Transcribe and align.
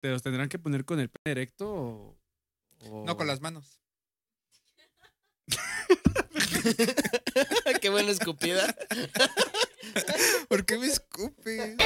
¿Te 0.00 0.08
los 0.08 0.22
tendrán 0.22 0.48
que 0.48 0.58
poner 0.58 0.84
con 0.84 0.98
el 1.00 1.10
pene 1.10 1.32
erecto 1.32 1.70
o...? 1.70 2.18
o- 2.88 3.04
No, 3.06 3.16
con 3.16 3.26
las 3.26 3.40
manos. 3.40 3.78
Qué 7.80 7.88
buena 7.90 8.10
escupida. 8.10 8.74
¿Por 10.48 10.64
qué 10.64 10.78
me 10.78 10.86
escupes? 10.86 11.76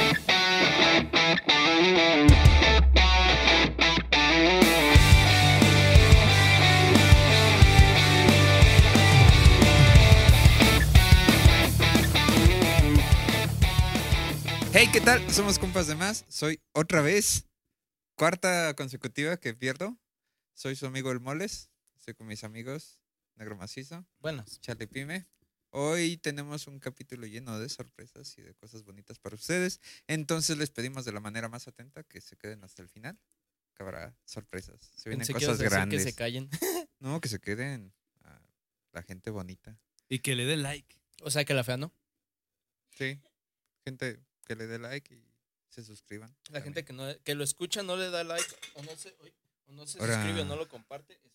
Hey, 14.73 14.89
¿qué 14.91 14.99
tal? 14.99 15.21
Somos 15.31 15.57
compas 15.57 15.87
de 15.87 15.95
más. 15.95 16.25
Soy 16.27 16.59
otra 16.73 17.01
vez, 17.01 17.45
cuarta 18.15 18.73
consecutiva 18.75 19.37
que 19.37 19.53
pierdo. 19.53 19.97
Soy 20.53 20.75
su 20.75 20.85
amigo 20.85 21.11
El 21.11 21.19
Moles. 21.19 21.69
Estoy 21.97 22.13
con 22.13 22.27
mis 22.27 22.43
amigos 22.43 22.99
Negro 23.35 23.55
Macizo, 23.55 24.05
Buenas. 24.19 24.61
Charlie 24.61 24.87
Pime. 24.87 25.25
Hoy 25.71 26.15
tenemos 26.17 26.67
un 26.67 26.79
capítulo 26.79 27.27
lleno 27.27 27.59
de 27.59 27.67
sorpresas 27.67 28.37
y 28.37 28.41
de 28.41 28.53
cosas 28.53 28.83
bonitas 28.83 29.19
para 29.19 29.35
ustedes. 29.35 29.81
Entonces 30.07 30.57
les 30.57 30.69
pedimos 30.69 31.03
de 31.03 31.11
la 31.11 31.19
manera 31.19 31.49
más 31.49 31.67
atenta 31.67 32.03
que 32.03 32.21
se 32.21 32.37
queden 32.37 32.63
hasta 32.63 32.81
el 32.81 32.87
final. 32.87 33.19
Que 33.73 33.83
habrá 33.83 34.15
sorpresas. 34.23 34.91
Se 34.95 35.09
vienen 35.09 35.27
Pensé 35.27 35.33
que 35.33 35.43
ibas 35.43 35.57
cosas 35.57 35.59
a 35.59 35.63
decir 35.63 35.77
grandes. 35.77 36.05
que 36.05 36.11
se 36.11 36.15
callen. 36.15 36.49
No, 36.99 37.19
que 37.19 37.27
se 37.27 37.39
queden 37.39 37.93
a 38.23 38.41
la 38.93 39.03
gente 39.03 39.29
bonita. 39.29 39.77
Y 40.07 40.19
que 40.19 40.33
le 40.33 40.45
den 40.45 40.63
like. 40.63 40.97
O 41.21 41.29
sea 41.29 41.43
que 41.43 41.53
la 41.53 41.63
fea 41.63 41.75
no. 41.75 41.93
Sí. 42.91 43.21
Gente 43.83 44.23
que 44.45 44.55
le 44.55 44.65
dé 44.65 44.79
like 44.79 45.13
y 45.13 45.24
se 45.75 45.83
suscriban. 45.83 46.29
La 46.29 46.43
también. 46.43 46.63
gente 46.63 46.85
que, 46.85 46.93
no, 46.93 47.03
que 47.23 47.35
lo 47.35 47.43
escucha 47.43 47.83
no 47.83 47.95
le 47.97 48.09
da 48.09 48.23
like 48.23 48.45
o 48.75 48.83
no 48.83 48.95
se, 48.95 49.15
o 49.67 49.71
no 49.73 49.85
se 49.87 49.99
Ahora- 49.99 50.15
suscribe 50.15 50.41
o 50.41 50.45
no 50.45 50.55
lo 50.55 50.67
comparte. 50.69 51.13
es 51.13 51.19
fea. 51.19 51.31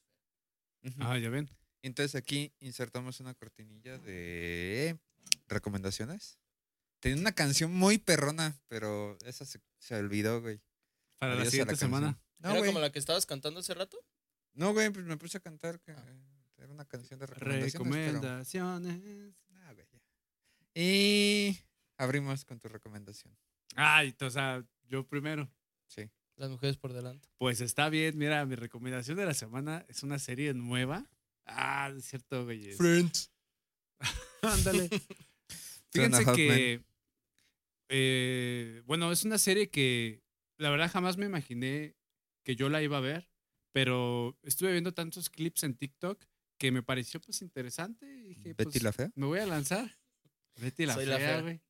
Ujú. 0.93 1.03
Ah, 1.03 1.19
ya 1.19 1.29
ven. 1.31 1.49
Entonces 1.83 2.15
aquí 2.15 2.53
insertamos 2.61 3.21
una 3.21 3.35
cortinilla 3.35 3.99
de 3.99 4.99
recomendaciones. 5.49 6.39
Tenía 7.01 7.19
una 7.21 7.33
canción 7.33 7.73
muy 7.73 7.99
perrona, 7.99 8.61
pero 8.69 9.17
esa 9.25 9.45
se, 9.47 9.61
se 9.79 9.95
olvidó, 9.97 10.41
güey. 10.43 10.61
Para 11.19 11.35
la 11.35 11.41
Adiós 11.41 11.51
siguiente 11.53 11.77
semana. 11.77 12.19
No, 12.39 12.51
¿Era 12.51 12.59
güey. 12.59 12.71
como 12.71 12.81
la 12.81 12.93
que 12.93 12.99
estabas 12.99 13.27
cantando 13.27 13.61
hace 13.61 13.75
rato? 13.75 13.99
No, 14.55 14.73
güey, 14.73 14.91
pues 14.91 15.05
me 15.07 15.17
puse 15.17 15.39
a 15.39 15.41
cantar. 15.41 15.81
que- 15.81 15.93
Ah. 15.93 16.05
Era 16.59 16.71
una 16.73 16.85
canción 16.85 17.19
de 17.19 17.27
recomendaciones. 17.27 17.73
pero- 17.73 17.85
Recomendaciones. 17.85 19.35
Ah, 19.55 19.73
güey, 19.73 19.87
ya. 19.91 20.01
Y 20.75 21.59
abrimos 21.97 22.45
con 22.45 22.61
tu 22.61 22.69
recomendación. 22.69 23.35
Ay, 23.77 24.15
o 24.21 24.31
sea, 24.31 24.65
yo 24.89 25.07
primero. 25.07 25.51
Sí. 25.87 26.09
Las 26.37 26.51
mujeres 26.51 26.77
por 26.77 26.93
delante. 26.93 27.29
Pues 27.39 27.61
está 27.61 27.89
bien, 27.89 28.17
mira, 28.17 28.45
mi 28.47 28.55
recomendación 28.55 29.17
de 29.17 29.27
la 29.27 29.35
semana 29.35 29.85
es 29.89 30.03
una 30.03 30.19
serie 30.19 30.55
nueva. 30.55 31.09
Ah, 31.47 31.93
es 31.97 32.05
cierto, 32.07 32.45
güey. 32.45 32.73
Friends. 32.73 33.31
Ándale. 34.43 34.89
Fíjense 35.93 36.25
que, 36.35 36.85
eh, 37.89 38.83
bueno, 38.87 39.11
es 39.11 39.25
una 39.25 39.39
serie 39.39 39.69
que 39.71 40.23
la 40.57 40.71
verdad 40.71 40.91
jamás 40.91 41.17
me 41.17 41.27
imaginé 41.27 41.97
que 42.45 42.55
yo 42.55 42.69
la 42.69 42.83
iba 42.83 42.99
a 42.99 43.01
ver, 43.01 43.29
pero 43.73 44.39
estuve 44.43 44.73
viendo 44.73 44.95
tantos 44.95 45.31
clips 45.31 45.65
en 45.65 45.75
TikTok 45.75 46.25
que 46.59 46.71
me 46.71 46.83
pareció 46.83 47.21
pues 47.21 47.43
interesante 47.43 48.07
y 48.07 48.23
dije, 48.23 48.55
Betty 48.55 48.65
pues, 48.65 48.83
la 48.83 48.93
fea. 48.93 49.11
me 49.15 49.27
voy 49.27 49.41
a 49.41 49.47
lanzar. 49.47 49.99
Betty 50.57 50.87
la 50.87 50.95
Soy 50.95 51.07
fea. 51.07 51.41
güey. 51.41 51.61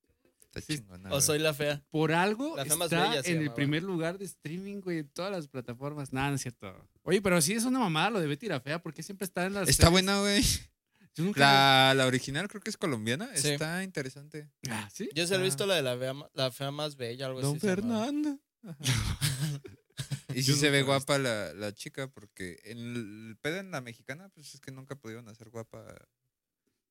Está 0.53 0.61
Sí. 0.63 0.79
chingona. 0.79 1.09
O 1.09 1.13
güey. 1.13 1.23
soy 1.23 1.39
la 1.39 1.55
fea. 1.55 1.83
Por 1.91 2.11
algo 2.13 2.57
La 2.57 2.65
fea 2.65 2.77
más 2.77 2.91
está 2.93 3.09
bella 3.09 3.23
se 3.23 3.31
en 3.31 3.37
el 3.37 3.43
llamaba. 3.45 3.55
primer 3.57 3.83
lugar 3.85 4.19
de 4.19 4.25
streaming, 4.25 4.81
güey, 4.81 4.99
en 4.99 5.09
todas 5.11 5.31
las 5.31 5.47
plataformas. 5.49 6.13
Nada, 6.13 6.31
no 6.31 6.35
es 6.37 6.43
cierto. 6.43 6.75
Oye, 7.03 7.23
pero 7.23 7.41
sí 7.41 7.53
es 7.53 7.65
una 7.65 7.79
mamada 7.79 8.11
lo 8.11 8.21
de 8.21 8.27
Betty 8.27 8.47
la 8.49 8.61
fea, 8.61 8.83
porque 8.83 9.03
siempre 9.05 9.25
está 9.27 9.47
en 9.47 9.55
las 9.55 9.69
Está 9.69 9.85
series? 9.87 9.93
buena, 9.93 10.21
güey. 10.21 10.43
Yo 11.15 11.25
nunca 11.25 11.41
La, 11.41 11.95
la 11.95 12.07
original 12.07 12.49
creo 12.49 12.61
que 12.61 12.71
es 12.71 12.77
colombiana. 12.77 13.29
Sí. 13.37 13.49
Está 13.51 13.83
interesante. 13.85 14.51
Ah, 14.69 14.89
¿sí? 14.93 15.09
Yo 15.15 15.27
se 15.27 15.35
he 15.35 15.39
Ah. 15.39 15.41
visto 15.43 15.67
la 15.67 15.75
de 15.77 15.83
la 15.83 15.97
fea, 15.99 16.15
la 16.35 16.51
fea 16.51 16.71
más 16.73 16.97
bella, 16.97 17.27
algo 17.27 17.41
Don 17.41 17.57
así. 17.57 17.67
llamaba. 17.67 18.05
Fernando. 18.07 18.41
y 20.35 20.43
sí 20.43 20.55
se 20.55 20.71
ve 20.71 20.81
he 20.81 20.83
guapa 20.83 21.19
la, 21.19 21.53
la 21.55 21.73
chica, 21.75 22.09
porque 22.09 22.59
en 22.65 22.79
el 22.79 23.37
pedo 23.41 23.59
en 23.59 23.71
la 23.71 23.81
mexicana, 23.81 24.29
pues 24.31 24.55
es 24.55 24.61
que 24.61 24.71
nunca 24.71 24.95
pudieron 24.97 25.29
hacer 25.29 25.51
guapa 25.51 25.81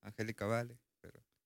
a 0.02 0.08
Angélica 0.08 0.46
Vale. 0.46 0.78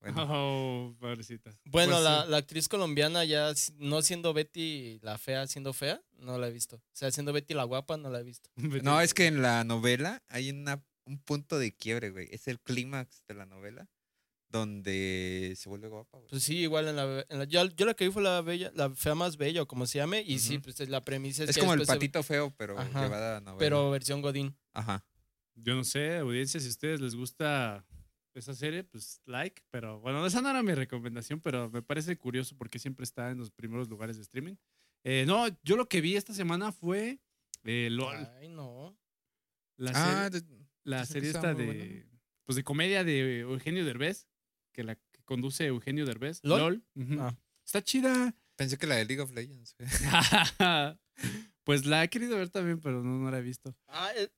Bueno. 0.04 0.16
Oh, 0.30 0.96
pobrecita. 1.00 1.50
Bueno, 1.66 1.94
Pues, 1.94 2.04
la, 2.04 2.24
sí. 2.26 2.30
la 2.32 2.38
actriz 2.38 2.68
colombiana 2.68 3.24
ya 3.24 3.54
no 3.78 4.02
siendo 4.02 4.34
Betty 4.34 5.00
la 5.02 5.18
fea, 5.18 5.48
siendo 5.48 5.74
fea, 5.74 6.02
no 6.20 6.38
la 6.38 6.48
he 6.50 6.52
visto. 6.52 6.76
O 6.76 6.82
sea, 6.92 7.10
siendo 7.12 7.34
Betty 7.34 7.54
la 7.54 7.64
guapa, 7.64 7.98
no 7.98 8.10
la 8.10 8.20
he 8.20 8.24
visto. 8.24 8.50
No, 8.84 9.00
es 9.02 9.14
que 9.14 9.28
en 9.28 9.42
la 9.42 9.64
novela 9.64 10.22
hay 10.28 10.50
una, 10.52 10.84
un 11.06 11.20
punto 11.20 11.58
de 11.58 11.74
quiebre, 11.76 12.12
güey. 12.12 12.28
Es 12.32 12.48
el 12.48 12.60
clímax 12.60 13.24
de 13.28 13.34
la 13.36 13.46
novela 13.46 13.88
donde 14.50 15.56
se 15.58 15.68
vuelve 15.70 15.88
guapa, 15.88 16.18
güey. 16.20 16.30
Pues 16.30 16.44
sí, 16.44 16.58
igual 16.60 16.88
en 16.88 16.96
la, 16.96 17.26
en 17.30 17.40
la- 17.40 17.46
yo, 17.46 17.66
yo 17.66 17.86
la 17.86 17.94
que 17.96 18.06
vi 18.06 18.12
fue 18.12 18.22
la 18.22 18.42
bella, 18.42 18.72
la 18.76 18.94
fea 18.94 19.16
más 19.16 19.38
bella 19.38 19.64
o 19.64 19.68
como 19.68 19.88
se 19.88 19.98
llame, 19.98 20.22
y 20.22 20.38
sí, 20.40 20.60
pues 20.60 20.80
la 20.90 21.02
premisa 21.02 21.44
es, 21.44 21.50
Es 21.50 21.56
que 21.56 21.62
como 21.62 21.74
el 21.74 21.80
se- 21.82 21.88
patito 21.88 22.22
feo, 22.24 22.54
pero 22.56 22.78
Ajá, 22.78 23.04
llevada 23.04 23.38
a 23.38 23.42
novela. 23.42 23.58
pero 23.58 23.90
versión 23.90 24.22
Godín. 24.22 24.56
Ajá. 24.74 25.04
Yo 25.56 25.74
no 25.76 25.84
sé, 25.84 26.18
audiencia, 26.18 26.60
si 26.60 26.68
a 26.68 26.70
ustedes 26.70 27.00
les 27.02 27.16
gusta 27.16 27.84
esa 28.40 28.54
serie, 28.56 28.84
pues 28.84 29.22
like. 29.26 29.62
Pero 29.72 30.00
bueno, 30.00 30.26
esa 30.26 30.42
no 30.42 30.50
era 30.50 30.64
mi 30.64 30.74
recomendación, 30.74 31.40
pero 31.42 31.70
me 31.70 31.82
parece 31.82 32.18
curioso 32.18 32.56
porque 32.58 32.80
siempre 32.80 33.04
está 33.04 33.32
en 33.32 33.38
los 33.38 33.52
primeros 33.52 33.90
lugares 33.90 34.16
de 34.18 34.24
streaming. 34.24 34.56
Eh, 35.04 35.26
no, 35.28 35.48
yo 35.64 35.76
lo 35.78 35.88
que 35.90 36.02
vi 36.02 36.16
esta 36.16 36.34
semana 36.34 36.72
fue 36.72 37.20
eh, 37.64 37.90
LOL, 37.92 38.16
Ay, 38.40 38.48
no. 38.50 38.98
la 39.78 39.92
Ah, 39.94 40.30
serie, 40.32 40.42
de- 40.42 40.66
la 40.84 41.06
serie 41.06 41.30
esta 41.32 41.54
de, 41.54 42.08
pues 42.46 42.56
de 42.56 42.64
comedia 42.64 43.04
de 43.04 43.40
Eugenio 43.42 43.86
Derbez, 43.86 44.28
que 44.74 44.84
la 44.84 44.96
que 44.96 45.24
conduce 45.26 45.66
Eugenio 45.66 46.06
Derbez. 46.06 46.40
¿LOL? 46.44 46.84
Ah. 47.20 47.36
Está 47.66 47.82
chida. 47.84 48.36
pensé 48.56 48.78
que 48.78 48.88
la 48.88 48.96
de 48.96 49.06
League 49.06 49.22
of 49.22 49.32
Legends. 49.32 49.76
pues 51.64 51.86
la 51.86 52.04
he 52.04 52.10
querido 52.10 52.38
ver 52.38 52.50
también, 52.50 52.80
pero 52.82 53.04
no, 53.04 53.18
no 53.20 53.32
la 53.32 53.40
he 53.40 53.42
visto. 53.42 53.76
Ah, 53.88 54.12
eh, 54.16 54.30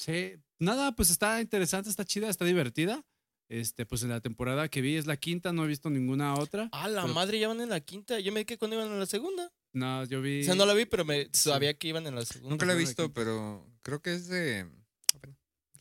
Sí, 0.00 0.36
nada, 0.58 0.92
pues 0.92 1.10
está 1.10 1.40
interesante, 1.40 1.90
está 1.90 2.04
chida, 2.04 2.28
está 2.28 2.44
divertida. 2.44 3.04
Este, 3.50 3.86
pues 3.86 4.02
en 4.02 4.10
la 4.10 4.20
temporada 4.20 4.68
que 4.68 4.82
vi 4.82 4.96
es 4.96 5.06
la 5.06 5.16
quinta, 5.16 5.52
no 5.54 5.64
he 5.64 5.68
visto 5.68 5.88
ninguna 5.88 6.34
otra. 6.34 6.68
ah, 6.72 6.86
la 6.88 7.02
Pero- 7.02 7.14
madre 7.14 7.38
ya 7.38 7.48
van 7.48 7.60
en 7.62 7.70
la 7.70 7.80
quinta. 7.80 8.20
Yo 8.20 8.30
me 8.30 8.44
quedé 8.44 8.58
cuando 8.58 8.76
iban 8.76 8.88
en 8.92 8.98
la 8.98 9.06
segunda. 9.06 9.50
No, 9.72 10.04
yo 10.04 10.20
vi. 10.20 10.42
O 10.42 10.44
sea, 10.44 10.54
no 10.54 10.66
la 10.66 10.74
vi, 10.74 10.84
pero 10.84 11.04
me 11.04 11.24
Sí. 11.24 11.30
sabía 11.48 11.72
que 11.72 11.88
iban 11.88 12.06
en 12.06 12.14
la 12.14 12.24
segunda. 12.26 12.50
Nunca 12.50 12.66
la 12.66 12.74
he 12.74 12.76
visto, 12.76 13.12
pero 13.14 13.66
creo 13.82 14.02
que 14.02 14.14
es 14.14 14.28
de. 14.28 14.66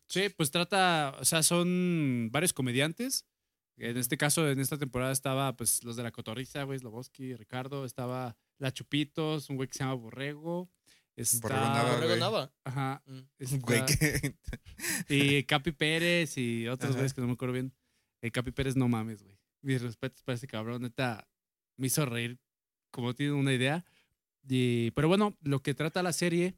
Sí, 0.08 0.30
pues 0.30 0.52
trata, 0.52 1.16
o 1.20 1.26
sea, 1.26 1.44
son 1.44 2.30
varios 2.32 2.54
comediantes. 2.54 3.26
En 3.78 3.98
este 3.98 4.18
caso, 4.18 4.50
en 4.50 4.60
esta 4.60 4.78
temporada 4.78 5.12
estaba, 5.12 5.56
pues, 5.56 5.84
los 5.84 5.96
de 5.98 6.04
la 6.04 6.12
Cotorriza, 6.12 6.64
güey, 6.64 6.80
Sloboski, 6.80 7.36
Ricardo, 7.36 7.86
estaba 7.86 8.38
La 8.58 8.72
Chupitos, 8.72 9.50
un 9.50 9.58
güey 9.58 9.68
que 9.68 9.74
se 9.78 9.84
llama 9.84 9.94
Borrego. 9.96 10.70
Está, 11.18 11.40
Borrego 11.50 11.62
Nava, 11.66 11.90
Borrego 11.92 12.08
güey. 12.08 12.20
Nava. 12.20 12.54
Ajá. 12.64 13.04
Mm. 13.06 13.20
está- 13.40 13.58
Güey, 13.66 13.86
que. 13.86 14.36
Y 15.10 15.44
Capi 15.44 15.72
Pérez 15.72 16.38
y 16.38 16.68
otros 16.68 16.94
güeyes 16.94 17.14
que 17.14 17.22
no 17.22 17.28
me 17.28 17.34
acuerdo 17.34 17.54
bien. 17.54 17.74
El 18.22 18.32
Capi 18.32 18.52
Pérez, 18.52 18.76
no 18.76 18.88
mames, 18.88 19.24
güey. 19.24 19.38
Mis 19.62 19.82
respetos 19.82 20.22
para 20.24 20.36
ese 20.36 20.48
cabrón, 20.48 20.84
neta, 20.84 21.28
me 21.78 21.88
hizo 21.88 22.06
reír 22.06 22.40
como 22.92 23.14
tiene 23.16 23.34
una 23.34 23.54
idea. 23.54 23.84
Y, 24.48 24.92
pero 24.92 25.08
bueno, 25.08 25.36
lo 25.42 25.62
que 25.62 25.74
trata 25.74 26.02
la 26.04 26.14
serie 26.14 26.56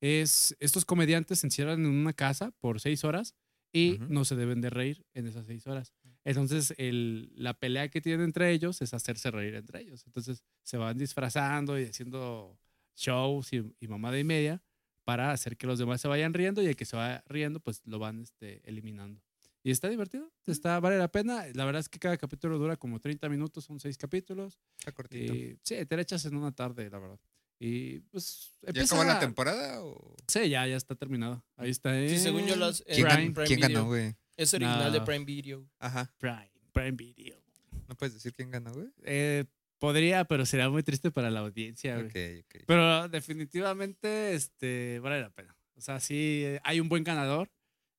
es 0.00 0.54
estos 0.60 0.84
comediantes 0.84 1.40
se 1.40 1.46
encierran 1.46 1.80
en 1.84 1.90
una 1.90 2.12
casa 2.12 2.50
por 2.60 2.80
seis 2.80 3.04
horas 3.04 3.34
y 3.72 3.94
Ujú. 3.94 4.06
no 4.10 4.24
se 4.24 4.36
deben 4.36 4.60
de 4.60 4.68
reír 4.70 5.06
en 5.14 5.26
esas 5.26 5.46
seis 5.46 5.66
horas. 5.66 5.92
Entonces, 6.24 6.74
el, 6.76 7.32
la 7.34 7.54
pelea 7.54 7.88
que 7.88 8.00
tienen 8.00 8.26
entre 8.26 8.52
ellos 8.52 8.80
es 8.82 8.92
hacerse 8.94 9.30
reír 9.30 9.54
entre 9.54 9.80
ellos. 9.80 10.04
Entonces, 10.06 10.44
se 10.62 10.76
van 10.76 10.98
disfrazando 10.98 11.80
y 11.80 11.84
haciendo 11.86 12.58
shows 12.96 13.52
y, 13.52 13.62
y 13.80 13.88
mamada 13.88 14.18
y 14.18 14.24
media 14.24 14.62
para 15.04 15.32
hacer 15.32 15.56
que 15.56 15.66
los 15.66 15.78
demás 15.78 16.00
se 16.00 16.08
vayan 16.08 16.32
riendo 16.34 16.62
y 16.62 16.66
el 16.66 16.76
que 16.76 16.84
se 16.84 16.96
va 16.96 17.22
riendo, 17.26 17.60
pues 17.60 17.82
lo 17.84 17.98
van 17.98 18.22
este, 18.22 18.60
eliminando. 18.64 19.20
Y 19.64 19.70
está 19.70 19.88
divertido, 19.88 20.32
está, 20.46 20.80
vale 20.80 20.98
la 20.98 21.08
pena. 21.10 21.44
La 21.54 21.64
verdad 21.64 21.80
es 21.80 21.88
que 21.88 21.98
cada 21.98 22.16
capítulo 22.16 22.58
dura 22.58 22.76
como 22.76 22.98
30 22.98 23.28
minutos, 23.28 23.64
son 23.64 23.78
seis 23.78 23.96
capítulos. 23.96 24.58
Está 24.78 24.92
cortito. 24.92 25.34
Y 25.34 25.58
sí, 25.62 25.84
te 25.86 25.96
la 25.96 26.02
echas 26.02 26.24
en 26.24 26.34
una 26.36 26.52
tarde, 26.52 26.90
la 26.90 26.98
verdad. 26.98 27.20
Y 27.60 28.00
pues 28.00 28.52
¿Ya 28.72 28.82
acabó 28.82 29.04
la 29.04 29.20
temporada 29.20 29.84
o.? 29.84 30.16
Sí, 30.26 30.48
ya, 30.48 30.66
ya 30.66 30.76
está 30.76 30.96
terminado. 30.96 31.44
Ahí 31.56 31.70
está. 31.70 31.94
Sí, 32.08 32.18
según 32.18 32.44
yo 32.46 32.56
las- 32.56 32.82
en 32.88 32.96
¿Quién, 32.96 33.06
Prime, 33.08 33.30
Prime 33.30 33.46
quién 33.46 33.60
ganó, 33.60 33.86
güey? 33.86 34.16
Es 34.36 34.52
original 34.52 34.90
de 34.90 34.98
No. 34.98 35.04
Prime 35.04 35.24
Video. 35.24 35.64
Ajá. 35.78 36.12
Prime, 36.18 36.50
Prime 36.72 36.92
Video. 36.92 37.40
¿No 37.88 37.94
puedes 37.96 38.14
decir 38.14 38.32
quién 38.32 38.50
ganó, 38.50 38.72
güey? 38.72 38.88
Eh, 39.04 39.44
podría, 39.82 40.24
pero 40.24 40.46
será 40.46 40.70
muy 40.70 40.84
triste 40.84 41.10
para 41.10 41.28
la 41.28 41.40
audiencia, 41.40 41.96
güey. 41.96 42.06
Ok, 42.06 42.44
ok. 42.46 42.62
Pero 42.68 43.08
definitivamente 43.08 44.34
este, 44.34 45.00
vale 45.00 45.20
la 45.20 45.30
pena. 45.30 45.56
O 45.74 45.80
sea, 45.80 45.98
sí, 45.98 46.42
eh, 46.44 46.60
hay 46.62 46.78
un 46.78 46.88
buen 46.88 47.02
ganador 47.02 47.50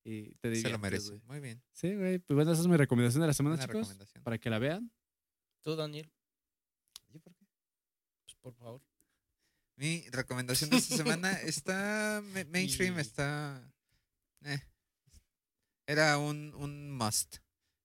y 0.06 0.34
te 0.36 0.48
Se 0.48 0.50
diviertes, 0.50 0.72
lo 0.72 0.80
merece. 0.80 1.20
Muy 1.26 1.40
bien. 1.42 1.62
Sí, 1.74 1.94
güey. 1.94 2.20
Pues 2.20 2.36
bueno, 2.36 2.54
esa 2.54 2.62
es 2.62 2.68
mi 2.68 2.78
recomendación 2.78 3.20
de 3.22 3.28
la 3.28 3.34
semana, 3.34 3.58
Buena 3.58 3.84
chicos. 3.96 4.14
Para 4.24 4.38
que 4.38 4.50
la 4.50 4.60
vean. 4.60 4.92
Tú, 5.62 5.76
Daniel, 5.76 6.10
¿Y 7.14 7.20
por 7.20 7.36
qué? 7.36 7.46
pues, 8.26 8.36
por 8.42 8.54
favor. 8.56 8.82
Mi 9.76 10.08
recomendación 10.10 10.70
de 10.70 10.78
esta 10.78 10.96
semana 10.96 11.32
está 11.42 12.22
ma- 12.34 12.44
mainstream, 12.46 12.98
está... 13.00 13.62
eh, 14.46 14.62
era 15.88 16.18
un, 16.18 16.54
un 16.56 16.92
must. 16.92 17.38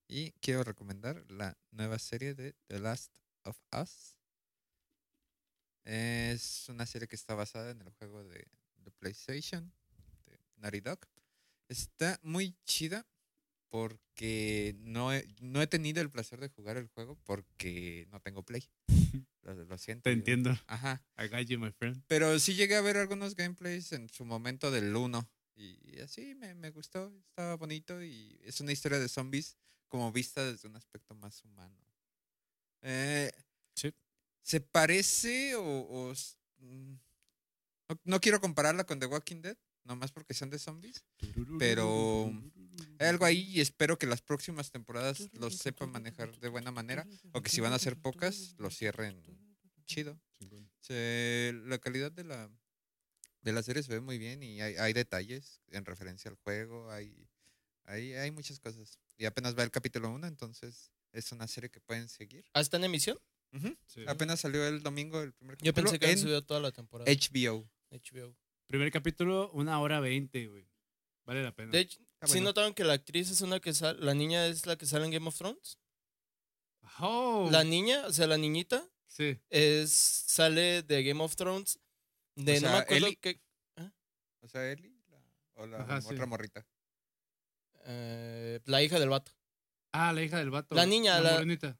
Y 0.07 0.31
quiero 0.39 0.63
recomendar 0.63 1.23
la 1.29 1.57
nueva 1.71 1.99
serie 1.99 2.33
de 2.33 2.53
The 2.67 2.79
Last 2.79 3.11
of 3.43 3.57
Us. 3.73 4.15
Es 5.85 6.67
una 6.69 6.85
serie 6.85 7.07
que 7.07 7.15
está 7.15 7.33
basada 7.35 7.71
en 7.71 7.81
el 7.81 7.89
juego 7.91 8.23
de, 8.23 8.45
de 8.77 8.91
PlayStation, 8.91 9.73
de 10.25 10.39
Naughty 10.57 10.81
Dog. 10.81 10.99
Está 11.67 12.19
muy 12.23 12.55
chida 12.65 13.07
porque 13.69 14.75
no 14.79 15.13
he, 15.13 15.27
no 15.41 15.61
he 15.61 15.67
tenido 15.67 16.01
el 16.01 16.09
placer 16.11 16.39
de 16.39 16.49
jugar 16.49 16.77
el 16.77 16.87
juego 16.87 17.15
porque 17.23 18.07
no 18.11 18.19
tengo 18.19 18.43
Play. 18.43 18.63
Lo, 19.43 19.53
lo 19.65 19.77
siento. 19.77 20.03
Te 20.03 20.09
yo- 20.11 20.17
entiendo. 20.17 20.51
Ajá. 20.67 21.01
I 21.17 21.27
got 21.27 21.47
you, 21.47 21.57
my 21.59 21.71
friend. 21.71 22.03
Pero 22.07 22.37
sí 22.39 22.55
llegué 22.55 22.75
a 22.75 22.81
ver 22.81 22.97
algunos 22.97 23.35
gameplays 23.35 23.93
en 23.93 24.09
su 24.09 24.25
momento 24.25 24.69
del 24.69 24.93
1. 24.95 25.27
Y 25.55 25.99
así 26.01 26.35
me, 26.35 26.53
me 26.55 26.69
gustó, 26.71 27.11
estaba 27.29 27.55
bonito 27.55 28.01
y 28.03 28.39
es 28.43 28.59
una 28.61 28.71
historia 28.71 28.99
de 28.99 29.09
zombies 29.09 29.57
como 29.87 30.11
vista 30.11 30.45
desde 30.45 30.67
un 30.67 30.75
aspecto 30.75 31.15
más 31.15 31.43
humano. 31.43 31.75
Eh, 32.81 33.31
Sí. 33.75 33.93
¿Se 34.41 34.59
parece 34.61 35.55
o...? 35.55 36.13
mm, 36.57 36.93
no, 37.89 38.01
no 38.03 38.19
quiero 38.19 38.39
compararla 38.41 38.83
con 38.85 38.99
The 38.99 39.05
Walking 39.07 39.41
Dead, 39.41 39.57
nomás 39.83 40.11
porque 40.11 40.33
son 40.33 40.49
de 40.49 40.59
zombies. 40.59 41.03
Pero 41.57 42.31
Hay 42.99 43.07
algo 43.07 43.25
ahí 43.25 43.41
y 43.49 43.61
espero 43.61 43.97
que 43.97 44.05
las 44.05 44.21
próximas 44.21 44.71
temporadas 44.71 45.29
los 45.33 45.57
sepan 45.57 45.91
manejar 45.91 46.37
de 46.39 46.49
buena 46.49 46.71
manera. 46.71 47.07
O 47.33 47.41
que 47.41 47.49
si 47.49 47.61
van 47.61 47.73
a 47.73 47.79
ser 47.79 47.97
pocas, 47.97 48.55
lo 48.57 48.69
cierren 48.69 49.23
chido. 49.85 50.19
Se- 50.81 51.53
la 51.65 51.77
calidad 51.79 52.11
de 52.11 52.23
la, 52.23 52.49
de 53.41 53.51
la 53.53 53.63
serie 53.63 53.81
se 53.83 53.91
ve 53.93 54.01
muy 54.01 54.17
bien 54.17 54.43
y 54.43 54.61
hay, 54.61 54.75
hay 54.75 54.93
detalles 54.93 55.61
en 55.69 55.83
referencia 55.85 56.29
al 56.29 56.37
juego, 56.37 56.91
hay, 56.91 57.27
hay, 57.85 58.13
hay 58.13 58.31
muchas 58.31 58.59
cosas. 58.59 58.99
Y 59.19 59.25
apenas 59.25 59.55
va 59.55 59.63
el 59.63 59.69
capítulo 59.71 60.09
1, 60.11 60.25
entonces 60.27 60.91
es 61.11 61.31
una 61.33 61.45
serie 61.47 61.69
que 61.69 61.81
pueden 61.81 62.07
seguir. 62.09 62.45
¿Ah, 62.53 62.61
está 62.61 62.77
en 62.77 62.85
emisión? 62.85 63.19
Sí. 63.87 64.03
Apenas 64.07 64.39
salió 64.39 64.65
el 64.67 64.81
domingo 64.81 65.21
el 65.21 65.33
primer 65.33 65.57
Yo 65.57 65.73
capítulo 65.73 65.85
pensé 65.91 65.99
que 65.99 66.05
habían 66.05 66.19
subido 66.19 66.41
toda 66.45 66.59
la 66.61 66.71
temporada. 66.71 67.11
HBO. 67.11 67.69
HBO. 67.91 68.35
Primer 68.67 68.91
capítulo, 68.91 69.51
una 69.51 69.79
hora 69.81 69.99
veinte, 69.99 70.47
güey. 70.47 70.67
Vale 71.25 71.43
la 71.43 71.53
pena. 71.53 71.71
De 71.71 71.79
hecho, 71.81 71.99
Ah, 72.21 72.27
¿sí 72.27 72.41
notaron 72.41 72.73
que 72.73 72.83
la 72.83 72.93
actriz 72.93 73.29
es 73.29 73.39
una 73.41 73.59
que 73.61 73.73
sale, 73.73 73.99
la 74.01 74.13
niña 74.13 74.45
es 74.47 74.65
la 74.65 74.77
que 74.77 74.85
sale 74.85 75.05
en 75.05 75.11
Game 75.11 75.27
of 75.27 75.37
Thrones? 75.37 75.77
Oh, 76.99 77.47
La 77.51 77.63
niña, 77.63 78.05
o 78.07 78.11
sea, 78.13 78.27
la 78.27 78.37
niñita, 78.37 78.85
sí. 79.07 79.39
es, 79.49 79.91
sale 79.91 80.83
de 80.83 81.03
Game 81.03 81.23
of 81.23 81.35
Thrones. 81.35 81.79
De, 82.35 82.57
O 82.57 82.61
no 82.61 82.71
me 82.71 82.77
acuerdo 82.77 83.05
Ellie. 83.07 83.17
qué. 83.17 83.41
O 84.41 84.47
sea, 84.47 84.69
Ellie 84.71 84.93
la- 85.09 85.23
o 85.55 85.65
la 85.67 85.81
Ajá, 85.81 86.01
sí. 86.01 86.07
otra 86.13 86.25
morrita. 86.25 86.65
Eh, 87.85 88.59
la 88.65 88.81
hija 88.83 88.99
del 88.99 89.09
vato. 89.09 89.31
Ah, 89.91 90.13
la 90.13 90.21
hija 90.23 90.37
del 90.37 90.49
vato. 90.51 90.75
La 90.75 90.85
niña, 90.85 91.19
la- 91.19 91.43
la- 91.43 91.77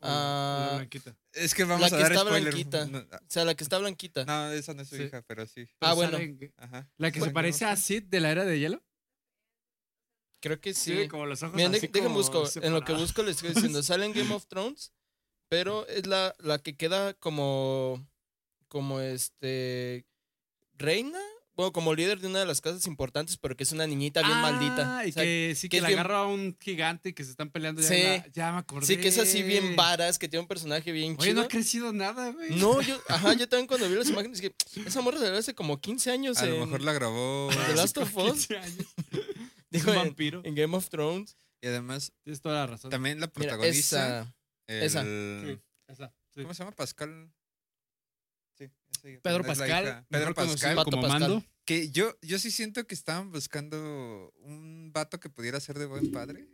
Ah. 0.00 0.68
la 0.70 0.76
blanquita. 0.78 1.16
Es 1.32 1.54
que 1.54 1.64
vamos 1.64 1.80
La 1.80 1.86
a 1.88 1.90
que 1.90 1.96
dar 2.02 2.12
está 2.12 2.24
spoiler. 2.24 2.52
blanquita. 2.52 2.86
No, 2.86 2.98
O 2.98 3.20
sea, 3.28 3.44
la 3.44 3.54
que 3.56 3.64
está 3.64 3.78
blanquita. 3.78 4.24
no, 4.24 4.52
esa 4.52 4.72
no 4.74 4.82
es 4.82 4.88
su 4.88 4.96
Sí. 4.96 5.02
hija, 5.04 5.22
pero 5.22 5.44
sí. 5.46 5.68
Ah, 5.80 5.94
Pero 5.96 5.96
bueno. 5.96 6.18
Ajá. 6.56 6.88
La 6.98 7.10
que 7.10 7.20
se 7.20 7.30
parece 7.30 7.64
a 7.64 7.74
Sid 7.76 8.04
de 8.04 8.20
la 8.20 8.30
era 8.30 8.44
de 8.44 8.58
hielo. 8.60 8.82
Creo 10.40 10.60
que 10.60 10.72
sí. 10.72 10.92
Tiene 10.92 11.08
como 11.08 11.26
los 11.26 11.42
ojos 11.42 11.56
Miren, 11.56 11.74
así 11.74 11.88
como 11.88 12.10
busco. 12.10 12.44
En 12.62 12.72
lo 12.72 12.84
que 12.84 12.92
busco 12.92 13.22
les 13.24 13.36
estoy 13.36 13.54
diciendo. 13.54 13.82
Sale 13.82 14.06
en 14.06 14.12
Game 14.12 14.32
of 14.32 14.46
Thrones, 14.48 14.92
pero 15.48 15.84
es 15.88 16.06
la, 16.06 16.34
la 16.38 16.58
que 16.60 16.76
queda 16.76 17.14
como. 17.14 18.06
Como 18.68 19.00
este. 19.00 20.06
Reina. 20.74 21.20
Bueno, 21.58 21.72
como 21.72 21.92
líder 21.92 22.20
de 22.20 22.28
una 22.28 22.38
de 22.38 22.46
las 22.46 22.60
casas 22.60 22.86
importantes, 22.86 23.36
pero 23.36 23.56
que 23.56 23.64
es 23.64 23.72
una 23.72 23.84
niñita 23.84 24.22
bien 24.22 24.40
maldita. 24.40 24.98
Ah, 25.00 25.04
y 25.04 25.08
O 25.10 25.12
sea, 25.12 25.24
que 25.24 25.54
sí 25.56 25.68
que 25.68 25.78
que, 25.78 25.80
la 25.82 25.88
bien- 25.88 25.98
agarra 25.98 26.18
a 26.20 26.26
un 26.28 26.56
gigante 26.60 27.08
y 27.08 27.12
que 27.14 27.24
se 27.24 27.30
están 27.32 27.50
peleando. 27.50 27.82
Ya, 27.82 27.88
Sí. 27.88 28.00
la- 28.00 28.26
ya 28.28 28.52
me 28.52 28.58
acordé. 28.58 28.86
sí, 28.86 28.96
que 28.96 29.08
es 29.08 29.18
así 29.18 29.42
bien 29.42 29.74
varas, 29.74 30.20
que 30.20 30.28
tiene 30.28 30.42
un 30.42 30.46
personaje 30.46 30.92
bien 30.92 31.16
Oye, 31.18 31.34
no 31.34 31.40
chido. 31.40 31.42
ha 31.42 31.48
crecido 31.48 31.92
nada, 31.92 32.30
güey. 32.30 32.50
No, 32.60 32.80
yo, 32.82 32.96
ajá, 33.08 33.32
yo 33.32 33.48
también 33.48 33.66
cuando 33.66 33.88
vi 33.88 33.96
las 33.96 34.08
imágenes 34.08 34.40
dije, 34.40 34.54
esa 34.86 35.00
morra 35.00 35.18
salió 35.18 35.36
hace 35.36 35.52
como 35.56 35.80
15 35.80 36.12
años 36.12 36.38
A 36.38 36.46
lo 36.46 36.64
mejor 36.64 36.80
la 36.82 36.92
grabó. 36.92 37.50
The 37.66 37.74
Last 37.74 37.98
of 37.98 38.12
Como 38.12 38.26
Us. 38.26 38.46
15 38.46 38.58
años. 38.58 38.86
digo, 39.70 39.90
un 39.90 39.96
en- 39.98 40.04
vampiro. 40.04 40.42
en 40.44 40.54
Game 40.54 40.76
of 40.76 40.88
Thrones. 40.88 41.36
Y 41.60 41.66
además, 41.66 42.12
Tienes 42.22 42.40
toda 42.40 42.54
la 42.54 42.66
razón. 42.68 42.88
también 42.92 43.18
la 43.18 43.26
Mira, 43.34 43.54
protagoniza. 43.56 44.20
esa. 44.20 44.34
el- 44.68 44.82
esa. 44.84 45.02
Sí, 45.02 45.58
esa, 45.88 46.14
sí. 46.32 46.42
¿Cómo 46.42 46.54
se 46.54 46.58
llama? 46.60 46.70
Pascal. 46.76 47.32
Sí, 48.58 48.64
ese 48.90 49.20
Pedro 49.20 49.44
Pascal. 49.44 50.04
Pedro 50.08 50.34
Pascal. 50.34 50.76
Como 50.84 51.00
Pascal. 51.02 51.20
Mando. 51.20 51.44
Que 51.64 51.90
yo, 51.90 52.16
yo 52.22 52.38
sí 52.38 52.50
siento 52.50 52.86
que 52.86 52.94
estaban 52.94 53.30
buscando 53.30 54.32
un 54.38 54.90
vato 54.92 55.20
que 55.20 55.28
pudiera 55.30 55.60
ser 55.60 55.78
de 55.78 55.86
buen 55.86 56.10
padre. 56.10 56.48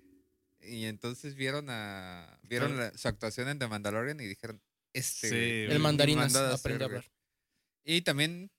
Y 0.61 0.85
entonces 0.87 1.35
vieron 1.35 1.67
a 1.71 2.39
vieron 2.43 2.77
la- 2.77 2.97
su 2.97 3.07
actuación 3.09 3.49
en 3.49 3.59
The 3.59 3.69
Mandalorian 3.69 4.19
y 4.21 4.27
dijeron, 4.27 4.61
este 4.93 5.29
Sí, 5.29 5.35
güey". 5.35 5.65
güey. 5.67 5.77
El 5.77 5.79
mandarinas 5.83 6.35
aprende 6.35 6.85
a 6.85 6.87
hablar. 6.87 7.11
Y 7.85 8.01
también 8.03 8.51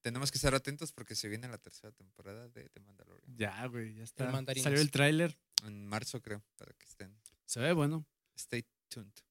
tenemos 0.00 0.30
que 0.30 0.38
estar 0.38 0.54
atentos 0.54 0.92
porque 0.92 1.14
se 1.14 1.28
viene 1.28 1.48
la 1.48 1.58
tercera 1.58 1.90
temporada 1.92 2.48
de 2.48 2.68
The 2.68 2.80
Mandalorian. 2.80 3.36
Ya, 3.36 3.66
güey, 3.66 3.94
ya 3.94 4.04
está. 4.04 4.30
mandarinas. 4.30 4.64
Salió 4.64 4.80
el 4.80 4.90
tráiler. 4.90 5.38
En 5.64 5.86
marzo, 5.86 6.20
creo, 6.22 6.44
para 6.56 6.72
que 6.74 6.84
estén. 6.86 7.16
Se 7.44 7.60
ve 7.60 7.72
bueno. 7.72 8.06
Stay 8.36 8.62
tuned. 8.62 8.75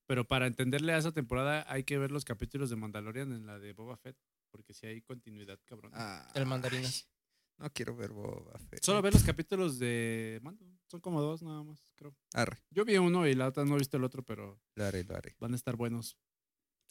Pero 0.05 0.27
para 0.27 0.47
entenderle 0.47 0.93
a 0.93 0.97
esa 0.97 1.11
temporada 1.11 1.65
hay 1.67 1.83
que 1.83 1.97
ver 1.97 2.11
los 2.11 2.25
capítulos 2.25 2.69
de 2.69 2.75
Mandalorian 2.75 3.31
en 3.33 3.45
la 3.45 3.57
de 3.59 3.73
Boba 3.73 3.97
Fett. 3.97 4.17
Porque 4.51 4.73
si 4.73 4.85
hay 4.87 5.01
continuidad, 5.01 5.59
cabrón. 5.65 5.91
El 6.33 6.45
mandarinas. 6.45 7.07
No 7.57 7.71
quiero 7.71 7.95
ver 7.95 8.11
Boba 8.11 8.57
Fett. 8.69 8.83
Solo 8.83 9.01
ver 9.01 9.13
los 9.13 9.23
capítulos 9.23 9.79
de 9.79 10.39
Mando. 10.43 10.65
Son 10.87 10.99
como 11.01 11.21
dos 11.21 11.41
nada 11.41 11.63
más, 11.63 11.91
creo. 11.95 12.15
Arre, 12.33 12.61
Yo 12.69 12.85
vi 12.85 12.97
uno 12.97 13.27
y 13.27 13.33
la 13.33 13.47
otra 13.47 13.65
no 13.65 13.75
he 13.75 13.79
visto 13.79 13.97
el 13.97 14.03
otro, 14.03 14.23
pero 14.23 14.59
lo 14.75 14.85
haré, 14.85 15.03
lo 15.03 15.15
haré. 15.15 15.35
van 15.39 15.53
a 15.53 15.55
estar 15.55 15.75
buenos. 15.75 16.17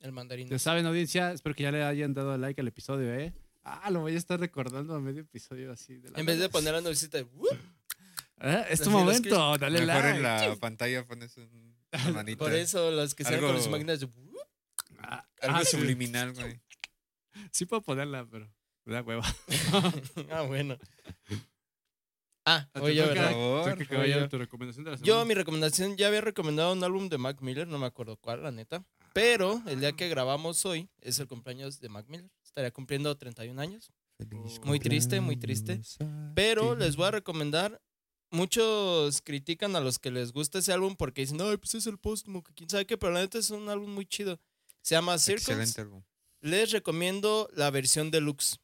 El 0.00 0.06
Ya 0.08 0.12
mandarinas. 0.12 0.60
saben, 0.62 0.84
audiencia, 0.86 1.32
espero 1.32 1.54
que 1.54 1.62
ya 1.62 1.70
le 1.70 1.82
hayan 1.84 2.12
dado 2.12 2.36
like 2.36 2.60
al 2.60 2.68
episodio, 2.68 3.14
¿eh? 3.14 3.32
Ah, 3.62 3.90
lo 3.90 4.00
voy 4.00 4.14
a 4.14 4.18
estar 4.18 4.38
recordando 4.38 4.94
a 4.94 5.00
medio 5.00 5.22
episodio 5.22 5.72
así. 5.72 5.96
De 5.98 6.10
la 6.10 6.18
En 6.18 6.26
vez 6.26 6.38
de 6.38 6.48
poner 6.50 6.74
la 6.74 6.80
novicita 6.80 7.18
de... 7.18 7.26
Ah, 8.36 8.66
Es 8.68 8.80
tu 8.82 8.90
momento, 8.90 9.56
dale 9.58 9.80
Mejor 9.86 10.02
like. 10.04 10.16
en 10.16 10.22
la 10.50 10.56
pantalla 10.56 11.06
pones 11.06 11.36
un, 11.38 11.73
manita. 12.14 12.38
Por 12.38 12.52
eso, 12.52 12.90
las 12.90 13.14
que 13.14 13.24
salen 13.24 13.40
con 13.40 13.50
Algo- 13.50 13.66
imágenes 13.66 14.00
de... 14.00 14.08
Ah, 14.98 15.26
Algo 15.42 15.56
ah, 15.58 15.64
sí. 15.64 15.76
subliminal, 15.76 16.32
güey. 16.32 16.60
Sí 17.50 17.66
puedo 17.66 17.82
ponerla, 17.82 18.26
pero 18.30 18.50
me 18.84 18.94
da 18.94 19.02
hueva. 19.02 19.24
ah, 20.30 20.42
bueno. 20.42 20.78
Ah, 22.46 22.68
Te 22.72 22.80
voy 22.80 22.94
yo, 22.94 23.08
toca, 23.08 23.14
¿verdad? 23.14 23.32
Por 23.32 23.40
favor. 23.40 23.72
toca 23.72 23.84
que 23.86 23.96
vaya 23.96 24.18
yo. 24.18 24.28
tu 24.28 24.38
recomendación 24.38 24.84
de 24.84 24.90
la 24.92 24.96
semana. 24.98 25.06
Yo, 25.06 25.24
mi 25.24 25.34
recomendación, 25.34 25.96
ya 25.96 26.08
había 26.08 26.20
recomendado 26.20 26.72
un 26.72 26.84
álbum 26.84 27.08
de 27.08 27.18
Mac 27.18 27.40
Miller, 27.40 27.66
no 27.66 27.78
me 27.78 27.86
acuerdo 27.86 28.16
cuál, 28.16 28.42
la 28.42 28.50
neta. 28.50 28.84
Pero 29.14 29.62
el 29.66 29.80
día 29.80 29.92
que 29.92 30.08
grabamos 30.08 30.66
hoy 30.66 30.88
es 31.00 31.18
el 31.20 31.28
cumpleaños 31.28 31.80
de 31.80 31.88
Mac 31.88 32.06
Miller. 32.08 32.30
Estaría 32.42 32.70
cumpliendo 32.70 33.16
31 33.16 33.60
años. 33.60 33.90
Muy 34.64 34.78
triste, 34.78 35.20
muy 35.20 35.36
triste. 35.36 35.80
Pero 36.34 36.74
les 36.74 36.96
voy 36.96 37.06
a 37.06 37.10
recomendar. 37.12 37.80
Muchos 38.30 39.20
critican 39.22 39.76
a 39.76 39.80
los 39.80 39.98
que 39.98 40.10
les 40.10 40.32
gusta 40.32 40.58
ese 40.58 40.72
álbum 40.72 40.96
porque 40.96 41.20
dicen, 41.22 41.36
no, 41.36 41.44
pues 41.58 41.74
es 41.74 41.86
el 41.86 41.98
póstumo, 41.98 42.42
que 42.42 42.52
quién 42.52 42.68
sabe 42.68 42.86
qué, 42.86 42.96
pero 42.98 43.12
la 43.12 43.20
neta 43.20 43.38
es 43.38 43.50
un 43.50 43.68
álbum 43.68 43.90
muy 43.92 44.06
chido. 44.06 44.40
Se 44.82 44.94
llama 44.96 45.18
Circles. 45.18 45.48
Excelente 45.48 45.80
álbum. 45.80 46.02
Les 46.40 46.72
recomiendo 46.72 47.48
la 47.54 47.70
versión 47.70 48.10
deluxe 48.10 48.58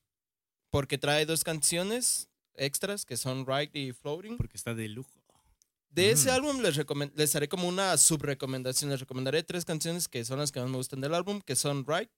porque 0.71 0.99
trae 0.99 1.25
dos 1.25 1.45
canciones 1.45 2.29
extras 2.55 3.05
que 3.07 3.17
son 3.17 3.47
Ride 3.47 3.71
y 3.79 3.93
Floating. 3.93 4.37
Porque 4.37 4.57
está 4.57 4.75
de 4.75 4.89
lujo. 4.89 5.11
De 5.89 6.11
ese 6.11 6.31
Mm. 6.31 6.35
álbum 6.35 6.61
les, 6.63 6.77
recomen- 6.77 7.13
les 7.17 7.35
haré 7.35 7.49
como 7.49 7.67
una 7.67 7.97
subrecomendación. 7.97 8.91
Les 8.91 9.01
recomendaré 9.01 9.43
tres 9.43 9.65
canciones 9.65 10.09
que 10.09 10.25
son 10.25 10.39
las 10.39 10.53
que 10.53 10.61
más 10.61 10.69
me 10.71 10.77
gustan 10.77 11.01
del 11.01 11.15
álbum, 11.15 11.41
que 11.41 11.57
son 11.57 11.85
Right, 11.87 12.11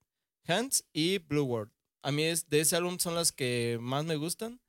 Hands 0.47 0.85
y 0.93 1.19
Blue 1.19 1.45
World. 1.45 1.73
A 2.03 2.11
mí 2.13 2.23
es, 2.25 2.49
de 2.51 2.61
ese 2.61 2.77
álbum 2.77 2.99
son 2.99 3.15
las 3.15 3.31
que 3.33 3.79
más 3.81 4.05
me 4.05 4.17
gustan. 4.17 4.61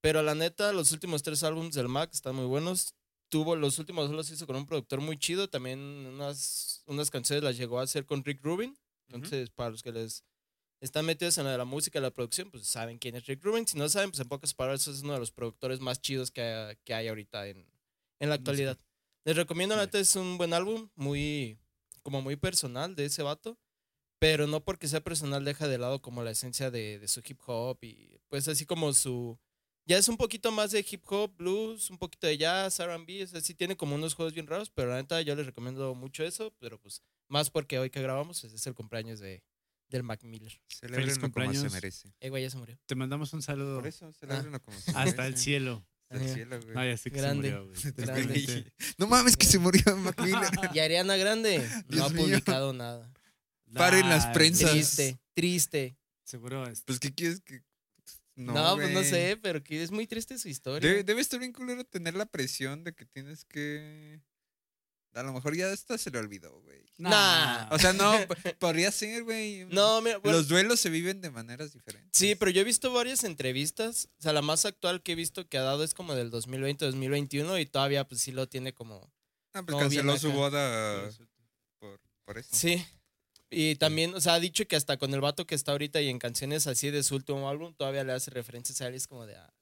Pero 0.00 0.22
la 0.22 0.34
neta, 0.34 0.72
los 0.72 0.92
últimos 0.92 1.22
tres 1.22 1.42
álbumes 1.42 1.74
del 1.74 1.88
Mac 1.88 2.10
están 2.12 2.36
muy 2.36 2.46
buenos. 2.46 2.94
Tuvo 3.28 3.56
los 3.56 3.78
últimos 3.78 4.06
dos 4.08 4.16
los 4.16 4.30
hizo 4.30 4.46
con 4.46 4.56
un 4.56 4.66
productor 4.66 5.00
muy 5.00 5.18
chido. 5.18 5.48
También 5.48 5.78
unas, 5.78 6.82
unas 6.86 7.10
canciones 7.10 7.42
las 7.42 7.56
llegó 7.56 7.80
a 7.80 7.82
hacer 7.82 8.06
con 8.06 8.24
Rick 8.24 8.42
Rubin. 8.42 8.78
Entonces, 9.08 9.50
para 9.50 9.70
los 9.70 9.82
que 9.82 9.92
les 9.92 10.24
están 10.80 11.04
metidos 11.04 11.36
en 11.38 11.44
lo 11.44 11.50
de 11.50 11.58
la 11.58 11.64
música 11.64 11.98
y 11.98 12.02
la 12.02 12.10
producción, 12.10 12.50
pues 12.50 12.66
saben 12.66 12.98
quién 12.98 13.16
es 13.16 13.26
Rick 13.26 13.42
Rubin. 13.42 13.66
Si 13.66 13.76
no 13.76 13.88
saben, 13.88 14.10
pues 14.10 14.20
en 14.20 14.28
pocas 14.28 14.54
palabras 14.54 14.86
es 14.86 15.02
uno 15.02 15.14
de 15.14 15.18
los 15.18 15.32
productores 15.32 15.80
más 15.80 16.00
chidos 16.00 16.30
que, 16.30 16.78
que 16.84 16.94
hay 16.94 17.08
ahorita 17.08 17.48
en, 17.48 17.66
en 18.20 18.28
la 18.28 18.36
actualidad. 18.36 18.78
Les 19.24 19.36
recomiendo, 19.36 19.76
la 19.76 19.82
neta, 19.82 19.98
es 19.98 20.14
un 20.14 20.38
buen 20.38 20.54
álbum, 20.54 20.88
muy, 20.94 21.58
como 22.02 22.22
muy 22.22 22.36
personal 22.36 22.94
de 22.94 23.06
ese 23.06 23.22
vato, 23.22 23.58
pero 24.18 24.46
no 24.46 24.64
porque 24.64 24.88
sea 24.88 25.02
personal 25.02 25.44
deja 25.44 25.68
de 25.68 25.78
lado 25.78 26.00
como 26.00 26.22
la 26.22 26.30
esencia 26.30 26.70
de, 26.70 26.98
de 26.98 27.08
su 27.08 27.20
hip 27.26 27.40
hop 27.46 27.78
y 27.82 28.20
pues 28.28 28.48
así 28.48 28.64
como 28.64 28.92
su... 28.94 29.38
Ya 29.88 29.96
es 29.96 30.06
un 30.08 30.16
poquito 30.18 30.52
más 30.52 30.70
de 30.70 30.84
hip 30.88 31.02
hop, 31.06 31.34
blues, 31.38 31.88
un 31.90 31.96
poquito 31.96 32.26
de 32.26 32.36
jazz, 32.36 32.78
R&B, 32.78 33.24
o 33.24 33.26
sea, 33.26 33.40
sí 33.40 33.54
tiene 33.54 33.74
como 33.76 33.94
unos 33.94 34.12
juegos 34.14 34.34
bien 34.34 34.46
raros, 34.46 34.68
pero 34.70 34.90
la 34.90 34.96
neta 34.96 35.20
yo 35.22 35.34
les 35.34 35.46
recomiendo 35.46 35.94
mucho 35.94 36.22
eso, 36.24 36.54
pero 36.58 36.78
pues 36.78 37.02
más 37.28 37.48
porque 37.50 37.78
hoy 37.78 37.88
que 37.88 38.02
grabamos 38.02 38.44
es 38.44 38.66
el 38.66 38.74
cumpleaños 38.74 39.18
de, 39.18 39.42
del 39.88 40.02
Mac 40.02 40.22
Miller. 40.24 40.60
Celébrenlo 40.68 41.06
como 41.06 41.14
se 41.14 41.20
cumpleaños. 41.20 41.72
merece. 41.72 42.12
Eh, 42.20 42.28
güey, 42.28 42.42
ya 42.42 42.50
se 42.50 42.58
murió. 42.58 42.78
Te 42.86 42.94
mandamos 42.94 43.32
un 43.32 43.40
saludo 43.40 43.78
Por 43.78 43.86
eso, 43.86 44.12
celébrenlo 44.12 44.60
como 44.60 44.78
se 44.78 44.92
merece. 44.92 45.08
hasta 45.10 45.26
el 45.26 45.36
cielo. 45.38 45.86
Hasta 46.10 46.24
el 46.24 46.34
cielo, 46.34 46.60
güey. 46.62 46.96
Sé 46.98 47.10
que 47.10 47.16
Grande. 47.20 47.48
se 47.50 47.54
murió, 47.56 47.66
güey. 47.70 47.92
Grande. 47.96 48.22
Tristemente. 48.34 48.72
No 48.98 49.06
mames 49.06 49.36
que 49.38 49.46
se 49.46 49.58
murió 49.58 49.96
Macmillan. 49.96 50.52
Y 50.74 50.78
Ariana 50.80 51.16
Grande 51.16 51.58
no 51.88 51.96
Dios 51.96 52.06
ha 52.06 52.08
mío. 52.10 52.22
publicado 52.24 52.72
nada. 52.74 53.10
Paren 53.72 54.08
las 54.08 54.26
Ay, 54.26 54.34
prensas. 54.34 54.70
Triste, 54.70 55.18
triste. 55.34 55.96
Seguro 56.24 56.66
este, 56.66 56.84
Pues, 56.86 57.00
¿qué 57.00 57.14
quieres 57.14 57.40
que.? 57.40 57.62
No, 58.38 58.76
pues 58.76 58.92
no 58.92 59.02
sé, 59.02 59.36
pero 59.42 59.62
que 59.64 59.82
es 59.82 59.90
muy 59.90 60.06
triste 60.06 60.38
su 60.38 60.48
historia. 60.48 60.88
Debe, 60.88 61.02
debe 61.02 61.20
estar 61.20 61.40
bien 61.40 61.52
culero 61.52 61.84
tener 61.84 62.14
la 62.14 62.26
presión 62.26 62.84
de 62.84 62.94
que 62.94 63.04
tienes 63.04 63.44
que. 63.44 64.20
A 65.14 65.22
lo 65.24 65.32
mejor 65.32 65.56
ya 65.56 65.72
esta 65.72 65.98
se 65.98 66.10
le 66.12 66.18
olvidó, 66.18 66.60
güey. 66.60 66.84
Nah. 66.98 67.68
O 67.70 67.78
sea, 67.78 67.92
no, 67.92 68.12
podría 68.60 68.92
ser, 68.92 69.24
güey. 69.24 69.64
No, 69.64 70.00
mira, 70.02 70.18
bueno, 70.18 70.38
Los 70.38 70.46
duelos 70.46 70.78
se 70.78 70.90
viven 70.90 71.20
de 71.20 71.30
maneras 71.30 71.72
diferentes. 71.72 72.10
sí, 72.12 72.36
pero 72.36 72.50
yo 72.52 72.60
he 72.60 72.64
visto 72.64 72.92
varias 72.92 73.24
entrevistas. 73.24 74.08
O 74.18 74.22
sea, 74.22 74.32
la 74.32 74.42
más 74.42 74.64
actual 74.64 75.02
que 75.02 75.12
he 75.12 75.16
visto 75.16 75.48
que 75.48 75.58
ha 75.58 75.62
dado 75.62 75.82
es 75.82 75.94
como 75.94 76.14
del 76.14 76.30
2020-2021 76.30 77.60
y 77.60 77.66
todavía 77.66 78.06
pues 78.06 78.20
sí 78.20 78.30
lo 78.30 78.48
tiene 78.48 78.72
como... 78.72 79.12
Ah, 79.54 79.62
pues 79.64 79.74
No, 79.74 79.78
canceló 79.78 80.16
su 80.18 80.30
boda 80.30 81.10
por, 81.80 81.98
por 82.24 82.38
eso. 82.38 82.50
Sí. 82.52 82.86
Y 83.50 83.76
también, 83.76 84.14
o 84.14 84.20
sea, 84.20 84.34
ha 84.34 84.40
dicho 84.40 84.66
que 84.66 84.76
hasta 84.76 84.96
con 84.98 85.12
el 85.14 85.20
vato 85.20 85.46
que 85.46 85.54
está 85.54 85.72
ahorita 85.72 86.00
y 86.02 86.08
en 86.08 86.18
canciones 86.18 86.66
así 86.66 86.90
de 86.90 87.02
su 87.02 87.14
último 87.16 87.48
álbum 87.48 87.74
todavía 87.74 88.04
le 88.04 88.12
hace 88.12 88.30
referencias 88.30 88.80
a 88.80 88.88
él. 88.88 88.94
Es 88.94 89.06
como 89.06 89.26
de, 89.26 89.36
ah, 89.36 89.52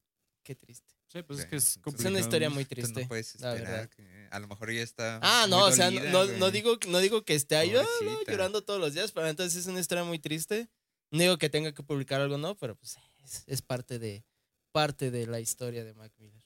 qué 0.42 0.54
triste. 0.54 0.92
Sí, 1.06 1.22
pues 1.22 1.38
es 1.38 1.44
Sí, 1.44 1.50
que 1.50 1.56
es 1.56 1.64
es 1.68 1.76
una 1.76 1.80
Es 1.80 1.86
una 1.86 1.92
complicado, 1.92 2.18
historia 2.18 2.50
muy 2.50 2.64
triste. 2.64 3.02
no 3.02 3.08
puedes 3.08 3.40
la 3.40 3.54
esperar 3.54 3.72
verdad. 3.72 3.90
que 3.90 4.28
a 4.30 4.38
lo 4.40 4.48
mejor 4.48 4.72
ya 4.72 4.82
está. 4.82 5.20
Ah, 5.22 5.46
no, 5.48 5.60
muy 5.60 5.68
o 5.70 5.72
sea, 5.72 5.90
no, 5.92 6.00
dolida, 6.00 6.38
no, 6.38 6.50
digo, 6.50 6.78
no 6.88 6.98
digo 6.98 7.24
que 7.24 7.34
esté 7.36 7.56
ahí 7.56 7.70
ah, 7.76 7.82
no, 7.82 7.88
Pobrecita. 8.10 8.32
llorando 8.32 8.62
todos 8.62 8.80
los 8.80 8.92
días, 8.92 9.12
pero 9.12 9.28
entonces 9.28 9.60
es 9.60 9.66
una 9.68 9.78
historia 9.78 10.02
muy 10.02 10.18
triste. 10.18 10.68
No 11.12 11.20
digo 11.20 11.38
que 11.38 11.48
tenga 11.48 11.72
que 11.72 11.84
publicar 11.84 12.20
algo, 12.20 12.38
no, 12.38 12.56
pero 12.56 12.74
pues 12.74 12.96
es, 13.24 13.44
es 13.46 13.62
parte 13.62 14.00
de 14.00 14.24
parte 14.72 15.12
de 15.12 15.26
la 15.26 15.38
historia 15.38 15.84
de 15.84 15.94
Mac 15.94 16.12
Miller. 16.18 16.44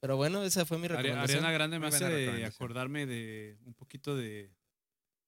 Pero 0.00 0.16
bueno, 0.16 0.42
esa 0.44 0.64
fue 0.64 0.78
mi 0.78 0.88
recomendación. 0.88 1.44
Ariana 1.44 1.52
Grande 1.52 1.78
me 1.78 1.86
hace 1.88 2.44
acordarme 2.44 3.06
de 3.06 3.56
un 3.64 3.74
poquito 3.74 4.16
de, 4.16 4.50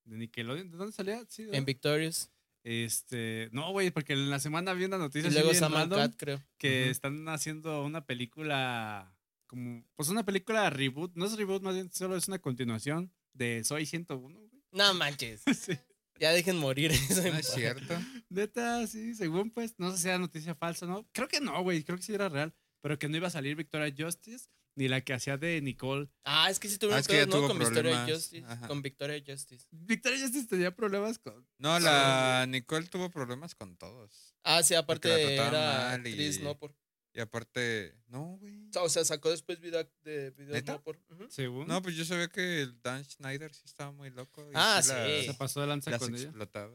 de 0.07 0.17
Nickelodeon. 0.17 0.71
¿De 0.71 0.77
dónde 0.77 0.93
salía? 0.93 1.23
Sí. 1.29 1.47
En 1.53 1.65
Victorious. 1.65 2.31
Este, 2.65 3.49
no, 3.53 3.71
güey, 3.71 3.91
porque 3.93 4.15
en 4.15 4.29
la 4.29 4.41
semana 4.41 4.73
vi 4.73 4.87
una 4.87 4.99
noticia 4.99 5.31
Y 5.31 5.33
luego 5.33 5.51
Cat, 5.89 6.15
creo. 6.17 6.43
que 6.59 6.91
están 6.91 7.29
haciendo 7.29 7.85
una 7.85 8.05
película 8.05 9.17
como 9.47 9.85
pues 9.95 10.09
una 10.09 10.25
película 10.25 10.69
reboot, 10.71 11.13
no 11.15 11.27
es 11.27 11.37
reboot, 11.37 11.63
más 11.63 11.75
bien 11.75 11.93
solo 11.93 12.17
es 12.17 12.27
una 12.27 12.41
continuación 12.41 13.13
de 13.35 13.63
Soy 13.63 13.87
101, 13.87 14.37
güey. 14.37 14.63
No 14.73 14.95
manches. 14.95 15.43
Sí. 15.55 15.79
Ya 16.19 16.33
dejen 16.33 16.57
morir 16.57 16.93
eso. 16.93 17.23
No 17.23 17.37
es 17.39 17.47
cierto. 17.49 17.95
Neta, 18.31 18.87
sí, 18.87 19.15
según 19.15 19.51
pues, 19.51 19.75
no 19.77 19.93
sé 19.93 19.99
si 19.99 20.09
era 20.09 20.19
noticia 20.19 20.55
falsa, 20.55 20.87
¿no? 20.87 21.07
Creo 21.13 21.29
que 21.29 21.41
no, 21.43 21.63
güey, 21.63 21.85
creo 21.85 21.99
que 21.99 22.05
sí 22.05 22.15
era 22.15 22.31
real, 22.31 22.55
pero 22.81 22.99
que 22.99 23.07
no 23.07 23.19
iba 23.19 23.27
a 23.29 23.31
salir 23.31 23.55
Victoria 23.55 23.95
Justice 23.97 24.49
ni 24.77 24.89
la 24.89 25.01
que 25.01 25.13
hacía 25.15 25.37
de 25.37 25.61
Nicole. 25.61 26.09
Ah, 26.25 26.49
es 26.51 26.61
que 26.61 26.69
sí 26.69 26.79
tuvieron 26.79 26.99
Ah, 26.99 27.01
es 27.01 27.09
que 27.09 27.15
ya 27.15 27.19
pedos, 27.27 27.29
¿no? 27.35 27.35
tuvo 27.41 27.49
Con 27.49 27.59
Victoria. 27.59 28.07
Justice. 28.09 28.47
Ajá. 28.47 28.69
Con 28.69 28.83
Victoria 28.83 29.23
Justice. 29.27 29.67
Victoria 29.73 30.21
Justice 30.21 30.47
tenía 30.47 30.75
problemas 30.75 31.19
con 31.19 31.47
No, 31.59 31.79
la 31.81 32.47
Nicole 32.49 32.87
tuvo 32.87 33.11
problemas 33.11 33.55
con 33.55 33.77
todos. 33.77 34.37
Ah, 34.45 34.63
sí, 34.63 34.75
aparte 34.75 35.35
era 35.35 35.51
mal 35.91 36.07
y- 36.07 36.11
actriz, 36.11 36.41
¿no? 36.41 36.57
Por... 36.59 36.75
Y 37.15 37.21
aparte, 37.21 37.97
no, 38.09 38.37
güey. 38.39 38.69
O 38.79 38.89
sea, 38.91 39.03
sacó 39.03 39.31
después 39.31 39.59
video 39.59 39.83
de 40.05 40.31
videos 40.33 40.53
¿Neta? 40.53 40.73
no 40.73 40.83
por. 40.83 40.99
Según 41.31 41.67
No, 41.67 41.81
pues 41.81 41.97
yo 41.97 42.05
sabía 42.05 42.29
que 42.29 42.61
el 42.61 42.81
Dan 42.83 43.03
Schneider 43.07 43.55
sí 43.55 43.63
estaba 43.65 43.91
muy 43.91 44.11
loco. 44.11 44.43
y 44.47 44.53
Ah, 44.55 44.83
sí. 44.83 45.25
se 45.25 45.35
pasó 45.39 45.63
de 45.63 45.67
lanza 45.69 45.91
Las, 45.91 46.01
con 46.01 46.15
ella. 46.15 46.25
explotaba. 46.25 46.71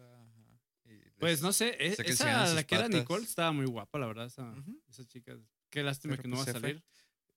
les- 0.85 1.13
Pues 1.19 1.41
no 1.43 1.53
sé, 1.53 1.77
e- 1.79 1.95
esa, 2.05 2.51
la 2.55 2.63
que 2.63 2.73
era. 2.73 2.87
Nicole 2.89 3.23
estaba 3.23 3.51
muy 3.51 3.67
guapa, 3.67 3.99
la 3.99 4.07
verdad, 4.07 4.25
esa, 4.25 4.49
Ujú. 4.51 4.81
esa 4.89 5.05
chica. 5.05 5.37
Qué 5.69 5.83
lástima 5.83 6.13
Pero 6.15 6.23
que 6.23 6.27
no 6.29 6.37
va 6.37 6.43
pues 6.45 6.55
a 6.55 6.59
fue. 6.59 6.69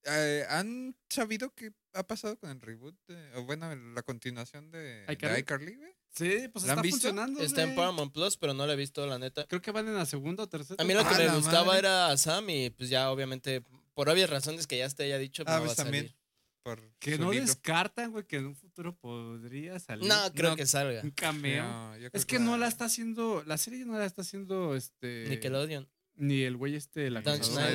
Eh, 0.07 0.45
¿Han 0.49 0.97
sabido 1.09 1.55
qué 1.55 1.73
ha 1.95 2.07
pasado 2.07 2.39
con 2.39 2.51
el 2.51 2.61
reboot? 2.61 2.95
de- 3.09 3.35
o 3.37 3.45
bueno, 3.45 3.75
la 3.75 4.03
continuación 4.03 4.71
de 4.71 5.07
de 5.07 5.13
iCarly? 5.39 5.77
güey? 5.77 5.93
Sí, 6.11 6.49
pues 6.53 6.65
¿La 6.67 6.73
han 6.75 6.79
está 6.79 6.83
visto? 6.83 6.97
funcionando. 7.09 7.41
Está 7.43 7.63
en. 7.63 7.75
Paramount 7.75 8.13
Plus, 8.13 8.37
pero 8.37 8.55
no 8.55 8.67
la 8.67 8.75
he 8.75 8.77
visto, 8.77 9.05
la 9.07 9.19
neta. 9.19 9.47
Creo 9.47 9.61
que 9.61 9.71
van 9.73 9.89
en 9.89 9.95
la 9.95 10.07
segunda 10.07 10.45
o 10.45 10.49
tercera. 10.49 10.83
A 10.83 10.87
mí 10.87 10.95
lo 10.95 11.01
que 11.03 11.15
Ah, 11.15 11.19
me 11.19 11.25
la 11.27 11.35
gustaba 11.37 11.65
madre. 11.65 11.79
era 11.81 12.09
a 12.11 12.17
Sam 12.17 12.51
y 12.51 12.71
pues 12.71 12.89
ya 12.91 13.11
obviamente, 13.11 13.63
por 13.95 14.09
obvias 14.09 14.31
razones 14.31 14.67
que 14.67 14.79
ya 14.79 14.89
te 14.91 15.05
haya 15.05 15.19
dicho, 15.19 15.43
Ah, 15.47 15.55
no 15.57 15.61
va 15.61 15.67
pues 15.67 15.79
a 15.79 15.83
también. 15.83 16.05
salir. 16.07 16.17
Por 16.63 16.81
Que 16.99 17.19
no 17.19 17.31
libro. 17.33 17.47
descartan, 17.47 18.11
güey, 18.13 18.25
que 18.27 18.37
en 18.37 18.47
un 18.47 18.57
futuro 18.57 18.97
podría 18.97 19.79
salir. 19.81 20.09
No, 20.09 20.33
creo 20.35 20.51
No. 20.51 20.57
que 20.57 20.65
salga. 20.67 21.03
Un 21.03 21.11
cameo. 21.11 21.63
No, 21.63 21.95
es 22.13 22.25
que 22.25 22.39
no 22.39 22.57
la 22.57 22.69
está 22.69 22.87
haciendo, 22.87 23.43
la 23.45 23.59
serie 23.59 23.85
no 23.85 23.99
la 23.99 24.07
está 24.07 24.23
haciendo 24.23 24.75
este. 24.75 25.27
Nickelodeon. 25.29 25.89
Ni 26.15 26.43
el 26.43 26.57
güey 26.57 26.75
este, 26.77 27.11
la 27.11 27.21
Dan. 27.23 27.41
O 27.41 27.45
sea, 27.45 27.69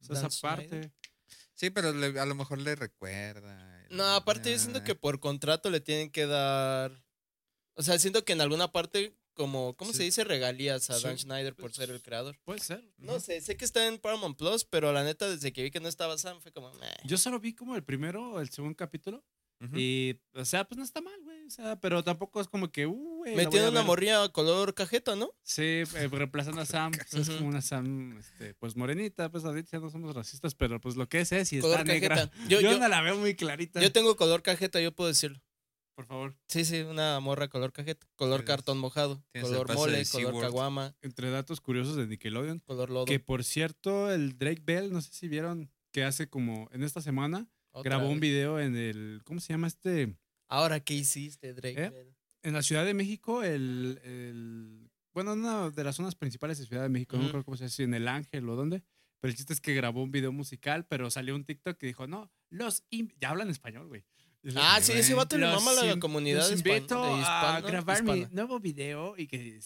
esa 0.00 0.30
Schneider. 0.30 0.40
parte. 0.40 0.92
Sí, 1.56 1.70
pero 1.70 1.92
le- 1.92 2.18
a 2.20 2.26
lo 2.26 2.34
mejor 2.34 2.58
le 2.58 2.76
recuerda. 2.76 3.86
No, 3.90 4.04
aparte 4.14 4.52
yo 4.52 4.58
siento 4.58 4.84
que 4.84 4.94
por 4.94 5.20
contrato 5.20 5.70
le 5.70 5.80
tienen 5.80 6.10
que 6.10 6.26
dar... 6.26 7.04
O 7.74 7.82
sea, 7.82 7.98
siento 7.98 8.24
que 8.24 8.32
en 8.34 8.40
alguna 8.40 8.70
parte, 8.72 9.16
como, 9.34 9.74
¿cómo 9.76 9.92
Sí. 9.92 9.98
se 9.98 10.02
dice? 10.04 10.24
Regalías 10.24 10.88
a 10.90 10.94
Sí, 10.98 11.04
Dan 11.04 11.18
Schneider 11.18 11.54
por 11.54 11.66
pues, 11.70 11.76
ser 11.76 11.90
el 11.90 12.02
creador. 12.02 12.38
Puede 12.44 12.60
ser. 12.60 12.82
No 12.98 13.20
sé, 13.20 13.40
sé 13.40 13.56
que 13.56 13.64
está 13.64 13.86
en 13.86 13.98
Paramount 13.98 14.36
Plus, 14.38 14.64
pero 14.64 14.92
la 14.92 15.02
neta, 15.04 15.28
desde 15.28 15.52
que 15.52 15.62
vi 15.62 15.70
que 15.70 15.80
no 15.80 15.88
estaba 15.88 16.16
Sam, 16.18 16.40
fue 16.40 16.52
como... 16.52 16.72
meh. 16.74 16.86
Yo 17.04 17.16
solo 17.18 17.38
vi 17.40 17.54
como 17.54 17.74
el 17.76 17.82
primero 17.84 18.32
o 18.32 18.40
el 18.40 18.50
segundo 18.50 18.76
capítulo. 18.76 19.24
Ujú. 19.60 19.76
Y, 19.78 20.20
o 20.34 20.44
sea, 20.44 20.64
pues 20.68 20.76
no 20.78 20.84
está 20.84 21.00
mal, 21.00 21.18
güey. 21.22 21.35
O 21.46 21.50
sea, 21.50 21.76
pero 21.80 22.02
tampoco 22.02 22.40
es 22.40 22.48
como 22.48 22.70
que, 22.72 22.86
uh, 22.86 23.16
güey. 23.18 23.36
Metieron 23.36 23.70
una 23.70 23.82
morrilla 23.82 24.28
color 24.30 24.74
cajeta, 24.74 25.14
¿no? 25.14 25.32
Sí, 25.42 25.62
eh, 25.62 26.08
reemplazando 26.10 26.60
a 26.60 26.66
Sam. 26.66 26.92
pues, 26.92 27.14
Es 27.28 27.30
como 27.36 27.48
una 27.48 27.62
Sam, 27.62 28.18
este, 28.18 28.54
pues 28.54 28.76
morenita, 28.76 29.30
pues 29.30 29.44
ahorita 29.44 29.70
ya 29.72 29.78
no 29.80 29.90
somos 29.90 30.14
racistas, 30.14 30.54
pero 30.54 30.80
pues 30.80 30.96
lo 30.96 31.08
que 31.08 31.20
es 31.20 31.30
es 31.32 31.52
y 31.52 31.60
color 31.60 31.80
está 31.80 31.92
negra. 31.92 32.16
cajeta. 32.16 32.36
Yo, 32.48 32.60
Yo, 32.60 32.72
yo, 32.72 32.78
no 32.78 32.88
la 32.88 33.00
veo 33.00 33.16
muy 33.16 33.34
clarita. 33.36 33.80
yo 33.80 33.92
tengo 33.92 34.16
color 34.16 34.42
cajeta, 34.42 34.80
yo 34.80 34.92
puedo 34.92 35.08
decirlo. 35.08 35.40
Por 35.94 36.04
favor. 36.04 36.36
Sí, 36.48 36.64
sí, 36.66 36.80
una 36.80 37.20
morra 37.20 37.48
color 37.48 37.72
cajeta. 37.72 38.06
Color 38.16 38.44
cartón 38.44 38.76
mojado. 38.76 39.24
Color 39.40 39.72
mole, 39.74 40.04
color 40.04 40.40
caguama, 40.42 40.94
Entre 41.00 41.30
datos 41.30 41.60
curiosos 41.62 41.96
de 41.96 42.06
Nickelodeon, 42.06 42.58
color 42.66 42.90
lodo. 42.90 43.04
que 43.06 43.18
por 43.18 43.44
cierto, 43.44 44.12
el 44.12 44.36
Drake 44.36 44.60
Bell, 44.62 44.92
no 44.92 45.00
sé 45.00 45.10
si 45.12 45.26
vieron 45.28 45.70
que 45.92 46.04
hace 46.04 46.28
como 46.28 46.68
en 46.72 46.82
esta 46.82 47.00
semana, 47.00 47.48
Otra 47.70 47.96
grabó 47.96 48.10
un 48.10 48.20
video 48.20 48.60
en 48.60 48.76
el, 48.76 49.22
¿cómo 49.24 49.40
se 49.40 49.54
llama 49.54 49.68
este? 49.68 50.14
Ahora, 50.48 50.80
¿qué 50.80 50.94
hiciste, 50.94 51.54
Drake? 51.54 51.84
¿Eh? 51.86 52.12
En 52.42 52.52
la 52.52 52.62
Ciudad 52.62 52.84
de 52.84 52.94
México, 52.94 53.42
el, 53.42 54.00
el- 54.04 54.90
bueno, 55.12 55.32
en 55.32 55.40
una 55.40 55.70
de 55.70 55.84
las 55.84 55.96
zonas 55.96 56.14
principales 56.14 56.58
de 56.58 56.66
Ciudad 56.66 56.82
de 56.82 56.88
México, 56.88 57.16
no 57.16 57.20
Ujú. 57.20 57.24
me 57.24 57.28
acuerdo 57.30 57.44
cómo 57.46 57.56
se 57.56 57.68
si 57.68 57.82
en 57.82 57.94
el 57.94 58.06
Ángel 58.06 58.48
o 58.48 58.54
dónde, 58.54 58.82
pero 59.20 59.30
el 59.30 59.36
chiste 59.36 59.52
es 59.52 59.60
que 59.60 59.74
grabó 59.74 60.02
un 60.02 60.10
video 60.12 60.30
musical, 60.30 60.86
pero 60.86 61.10
salió 61.10 61.34
un 61.34 61.44
TikTok 61.44 61.76
que 61.78 61.86
dijo, 61.86 62.06
no, 62.06 62.30
los, 62.50 62.84
ya 63.18 63.30
hablan 63.30 63.50
español, 63.50 63.88
güey. 63.88 64.04
Dice, 64.42 64.58
Ah, 64.60 64.78
sí, 64.80 64.92
ese 64.92 65.14
vato 65.14 65.36
le 65.38 65.46
"Los 65.46 65.64
mama 65.64 65.80
a 65.80 65.84
la 65.86 65.98
comunidad 65.98 66.48
los 66.48 66.52
invito 66.52 67.02
de 67.02 67.10
a 67.14 67.18
hispana- 67.20 67.60
grabar 67.66 68.02
mi 68.04 68.26
nuevo 68.30 68.60
video 68.60 69.14
y 69.16 69.26
que 69.26 69.58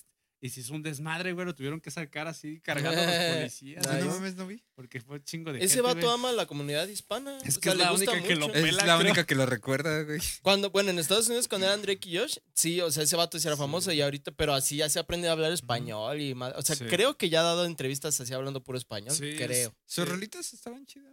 y 0.43 0.49
se 0.49 0.61
hizo 0.61 0.73
un 0.75 0.83
desmadre, 0.83 1.33
güey, 1.33 1.45
lo 1.47 1.55
tuvieron 1.55 1.81
que 1.81 1.91
sacar 1.91 2.27
así 2.27 2.61
cargando 2.65 3.01
a 3.01 3.05
los 3.07 3.37
policías, 3.37 3.87
no 3.87 4.07
mames, 4.07 4.37
no 4.37 4.47
vi. 4.47 4.63
porque 4.75 5.01
fue 5.01 5.23
chingo 5.23 5.53
de 5.53 5.59
Ese 5.59 5.75
gente, 5.77 5.83
vato 5.83 6.01
güey. 6.01 6.15
ama 6.15 6.29
a 6.31 6.33
la 6.33 6.47
comunidad 6.47 6.89
hispana. 6.89 7.37
Es 7.45 7.59
o 7.59 7.61
que 7.61 7.65
sea, 7.71 7.73
es 7.73 7.79
le 7.79 7.85
la 7.85 7.91
gusta 7.91 8.11
única 8.13 8.27
que 8.29 8.37
lo. 8.37 8.53
Pela, 8.53 8.69
Es 8.69 8.75
la 8.77 8.83
creo. 8.85 9.01
única 9.01 9.27
que 9.27 9.35
lo 9.35 9.47
recuerda, 9.47 10.03
güey. 10.05 10.21
Cuando, 10.43 10.71
bueno, 10.71 10.91
en 10.91 10.99
Estados 10.99 11.27
Unidos 11.29 11.47
cuando 11.49 11.67
eran 11.67 11.83
Drake 11.83 12.09
y 12.09 12.17
Josh, 12.19 12.39
sí, 12.55 12.81
o 12.81 12.91
sea, 12.91 13.03
ese 13.03 13.17
vato 13.17 13.39
sí 13.39 13.47
era 13.47 13.57
Sí. 13.57 13.61
famoso 13.61 13.93
y 13.93 14.01
ahorita, 14.01 14.31
pero 14.33 14.55
así 14.55 14.77
ya 14.77 14.89
se 14.89 14.99
aprende 14.99 15.29
a 15.29 15.33
hablar 15.33 15.53
español 15.53 16.21
y 16.21 16.35
más. 16.35 16.55
O 16.57 16.63
sea, 16.63 16.75
Sí. 16.77 16.85
creo 16.87 17.17
que 17.19 17.29
ya 17.29 17.41
ha 17.41 17.45
dado 17.45 17.67
entrevistas 17.67 18.19
así 18.21 18.33
hablando 18.33 18.63
puro 18.63 18.79
español. 18.79 19.15
Sí, 19.15 19.35
creo. 19.37 19.75
Sus 19.85 20.05
Sí. 20.05 20.11
rolitas 20.11 20.53
estaban 20.55 20.87
chidas. 20.87 21.13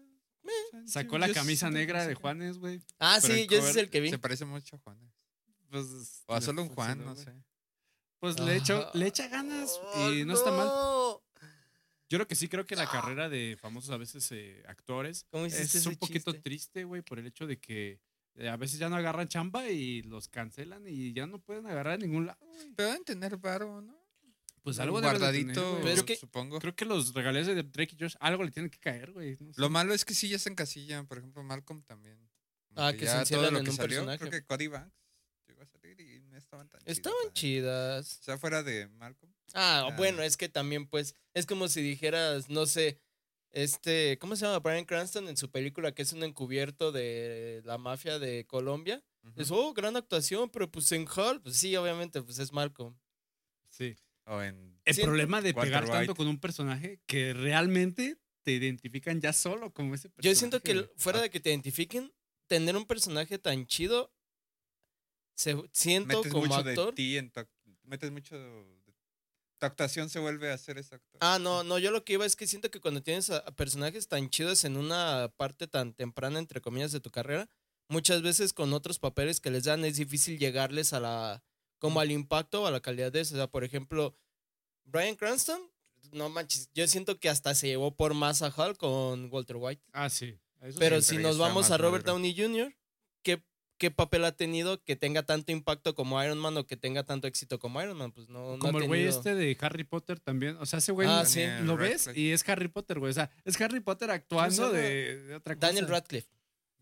Sacó 0.86 1.18
la 1.18 1.30
camisa 1.34 1.70
negra 1.70 2.08
de. 2.08 2.16
Juanes, 2.16 2.58
güey. 2.58 2.82
Ah, 3.00 3.20
sí, 3.20 3.48
yo 3.50 3.58
ese 3.60 3.72
es 3.72 3.76
el 3.76 3.90
que 3.90 4.00
vi. 4.00 4.10
Se 4.10 4.18
parece 4.18 4.46
mucho 4.46 4.78
a 4.78 4.80
Juanes. 4.80 5.12
Pues, 5.70 6.24
O 6.28 6.34
a 6.34 6.40
solo 6.40 6.62
un 6.62 6.70
Juan, 6.70 7.04
no 7.04 7.14
sé. 7.18 7.34
Pues 8.20 8.40
le, 8.40 8.56
echo, 8.56 8.84
Ah. 8.88 8.92
le 8.94 9.08
echa 9.08 9.28
ganas 9.28 9.80
Oh, 9.96 10.12
y 10.12 10.26
no 10.26 10.34
está 10.34 10.52
mal. 10.52 10.68
Yo 12.10 12.18
creo 12.18 12.28
que 12.28 12.36
sí, 12.36 12.48
creo 12.48 12.66
que 12.66 12.76
la 12.76 12.90
carrera 12.90 13.28
de 13.30 13.58
famosos 13.60 13.90
a 13.92 13.98
veces 13.98 14.32
eh, 14.32 14.64
actores 14.68 15.26
¿Cómo 15.30 15.46
hiciste 15.46 15.78
es 15.78 15.86
un 15.86 15.98
poquito 15.98 16.32
chiste? 16.32 16.42
triste, 16.42 16.84
güey, 16.86 17.02
por 17.02 17.20
el 17.20 17.28
hecho 17.28 17.46
de 17.46 17.60
que 17.60 18.00
eh, 18.36 18.48
a 18.50 18.56
veces 18.56 18.80
ya 18.80 18.88
no 18.90 18.96
agarran 18.96 19.28
chamba 19.28 19.68
y 19.70 20.04
los 20.04 20.30
cancelan 20.30 20.84
y 20.88 21.12
ya 21.14 21.26
no 21.28 21.40
pueden 21.40 21.66
agarrar 21.68 21.96
a 21.96 21.98
ningún 21.98 22.28
lado, 22.28 22.40
güey. 22.46 22.74
Pero 22.76 22.90
deben 22.90 23.04
tener 23.04 23.36
varo, 23.38 23.82
¿no? 23.82 23.98
Pues 24.64 24.80
algo 24.80 25.00
guardadito, 25.02 25.78
tener, 25.78 26.04
que- 26.06 26.16
supongo. 26.18 26.60
Creo 26.60 26.76
que 26.76 26.86
los 26.86 27.14
regalías 27.14 27.48
de 27.48 27.64
Drake 27.64 27.96
y 27.98 28.02
Josh 28.04 28.16
algo 28.20 28.44
le 28.44 28.52
tienen 28.52 28.70
que 28.70 28.80
caer, 28.80 29.12
güey. 29.12 29.38
no 29.40 29.54
sé. 29.54 29.60
Lo 29.62 29.70
malo 29.70 29.94
es 29.94 30.04
que 30.06 30.14
sí 30.14 30.28
ya 30.30 30.40
se 30.40 30.50
encasillan. 30.50 31.08
Por 31.08 31.18
ejemplo, 31.20 31.42
Malcolm 31.44 31.84
también. 31.84 32.18
Como 32.74 32.86
Ah, 32.88 32.92
que 32.94 33.00
se 33.00 33.06
ya 33.06 33.24
todo 33.26 33.50
lo 33.52 33.60
en 33.60 33.64
que 33.64 33.70
un 33.72 33.76
salió, 33.78 33.98
personaje. 34.06 34.18
Creo 34.20 34.32
que 34.32 34.44
Cody 34.46 34.68
Banks 34.68 34.94
llegó 35.48 35.62
a 35.62 35.66
salir 35.66 36.00
y 36.02 36.20
no 36.20 36.27
estaban 36.38 36.68
tan 36.70 36.80
chidas, 36.82 36.98
Estaban 36.98 37.34
chidas. 37.34 38.20
O 38.22 38.24
sea, 38.24 38.38
fuera 38.38 38.64
de 38.64 38.88
Malcolm. 38.88 39.32
Ah, 39.54 39.88
Ah. 39.92 39.96
bueno, 39.98 40.22
es 40.22 40.38
que 40.38 40.50
también, 40.50 40.88
pues, 40.88 41.16
es 41.34 41.46
como 41.46 41.68
si 41.68 41.82
dijeras, 41.82 42.50
no 42.50 42.66
sé, 42.66 43.00
este, 43.52 44.18
¿cómo 44.20 44.36
se 44.36 44.46
llama? 44.46 44.60
Brian 44.60 44.86
Cranston 44.86 45.28
en 45.30 45.38
su 45.38 45.50
película 45.50 45.92
que 45.94 46.02
es 46.02 46.14
un 46.14 46.24
encubierto 46.24 46.92
de 46.92 47.62
la 47.66 47.78
mafia 47.78 48.20
de 48.20 48.46
Colombia. 48.46 49.04
Ujú. 49.24 49.42
Es, 49.42 49.52
oh, 49.52 49.74
gran 49.74 49.96
actuación, 49.96 50.50
pero 50.50 50.70
pues 50.70 50.92
en 50.92 51.08
Hall, 51.08 51.42
pues 51.42 51.58
sí, 51.58 51.76
obviamente, 51.76 52.22
pues 52.22 52.40
es 52.40 52.52
Malcolm. 52.52 52.96
Sí. 53.70 53.96
O 54.26 54.42
en. 54.42 54.78
El 54.86 54.94
Sí, 54.94 55.02
problema 55.04 55.42
de 55.42 55.52
Walter 55.52 55.64
pegar 55.74 55.90
tanto 55.90 56.14
con 56.16 56.28
un 56.28 56.40
personaje 56.40 57.00
que 57.06 57.34
realmente 57.34 58.18
te 58.44 58.52
identifican 58.52 59.20
ya 59.22 59.34
solo 59.34 59.74
como 59.74 59.96
ese 59.96 60.10
personaje. 60.10 60.34
Yo 60.34 60.38
siento 60.38 60.62
que 60.62 60.90
fuera 60.98 61.20
Ah. 61.20 61.22
de 61.24 61.30
que 61.30 61.40
te 61.40 61.50
identifiquen, 61.50 62.14
tener 62.48 62.76
un 62.78 62.86
personaje 62.86 63.40
tan 63.40 63.66
chido, 63.66 64.14
se, 65.38 65.56
siento 65.72 66.18
Metes 66.18 66.32
como 66.32 66.46
mucho 66.46 66.56
actor. 66.60 66.88
de 66.88 66.94
ti 66.94 67.18
en 67.18 67.30
tu. 67.32 67.40
ac- 67.42 67.48
Metes 67.84 68.12
mucho. 68.12 68.36
de- 68.38 68.78
tu 69.60 69.66
actuación 69.66 70.10
se 70.10 70.20
vuelve 70.20 70.52
a 70.52 70.54
actor. 70.54 71.02
Ah, 71.20 71.40
no, 71.40 71.64
no, 71.64 71.80
yo 71.80 71.90
lo 71.92 72.04
que 72.04 72.14
iba 72.14 72.26
es 72.26 72.36
que 72.36 72.46
siento 72.46 72.70
que 72.70 72.80
cuando 72.80 73.02
tienes 73.02 73.30
a, 73.32 73.38
a 73.38 73.56
personajes 73.56 74.08
tan 74.08 74.30
chidos 74.30 74.64
en 74.66 74.78
una 74.78 75.34
parte 75.36 75.68
tan 75.68 75.94
temprana, 75.94 76.38
entre 76.38 76.62
comillas, 76.62 76.92
de 76.92 77.00
tu 77.00 77.10
carrera, 77.10 77.50
muchas 77.88 78.22
veces 78.22 78.54
con 78.54 78.72
otros 78.74 79.00
papeles 79.00 79.40
que 79.40 79.50
les 79.50 79.64
dan 79.64 79.84
es 79.86 79.98
difícil 79.98 80.38
llegarles 80.38 80.94
a 80.94 81.00
la, 81.00 81.44
como 81.80 82.00
al 82.02 82.12
impacto 82.12 82.64
o 82.64 82.68
a 82.68 82.72
la 82.72 82.82
calidad 82.82 83.12
de 83.12 83.22
eso. 83.22 83.34
O 83.34 83.38
sea, 83.38 83.48
por 83.48 83.64
ejemplo, 83.64 84.16
Brian 84.86 85.16
Cranston, 85.16 85.60
no 86.12 86.30
manches, 86.30 86.70
yo 86.76 86.88
siento 86.88 87.20
que 87.20 87.28
hasta 87.30 87.56
se 87.56 87.68
llevó 87.68 87.96
por 87.96 88.14
más 88.14 88.44
a 88.44 88.48
Hal 88.56 88.78
con 88.78 89.28
Walter 89.34 89.56
White. 89.58 89.82
Ah, 89.92 90.10
sí. 90.10 90.38
Eso 90.62 90.78
Pero 90.80 91.02
si 91.02 91.18
nos 91.18 91.38
vamos 91.40 91.72
a 91.72 91.78
Robert. 91.78 92.06
Downey 92.06 92.36
Jr., 92.36 92.76
¿qué, 93.24 93.44
¿qué 93.78 93.92
papel 93.92 94.26
ha 94.26 94.32
tenido 94.32 94.84
que 94.84 94.96
tenga 94.96 95.24
tanto 95.24 95.52
impacto 95.52 95.96
como 95.96 96.22
Iron 96.24 96.38
Man 96.40 96.58
o 96.58 96.66
que 96.66 96.78
tenga 96.78 97.04
tanto 97.04 97.28
éxito 97.28 97.60
como 97.60 97.82
Iron 97.82 97.98
Man? 97.98 98.12
Pues 98.12 98.28
no, 98.30 98.50
no 98.50 98.54
ha 98.56 98.60
Como 98.60 98.80
el 98.80 98.88
güey 98.88 99.06
este 99.06 99.36
de 99.36 99.58
Harry 99.62 99.84
Potter 99.84 100.20
también. 100.20 100.58
O 100.60 100.66
sea, 100.66 100.80
ese 100.80 100.92
güey 100.92 101.08
Ah, 101.08 101.26
sí. 101.26 101.42
Lo 101.64 101.78
ves 101.78 102.06
Radcliffe. 102.08 102.20
y 102.20 102.32
es 102.32 102.48
Harry 102.50 102.68
Potter, 102.68 103.00
güey. 103.00 103.12
O 103.12 103.14
sea, 103.14 103.30
es 103.46 103.60
Harry 103.62 103.80
Potter 103.80 104.12
actuando 104.12 104.72
de, 104.72 105.22
de 105.24 105.36
otra 105.36 105.56
cosa. 105.56 105.68
Daniel 105.68 105.88
Radcliffe. 105.88 106.30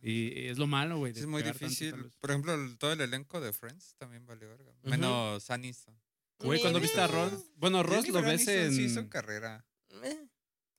Y 0.01 0.47
es 0.47 0.57
lo 0.59 0.67
malo, 0.67 0.97
güey. 0.99 1.13
es 1.13 1.25
muy 1.25 1.41
tanto, 1.41 1.57
difícil. 1.59 2.11
Por 2.19 2.29
ejemplo, 2.29 2.53
el- 2.53 2.77
todo 2.77 2.93
el 2.93 3.01
elenco 3.01 3.41
de 3.41 3.51
Friends 3.53 3.95
también 3.97 4.25
valió 4.25 4.47
verga. 4.49 4.71
Menos 4.83 5.49
Aniston. 5.49 5.99
Güey, 6.39 6.59
cuando 6.61 6.79
viste 6.79 6.99
a 7.01 7.07
Ross. 7.07 7.33
Bueno, 7.55 7.81
Ross 7.81 8.07
lo 8.09 8.21
ves 8.21 8.47
Aniston 8.47 8.55
en. 8.55 8.73
Sí, 8.75 8.83
hizo 8.83 9.09
carrera. 9.09 9.65
Eh, 10.03 10.27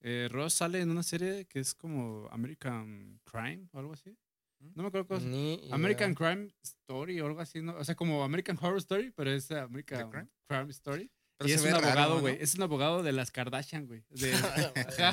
eh, 0.03 0.29
Ross 0.31 0.55
sale 0.55 0.81
en 0.81 0.91
una 0.91 1.03
serie 1.03 1.47
que 1.47 1.59
es 1.59 1.75
como 1.75 2.29
American 2.31 3.19
Crime 3.25 3.67
o 3.73 3.79
algo 3.81 3.95
así. 3.95 4.17
No 4.61 4.83
me 4.83 4.89
acuerdo 4.89 5.07
cómo 5.09 5.21
se- 5.21 5.27
ni 5.27 5.55
idea. 5.55 5.75
American 5.75 6.15
Crime 6.15 6.49
Story 6.63 7.21
o 7.21 7.27
algo 7.27 7.41
así, 7.41 7.61
¿no? 7.63 7.77
O 7.77 7.85
sea, 7.85 7.95
como 7.95 8.23
American 8.25 8.59
Horror 8.61 8.79
Story, 8.79 9.11
pero 9.17 9.31
es 9.31 9.51
American 9.51 10.11
crime? 10.11 10.29
Crime? 10.49 10.71
Story. 10.71 11.11
Pero 11.39 11.51
y 11.51 11.53
es 11.53 11.61
un 11.63 11.71
raro, 11.71 11.87
abogado, 11.87 12.15
¿no? 12.17 12.21
güey. 12.23 12.39
Es 12.41 12.55
un 12.55 12.63
abogado 12.63 13.03
de 13.03 13.13
las 13.13 13.31
Kardashian, 13.31 13.87
güey. 13.87 14.05
De- 14.11 14.33
Ajá. 14.35 15.13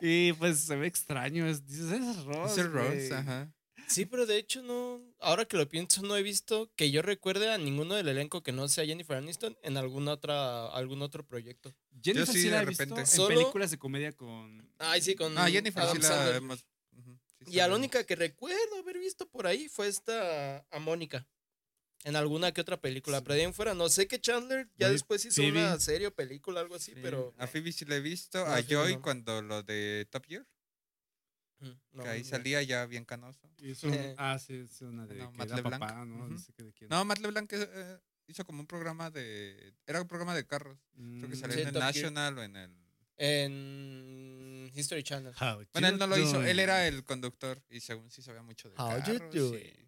y 0.00 0.32
pues 0.34 0.60
se 0.60 0.76
ve 0.76 0.86
extraño. 0.86 1.46
Es, 1.46 1.66
dices, 1.66 1.90
es 1.92 2.24
Ross. 2.24 2.52
Es 2.52 2.58
el 2.58 2.72
Ross, 2.72 2.94
güey". 2.94 3.12
ajá. 3.12 3.52
Sí, 3.88 4.04
pero 4.04 4.26
de 4.26 4.36
hecho 4.36 4.62
no. 4.62 5.00
Ahora 5.20 5.44
que 5.44 5.56
lo 5.56 5.68
pienso, 5.68 6.02
no 6.02 6.16
he 6.16 6.22
visto 6.22 6.72
que 6.74 6.90
yo 6.90 7.02
recuerde 7.02 7.52
a 7.52 7.58
ninguno 7.58 7.94
del 7.94 8.08
elenco 8.08 8.42
que 8.42 8.50
no 8.50 8.66
sea 8.66 8.84
Jennifer 8.84 9.16
Aniston 9.16 9.56
en 9.62 9.76
alguna 9.76 10.12
otra, 10.12 10.66
algún 10.68 11.02
otro 11.02 11.24
proyecto. 11.24 11.72
Jennifer 12.02 12.34
sí, 12.34 12.42
sí 12.42 12.50
la 12.50 12.58
de 12.58 12.62
he 12.64 12.66
visto 12.66 12.82
repente. 12.84 13.00
en 13.02 13.06
Solo- 13.06 13.28
películas 13.38 13.70
de 13.70 13.78
comedia 13.78 14.12
con. 14.12 14.68
Ay, 14.78 15.00
sí, 15.02 15.14
con. 15.14 15.38
Ah, 15.38 15.48
Jennifer 15.48 15.82
Adam 15.84 15.96
sí 15.96 16.02
la 16.02 16.08
Sandler. 16.08 16.36
hemos. 16.36 16.66
Y 17.46 17.60
a 17.60 17.68
la 17.68 17.76
única 17.76 18.04
que 18.04 18.16
recuerdo 18.16 18.78
haber 18.78 18.98
visto 18.98 19.28
por 19.28 19.46
ahí 19.46 19.68
fue 19.68 19.88
esta. 19.88 20.58
A 20.70 20.78
Mónica. 20.78 21.26
En 22.04 22.14
alguna 22.14 22.52
que 22.52 22.60
otra 22.60 22.80
película. 22.80 23.18
Sí. 23.18 23.24
Pero 23.24 23.34
de 23.34 23.40
ahí 23.40 23.46
en 23.46 23.54
fuera, 23.54 23.74
no 23.74 23.88
sé 23.88 24.06
que 24.06 24.20
Chandler 24.20 24.68
ya 24.76 24.90
después 24.90 25.24
hizo 25.24 25.42
Phoebe. 25.42 25.58
una 25.64 25.80
serie 25.80 26.06
o 26.08 26.14
película, 26.14 26.60
algo 26.60 26.76
así, 26.76 26.92
Sí, 26.94 27.00
pero. 27.02 27.34
A 27.38 27.46
Phoebe 27.46 27.72
sí 27.72 27.84
la 27.84 27.96
he 27.96 28.00
visto. 28.00 28.38
No, 28.38 28.44
a 28.46 28.56
Phoebe 28.56 28.68
Joy 28.68 28.94
no. 28.96 29.02
cuando 29.02 29.42
lo 29.42 29.62
de 29.62 30.06
Top 30.10 30.24
Gear. 30.26 30.46
Mm, 31.58 31.70
no, 31.92 32.02
que 32.02 32.08
ahí 32.10 32.22
no. 32.22 32.28
salía 32.28 32.62
ya 32.62 32.84
bien 32.86 33.04
canoso. 33.04 33.50
hizo 33.58 33.88
un- 33.88 33.94
Eh. 33.94 34.14
ah, 34.18 34.38
sí, 34.38 34.54
es 34.54 34.80
una 34.82 35.06
de 35.06 35.14
No, 35.16 35.30
que 35.32 35.38
Matt 35.38 35.46
era 35.48 35.56
LeBlanc. 35.56 35.80
papá, 35.80 36.04
¿no? 36.04 36.28
De 36.28 36.72
quién. 36.74 36.90
Matt 37.06 37.18
LeBlanc 37.18 37.50
eh, 37.54 37.98
hizo 38.28 38.44
como 38.44 38.60
un 38.60 38.66
programa 38.66 39.10
de. 39.10 39.72
Era 39.86 40.02
un 40.02 40.06
programa 40.08 40.34
de 40.34 40.46
carros. 40.46 40.78
Creo 40.94 41.28
que 41.30 41.36
Mm, 41.36 41.40
salió 41.40 41.54
Sí, 41.56 41.62
en 41.62 41.68
el 41.68 41.72
Gear. 41.74 41.84
National 41.86 42.38
o 42.38 42.42
en 42.42 42.56
el. 42.56 42.85
En 43.16 44.70
History 44.74 45.02
Channel. 45.02 45.32
Bueno, 45.72 45.88
él 45.88 45.94
you 45.94 45.98
no 45.98 46.06
lo 46.06 46.18
hizo. 46.18 46.42
Él 46.42 46.58
era 46.58 46.86
el 46.86 47.04
conductor 47.04 47.62
y 47.70 47.80
según 47.80 48.10
sí 48.10 48.22
sabía 48.22 48.42
mucho 48.42 48.68
de 48.70 48.76
How 48.78 48.98
you 48.98 49.18
carros. 49.18 49.34
doing? 49.34 49.62
y- 49.64 49.86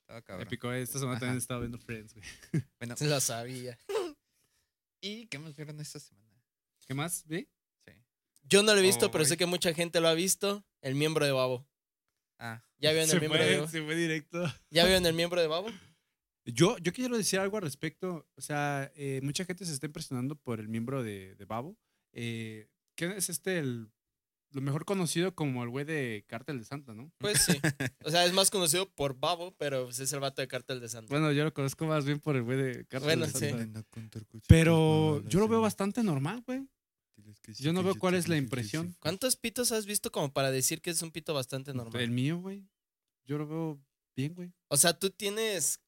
Estaba 0.00 0.22
cabrón. 0.22 0.46
Épico, 0.46 0.72
eh, 0.72 0.82
esta 0.82 0.98
semana 0.98 1.18
también 1.18 1.38
estaba 1.38 1.60
viendo 1.60 1.78
Friends, 1.78 2.14
güey. 2.14 2.24
Bueno, 2.78 2.94
Lo 3.00 3.20
sabía. 3.20 3.78
¿y 5.00 5.26
qué 5.26 5.38
más 5.38 5.56
vieron 5.56 5.80
esta 5.80 5.98
semana? 6.00 6.24
¿Qué 6.86 6.94
más? 6.94 7.24
¿Vi? 7.26 7.48
Sí. 7.86 7.92
Yo 8.42 8.62
no 8.62 8.74
lo 8.74 8.80
he 8.80 8.82
visto, 8.82 9.06
Oh, 9.06 9.10
pero 9.10 9.24
voy. 9.24 9.28
sé 9.28 9.36
que 9.36 9.46
mucha 9.46 9.72
gente 9.72 10.00
lo 10.00 10.08
ha 10.08 10.14
visto. 10.14 10.64
El 10.82 10.94
miembro 10.94 11.24
de 11.24 11.32
Babo. 11.32 11.66
Ah, 12.38 12.62
¿Ya 12.78 12.92
vieron 12.92 13.10
el 13.10 13.20
miembro 13.20 13.42
de 13.42 13.56
Babo? 13.56 13.68
se 13.68 13.82
fue 13.82 13.96
directo. 13.96 14.44
¿Ya 14.70 14.84
vieron 14.84 15.06
el 15.06 15.14
miembro 15.14 15.40
de 15.40 15.46
Babo? 15.46 15.68
Yo, 16.44 16.76
yo 16.78 16.92
quiero 16.92 17.16
decir 17.16 17.38
algo 17.38 17.56
al 17.56 17.62
respecto. 17.62 18.28
O 18.36 18.40
sea, 18.42 18.92
eh, 18.96 19.20
mucha 19.22 19.46
gente 19.46 19.64
se 19.64 19.72
está 19.72 19.86
impresionando 19.86 20.36
por 20.36 20.60
el 20.60 20.68
miembro 20.68 21.02
de, 21.02 21.34
de 21.36 21.44
Babo. 21.46 21.78
Eh, 22.14 22.68
¿Quién 22.96 23.12
es 23.12 23.28
este? 23.28 23.58
El, 23.58 23.90
lo 24.52 24.60
mejor 24.60 24.84
conocido 24.84 25.34
como 25.34 25.62
el 25.64 25.68
güey 25.68 25.84
de 25.84 26.24
Cártel 26.28 26.58
de 26.58 26.64
Santa, 26.64 26.94
¿no? 26.94 27.12
Pues 27.18 27.42
sí. 27.42 27.52
O 28.04 28.10
sea, 28.10 28.24
es 28.24 28.32
más 28.32 28.50
conocido 28.50 28.88
por 28.88 29.18
Babo, 29.18 29.54
pero 29.58 29.84
pues 29.86 29.98
es 29.98 30.12
el 30.12 30.20
vato 30.20 30.40
de 30.40 30.48
Cartel 30.48 30.80
de 30.80 30.88
Santa. 30.88 31.12
Bueno, 31.12 31.32
yo 31.32 31.44
lo 31.44 31.52
conozco 31.52 31.86
más 31.86 32.04
bien 32.04 32.20
por 32.20 32.36
el 32.36 32.42
güey 32.42 32.56
de 32.56 32.86
Cártel 32.86 33.18
Bueno, 33.18 33.26
de 33.26 33.32
sí. 33.32 33.50
Santa. 33.50 33.84
Pero 34.46 35.22
yo 35.28 35.40
lo 35.40 35.48
veo 35.48 35.60
bastante 35.60 36.02
normal, 36.02 36.42
güey. 36.46 36.66
Yo 37.58 37.72
no 37.72 37.82
veo 37.82 37.94
cuál 37.96 38.14
es 38.14 38.28
la 38.28 38.36
impresión. 38.36 38.96
¿Cuántos 39.00 39.36
pitos 39.36 39.72
has 39.72 39.86
visto 39.86 40.10
como 40.12 40.32
para 40.32 40.50
decir 40.50 40.80
que 40.80 40.90
es 40.90 41.02
un 41.02 41.10
pito 41.10 41.34
bastante 41.34 41.72
normal? 41.74 42.00
El 42.00 42.10
mío, 42.10 42.38
güey. 42.38 42.64
Yo 43.24 43.38
lo 43.38 43.46
veo 43.46 43.80
bien, 44.14 44.34
güey. 44.34 44.52
O 44.68 44.76
sea, 44.76 44.98
tú 44.98 45.10
tienes 45.10 45.80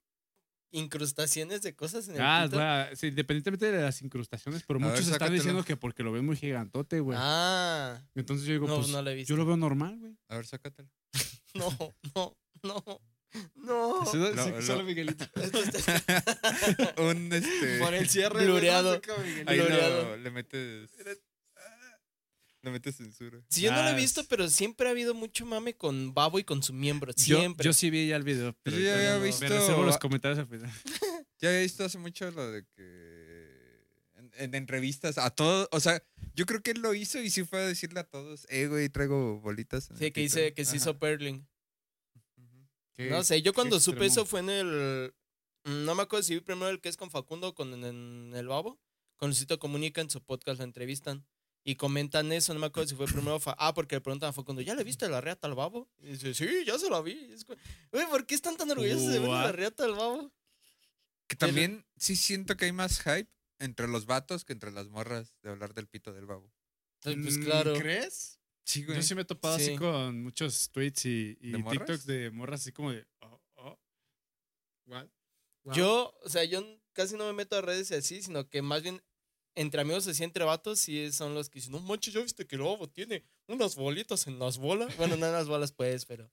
incrustaciones 0.71 1.63
de 1.63 1.75
cosas 1.75 2.09
en 2.09 2.17
el 2.17 2.21
Ah, 2.23 2.47
pito. 2.89 2.97
sí, 3.01 3.07
independientemente 3.09 3.71
de 3.71 3.83
las 3.83 4.03
incrustaciones, 4.03 4.63
pero 4.67 4.79
A 4.79 4.83
ver, 4.83 4.91
muchos 4.91 5.01
están 5.07 5.15
sácatelo. 5.15 5.35
diciendo 5.35 5.65
que 5.65 5.77
porque 5.77 6.03
lo 6.03 6.13
ven 6.13 6.25
muy 6.27 6.37
gigantote, 6.37 7.01
güey. 7.01 7.17
Ah, 7.21 8.03
Entonces 8.15 8.47
yo 8.47 8.53
digo, 8.55 8.67
no, 8.67 8.77
pues, 8.77 8.89
no 8.89 9.01
lo 9.03 9.11
he 9.11 9.15
visto. 9.15 9.33
yo 9.33 9.37
lo 9.37 9.47
veo 9.47 9.57
normal, 9.57 9.99
güey. 9.99 10.17
A 10.29 10.37
ver, 10.37 10.47
sácatelo. 10.47 10.89
No, 11.55 11.75
no, 12.15 12.37
no, 12.63 13.01
no. 13.55 14.05
Solo, 14.07 14.31
Lo- 14.35 14.61
solo 14.63 14.81
lo- 14.81 14.85
Miguelito. 14.85 15.25
Un 16.99 17.33
este. 17.33 17.79
Por 17.79 17.95
el 17.95 18.09
cierre, 18.11 18.45
Blureado. 18.45 19.01
Ahí 19.47 19.59
Blureado. 19.59 20.03
lo, 20.03 20.17
le 20.19 20.31
metes. 20.31 20.91
Le 22.67 22.73
metes 22.73 22.97
censura. 22.97 23.41
Sí, 23.49 23.61
yo 23.61 23.71
no 23.73 23.81
lo 23.83 23.91
he 23.91 23.95
visto, 23.95 24.25
pero 24.29 24.51
siempre 24.51 24.89
ha 24.89 24.91
habido 24.91 25.15
mucho 25.15 25.47
mame 25.47 25.77
con 25.77 26.13
Babo 26.15 26.39
y 26.41 26.45
con 26.45 26.63
su 26.65 26.73
miembro. 26.73 27.13
Yo, 27.13 27.39
Siempre. 27.39 27.65
yo 27.65 27.73
sí 27.73 27.91
vi 27.91 28.09
ya 28.09 28.17
el 28.17 28.25
video. 28.25 28.57
Pero 28.65 28.77
Yo 28.77 28.83
ya 28.85 28.95
había 28.97 29.19
no- 29.19 29.25
visto- 29.25 29.43
Me 29.45 29.49
reservo 29.51 29.85
los 29.85 29.99
comentarios 29.99 30.39
al 30.41 30.49
final. 30.49 30.71
Ya 31.39 31.51
había 31.51 31.61
visto 31.61 31.85
hace 31.85 31.99
mucho 31.99 32.29
lo 32.33 32.51
de 32.51 32.65
que. 32.75 33.85
En, 34.15 34.33
en 34.37 34.55
entrevistas 34.57 35.17
a 35.19 35.31
todos. 35.31 35.69
O 35.71 35.79
sea, 35.81 36.03
yo 36.35 36.45
creo 36.47 36.61
que 36.63 36.71
él 36.73 36.81
lo 36.81 36.93
hizo 36.95 37.21
y 37.21 37.31
sí 37.31 37.45
fue 37.45 37.61
a 37.61 37.67
decirle 37.67 38.01
a 38.01 38.05
todos: 38.05 38.47
Eh, 38.49 38.67
güey, 38.67 38.89
traigo 38.89 39.39
bolitas. 39.41 39.91
en 39.91 39.99
Sí, 39.99 40.05
el 40.07 40.13
que 40.13 40.23
pito". 40.23 40.35
dice 40.37 40.55
que 40.55 40.65
se 40.65 40.77
hizo 40.79 40.99
Perling. 40.99 41.47
No 42.99 43.23
sé, 43.23 43.43
yo 43.43 43.53
cuando 43.53 43.79
supe 43.79 44.07
extremo. 44.07 44.13
eso 44.13 44.27
fue 44.27 44.41
en 44.41 44.51
el. 44.51 45.15
mm, 45.65 45.85
No 45.85 45.95
me 45.95 46.03
acuerdo 46.03 46.23
si 46.23 46.35
vi 46.35 46.41
primero 46.41 46.71
el 46.71 46.81
que 46.81 46.89
es 46.89 46.97
con 46.97 47.11
Facundo 47.11 47.55
con 47.55 47.73
en, 47.75 47.85
en 47.85 48.33
el 48.35 48.49
Babo. 48.49 48.81
Con 49.17 49.29
Luisito 49.31 49.59
Comunica 49.59 50.01
en 50.01 50.11
su 50.11 50.23
podcast 50.23 50.59
la 50.59 50.65
entrevistan. 50.65 51.25
Y 51.69 51.75
comentan 51.75 52.31
eso, 52.31 52.55
no 52.55 52.61
me 52.61 52.67
acuerdo 52.67 52.89
si 52.89 52.95
fue 52.95 53.07
primero. 53.07 53.41
Ah, 53.59 53.75
porque 53.75 53.97
le 53.97 54.01
preguntan 54.01 54.29
a 54.29 54.33
Facundo, 54.33 54.63
¿ya 54.63 54.77
le 54.77 54.85
viste 54.85 55.09
la 55.09 55.21
reata 55.21 55.49
al 55.49 55.57
Babo? 55.57 55.91
Y 55.99 56.11
dice, 56.11 56.33
sí, 56.33 56.47
ya 56.65 56.79
se 56.79 56.89
la 56.89 57.01
vi. 57.03 57.35
Güey, 57.91 58.07
¿por 58.07 58.25
qué 58.25 58.37
están 58.37 58.57
tan 58.57 58.71
orgullosos 58.71 59.09
de 59.13 59.19
ver 59.19 59.29
la 59.29 59.47
What? 59.47 59.53
reata 59.55 59.85
al 59.85 59.95
Babo? 59.97 60.33
Que 61.27 61.35
Pero- 61.35 61.49
también 61.49 61.85
sí 61.97 62.15
siento 62.15 62.57
que 62.57 62.67
hay 62.67 62.73
más 62.73 63.01
hype 63.01 63.29
entre 63.59 63.89
los 63.89 64.07
vatos 64.07 64.45
que 64.45 64.53
entre 64.53 64.71
las 64.71 64.87
morras 64.91 65.35
de 65.43 65.51
hablar 65.51 65.75
del 65.75 65.89
pito 65.89 66.13
del 66.13 66.27
babo. 66.27 66.53
Pues, 67.01 67.17
pues 67.21 67.39
Mm, 67.39 67.43
claro. 67.45 67.75
¿Crees? 67.75 68.39
Sí, 68.65 68.85
güey. 68.85 68.99
Yo 68.99 69.03
sí 69.03 69.15
me 69.17 69.23
he 69.23 69.25
topado 69.25 69.59
Sí. 69.59 69.65
así 69.71 69.77
con 69.77 70.23
muchos 70.23 70.71
tweets 70.71 71.05
y, 71.07 71.37
y. 71.41 71.53
TikToks 71.65 72.07
de 72.07 72.31
morras 72.31 72.61
así 72.61 72.71
como 72.71 72.93
de. 72.93 73.05
Oh, 73.23 73.41
oh. 73.57 73.79
What? 74.87 75.09
Wow. 75.65 75.75
Yo, 75.75 76.15
o 76.23 76.29
sea, 76.29 76.45
yo 76.45 76.65
casi 76.93 77.17
no 77.17 77.25
me 77.27 77.33
meto 77.33 77.57
a 77.57 77.61
redes 77.61 77.91
así, 77.91 78.23
sino 78.23 78.49
que 78.49 78.63
más 78.63 78.83
bien 78.85 79.03
entre 79.57 79.81
amigos 79.81 80.07
así 80.07 80.23
entre 80.23 80.45
vatos 80.45 80.79
sí 80.79 81.11
son 81.13 81.35
los 81.35 81.49
que 81.51 81.59
dicen, 81.59 81.73
no 81.73 81.81
manches, 81.81 82.15
ya 82.15 82.21
viste 82.21 82.47
que 82.47 82.55
el 82.57 82.63
Babo 82.63 82.89
tiene 82.89 83.25
unas 83.49 83.75
bolitas 83.75 84.27
en 84.29 84.39
las 84.39 84.59
bolas. 84.59 84.97
Bueno, 84.97 85.17
no 85.17 85.27
en 85.27 85.33
las 85.33 85.49
bolas 85.49 85.73
pues, 85.73 86.05
pero 86.07 86.31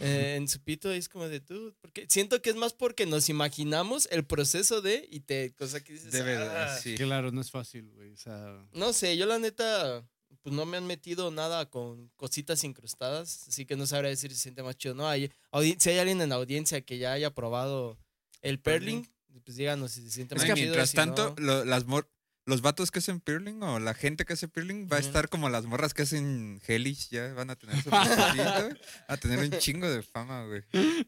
eh, 0.00 0.36
en 0.38 0.48
su 0.48 0.58
pito 0.60 0.90
es 0.90 1.08
como 1.08 1.28
de 1.28 1.40
tú, 1.40 1.74
porque 1.82 2.06
siento 2.08 2.40
que 2.40 2.48
es 2.50 2.56
más 2.56 2.72
porque 2.72 3.04
nos 3.04 3.28
imaginamos 3.28 4.08
el 4.10 4.24
proceso 4.24 4.80
de 4.80 5.06
y 5.10 5.20
te, 5.20 5.52
cosa 5.54 5.82
que 5.84 5.92
dices, 5.92 6.12
De 6.12 6.22
verdad, 6.22 6.68
"Ah". 6.74 6.78
sí. 6.78 6.94
Claro, 6.94 7.30
no 7.30 7.40
es 7.42 7.50
fácil, 7.50 7.90
güey. 7.94 8.12
O 8.12 8.16
sea. 8.16 8.64
No 8.72 8.92
sé, 8.94 9.16
yo 9.18 9.26
la 9.26 9.38
neta, 9.38 10.02
pues 10.42 10.54
no 10.54 10.64
me 10.64 10.78
han 10.78 10.86
metido 10.86 11.30
nada 11.30 11.68
con 11.68 12.08
cositas 12.16 12.64
incrustadas, 12.64 13.46
así 13.48 13.66
que 13.66 13.76
no 13.76 13.86
sabré 13.86 14.08
decir 14.08 14.30
si 14.30 14.36
se 14.36 14.42
siente 14.44 14.62
más 14.62 14.76
chido. 14.78 14.94
No, 14.94 15.06
hay, 15.08 15.30
si 15.78 15.90
hay 15.90 15.98
alguien 15.98 16.22
en 16.22 16.30
la 16.30 16.36
audiencia 16.36 16.80
que 16.80 16.96
ya 16.98 17.12
haya 17.12 17.30
probado 17.34 17.98
el 18.40 18.58
perling, 18.60 19.06
pues 19.44 19.56
díganos 19.56 19.92
si 19.92 20.02
se 20.02 20.10
siente 20.10 20.34
Es 20.36 20.40
más 20.40 20.46
que 20.48 20.54
chido. 20.54 20.66
mientras 20.68 20.88
si 20.90 20.96
tanto, 20.96 21.34
no- 21.38 21.44
lo- 21.44 21.64
las 21.66 21.84
mor 21.84 22.08
los 22.44 22.60
vatos 22.60 22.90
que 22.90 22.98
hacen 22.98 23.20
peerling 23.20 23.62
o 23.62 23.78
la 23.78 23.94
gente 23.94 24.24
que 24.24 24.32
hace 24.32 24.48
peerling 24.48 24.88
va 24.90 24.96
a 24.96 25.00
estar 25.00 25.28
como 25.28 25.48
las 25.48 25.64
morras 25.64 25.94
que 25.94 26.02
hacen 26.02 26.60
hellish, 26.66 27.08
ya 27.10 27.32
van 27.34 27.50
a 27.50 27.56
tener 27.56 27.80
su 27.82 27.88
güey. 27.90 28.00
a 29.08 29.16
tener 29.16 29.38
un 29.38 29.50
chingo 29.58 29.88
de 29.88 30.02
fama, 30.02 30.44
güey. 30.46 30.62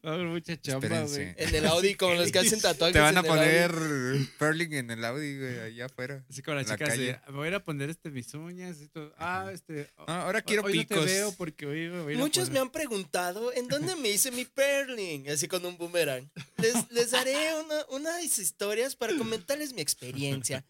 Va 0.05 0.11
a 0.13 0.15
haber 0.15 0.27
mucha 0.27 0.61
chamba, 0.61 1.03
güey. 1.03 1.35
En 1.37 1.55
el 1.55 1.67
Audi, 1.67 1.95
como 1.97 2.15
los 2.15 2.31
que 2.31 2.39
hacen 2.39 2.61
tatuajes. 2.63 2.93
Te 2.95 3.01
van 3.01 3.19
a 3.19 3.23
poner 3.25 3.73
pearling 4.39 4.75
en 4.75 4.91
el 4.93 5.05
Audi, 5.05 5.39
güey, 5.39 5.59
allá 5.61 5.87
afuera. 5.87 6.25
Así 6.31 6.43
como 6.43 6.57
las 6.57 6.69
la 6.69 6.77
chicas 6.77 6.97
de, 6.99 7.13
calle. 7.15 7.21
me 7.29 7.33
voy 7.37 7.47
a 7.47 7.49
ir 7.49 7.55
a 7.57 7.65
poner 7.65 7.91
este, 7.91 8.11
mis 8.11 8.33
uñas. 8.35 8.79
Esto. 8.79 9.13
Ah, 9.19 9.51
este. 9.53 9.91
No, 9.99 10.05
ahora 10.15 10.41
quiero 10.43 10.63
hoy 10.63 10.73
picos. 10.73 10.99
no 10.99 11.05
te 11.05 11.13
veo 11.13 11.33
porque 11.33 11.67
hoy 11.67 11.89
me 11.89 12.03
voy 12.03 12.15
a 12.15 12.19
Muchos 12.19 12.51
me 12.51 12.61
han 12.61 12.71
preguntado 12.71 13.53
en 13.53 13.67
dónde 13.69 13.97
me 13.97 14.09
hice 14.11 14.31
mi 14.31 14.45
perling, 14.45 15.29
así 15.31 15.49
con 15.49 15.65
un 15.67 15.77
boomerang. 15.77 16.31
Les, 16.59 16.75
les 16.93 17.11
daré 17.11 17.35
una- 17.65 17.87
unas 17.91 18.39
historias 18.39 18.95
para 18.95 19.17
comentarles 19.17 19.73
mi 19.73 19.81
experiencia. 19.83 20.65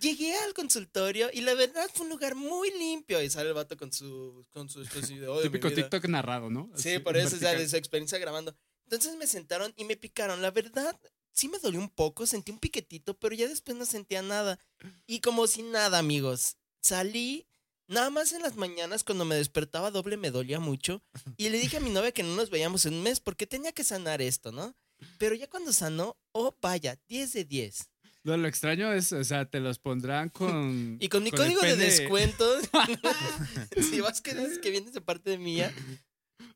Llegué 0.00 0.34
al 0.34 0.54
consultorio 0.54 1.28
y 1.32 1.42
la 1.42 1.54
verdad 1.54 1.88
fue 1.92 2.04
un 2.06 2.10
lugar 2.10 2.34
muy 2.34 2.70
limpio. 2.70 3.22
Y 3.22 3.28
sale 3.30 3.48
el 3.48 3.54
vato 3.54 3.76
con 3.76 3.92
su, 3.92 4.46
con 4.50 4.68
su 4.68 4.80
video 5.08 5.36
de 5.36 5.44
mi 5.44 5.50
Típico 5.50 5.68
vida. 5.68 5.82
TikTok 5.82 6.06
narrado, 6.08 6.48
¿no? 6.50 6.70
Sí, 6.74 6.90
Así, 6.90 6.98
por 7.00 7.16
eso, 7.16 7.26
o 7.36 7.38
sea, 7.38 7.50
vertical. 7.50 7.58
de 7.58 7.68
su 7.68 7.76
experiencia 7.76 8.18
grabando. 8.18 8.56
Entonces 8.84 9.16
me 9.16 9.26
sentaron 9.26 9.72
y 9.76 9.84
me 9.84 9.96
picaron. 9.96 10.40
La 10.42 10.50
verdad, 10.50 10.98
sí 11.32 11.48
me 11.48 11.58
dolió 11.58 11.78
un 11.80 11.90
poco, 11.90 12.26
sentí 12.26 12.50
un 12.50 12.58
piquetito, 12.58 13.14
pero 13.18 13.34
ya 13.34 13.46
después 13.46 13.76
no 13.76 13.84
sentía 13.84 14.22
nada. 14.22 14.58
Y 15.06 15.20
como 15.20 15.46
si 15.46 15.62
nada, 15.62 15.98
amigos. 15.98 16.56
Salí, 16.80 17.46
nada 17.86 18.08
más 18.10 18.32
en 18.32 18.42
las 18.42 18.56
mañanas 18.56 19.04
cuando 19.04 19.24
me 19.24 19.34
despertaba 19.34 19.90
doble 19.90 20.16
me 20.16 20.30
dolía 20.30 20.60
mucho. 20.60 21.02
Y 21.36 21.50
le 21.50 21.58
dije 21.58 21.76
a 21.76 21.80
mi 21.80 21.90
novia 21.90 22.12
que 22.12 22.22
no 22.22 22.34
nos 22.34 22.48
veíamos 22.50 22.86
en 22.86 22.94
un 22.94 23.02
mes 23.02 23.20
porque 23.20 23.46
tenía 23.46 23.72
que 23.72 23.84
sanar 23.84 24.22
esto, 24.22 24.50
¿no? 24.50 24.74
Pero 25.18 25.34
ya 25.34 25.48
cuando 25.48 25.72
sanó, 25.72 26.16
oh, 26.32 26.56
vaya, 26.60 26.98
10 27.08 27.32
de 27.32 27.44
10. 27.44 27.90
No, 28.22 28.36
lo 28.36 28.46
extraño 28.48 28.92
es, 28.92 29.12
o 29.12 29.24
sea, 29.24 29.46
te 29.48 29.60
los 29.60 29.78
pondrán 29.78 30.28
con. 30.28 30.98
Y 31.00 31.08
con 31.08 31.22
mi 31.22 31.30
código 31.30 31.60
de 31.62 31.76
descuento, 31.76 32.44
si 33.90 34.00
vas 34.00 34.20
que 34.20 34.34
dices 34.34 34.58
que 34.58 34.70
vienes 34.70 34.92
de 34.92 35.00
parte 35.00 35.30
de 35.30 35.38
mía, 35.38 35.72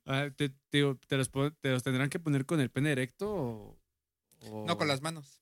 Ah, 0.07 0.29
te, 0.37 0.51
te 0.71 0.81
los, 1.17 1.31
te 1.61 1.71
los 1.71 1.83
tendrán 1.83 2.11
que 2.11 2.19
poner 2.19 2.45
con 2.45 2.61
el 2.61 2.71
pene 2.71 2.93
erecto 2.93 3.31
o. 3.33 3.79
o- 4.41 4.65
No, 4.67 4.77
con 4.77 4.87
las 4.89 5.01
manos. 5.01 5.41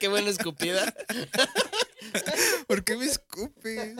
qué 0.00 0.08
buena 0.08 0.30
escupida. 0.30 0.94
¿Por 2.66 2.84
qué 2.84 2.96
me 2.96 3.04
escupes? 3.06 3.94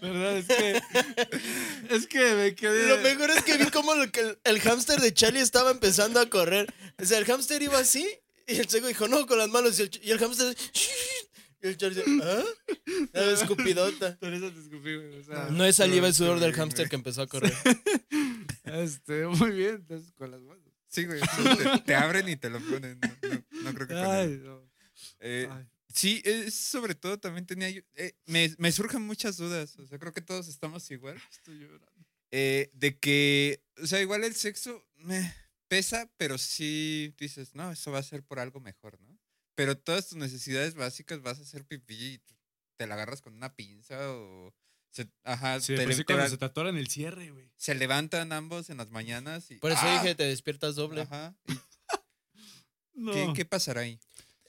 ¿Verdad? 0.00 0.36
Es 0.38 0.46
que. 0.46 0.82
es 1.94 2.06
que 2.06 2.34
me 2.34 2.54
quedé. 2.54 2.88
Lo 2.88 2.98
mejor 3.02 3.30
es 3.30 3.42
que 3.42 3.56
vi 3.58 3.64
que 4.12 4.20
el, 4.20 4.38
el 4.44 4.60
hámster 4.60 5.00
de 5.00 5.12
Charlie 5.14 5.40
estaba 5.40 5.70
empezando 5.70 6.20
a 6.20 6.28
correr. 6.28 6.72
O 7.00 7.04
sea, 7.04 7.18
el 7.18 7.24
hámster 7.24 7.62
iba 7.62 7.78
así 7.78 8.06
y 8.46 8.56
el 8.56 8.68
seco 8.68 8.86
dijo, 8.86 9.08
no, 9.08 9.26
con 9.26 9.38
las 9.38 9.48
manos. 9.48 9.78
Y 9.78 9.82
el, 9.82 9.90
y 10.02 10.10
el 10.10 10.18
hámster... 10.18 10.54
Y 11.62 11.68
el 11.68 11.78
Charlie 11.78 12.02
dice, 12.02 12.20
¿ah? 12.22 12.44
La 13.14 13.30
escupidota. 13.32 14.18
Por 14.18 14.34
eso 14.34 14.52
te 14.52 14.60
escupí, 14.60 14.96
güey. 14.96 15.18
O 15.18 15.24
sea, 15.24 15.48
No 15.50 15.64
es 15.64 15.76
saliva 15.76 16.06
el 16.08 16.12
Qué 16.12 16.18
sudor 16.18 16.38
del 16.38 16.52
hámster 16.52 16.90
que 16.90 16.96
empezó 16.96 17.22
a 17.22 17.26
correr. 17.26 17.54
Este, 18.64 19.26
muy 19.26 19.50
bien. 19.50 19.74
Entonces, 19.76 20.12
con 20.16 20.30
las 20.30 20.40
manos. 20.40 20.64
Sí, 20.88 21.04
güey. 21.04 21.20
Te, 21.20 21.78
te 21.84 21.94
abren 21.94 22.28
y 22.28 22.36
te 22.36 22.48
lo 22.50 22.60
ponen. 22.60 22.98
No, 23.00 23.28
no- 23.30 23.44
no 23.62 23.74
creo 23.74 23.88
que 23.88 23.94
Ay, 23.94 24.40
no. 24.42 24.62
Eh, 25.20 25.48
Ay. 25.50 25.64
Sí, 25.94 26.20
es 26.24 26.54
sobre 26.54 26.94
todo 26.94 27.18
también 27.20 27.46
tenía 27.46 27.70
yo. 27.70 27.80
eh, 27.94 28.14
me, 28.26 28.52
me 28.58 28.72
surgen 28.72 29.02
muchas 29.02 29.36
dudas. 29.36 29.78
O 29.78 29.86
sea, 29.86 29.98
creo 29.98 30.12
que 30.12 30.20
todos 30.20 30.48
estamos 30.48 30.90
igual. 30.90 31.20
Estoy 31.30 31.58
llorando. 31.60 31.86
eh, 32.32 32.70
de 32.74 32.98
que, 32.98 33.62
o 33.82 33.86
sea, 33.86 34.00
igual 34.00 34.24
el 34.24 34.34
sexo 34.34 34.84
me 34.96 35.32
pesa, 35.68 36.10
pero 36.16 36.36
sí 36.36 37.14
dices, 37.18 37.54
no, 37.54 37.70
eso 37.70 37.92
va 37.92 38.00
a 38.00 38.02
ser 38.02 38.24
por 38.24 38.40
algo 38.40 38.60
mejor, 38.60 39.00
¿no? 39.00 39.16
Pero 39.54 39.78
todas 39.78 40.08
tus 40.08 40.18
necesidades 40.18 40.74
básicas 40.74 41.22
vas 41.22 41.38
a 41.38 41.42
hacer 41.42 41.64
pipí 41.64 41.94
y 41.94 42.22
te 42.76 42.88
la 42.88 42.94
agarras 42.94 43.22
con 43.22 43.34
una 43.34 43.54
pinza 43.54 44.10
o. 44.12 44.52
Se, 44.90 45.08
ajá, 45.24 45.60
Sí, 45.60 45.74
te 45.76 45.84
pues 45.84 45.96
sí, 45.96 46.04
cuando 46.04 46.28
se 46.28 46.38
tatuaran 46.38 46.76
el 46.76 46.88
cierre, 46.88 47.30
güey. 47.30 47.50
se 47.56 47.74
levantan 47.76 48.32
ambos 48.32 48.68
en 48.70 48.78
las 48.78 48.90
mañanas 48.90 49.48
y. 49.52 49.56
Por 49.58 49.70
eso 49.72 49.80
¡ah! 49.84 50.02
dije, 50.02 50.14
te 50.16 50.24
despiertas 50.24 50.74
doble. 50.74 51.02
Ajá. 51.02 51.36
¿y 51.46 51.52
No. 52.94 53.12
¿Qué, 53.12 53.32
qué 53.34 53.44
pasará 53.44 53.80
ahí? 53.82 53.98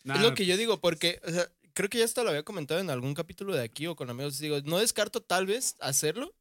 Nah, 0.05 0.15
es 0.15 0.21
lo 0.21 0.33
que 0.33 0.45
yo 0.45 0.55
digo, 0.55 0.79
porque 0.79 1.19
o 1.25 1.31
sea, 1.31 1.51
creo 1.73 1.89
que 1.89 1.97
ya 1.97 2.05
hasta 2.05 2.23
lo 2.23 2.29
había 2.29 2.43
comentado 2.43 2.79
en 2.79 2.89
algún 2.89 3.13
capítulo 3.13 3.53
de 3.53 3.63
aquí 3.63 3.87
o 3.87 3.95
con 3.95 4.09
amigos. 4.09 4.39
Digo, 4.39 4.59
no 4.63 4.77
descarto 4.77 5.21
tal 5.21 5.45
vez 5.45 5.75
hacerlo, 5.79 6.33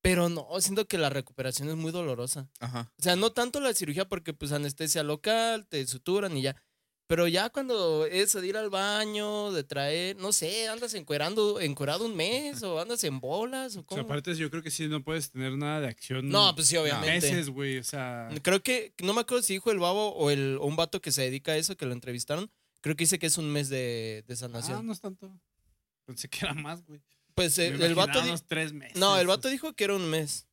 pero 0.00 0.28
no, 0.28 0.48
siento 0.60 0.86
que 0.86 0.98
la 0.98 1.10
recuperación 1.10 1.68
es 1.68 1.76
muy 1.76 1.92
dolorosa. 1.92 2.48
Ajá. 2.60 2.92
O 2.98 3.02
sea, 3.02 3.16
no 3.16 3.32
tanto 3.32 3.60
la 3.60 3.74
cirugía 3.74 4.08
porque 4.08 4.32
pues 4.32 4.52
anestesia 4.52 5.02
local, 5.02 5.66
te 5.66 5.86
suturan 5.86 6.36
y 6.36 6.42
ya. 6.42 6.56
Pero 7.06 7.28
ya 7.28 7.50
cuando 7.50 8.06
es 8.06 8.32
de 8.32 8.46
ir 8.46 8.56
al 8.56 8.70
baño, 8.70 9.52
de 9.52 9.62
traer, 9.62 10.16
no 10.16 10.32
sé, 10.32 10.68
andas 10.68 10.94
encuerando, 10.94 11.60
encuerado 11.60 12.06
un 12.06 12.16
mes 12.16 12.62
o 12.62 12.80
andas 12.80 13.04
en 13.04 13.20
bolas 13.20 13.76
o 13.76 13.80
O 13.80 13.82
sea, 13.82 13.84
cómo. 13.84 14.02
aparte, 14.02 14.34
yo 14.36 14.50
creo 14.50 14.62
que 14.62 14.70
sí 14.70 14.88
no 14.88 15.04
puedes 15.04 15.30
tener 15.30 15.52
nada 15.58 15.82
de 15.82 15.88
acción. 15.88 16.30
No, 16.30 16.54
pues 16.54 16.68
sí, 16.68 16.78
obviamente. 16.78 17.30
Meses, 17.30 17.50
güey. 17.50 17.76
O 17.76 17.84
sea. 17.84 18.30
Creo 18.40 18.62
que, 18.62 18.94
no 19.02 19.12
me 19.12 19.20
acuerdo 19.20 19.42
si 19.42 19.52
dijo 19.52 19.70
el 19.70 19.78
babo 19.78 20.14
o, 20.14 20.30
el, 20.30 20.56
o 20.58 20.64
un 20.64 20.76
vato 20.76 21.02
que 21.02 21.12
se 21.12 21.22
dedica 21.22 21.52
a 21.52 21.56
eso, 21.58 21.76
que 21.76 21.84
lo 21.84 21.92
entrevistaron. 21.92 22.50
Creo 22.84 22.96
que 22.96 23.04
dice 23.04 23.18
que 23.18 23.26
es 23.28 23.38
un 23.38 23.50
mes 23.50 23.70
de, 23.70 24.24
de 24.28 24.34
Ah, 24.34 24.36
sanación. 24.36 24.86
no 24.86 24.92
es 24.92 25.00
tanto. 25.00 25.32
Pensé 26.04 26.28
que 26.28 26.44
era 26.44 26.52
más, 26.52 26.84
güey. 26.84 27.00
Pues 27.34 27.56
Me 27.56 27.64
eh, 27.64 27.76
el 27.80 27.94
vato. 27.94 28.20
unos 28.22 28.44
tres 28.46 28.74
meses. 28.74 28.96
No, 28.98 29.18
el 29.18 29.26
vato 29.26 29.48
dijo 29.48 29.72
que 29.72 29.84
era 29.84 29.94
un 29.96 30.10
mes. 30.10 30.46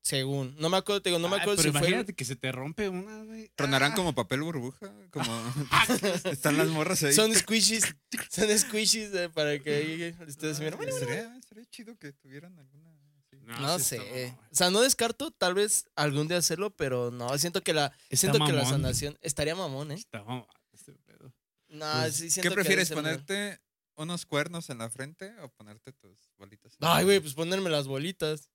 Según. 0.00 0.54
No 0.58 0.70
me 0.70 0.78
acuerdo, 0.78 1.02
te 1.02 1.10
digo, 1.10 1.18
no 1.18 1.28
me 1.28 1.36
Ay, 1.36 1.42
acuerdo 1.42 1.62
pero 1.62 1.72
si 1.72 1.78
fue. 1.78 1.88
imagínate 1.88 2.14
que 2.14 2.24
se 2.24 2.36
te 2.36 2.50
rompe 2.52 2.88
una, 2.88 3.22
güey. 3.24 3.50
¿Tronarán 3.54 3.92
Ah. 3.92 3.94
como 3.94 4.14
papel 4.14 4.40
burbuja? 4.42 4.92
Como 5.10 5.24
están 6.24 6.56
las 6.56 6.68
morras 6.68 7.02
ahí. 7.02 7.12
Son 7.12 7.34
squishies. 7.34 7.94
son 8.30 8.58
squishies 8.58 9.14
eh, 9.14 9.28
para 9.28 9.58
que 9.58 10.14
ustedes 10.26 10.60
miren. 10.60 10.78
Ah, 10.82 11.36
estaría 11.38 11.64
chido 11.70 11.96
que 11.98 12.12
tuvieran 12.14 12.58
alguna. 12.58 12.90
No 13.60 13.78
sé. 13.78 13.96
está. 14.24 14.40
O 14.50 14.54
sea, 14.54 14.70
no 14.70 14.80
descarto 14.80 15.30
tal 15.32 15.52
vez 15.52 15.86
algún 15.96 16.28
día 16.28 16.38
hacerlo, 16.38 16.70
pero 16.70 17.10
no, 17.10 17.36
siento 17.36 17.62
que 17.62 17.74
la, 17.74 17.92
Está 18.08 18.16
siento 18.32 18.44
que 18.46 18.52
la 18.54 18.64
sanación 18.64 19.18
estaría 19.20 19.54
mamón, 19.54 19.92
¿eh? 19.92 19.96
Está 19.96 20.22
mamón. 20.24 20.46
No, 21.74 21.92
Pues, 22.00 22.16
sí 22.16 22.30
siento 22.30 22.50
¿Qué 22.50 22.54
prefieres, 22.54 22.90
mejor. 22.90 23.02
ponerte 23.04 23.60
unos 23.96 24.26
cuernos 24.26 24.70
en 24.70 24.78
la 24.78 24.90
frente 24.90 25.38
o 25.40 25.48
ponerte 25.50 25.92
tus 25.92 26.18
bolitas? 26.36 26.76
Ay, 26.80 27.04
güey, 27.04 27.20
pues 27.20 27.34
ponerme 27.34 27.70
las 27.70 27.86
bolitas. 27.86 28.50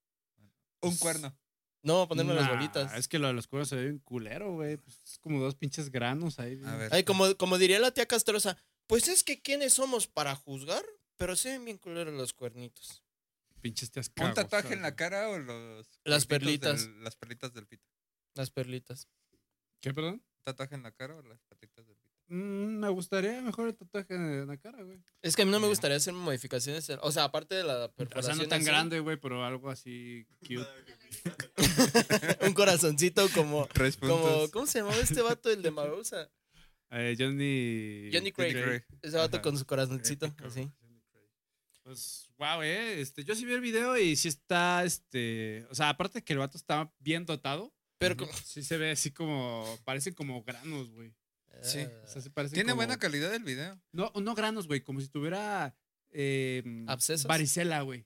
Un 0.82 0.96
cuerno. 0.98 1.38
No, 1.82 2.08
ponerme 2.08 2.34
las 2.34 2.50
bolitas. 2.50 2.94
Es 2.94 3.08
que 3.08 3.20
lo 3.20 3.28
de 3.28 3.34
los 3.34 3.48
cuernos 3.48 3.70
se 3.70 3.76
ve 3.76 3.84
bien 3.86 4.00
culero, 4.00 4.54
güey. 4.54 4.78
Pues 4.78 4.98
es 5.04 5.20
como 5.20 5.40
dos 5.42 5.56
pinches 5.56 5.92
granos 5.92 6.40
ahí. 6.40 6.62
A 6.66 6.76
ver. 6.76 6.94
Ay, 6.94 7.04
como, 7.04 7.36
como 7.38 7.58
diría 7.58 7.80
la 7.80 7.92
tía 7.92 8.06
Castrosa, 8.06 8.58
pues 8.88 9.08
es 9.08 9.24
que 9.24 9.42
quiénes 9.42 9.74
somos 9.74 10.08
para 10.08 10.36
juzgar, 10.36 10.84
pero 11.16 11.36
se 11.36 11.50
ven 11.52 11.66
bien 11.66 11.78
culeros 11.78 12.14
los 12.14 12.34
cuernitos. 12.34 13.04
Pinches 13.62 13.92
tías 13.92 14.10
¿Un 14.22 14.34
tatuaje 14.34 14.74
en 14.74 14.82
la 14.82 14.96
cara 14.96 15.30
o 15.30 15.38
los. 15.38 16.00
Las 16.06 16.26
perlitas. 16.26 16.86
del- 16.86 17.04
las 17.04 17.16
perlitas 17.18 17.54
del 17.54 17.68
pito? 17.68 17.86
Las 18.36 18.52
perlitas. 18.52 19.08
¿Qué, 19.82 19.94
perdón? 19.94 20.16
¿Un 20.38 20.44
tatuaje 20.44 20.76
en 20.76 20.84
la 20.84 20.92
cara 20.94 21.16
o 21.18 21.22
las 21.24 21.42
perlitas 21.44 21.86
del 21.86 21.89
pito? 21.89 21.89
Mm, 22.30 22.80
me 22.80 22.90
gustaría 22.90 23.42
mejor 23.42 23.68
el 23.70 23.76
tatuaje 23.76 24.14
en 24.14 24.46
la 24.48 24.56
cara, 24.58 24.84
güey. 24.84 25.00
Es 25.22 25.36
que 25.36 25.42
a 25.42 25.46
mí 25.46 25.52
no 25.52 25.60
me 25.60 25.68
gustaría 25.68 25.98
hacer 25.98 26.14
modificaciones. 26.14 26.88
en- 26.90 27.00
O 27.02 27.12
sea, 27.12 27.24
aparte 27.26 27.56
de 27.56 27.64
la 27.64 27.74
O 27.76 27.80
sea, 27.88 27.96
perforación. 27.96 28.38
no 28.38 28.48
tan 28.48 28.62
así, 28.62 28.68
grande, 28.70 29.00
güey, 29.00 29.18
pero 29.18 29.44
algo 29.44 29.70
así 29.70 30.26
cute. 30.42 30.68
un 32.46 32.54
corazoncito 32.54 33.28
como. 33.34 33.68
¿Cómo 34.54 34.66
se 34.68 34.80
llamaba 34.80 34.98
este 34.98 35.22
vato, 35.22 35.50
el 35.52 35.62
de 35.62 35.72
Marusa? 35.72 36.30
Eh, 36.92 37.16
Johnny... 37.20 38.10
Johnny 38.12 38.32
Craig. 38.32 38.54
Craig. 38.64 38.84
Ese 39.02 39.18
vato 39.18 39.38
Ajá. 39.38 39.44
con 39.44 39.58
su 39.58 39.66
corazoncito, 39.66 40.26
Épico, 40.28 40.48
así. 40.48 40.62
Johnny 40.82 41.02
Craig. 41.12 41.28
Pues, 41.84 42.30
wow, 42.38 42.62
eh. 42.64 43.00
Este, 43.02 43.24
yo 43.24 43.36
sí 43.36 43.46
vi 43.46 43.54
el 43.54 43.62
video 43.62 43.96
y 43.98 44.16
sí 44.16 44.28
está, 44.28 44.84
este... 44.84 45.66
O 45.70 45.76
sea, 45.76 45.90
aparte 45.90 46.24
que 46.24 46.34
el 46.34 46.40
vato 46.40 46.58
está 46.58 46.92
bien 47.00 47.26
dotado, 47.26 47.74
Pero. 48.00 48.18
Como- 48.18 48.32
sí 48.34 48.64
se 48.64 48.78
ve 48.78 48.92
así 48.92 49.12
como... 49.12 49.78
Parecen 49.84 50.14
como 50.16 50.44
granos, 50.44 50.90
güey. 50.92 51.14
Sí. 51.64 51.80
Ah, 51.80 51.92
O 52.06 52.08
sea, 52.08 52.48
Tiene 52.50 52.64
como- 52.72 52.76
buena 52.78 52.98
calidad 52.98 53.34
el 53.34 53.44
video. 53.44 53.80
No, 53.92 54.12
no 54.22 54.36
granos, 54.36 54.68
güey, 54.68 54.82
como 54.82 55.02
si 55.02 55.08
tuviera... 55.10 55.76
Eh, 56.12 56.64
¿Abscesos? 56.88 57.28
Varicela, 57.28 57.82
güey. 57.82 58.06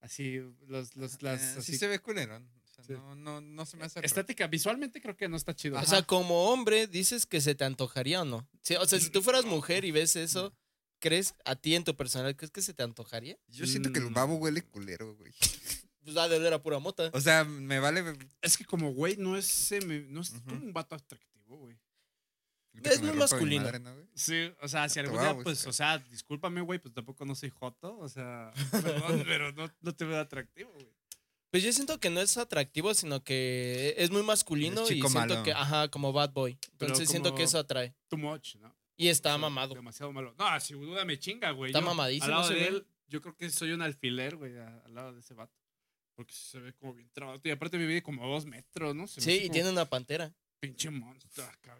Así, 0.00 0.38
los, 0.66 0.94
los, 0.96 1.22
las... 1.22 1.40
Eh, 1.40 1.54
así, 1.58 1.72
sí 1.72 1.78
se 1.78 1.86
ve 1.88 1.98
culerón. 1.98 2.48
O 2.62 2.68
sea, 2.74 2.84
Sí. 2.84 2.92
no, 2.92 3.14
no, 3.16 3.40
no 3.40 3.66
se 3.66 3.76
me 3.76 3.84
hace. 3.84 4.00
Estética, 4.04 4.46
visualmente 4.46 5.00
creo 5.00 5.16
que 5.16 5.28
no 5.28 5.36
está 5.36 5.54
chido. 5.54 5.78
O 5.80 5.84
sea, 5.84 6.02
como 6.02 6.44
hombre, 6.50 6.86
dices 6.86 7.26
que 7.26 7.40
se 7.40 7.54
te 7.54 7.64
antojaría 7.64 8.22
o 8.22 8.24
no. 8.24 8.48
Sí, 8.62 8.74
o 8.76 8.86
sea, 8.86 9.00
si 9.00 9.10
tú 9.10 9.20
fueras 9.22 9.44
mujer 9.46 9.84
y 9.84 9.90
ves 9.90 10.14
eso, 10.14 10.54
¿crees 11.00 11.34
a 11.44 11.56
ti 11.56 11.74
en 11.74 11.82
tu 11.84 11.96
personal, 11.96 12.36
crees 12.36 12.52
que 12.52 12.62
se 12.62 12.74
te 12.74 12.82
antojaría? 12.84 13.36
Yo 13.48 13.66
siento 13.66 13.92
que 13.92 13.98
el 13.98 14.10
Mm. 14.10 14.14
babo 14.14 14.34
huele 14.36 14.62
culero, 14.62 15.14
güey. 15.16 15.32
Pues 16.04 16.16
va 16.16 16.26
de 16.28 16.36
oler 16.36 16.54
a 16.54 16.62
pura 16.62 16.78
mota. 16.78 17.10
O 17.12 17.20
sea, 17.20 17.44
me 17.44 17.80
vale. 17.80 18.02
Es 18.40 18.56
que 18.56 18.64
como 18.64 18.94
güey 18.94 19.16
no 19.18 19.36
es, 19.36 19.46
semi- 19.70 20.06
no 20.08 20.22
es 20.22 20.30
como 20.30 20.56
un 20.56 20.72
vato 20.72 20.94
atractivo, 20.94 21.56
güey. 21.58 21.76
Es 22.84 23.02
muy 23.02 23.12
masculino. 23.12 23.64
madre, 23.64 23.80
¿no, 23.80 23.94
güey? 23.94 24.06
Sí, 24.14 24.52
o 24.60 24.68
sea, 24.68 24.88
si 24.88 25.00
algún 25.00 25.18
día, 25.20 25.36
pues, 25.42 25.66
o 25.66 25.72
sea, 25.72 25.98
discúlpame, 25.98 26.60
güey, 26.60 26.78
pues 26.78 26.94
tampoco 26.94 27.24
no 27.24 27.34
soy 27.34 27.50
joto, 27.50 27.98
o 27.98 28.08
sea, 28.08 28.52
perdón, 28.70 29.22
pero 29.26 29.52
no, 29.52 29.72
no 29.80 29.94
te 29.94 30.04
veo 30.04 30.18
atractivo, 30.18 30.72
güey. 30.72 30.88
Pues 31.50 31.62
yo 31.62 31.72
siento 31.72 31.98
que 31.98 32.10
no 32.10 32.20
es 32.20 32.36
atractivo, 32.36 32.92
sino 32.92 33.24
que 33.24 33.94
es 33.96 34.10
muy 34.10 34.22
masculino 34.22 34.82
y 34.84 35.00
siento 35.00 35.08
malo. 35.10 35.42
que, 35.42 35.52
ajá, 35.52 35.88
como 35.88 36.12
bad 36.12 36.30
boy. 36.32 36.58
Entonces 36.72 37.08
siento 37.08 37.34
que 37.34 37.44
eso 37.44 37.58
atrae. 37.58 37.94
Too 38.08 38.18
much, 38.18 38.56
¿no? 38.56 38.76
Y 38.98 39.08
está 39.08 39.34
Sí, 39.34 39.40
mamado. 39.40 39.74
Demasiado 39.74 40.12
malo. 40.12 40.34
No, 40.38 40.60
si 40.60 40.74
duda 40.74 41.04
me 41.06 41.18
chinga, 41.18 41.52
güey. 41.52 41.70
Está 41.70 41.80
Yo, 41.80 41.86
mamadísimo 41.86 42.26
Al 42.26 42.40
lado 42.42 42.50
de 42.50 42.66
él, 42.66 42.86
yo 43.06 43.22
creo 43.22 43.34
que 43.34 43.48
soy 43.48 43.72
un 43.72 43.80
alfiler, 43.80 44.36
güey, 44.36 44.58
al 44.58 44.94
lado 44.94 45.14
de 45.14 45.20
ese 45.20 45.32
vato. 45.34 45.56
Porque 46.14 46.34
se 46.34 46.58
ve 46.58 46.74
como 46.74 46.92
bien 46.94 47.08
trabado. 47.12 47.40
Y 47.42 47.50
aparte 47.50 47.78
vive 47.78 48.02
como 48.02 48.24
a 48.24 48.26
dos 48.26 48.44
metros, 48.44 48.94
¿no? 48.94 49.06
Se 49.06 49.20
Sí, 49.20 49.30
y 49.30 49.40
como 49.42 49.52
tiene 49.52 49.70
una 49.70 49.84
pantera. 49.88 50.34
Pinche 50.60 50.90
monstruo 50.90 51.46
acá. 51.46 51.78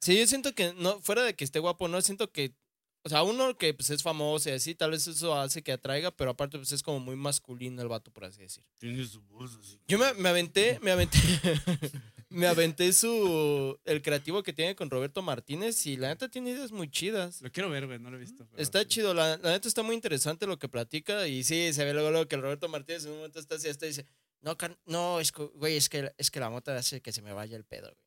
Sí, 0.00 0.18
yo 0.18 0.26
siento 0.26 0.54
que, 0.54 0.72
no, 0.74 1.00
fuera 1.00 1.22
de 1.22 1.34
que 1.34 1.44
esté 1.44 1.58
guapo, 1.58 1.88
no, 1.88 2.00
siento 2.00 2.30
que, 2.30 2.54
o 3.02 3.08
sea, 3.08 3.22
uno 3.22 3.56
que 3.56 3.72
pues 3.72 3.90
es 3.90 4.02
famoso 4.02 4.48
y 4.48 4.52
así, 4.52 4.74
tal 4.74 4.90
vez 4.90 5.06
eso 5.06 5.34
hace 5.38 5.62
que 5.62 5.72
atraiga, 5.72 6.10
pero 6.10 6.30
aparte 6.30 6.58
pues 6.58 6.72
es 6.72 6.82
como 6.82 7.00
muy 7.00 7.16
masculino 7.16 7.80
el 7.82 7.88
vato, 7.88 8.10
por 8.12 8.24
así 8.24 8.42
decir. 8.42 8.64
Tiene 8.78 9.04
su 9.06 9.22
voz 9.22 9.56
así. 9.60 9.78
Yo 9.86 9.98
me, 9.98 10.12
me 10.14 10.28
aventé, 10.28 10.78
me 10.82 10.90
aventé, 10.90 11.18
me 12.28 12.46
aventé 12.48 12.92
su, 12.92 13.78
el 13.84 14.02
creativo 14.02 14.42
que 14.42 14.52
tiene 14.52 14.74
con 14.74 14.90
Roberto 14.90 15.22
Martínez 15.22 15.86
y 15.86 15.96
la 15.96 16.08
neta 16.08 16.28
tiene 16.28 16.50
ideas 16.50 16.72
muy 16.72 16.90
chidas. 16.90 17.40
Lo 17.42 17.50
quiero 17.52 17.70
ver, 17.70 17.86
güey, 17.86 17.98
no 18.00 18.10
lo 18.10 18.16
he 18.16 18.20
visto. 18.20 18.46
pero 18.50 18.60
Está 18.62 18.80
sí. 18.82 18.86
chido, 18.88 19.14
la, 19.14 19.36
la 19.38 19.52
neta 19.52 19.68
está 19.68 19.82
muy 19.84 19.94
interesante 19.94 20.46
lo 20.46 20.58
que 20.58 20.68
platica 20.68 21.26
y 21.28 21.44
sí, 21.44 21.72
se 21.72 21.84
ve 21.84 21.92
luego, 21.94 22.10
luego 22.10 22.26
que 22.28 22.34
el 22.36 22.42
Roberto 22.42 22.68
Martínez 22.68 23.04
en 23.04 23.12
un 23.12 23.16
momento 23.18 23.38
está 23.38 23.54
así, 23.54 23.68
hasta 23.68 23.86
dice, 23.86 24.04
no, 24.40 24.56
car- 24.58 24.78
no, 24.84 25.20
es 25.20 25.30
que, 25.32 25.44
güey, 25.44 25.76
es 25.76 25.88
que, 25.88 26.12
es 26.18 26.30
que 26.32 26.40
la 26.40 26.50
mota 26.50 26.76
hace 26.76 27.00
que 27.00 27.12
se 27.12 27.22
me 27.22 27.32
vaya 27.32 27.56
el 27.56 27.64
pedo, 27.64 27.88
güey. 27.92 28.05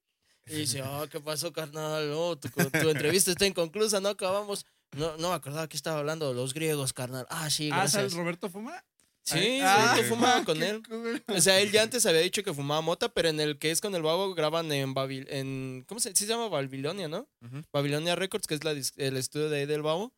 Y 0.50 0.56
dice, 0.56 0.82
oh, 0.82 1.08
¿qué 1.10 1.20
pasó, 1.20 1.52
carnal? 1.54 2.10
No, 2.10 2.38
tu, 2.38 2.50
tu 2.50 2.90
entrevista 2.90 3.32
está 3.32 3.46
inconclusa, 3.46 4.00
no 4.00 4.10
acabamos. 4.10 4.66
No, 4.98 5.16
no 5.18 5.30
me 5.30 5.36
acordaba 5.36 5.68
que 5.70 5.78
estaba 5.78 6.00
hablando 6.00 6.34
los 6.34 6.54
griegos, 6.54 6.94
carnal. 6.94 7.26
Ah, 7.30 7.50
sí, 7.50 7.70
Ah, 7.72 7.88
¿sale 7.88 8.04
gracias. 8.06 8.14
Roberto 8.14 8.50
Fuma? 8.50 8.84
Sí, 9.24 9.60
Ah, 9.62 9.92
Roberto 9.94 10.10
fumaba 10.16 10.44
con 10.44 10.64
él. 10.64 10.82
cool. 10.88 11.24
O 11.28 11.40
sea, 11.40 11.60
él 11.60 11.72
ya 11.72 11.84
antes 11.84 12.04
había 12.08 12.22
dicho 12.22 12.42
que 12.44 12.54
fumaba 12.54 12.82
mota, 12.82 13.10
pero 13.10 13.30
en 13.30 13.40
el 13.40 13.60
que 13.60 13.70
es 13.70 13.80
con 13.82 13.94
el 13.94 14.02
babo 14.02 14.34
graban 14.34 14.72
en 14.72 14.96
Babil 14.96 15.28
en 15.30 15.86
¿cómo 15.88 16.00
se, 16.00 16.10
sí 16.16 16.26
se 16.26 16.32
llama 16.32 16.48
Babilonia, 16.48 17.08
no? 17.08 17.30
Babilonia 17.72 18.16
Records, 18.16 18.48
que 18.48 18.56
es 18.56 18.64
la 18.64 18.72
el 18.72 19.18
estudio 19.18 19.50
de 19.50 19.60
ahí 19.60 19.66
del 19.68 19.84
babo. 19.84 20.12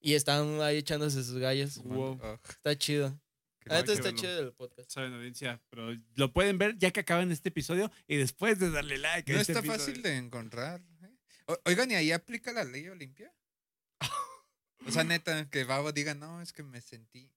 Y 0.00 0.14
están 0.14 0.60
ahí 0.62 0.78
echándose 0.78 1.22
sus 1.22 1.38
gallas. 1.38 1.78
Wow. 1.84 2.18
Oh, 2.22 2.38
Está 2.48 2.76
chido. 2.76 3.16
Neta 3.76 3.84
que 3.86 3.92
está 3.92 4.14
chido 4.14 4.40
el 4.40 4.52
podcast. 4.52 4.90
Saben, 4.90 5.12
audiencia, 5.14 5.60
pero 5.70 5.94
lo 6.16 6.32
pueden 6.32 6.58
ver 6.58 6.76
ya 6.78 6.90
que 6.90 7.00
acaban 7.00 7.30
este 7.32 7.48
episodio 7.50 7.90
y 8.06 8.16
después 8.16 8.58
de 8.58 8.70
darle 8.70 8.98
like. 8.98 9.30
a 9.32 9.34
No 9.34 9.40
este 9.40 9.52
está 9.52 9.60
episodio. 9.60 9.78
fácil 9.86 10.02
de 10.02 10.16
encontrar. 10.16 10.80
¿eh? 11.02 11.10
O- 11.46 11.58
Oigan, 11.66 11.90
¿y 11.90 11.94
ahí 11.94 12.12
aplica 12.12 12.52
la 12.52 12.64
ley 12.64 12.88
Olimpia? 12.88 13.32
O 14.86 14.90
sea, 14.92 15.04
neta, 15.04 15.50
que 15.50 15.64
Babo 15.64 15.92
diga, 15.92 16.14
no, 16.14 16.40
es 16.40 16.52
que 16.52 16.62
me 16.62 16.80
sentí. 16.80 17.30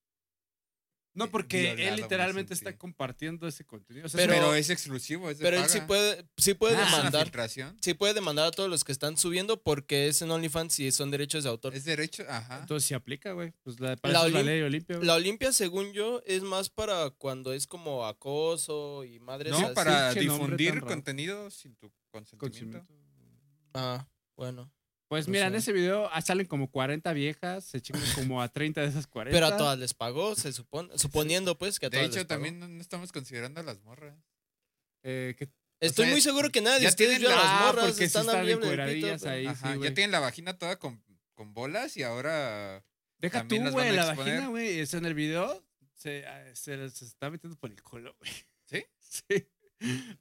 No, 1.13 1.29
porque 1.29 1.61
Violado, 1.61 1.81
él 1.81 1.91
me 1.91 1.97
literalmente 1.97 2.53
está 2.53 2.77
compartiendo 2.77 3.45
ese 3.45 3.65
contenido. 3.65 4.05
O 4.05 4.09
sea, 4.09 4.17
Pero- 4.17 4.33
Pero, 4.33 4.55
es 4.55 4.69
exclusivo, 4.69 5.29
es 5.29 5.39
de 5.39 5.43
Pero 5.43 5.57
él 5.57 5.67
sí 5.67 5.81
puede, 5.81 6.25
sí 6.37 6.53
puede 6.53 6.75
Ah, 6.77 6.81
¿Es 6.83 6.87
una 6.87 6.97
demandar. 6.97 7.23
filtración? 7.25 7.77
Sí 7.81 7.93
puede 7.93 8.13
demandar 8.13 8.45
a 8.45 8.51
todos 8.51 8.69
los 8.69 8.85
que 8.85 8.93
están 8.93 9.17
subiendo 9.17 9.61
porque 9.61 10.07
es 10.07 10.21
en 10.21 10.31
OnlyFans 10.31 10.79
y 10.79 10.91
son 10.93 11.11
derechos 11.11 11.43
de 11.43 11.49
autor. 11.49 11.75
Es 11.75 11.83
derecho, 11.83 12.23
ajá. 12.29 12.59
Entonces 12.61 12.87
sí 12.87 12.93
aplica, 12.93 13.33
güey. 13.33 13.51
Pues 13.63 13.79
la, 13.81 13.97
para 13.97 14.13
La 14.13 14.27
ley 14.41 14.61
Olimpia. 14.61 14.99
La 15.01 15.15
Olimpia, 15.15 15.51
según 15.51 15.91
yo, 15.91 16.21
es 16.25 16.43
más 16.43 16.69
para 16.69 17.09
cuando 17.09 17.51
es 17.51 17.67
como 17.67 18.05
acoso 18.07 19.03
y 19.03 19.19
madres 19.19 19.51
No, 19.51 19.57
así. 19.65 19.75
para 19.75 20.13
difundir 20.13 20.79
contenido 20.79 21.51
sin 21.51 21.75
tu 21.75 21.91
consentimiento. 22.09 22.79
Consentimiento. 22.79 22.87
Ah, 23.73 24.07
bueno. 24.37 24.71
Pues 25.11 25.27
mira, 25.27 25.47
en 25.47 25.55
ese 25.55 25.73
video 25.73 26.09
ah, 26.13 26.21
salen 26.21 26.45
como 26.47 26.71
40 26.71 27.11
viejas, 27.11 27.65
se 27.65 27.81
chingan 27.81 28.01
como 28.15 28.41
a 28.41 28.47
30 28.47 28.79
de 28.79 28.87
esas 28.87 29.07
40. 29.07 29.35
Pero 29.35 29.45
a 29.45 29.57
todas 29.57 29.77
les 29.77 29.93
pagó, 29.93 30.35
se 30.37 30.53
supone. 30.53 30.97
Suponiendo, 30.97 31.57
pues, 31.57 31.79
que 31.79 31.87
a 31.87 31.89
De 31.89 31.97
todas 31.97 32.09
hecho, 32.11 32.19
les 32.19 32.27
pagó. 32.27 32.41
también 32.45 32.77
no, 32.77 32.81
estamos 32.81 33.11
considerando 33.11 33.59
a 33.59 33.63
las 33.63 33.81
morras. 33.81 34.15
Eh, 35.03 35.35
que- 35.37 35.49
Estoy 35.81 36.05
sea, 36.05 36.13
muy 36.13 36.21
seguro 36.21 36.49
que 36.49 36.61
nadie 36.61 36.77
de 36.77 36.83
ya 36.83 36.89
ustedes 36.91 37.17
tienen 37.19 37.27
la- 37.35 37.43
las 37.43 37.65
morras. 37.65 37.85
porque 37.87 37.97
sí 37.97 38.03
están 38.05 38.25
ahí. 39.33 39.45
Ajá, 39.47 39.71
sí, 39.73 39.77
güey. 39.79 39.89
ya 39.89 39.93
tienen 39.95 40.11
la 40.11 40.21
vagina 40.21 40.57
toda 40.57 40.79
con, 40.79 41.03
con 41.33 41.53
bolas 41.53 41.97
y 41.97 42.03
ahora. 42.03 42.81
Deja 43.17 43.45
tú, 43.45 43.55
güey, 43.73 43.91
la 43.93 44.05
vagina, 44.15 44.47
güey. 44.47 44.79
es 44.79 44.93
En 44.93 45.05
el 45.05 45.13
video 45.13 45.61
se, 45.95 46.25
ah, 46.25 46.55
se, 46.55 46.89
se 46.89 47.03
está 47.03 47.29
metiendo 47.29 47.57
por 47.59 47.69
el 47.69 47.83
culo, 47.83 48.15
güey. 48.17 48.31
¿Sí? 48.65 48.85
Sí. 49.01 49.45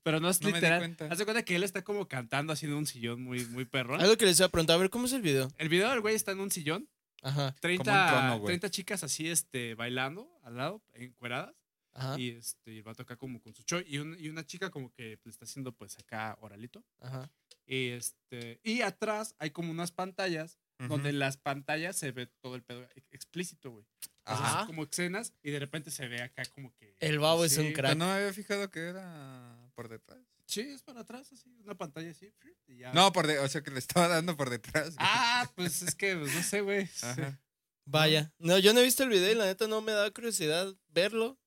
Pero 0.02 0.20
no 0.20 0.28
es 0.30 0.40
No 0.40 0.46
me 0.46 0.52
di 0.52 0.56
literal. 0.56 0.78
cuenta. 0.80 1.06
Haz 1.06 1.18
de 1.18 1.24
cuenta 1.24 1.42
que 1.44 1.56
él 1.56 1.62
está 1.62 1.82
como 1.82 2.08
cantando 2.08 2.52
haciendo 2.52 2.78
un 2.78 2.86
sillón 2.86 3.22
muy, 3.22 3.44
muy 3.46 3.64
perrón. 3.64 4.00
Algo 4.00 4.16
que 4.16 4.24
les 4.26 4.38
iba 4.38 4.46
a 4.46 4.50
preguntar, 4.50 4.74
a 4.74 4.78
ver, 4.78 4.90
¿cómo 4.90 5.06
es 5.06 5.12
el 5.12 5.22
video? 5.22 5.48
El 5.58 5.68
video 5.68 5.90
del 5.90 6.00
güey 6.00 6.14
está 6.14 6.32
en 6.32 6.40
un 6.40 6.50
sillón. 6.50 6.88
Ajá, 7.22 7.54
30, 7.60 7.84
trono, 8.08 8.38
güey. 8.38 8.46
30 8.46 8.70
chicas 8.70 9.04
así, 9.04 9.28
este, 9.28 9.74
bailando 9.74 10.30
al 10.42 10.56
lado, 10.56 10.82
encueradas. 10.94 11.54
ajá, 11.92 12.18
Y 12.18 12.30
este, 12.30 12.72
y 12.72 12.76
el 12.78 12.82
vato 12.82 13.02
acá 13.02 13.16
como 13.16 13.40
con 13.42 13.54
su 13.54 13.62
show. 13.64 13.82
Y, 13.86 13.98
un- 13.98 14.16
y 14.18 14.28
una 14.30 14.46
chica 14.46 14.70
como 14.70 14.90
que 14.92 15.18
le 15.22 15.30
está 15.30 15.44
haciendo 15.44 15.72
pues 15.72 15.98
acá 15.98 16.38
oralito. 16.40 16.82
ajá. 17.00 17.30
Y 17.66 17.88
este. 17.88 18.58
Y 18.64 18.80
atrás 18.80 19.34
hay 19.38 19.50
como 19.50 19.70
unas 19.70 19.92
pantallas. 19.92 20.58
Donde 20.88 21.10
en 21.10 21.18
las 21.18 21.36
pantallas 21.36 21.96
se 21.96 22.10
ve 22.12 22.26
todo 22.40 22.54
el 22.56 22.62
pedo 22.62 22.82
ex- 22.94 23.08
explícito, 23.12 23.70
güey. 23.70 23.84
O 24.24 24.36
sea, 24.36 24.46
Ajá. 24.46 24.66
como 24.66 24.84
escenas 24.84 25.32
y 25.42 25.50
de 25.50 25.58
repente 25.58 25.90
se 25.90 26.06
ve 26.08 26.22
acá 26.22 26.42
como 26.54 26.72
que. 26.76 26.94
El 27.00 27.18
babo 27.18 27.44
es 27.44 27.56
un 27.58 27.72
crack. 27.72 27.92
Pero 27.92 27.98
no 27.98 28.06
me 28.06 28.12
había 28.12 28.32
fijado 28.32 28.70
que 28.70 28.80
era 28.80 29.70
por 29.74 29.88
detrás. 29.88 30.18
Sí, 30.46 30.60
es 30.62 30.82
para 30.82 31.00
atrás, 31.00 31.32
así, 31.32 31.48
una 31.62 31.76
pantalla 31.76 32.10
así. 32.10 32.32
y 32.66 32.78
ya. 32.78 32.92
No, 32.92 33.12
por 33.12 33.26
de, 33.26 33.38
o 33.38 33.48
sea 33.48 33.62
que 33.62 33.70
le 33.70 33.78
estaba 33.78 34.08
dando 34.08 34.36
por 34.36 34.50
detrás. 34.50 34.86
güey. 34.94 34.96
Ah, 34.98 35.50
pues 35.54 35.82
es 35.82 35.94
que, 35.94 36.16
pues, 36.16 36.34
no 36.34 36.42
sé, 36.42 36.60
güey. 36.60 36.88
Ajá. 37.02 37.40
Vaya. 37.84 38.32
No, 38.38 38.58
yo 38.58 38.72
no 38.72 38.80
he 38.80 38.84
visto 38.84 39.02
el 39.02 39.08
video 39.10 39.30
y 39.32 39.34
la 39.34 39.46
neta 39.46 39.66
no 39.68 39.80
me 39.80 39.92
da 39.92 40.10
curiosidad 40.10 40.74
verlo. 40.88 41.38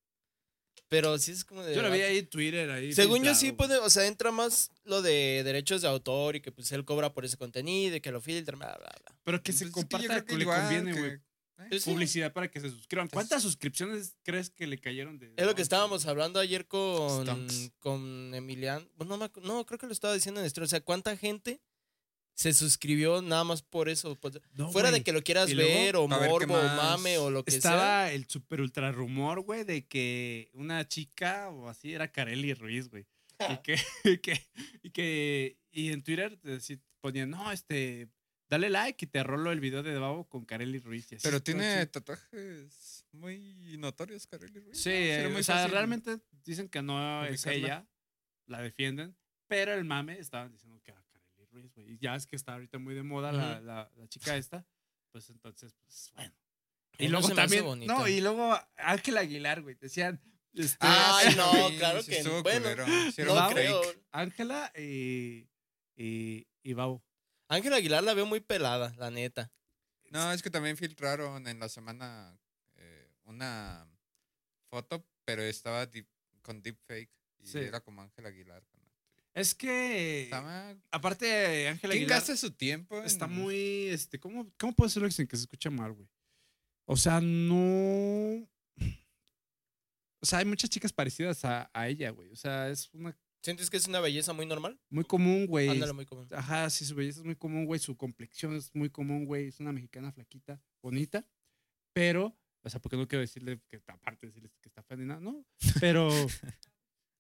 Pero 0.90 1.18
sí 1.18 1.32
es 1.32 1.44
como 1.44 1.64
de. 1.64 1.76
Yo 1.76 1.82
lo 1.82 1.90
vi 1.92 2.02
ahí 2.02 2.20
en 2.20 2.28
Twitter, 2.28 2.70
ahí. 2.70 2.94
Según 2.94 3.24
yo 3.24 3.34
sí 3.34 3.52
puede, 3.52 3.78
o 3.80 3.90
sea, 3.90 4.06
entra 4.06 4.32
más 4.32 4.70
lo 4.84 5.02
de 5.02 5.42
derechos 5.44 5.82
de 5.82 5.88
autor 5.88 6.36
y 6.36 6.42
que 6.42 6.52
pues 6.52 6.72
él 6.72 6.86
cobra 6.86 7.14
por 7.14 7.26
ese 7.26 7.38
contenido 7.38 7.96
y 7.96 8.02
que 8.02 8.12
lo 8.12 8.22
filtra, 8.22 8.56
bla, 8.56 8.78
bla, 8.78 8.92
bla. 9.04 9.16
Pero 9.24 9.42
que 9.42 9.54
se 9.54 9.66
Pues 9.66 9.70
yo 9.70 9.82
comparta, 9.82 10.08
creo 10.08 10.26
que 10.26 10.38
le 10.38 10.46
conviene, 10.46 10.94
que- 10.94 11.00
güey. 11.00 11.12
¿eh? 11.14 11.22
Pues 11.70 11.84
sí. 11.84 11.92
Publicidad 11.92 12.34
para 12.34 12.50
que 12.52 12.60
se 12.60 12.70
suscriban. 12.70 13.08
¿Cuántas 13.08 13.42
suscripciones 13.42 14.16
crees 14.24 14.50
que 14.50 14.68
le 14.68 14.80
cayeron 14.80 15.18
de.? 15.18 15.34
Es 15.38 15.46
lo 15.46 15.56
que 15.56 15.62
estábamos 15.62 16.06
hablando 16.06 16.40
ayer 16.40 16.68
con, 16.68 17.24
Stonks. 17.26 17.72
con 17.80 18.34
Emiliano. 18.36 18.86
No, 19.06 19.18
no, 19.18 19.66
creo 19.66 19.80
que 19.80 19.86
lo 19.86 19.94
estaba 19.94 20.14
diciendo 20.14 20.42
en 20.42 20.50
stream. 20.50 20.66
O 20.66 20.68
sea, 20.68 20.82
¿cuánta 20.82 21.16
gente 21.16 21.62
se 22.36 22.54
suscribió 22.54 23.22
nada 23.22 23.44
más 23.44 23.62
por 23.62 23.90
eso? 23.90 24.16
Pues, 24.20 24.40
No, 24.54 24.72
fuera 24.72 24.92
de 24.92 25.04
que 25.04 25.12
lo 25.14 25.22
quieras 25.24 25.52
luego, 25.54 25.70
ver 25.72 25.96
o 25.98 26.08
ver 26.08 26.30
morbo 26.30 26.56
o 26.56 26.64
mame 26.76 27.18
o 27.18 27.30
lo 27.30 27.44
que 27.44 27.52
sea. 27.52 27.58
Estaba 27.58 28.12
el 28.12 28.28
super 28.28 28.62
ultra 28.62 28.92
rumor, 28.92 29.42
güey, 29.42 29.64
de 29.64 29.86
que 29.88 30.50
una 30.54 30.88
chica 30.88 31.50
o 31.50 31.70
así 31.70 31.94
era 31.94 32.12
Kareli 32.12 32.54
Ruiz, 32.54 32.90
güey. 32.90 33.06
Y 33.50 33.58
que, 33.58 33.76
y 34.04 34.18
que, 34.20 34.42
y 34.84 34.90
que, 34.92 35.58
y 35.72 35.92
en 35.92 36.02
Twitter 36.04 36.38
te 36.38 36.58
decí- 36.58 36.82
ponían, 37.02 37.30
no, 37.30 37.52
este, 37.52 38.08
dale 38.50 38.70
like 38.70 39.06
y 39.06 39.08
te 39.08 39.22
rolo 39.24 39.52
el 39.52 39.60
video 39.60 39.84
de 39.84 39.98
Babo 39.98 40.28
con 40.28 40.46
Kareli 40.46 40.80
Ruiz. 40.80 41.12
y 41.12 41.16
así, 41.16 41.24
Pero 41.28 41.42
tiene 41.44 41.68
así. 41.74 41.88
tatuajes 41.92 43.06
muy 43.12 43.76
notorios, 43.78 44.26
Kareli 44.28 44.60
Ruiz. 44.60 44.82
Sí, 44.82 44.90
¿no? 44.90 44.96
Eh, 44.96 45.30
muy 45.32 45.42
o 45.42 45.44
sea, 45.44 45.68
realmente 45.68 46.20
dicen 46.46 46.68
que 46.70 46.82
no 46.82 47.26
es 47.26 47.46
ella, 47.46 47.86
la 48.48 48.62
defienden, 48.62 49.16
pero 49.48 49.74
el 49.74 49.84
mame 49.84 50.18
estaban 50.20 50.52
diciendo 50.52 50.80
que 50.84 50.92
era 50.92 51.03
Ruiz, 51.54 51.72
güey. 51.74 51.94
Y 51.94 51.98
ya 52.00 52.16
es 52.16 52.26
que 52.28 52.36
está 52.36 52.54
ahorita 52.54 52.78
muy 52.80 52.94
de 52.96 53.04
moda 53.04 53.32
la, 53.32 53.60
la, 53.62 53.92
la 53.96 54.08
chica 54.10 54.36
esta, 54.36 54.66
pues 55.12 55.30
entonces, 55.30 55.74
pues 55.80 56.12
bueno. 56.16 56.34
Y 56.98 57.06
no 57.06 57.12
luego 57.14 57.28
hace 57.28 57.36
también, 57.36 57.88
no, 57.88 58.08
y 58.08 58.22
luego 58.22 58.56
Ángel 58.78 59.18
Aguilar, 59.18 59.62
güey, 59.62 59.76
decían, 59.76 60.22
este, 60.54 60.78
Ay, 60.82 61.36
no, 61.36 61.52
claro 61.78 62.04
que 62.04 62.18
estuvo 62.18 62.44
bueno, 62.44 62.70
no 62.76 63.50
creo. 63.50 63.82
Ángela 64.12 64.72
y, 64.78 65.48
y, 65.96 66.48
y 66.62 66.74
Babo. 66.74 67.04
Ángel 67.48 67.74
Aguilar 67.74 68.04
la 68.04 68.14
veo 68.14 68.26
muy 68.26 68.40
pelada, 68.42 68.94
la 68.98 69.10
neta. 69.10 69.52
No, 70.12 70.32
es 70.32 70.44
que 70.44 70.52
también 70.52 70.78
filtraron 70.78 71.48
en 71.48 71.60
la 71.60 71.70
semana 71.70 72.38
eh, 72.76 73.10
una 73.24 73.88
foto, 74.70 75.04
pero 75.26 75.42
estaba 75.42 75.90
deep- 75.90 76.08
con 76.44 76.62
deepfake. 76.62 77.10
Y 77.40 77.48
Sí. 77.48 77.58
era 77.58 77.82
como 77.82 78.02
Ángel 78.04 78.26
Aguilar. 78.28 78.64
Es 79.36 79.56
que, 79.56 80.24
Estaba- 80.24 80.76
aparte, 80.92 81.68
Ángela 81.68 81.94
¿Quién 81.94 82.04
Aguilar 82.04 82.20
gasta 82.20 82.36
su 82.38 82.52
tiempo? 82.52 83.00
en- 83.00 83.06
está 83.06 83.26
muy, 83.28 83.88
este, 83.88 84.20
¿cómo, 84.20 84.52
cómo 84.60 84.74
puedo 84.74 84.88
decirlo 84.88 85.10
sin 85.10 85.26
que 85.28 85.36
se 85.38 85.44
escuche 85.44 85.70
mal, 85.70 85.92
güey? 85.94 86.08
O 86.86 86.96
sea, 86.98 87.20
no... 87.22 88.48
O 90.22 90.26
sea, 90.26 90.40
hay 90.40 90.46
muchas 90.46 90.70
chicas 90.70 90.94
parecidas 90.94 91.44
a, 91.46 91.70
a 91.74 91.88
ella, 91.90 92.12
güey. 92.12 92.30
O 92.32 92.36
sea, 92.36 92.70
es 92.70 92.90
una 92.94 93.18
¿Sientes 93.44 93.70
que 93.70 93.76
es 93.76 93.88
una 93.90 94.00
belleza 94.00 94.32
muy 94.32 94.46
normal? 94.46 94.80
muy 94.90 95.04
común, 95.04 95.48
güey. 95.48 95.68
Ándale, 95.68 95.92
muy 95.92 96.06
común. 96.06 96.30
Ajá, 96.32 96.70
sí, 96.70 96.86
su 96.86 96.96
belleza 96.96 97.20
es 97.20 97.26
muy 97.26 97.36
común, 97.36 97.66
güey. 97.66 97.78
Su 97.80 97.98
complexión 97.98 98.56
es 98.56 98.74
muy 98.74 98.90
común, 98.90 99.26
güey. 99.26 99.48
Es 99.48 99.60
una 99.60 99.74
mexicana 99.74 100.14
flaquita, 100.14 100.62
bonita. 100.82 101.28
Pero, 101.92 102.38
o 102.62 102.70
sea, 102.70 102.80
porque 102.80 102.96
no 102.96 103.06
quiero 103.06 103.20
decirle 103.20 103.60
que 103.68 103.82
aparte 103.88 104.28
de 104.28 104.32
decirle 104.32 104.50
que 104.62 104.70
está 104.70 104.82
fea 104.84 104.96
ni 104.96 105.06
nada, 105.06 105.20
¿no? 105.20 105.46
Pero 105.82 106.08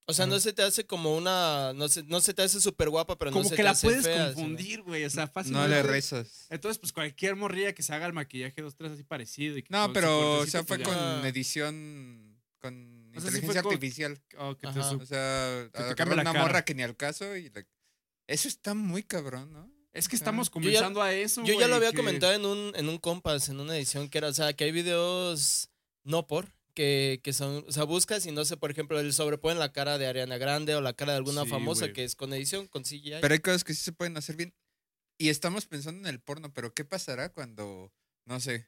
O 0.05 0.13
sea, 0.13 0.25
no 0.27 0.37
se 0.39 0.51
te 0.51 0.61
hace 0.61 0.85
como 0.85 1.15
una. 1.15 1.71
No 1.73 1.87
se, 1.87 2.03
no 2.03 2.19
se 2.19 2.33
te 2.33 2.41
hace 2.41 2.59
súper 2.59 2.89
guapa, 2.89 3.17
pero 3.17 3.31
como 3.31 3.43
no 3.43 3.49
se 3.49 3.55
que 3.55 3.61
te 3.61 3.63
la 3.63 3.69
hace 3.71 3.87
puedes 3.87 4.03
fea, 4.05 4.33
confundir, 4.33 4.81
güey. 4.81 5.05
O 5.05 5.09
sea, 5.09 5.25
No 5.27 5.31
fácilmente. 5.31 5.69
le 5.69 5.83
rezas. 5.83 6.45
Entonces, 6.49 6.77
pues 6.79 6.91
cualquier 6.91 7.35
morrilla 7.37 7.73
que 7.73 7.83
se 7.83 7.93
haga 7.93 8.05
el 8.05 8.11
maquillaje 8.13 8.61
dos, 8.61 8.75
tres 8.75 8.91
así 8.91 9.03
parecido. 9.03 9.57
y 9.57 9.63
que 9.63 9.69
No, 9.71 9.93
pero 9.93 10.39
o 10.39 10.45
sea, 10.45 10.63
fue 10.65 10.77
pues, 10.79 10.89
con 10.89 10.97
ya. 10.97 11.27
edición, 11.29 12.37
con 12.59 12.73
O 13.15 13.21
sea, 13.21 13.21
sí 13.21 13.27
inteligencia 13.27 13.63
con- 13.63 13.73
artificial. 13.73 14.21
Oh, 14.37 14.55
que 14.57 14.67
te 14.67 14.79
Ajá. 14.79 14.89
su- 14.89 14.97
O 14.97 15.05
sea, 15.05 15.69
te 15.71 15.77
agarró 15.77 15.95
cambia 15.95 16.15
la 16.17 16.21
una 16.23 16.31
cara. 16.33 16.45
morra 16.45 16.65
que 16.65 16.75
ni 16.75 16.83
al 16.83 16.97
caso 16.97 17.35
y 17.37 17.49
la- 17.49 17.65
Eso 18.27 18.47
está 18.49 18.73
muy 18.73 19.03
cabrón, 19.03 19.53
¿no? 19.53 19.71
Es 19.93 20.09
que 20.09 20.15
estamos 20.15 20.47
Yo 20.47 20.51
ya- 20.51 20.53
comenzando 20.81 21.01
a 21.01 21.13
eso. 21.13 21.41
Yo 21.41 21.47
ya 21.49 21.53
güey, 21.53 21.67
lo 21.69 21.75
había 21.75 21.91
que- 21.91 21.97
comentado 21.97 22.33
en 22.33 22.45
un, 22.45 22.73
en 22.75 22.89
un 22.89 22.97
compas, 22.97 23.47
en 23.49 23.59
una 23.59 23.77
edición 23.77 24.09
que 24.09 24.17
era, 24.17 24.27
o 24.29 24.33
sea, 24.33 24.51
que 24.53 24.63
hay 24.65 24.71
videos 24.71 25.69
no 26.03 26.25
por, 26.27 26.53
que, 26.73 27.19
que 27.23 27.33
son, 27.33 27.63
o 27.67 27.71
sea, 27.71 27.83
buscas 27.83 28.25
y 28.25 28.31
no 28.31 28.45
sé, 28.45 28.57
por 28.57 28.71
ejemplo, 28.71 28.99
el 28.99 29.13
sobreponen 29.13 29.59
la 29.59 29.71
cara 29.71 29.97
de 29.97 30.07
Ariana 30.07 30.37
Grande 30.37 30.75
o 30.75 30.81
la 30.81 30.93
cara 30.93 31.13
de 31.13 31.17
alguna 31.17 31.43
Sí, 31.43 31.49
famosa 31.49 31.93
que 31.93 32.03
es 32.03 32.15
con 32.15 32.33
edición, 32.33 32.67
con 32.67 32.83
CGI. 32.83 33.15
Pero 33.21 33.33
hay 33.33 33.39
cosas 33.39 33.63
que 33.63 33.73
sí 33.73 33.83
se 33.83 33.91
pueden 33.91 34.17
hacer 34.17 34.35
bien. 34.35 34.53
Y 35.17 35.29
estamos 35.29 35.65
pensando 35.67 36.07
en 36.07 36.13
el 36.13 36.19
porno, 36.19 36.51
pero 36.53 36.73
¿qué 36.73 36.83
pasará 36.85 37.29
cuando, 37.29 37.93
no 38.25 38.39
sé, 38.39 38.67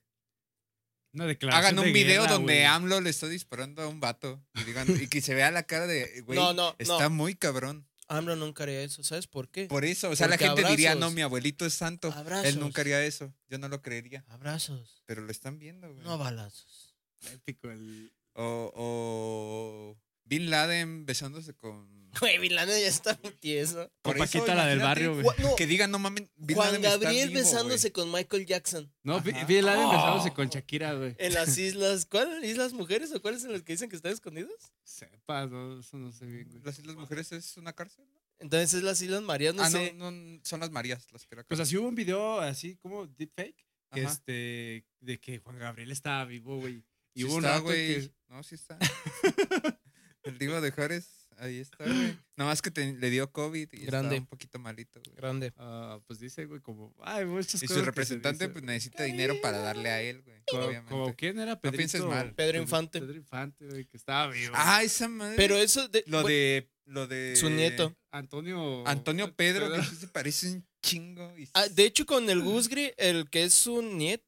Una 1.13 1.25
declaración 1.25 1.65
hagan 1.65 1.79
un 1.79 1.85
de 1.85 1.91
video 1.93 2.21
guerra, 2.23 2.33
donde. 2.33 2.65
AMLO 2.65 3.01
le 3.01 3.09
está 3.09 3.27
disparando 3.27 3.81
a 3.81 3.87
un 3.87 3.99
vato 3.99 4.43
y, 4.53 4.63
digan, 4.63 4.87
y 5.01 5.07
que 5.07 5.21
se 5.21 5.33
vea 5.33 5.49
la 5.51 5.63
cara 5.63 5.87
de, 5.87 6.21
güey, 6.21 6.37
No, 6.37 6.53
no, 6.53 6.75
está 6.77 7.03
no. 7.03 7.09
muy 7.09 7.35
cabrón. 7.35 7.87
AMLO 8.07 8.35
nunca 8.35 8.61
haría 8.63 8.83
eso, 8.83 9.03
¿sabes 9.03 9.25
por 9.25 9.49
qué? 9.49 9.65
Por 9.65 9.83
eso, 9.83 10.11
o 10.11 10.15
sea, 10.15 10.27
la 10.27 10.37
gente 10.37 10.63
diría, 10.65 10.93
no, 10.93 11.09
mi 11.09 11.21
abuelito 11.23 11.65
es 11.65 11.73
santo. 11.73 12.11
Abrazos. 12.13 12.45
Él 12.45 12.59
nunca 12.59 12.81
haría 12.81 13.03
eso. 13.03 13.33
Yo 13.49 13.57
no 13.57 13.67
lo 13.67 13.81
creería. 13.81 14.23
Abrazos, 14.27 15.01
Pero 15.07 15.21
lo 15.23 15.31
están 15.31 15.57
viendo, 15.57 15.91
güey. 15.91 16.03
no 16.05 16.17
balazos. 16.19 16.84
Épico 17.33 17.69
el- 17.69 18.11
O, 18.33 18.71
o 18.75 19.97
Bin 20.25 20.49
Laden 20.49 21.05
besándose 21.05 21.53
con. 21.53 21.93
Güey, 22.19 22.37
Bin 22.39 22.55
Laden 22.55 22.79
ya 22.81 22.87
está 22.87 23.15
tieso. 23.39 23.91
Con 24.01 24.13
Por 24.13 24.17
eso, 24.17 24.39
Paquita, 24.39 24.55
la 24.55 24.65
del 24.67 24.79
barrio, 24.79 25.13
güey. 25.21 25.25
No, 25.39 25.55
Que 25.57 25.67
digan, 25.67 25.91
no 25.91 25.99
mames, 25.99 26.29
Bin 26.37 26.55
Juan 26.55 26.67
Laden 26.67 26.85
está 26.85 26.97
Gabriel 26.97 27.29
vivo, 27.29 27.41
besándose 27.41 27.89
güey. 27.89 27.93
con 28.05 28.11
Michael 28.11 28.45
Jackson 28.45 28.93
No, 29.03 29.17
Ajá. 29.17 29.45
vi 29.45 29.55
el 29.57 29.67
Allen 29.67 29.85
Oh. 29.85 29.91
besándose 29.91 30.31
con 30.33 30.47
Shakira, 30.49 30.93
güey. 30.93 31.13
en 31.17 31.33
las 31.33 31.57
islas. 31.57 32.05
¿Cuál? 32.05 32.43
¿Islas 32.45 32.71
mujeres 32.73 33.11
o 33.13 33.21
cuáles 33.21 33.41
son 33.41 33.51
las 33.51 33.63
que 33.63 33.73
dicen 33.73 33.89
que 33.89 33.97
están 33.97 34.13
escondidos? 34.13 34.53
Sepa, 34.83 35.45
no, 35.45 35.79
eso 35.81 35.97
no 35.97 36.11
sé 36.13 36.25
bien, 36.25 36.47
güey. 36.49 36.61
¿Las 36.63 36.79
Islas 36.79 36.95
Mujeres 36.95 37.31
es 37.33 37.57
una 37.57 37.73
cárcel? 37.73 38.05
Entonces 38.39 38.73
es 38.73 38.83
las 38.83 39.01
Islas 39.01 39.21
Marías, 39.21 39.53
no 39.55 39.63
ah, 39.63 39.69
sé. 39.69 39.93
no, 39.93 40.11
no, 40.11 40.39
son 40.43 40.59
las 40.61 40.71
Marías 40.71 41.05
las 41.11 41.25
que 41.25 41.35
era 41.35 41.45
O 41.49 41.55
sea, 41.55 41.65
sí 41.65 41.77
hubo 41.77 41.87
un 41.87 41.95
video 41.95 42.39
así 42.39 42.75
como 42.77 43.07
deepfake, 43.07 43.65
que 43.93 44.01
Ajá. 44.01 44.11
este, 44.11 44.85
de 44.99 45.19
que 45.19 45.39
Juan 45.39 45.57
Gabriel 45.59 45.91
estaba 45.91 46.23
vivo, 46.25 46.57
güey. 46.59 46.83
Y 47.15 47.21
Sí 47.21 47.25
hubo 47.25 47.35
un 47.37 47.45
está, 47.45 47.57
rato 47.57 47.69
que... 47.69 48.11
No, 48.27 48.43
sí 48.43 48.55
está. 48.55 48.77
El 50.23 50.37
Divo 50.37 50.59
de 50.59 50.71
Juárez, 50.71 51.27
ahí 51.37 51.59
está, 51.59 51.83
güey. 51.85 52.17
Nada 52.35 52.49
más 52.51 52.61
que 52.61 52.71
te- 52.71 52.93
le 52.93 53.09
dio 53.09 53.31
COVID 53.31 53.69
y 53.71 53.85
Grande. 53.85 54.15
está 54.15 54.21
un 54.23 54.27
poquito 54.27 54.59
malito, 54.59 54.99
güey. 55.05 55.15
Grande. 55.15 55.53
ah, 55.57 55.99
pues 56.07 56.19
dice, 56.19 56.45
güey, 56.45 56.61
como... 56.61 56.93
Ay, 57.01 57.25
muchas 57.25 57.61
Y 57.61 57.67
su 57.67 57.73
que 57.73 57.79
se 57.79 57.85
representante 57.85 58.49
pues 58.49 58.63
necesita 58.63 59.03
dinero 59.03 59.35
para 59.41 59.59
darle 59.59 59.89
a 59.89 60.01
él, 60.01 60.21
güey. 60.23 60.41
Como, 60.89 61.15
quién 61.15 61.39
era 61.39 61.59
Pedrito. 61.59 61.77
pienses 61.77 62.01
mal. 62.03 62.33
Pedro 62.33 62.59
Infante. 62.61 62.99
Pedro 62.99 63.15
Infante, 63.15 63.65
güey, 63.67 63.85
que 63.85 63.97
estaba 63.97 64.27
vivo. 64.31 64.53
Ah, 64.57 64.83
esa 64.83 65.07
madre. 65.07 65.35
Pero 65.37 65.55
eso 65.57 65.87
de, 65.87 66.03
Lo 66.07 66.23
de. 66.23 66.69
Lo 66.85 67.07
de. 67.07 67.35
su 67.35 67.49
nieto. 67.49 67.95
Antonio... 68.11 68.85
Antonio 68.87 69.33
Pedro, 69.35 69.71
que 69.71 69.83
sí 69.83 69.95
se 69.95 70.07
parece 70.07 70.47
un 70.51 70.67
chingo. 70.85 71.37
y- 71.37 71.47
Ah, 71.53 71.67
de 71.67 71.85
hecho, 71.85 72.05
con 72.05 72.29
el 72.29 72.41
Gusgri, 72.43 72.93
el 72.97 73.29
que 73.29 73.43
es 73.43 73.53
su 73.53 73.81
nieto, 73.81 74.23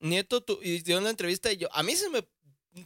nieto, 0.00 0.40
tu- 0.42 0.60
y 0.62 0.80
dio 0.82 0.98
una 0.98 1.10
entrevista 1.10 1.52
y 1.52 1.56
yo, 1.58 1.68
a 1.72 1.82
mí 1.82 1.94
se 1.96 2.08
me, 2.10 2.18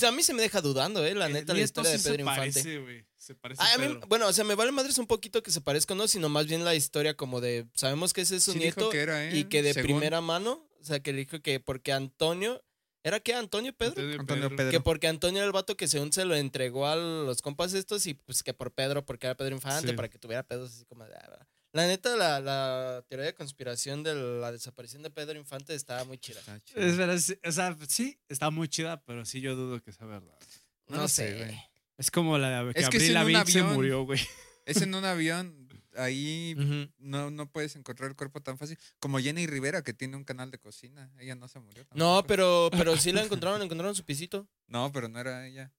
a 0.07 0.13
mí 0.13 0.23
se 0.23 0.35
me 0.35 0.43
deja 0.43 0.61
dudando, 0.61 1.05
eh, 1.05 1.15
la 1.15 1.27
El 1.27 1.33
neta, 1.33 1.55
la 1.55 1.61
historia 1.61 1.91
de 1.93 1.99
Pedro 1.99 2.15
se 2.15 2.21
Infante. 2.21 2.41
parece, 2.41 2.79
güey. 2.79 3.05
Se 3.17 3.35
parece 3.35 3.63
Ah, 3.63 3.71
a 3.71 3.75
a 3.75 3.79
mí- 3.79 3.87
Pedro. 3.95 4.07
bueno, 4.09 4.27
o 4.29 4.33
sea, 4.33 4.45
me 4.45 4.55
vale 4.55 4.71
madres 4.73 4.97
un 4.99 5.07
poquito 5.07 5.43
que 5.43 5.51
se 5.51 5.61
parezca, 5.61 5.95
no, 5.95 6.07
sino 6.09 6.29
más 6.29 6.47
bien 6.47 6.65
la 6.65 6.75
historia 6.75 7.15
como 7.15 7.41
de, 7.41 7.67
sabemos 7.75 8.13
que 8.13 8.21
ese 8.23 8.37
es 8.37 8.45
su 8.45 8.53
Sí 8.53 8.59
nieto 8.59 8.89
que 8.91 9.01
era, 9.01 9.25
¿eh? 9.29 9.37
y 9.37 9.45
que 9.45 9.63
de 9.63 9.75
Según 9.75 9.87
primera 9.99 10.21
mano, 10.21 10.69
o 10.81 10.85
sea, 10.85 11.01
que 11.01 11.13
le 11.13 11.21
dijo 11.21 11.41
que 11.41 11.59
porque 11.61 11.93
Antonio, 11.93 12.63
¿era 13.03 13.21
qué? 13.21 13.35
Antonio 13.35 13.75
Pedro? 13.77 14.21
Antonio 14.21 14.55
Pedro. 14.55 14.71
Que 14.71 14.81
porque 14.81 15.09
Antonio 15.09 15.39
era 15.39 15.47
el 15.47 15.53
vato 15.53 15.77
que 15.77 15.89
según 15.89 16.13
se 16.13 16.25
lo 16.25 16.35
entregó 16.37 16.87
a 16.87 16.95
los 16.97 17.43
compas 17.43 17.73
estos 17.75 18.07
y 18.07 18.15
pues 18.15 18.43
que 18.43 18.55
por 18.55 18.73
Pedro, 18.73 19.05
porque 19.05 19.27
era 19.27 19.37
Pedro 19.37 19.55
Infante, 19.57 19.89
Sí. 19.91 19.95
para 19.95 20.09
que 20.09 20.19
tuviera 20.19 20.43
pedos 20.43 20.71
así 20.73 20.85
como 20.85 21.05
de... 21.05 21.15
ah. 21.15 21.47
La 21.73 21.87
neta, 21.87 22.17
la, 22.17 22.41
la 22.41 23.05
teoría 23.09 23.27
de 23.27 23.35
conspiración 23.35 24.03
de 24.03 24.15
la 24.15 24.51
desaparición 24.53 25.03
de 25.03 25.11
Pedro 25.11 25.39
Infante 25.39 25.75
estaba 25.75 26.05
muy 26.05 26.19
chida. 26.19 26.41
Está. 26.41 26.59
Es 26.75 26.97
verdad, 26.97 27.19
sí, 27.19 27.39
o 27.45 27.53
sea, 27.53 27.77
sí, 27.89 28.19
está 28.29 28.51
muy 28.51 28.69
chida, 28.69 29.03
pero 29.03 29.25
sí 29.27 29.41
yo 29.41 29.55
dudo 29.55 29.81
que 29.83 29.93
sea 29.93 30.07
verdad. 30.07 30.39
No, 30.89 30.97
No 30.97 31.09
sé, 31.09 31.35
güey. 31.37 31.59
Es 31.99 32.11
como 32.11 32.39
la 32.39 32.65
de 32.65 32.73
que 32.73 32.81
Es 32.81 32.89
que 32.89 32.99
un 32.99 33.15
Lavigne 33.15 33.45
se 33.47 33.63
murió, 33.63 34.05
güey. 34.05 34.21
Es 34.65 34.81
en 34.83 34.95
un 34.95 35.05
avión. 35.05 35.69
Ahí 35.97 36.55
no, 36.99 37.31
no 37.31 37.51
puedes 37.51 37.75
encontrar 37.75 38.09
el 38.11 38.17
cuerpo 38.17 38.41
tan 38.41 38.57
fácil. 38.57 38.79
Como 39.01 39.19
Jenny 39.19 39.47
Rivera, 39.47 39.83
que 39.83 39.93
tiene 39.93 40.17
un 40.17 40.23
canal 40.25 40.51
de 40.51 40.59
cocina. 40.59 41.11
Ella 41.19 41.35
no 41.35 41.49
se 41.49 41.59
murió. 41.59 41.83
No, 41.93 42.19
tampoco. 42.23 42.27
pero, 42.29 42.71
pero 42.73 42.97
sí 42.97 43.11
la 43.13 43.23
encontraron, 43.25 43.61
encontraron 43.63 43.95
su 43.95 44.05
pisito. 44.05 44.49
No, 44.69 44.93
pero 44.93 45.09
no 45.09 45.19
era 45.19 45.47
ella. 45.47 45.73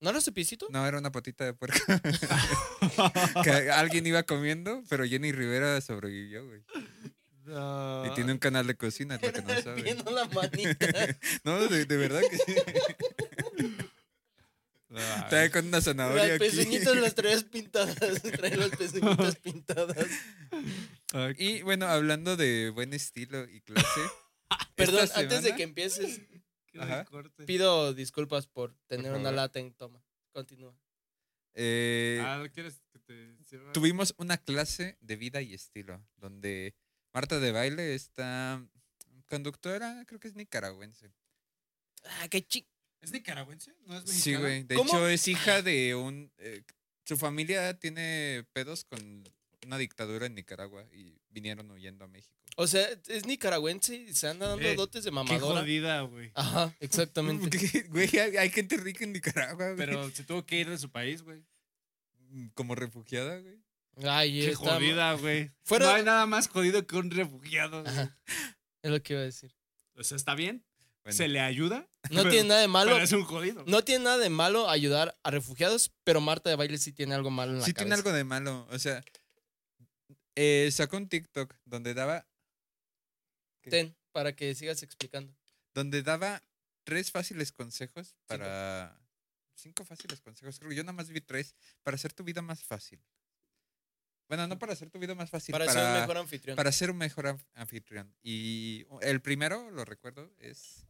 ¿No 0.00 0.10
era 0.10 0.20
su 0.20 0.32
pisito? 0.32 0.68
No, 0.70 0.86
era 0.86 0.98
una 0.98 1.10
patita 1.10 1.44
de 1.44 1.54
puerco. 1.54 1.78
que 3.44 3.70
alguien 3.70 4.06
iba 4.06 4.22
comiendo, 4.22 4.82
pero 4.88 5.04
Jenny 5.04 5.32
Rivera 5.32 5.80
sobrevivió, 5.80 6.46
güey. 6.46 6.62
No. 7.44 8.06
Y 8.06 8.14
tiene 8.14 8.32
un 8.32 8.38
canal 8.38 8.66
de 8.66 8.76
cocina, 8.76 9.16
es 9.16 9.22
lo 9.22 9.32
que 9.32 9.42
no 9.42 9.62
sabe. 9.62 9.82
Viendo 9.82 10.10
la 10.10 10.26
manita. 10.26 10.86
No, 11.44 11.66
de, 11.66 11.86
de 11.86 11.96
verdad 11.96 12.20
que 12.20 12.36
sí. 12.36 12.54
Trae 15.28 15.50
con 15.50 15.66
una 15.66 15.80
zanahoria 15.80 16.28
Las 16.28 16.38
pezuñitas 16.38 16.96
las 16.96 17.14
traías 17.14 17.44
pintadas. 17.44 17.96
Trae 18.22 18.56
las 18.56 18.70
pezuñitas 18.70 19.36
pintadas. 19.36 20.06
Y 21.36 21.62
bueno, 21.62 21.86
hablando 21.86 22.36
de 22.36 22.70
buen 22.70 22.94
estilo 22.94 23.44
y 23.44 23.60
clase. 23.60 24.00
Perdón, 24.76 25.08
antes 25.14 25.42
de 25.42 25.54
que 25.56 25.62
empieces, 25.62 26.20
Ajá. 26.82 27.04
corte. 27.04 27.44
pido 27.44 27.92
disculpas 27.94 28.46
por 28.46 28.74
tener 28.86 29.12
una 29.12 29.24
favor. 29.24 29.34
lata 29.34 29.58
en 29.60 29.72
toma. 29.72 30.02
Continúa. 30.32 30.74
eh, 31.54 32.20
Ah, 32.24 32.38
¿no 32.42 32.50
quieres 32.50 32.80
que 32.92 32.98
te 33.00 33.44
sirva? 33.44 33.72
tuvimos 33.72 34.14
una 34.18 34.36
clase 34.38 34.96
de 35.00 35.16
vida 35.16 35.40
y 35.42 35.54
estilo, 35.54 36.04
donde 36.16 36.74
Marta 37.12 37.40
de 37.40 37.52
baile 37.52 37.94
está 37.94 38.62
conductora, 39.26 40.04
creo 40.06 40.20
que 40.20 40.28
es 40.28 40.34
nicaragüense. 40.34 41.10
Ah, 42.04 42.28
qué 42.28 42.46
chi... 42.46 42.66
¿Es 43.00 43.12
nicaragüense? 43.12 43.74
¿No 43.86 43.96
es 43.98 44.04
Sí, 44.04 44.30
mexicana? 44.32 44.40
güey. 44.40 44.62
De 44.64 44.74
¿Cómo? 44.74 44.90
hecho, 44.90 45.08
es 45.08 45.26
hija 45.28 45.62
de 45.62 45.94
un. 45.94 46.32
eh, 46.38 46.62
su 47.04 47.16
familia 47.16 47.78
tiene 47.78 48.44
pedos 48.52 48.84
con 48.84 49.24
una 49.68 49.76
dictadura 49.78 50.24
en 50.26 50.34
Nicaragua 50.34 50.84
y 50.94 51.20
vinieron 51.28 51.70
huyendo 51.70 52.04
a 52.06 52.08
México. 52.08 52.34
O 52.56 52.66
sea, 52.66 52.88
es 53.06 53.26
nicaragüense 53.26 53.94
y 53.94 54.14
se 54.14 54.26
anda 54.26 54.48
dando 54.48 54.66
Eh, 54.66 54.74
dotes 54.74 55.04
de 55.04 55.10
Qué 55.10 55.14
mamadora. 55.14 55.60
jodida, 55.60 56.00
güey. 56.00 56.32
Ajá, 56.34 56.74
exactamente. 56.80 57.50
¿Qué? 57.58 57.82
Güey, 57.82 58.08
hay, 58.18 58.36
hay 58.38 58.50
gente 58.50 58.78
rica 58.78 59.04
en 59.04 59.12
Nicaragua, 59.12 59.66
güey. 59.66 59.76
Pero 59.76 60.10
se 60.10 60.24
tuvo 60.24 60.44
que 60.46 60.58
ir 60.58 60.70
de 60.70 60.78
su 60.78 60.90
país, 60.90 61.22
güey. 61.22 61.44
Como 62.54 62.74
refugiada, 62.74 63.38
güey. 63.38 63.62
Ay, 64.04 64.40
Qué 64.40 64.50
está- 64.52 64.74
jodida, 64.74 65.12
güey. 65.14 65.50
Fuera- 65.64 65.86
No 65.86 65.92
hay 65.94 66.02
nada 66.04 66.26
más 66.26 66.48
jodido 66.48 66.86
que 66.86 66.96
un 66.96 67.10
refugiado. 67.10 67.84
Ajá. 67.86 68.18
Es 68.82 68.90
lo 68.90 69.02
que 69.02 69.12
iba 69.12 69.22
a 69.22 69.24
decir. 69.26 69.54
O 69.96 70.02
sea, 70.02 70.16
está 70.16 70.34
bien. 70.34 70.64
Bueno, 71.04 71.16
Se 71.16 71.28
le 71.28 71.40
ayuda. 71.40 71.88
No 72.10 72.22
pero- 72.22 72.30
tiene 72.30 72.48
nada 72.48 72.60
de 72.60 72.68
malo. 72.68 72.92
Pero 72.92 73.04
es 73.04 73.12
un 73.12 73.24
jodido. 73.24 73.64
No 73.66 73.82
tiene 73.84 74.04
nada 74.04 74.18
de 74.18 74.30
malo 74.30 74.68
ayudar 74.70 75.18
a 75.22 75.30
refugiados, 75.30 75.92
pero 76.04 76.20
Marta 76.20 76.48
de 76.48 76.56
baile 76.56 76.78
sí 76.78 76.92
tiene 76.92 77.14
algo 77.14 77.30
malo 77.30 77.52
en 77.52 77.58
la 77.60 77.64
sí 77.66 77.72
tiene 77.74 77.94
algo 77.94 78.12
de 78.12 78.24
malo. 78.24 78.66
O 78.70 78.78
sea, 78.78 79.02
eh, 80.40 80.70
sacó 80.70 80.96
un 80.98 81.08
TikTok 81.08 81.52
donde 81.64 81.94
daba. 81.94 82.26
¿Qué? 83.60 83.70
Ten, 83.70 83.96
para 84.12 84.36
que 84.36 84.54
sigas 84.54 84.82
explicando. 84.84 85.34
Donde 85.74 86.02
daba 86.04 86.42
tres 86.84 87.10
fáciles 87.10 87.50
consejos 87.50 88.14
para. 88.26 88.96
Cinco 89.54 89.84
fáciles 89.84 90.20
consejos. 90.20 90.58
Creo 90.60 90.70
que 90.70 90.76
yo 90.76 90.84
nada 90.84 90.92
más 90.92 91.08
vi 91.08 91.20
tres. 91.20 91.56
Para 91.82 91.96
hacer 91.96 92.12
tu 92.12 92.22
vida 92.22 92.40
más 92.40 92.62
fácil. 92.62 93.02
Bueno, 94.28 94.46
no 94.46 94.58
para 94.58 94.74
hacer 94.74 94.90
tu 94.90 94.98
vida 95.00 95.14
más 95.16 95.30
fácil. 95.30 95.52
para, 95.52 95.64
Para, 95.66 95.80
ser 95.80 95.88
un 95.94 96.00
mejor 96.00 96.16
anfitrión. 96.18 96.56
para 96.56 96.70
ser 96.72 96.90
un 96.92 96.98
mejor 96.98 97.24
anf- 97.26 97.46
anfitrión. 97.54 98.14
Y 98.22 98.86
el 99.00 99.20
primero, 99.20 99.70
lo 99.72 99.84
recuerdo, 99.84 100.32
es. 100.38 100.86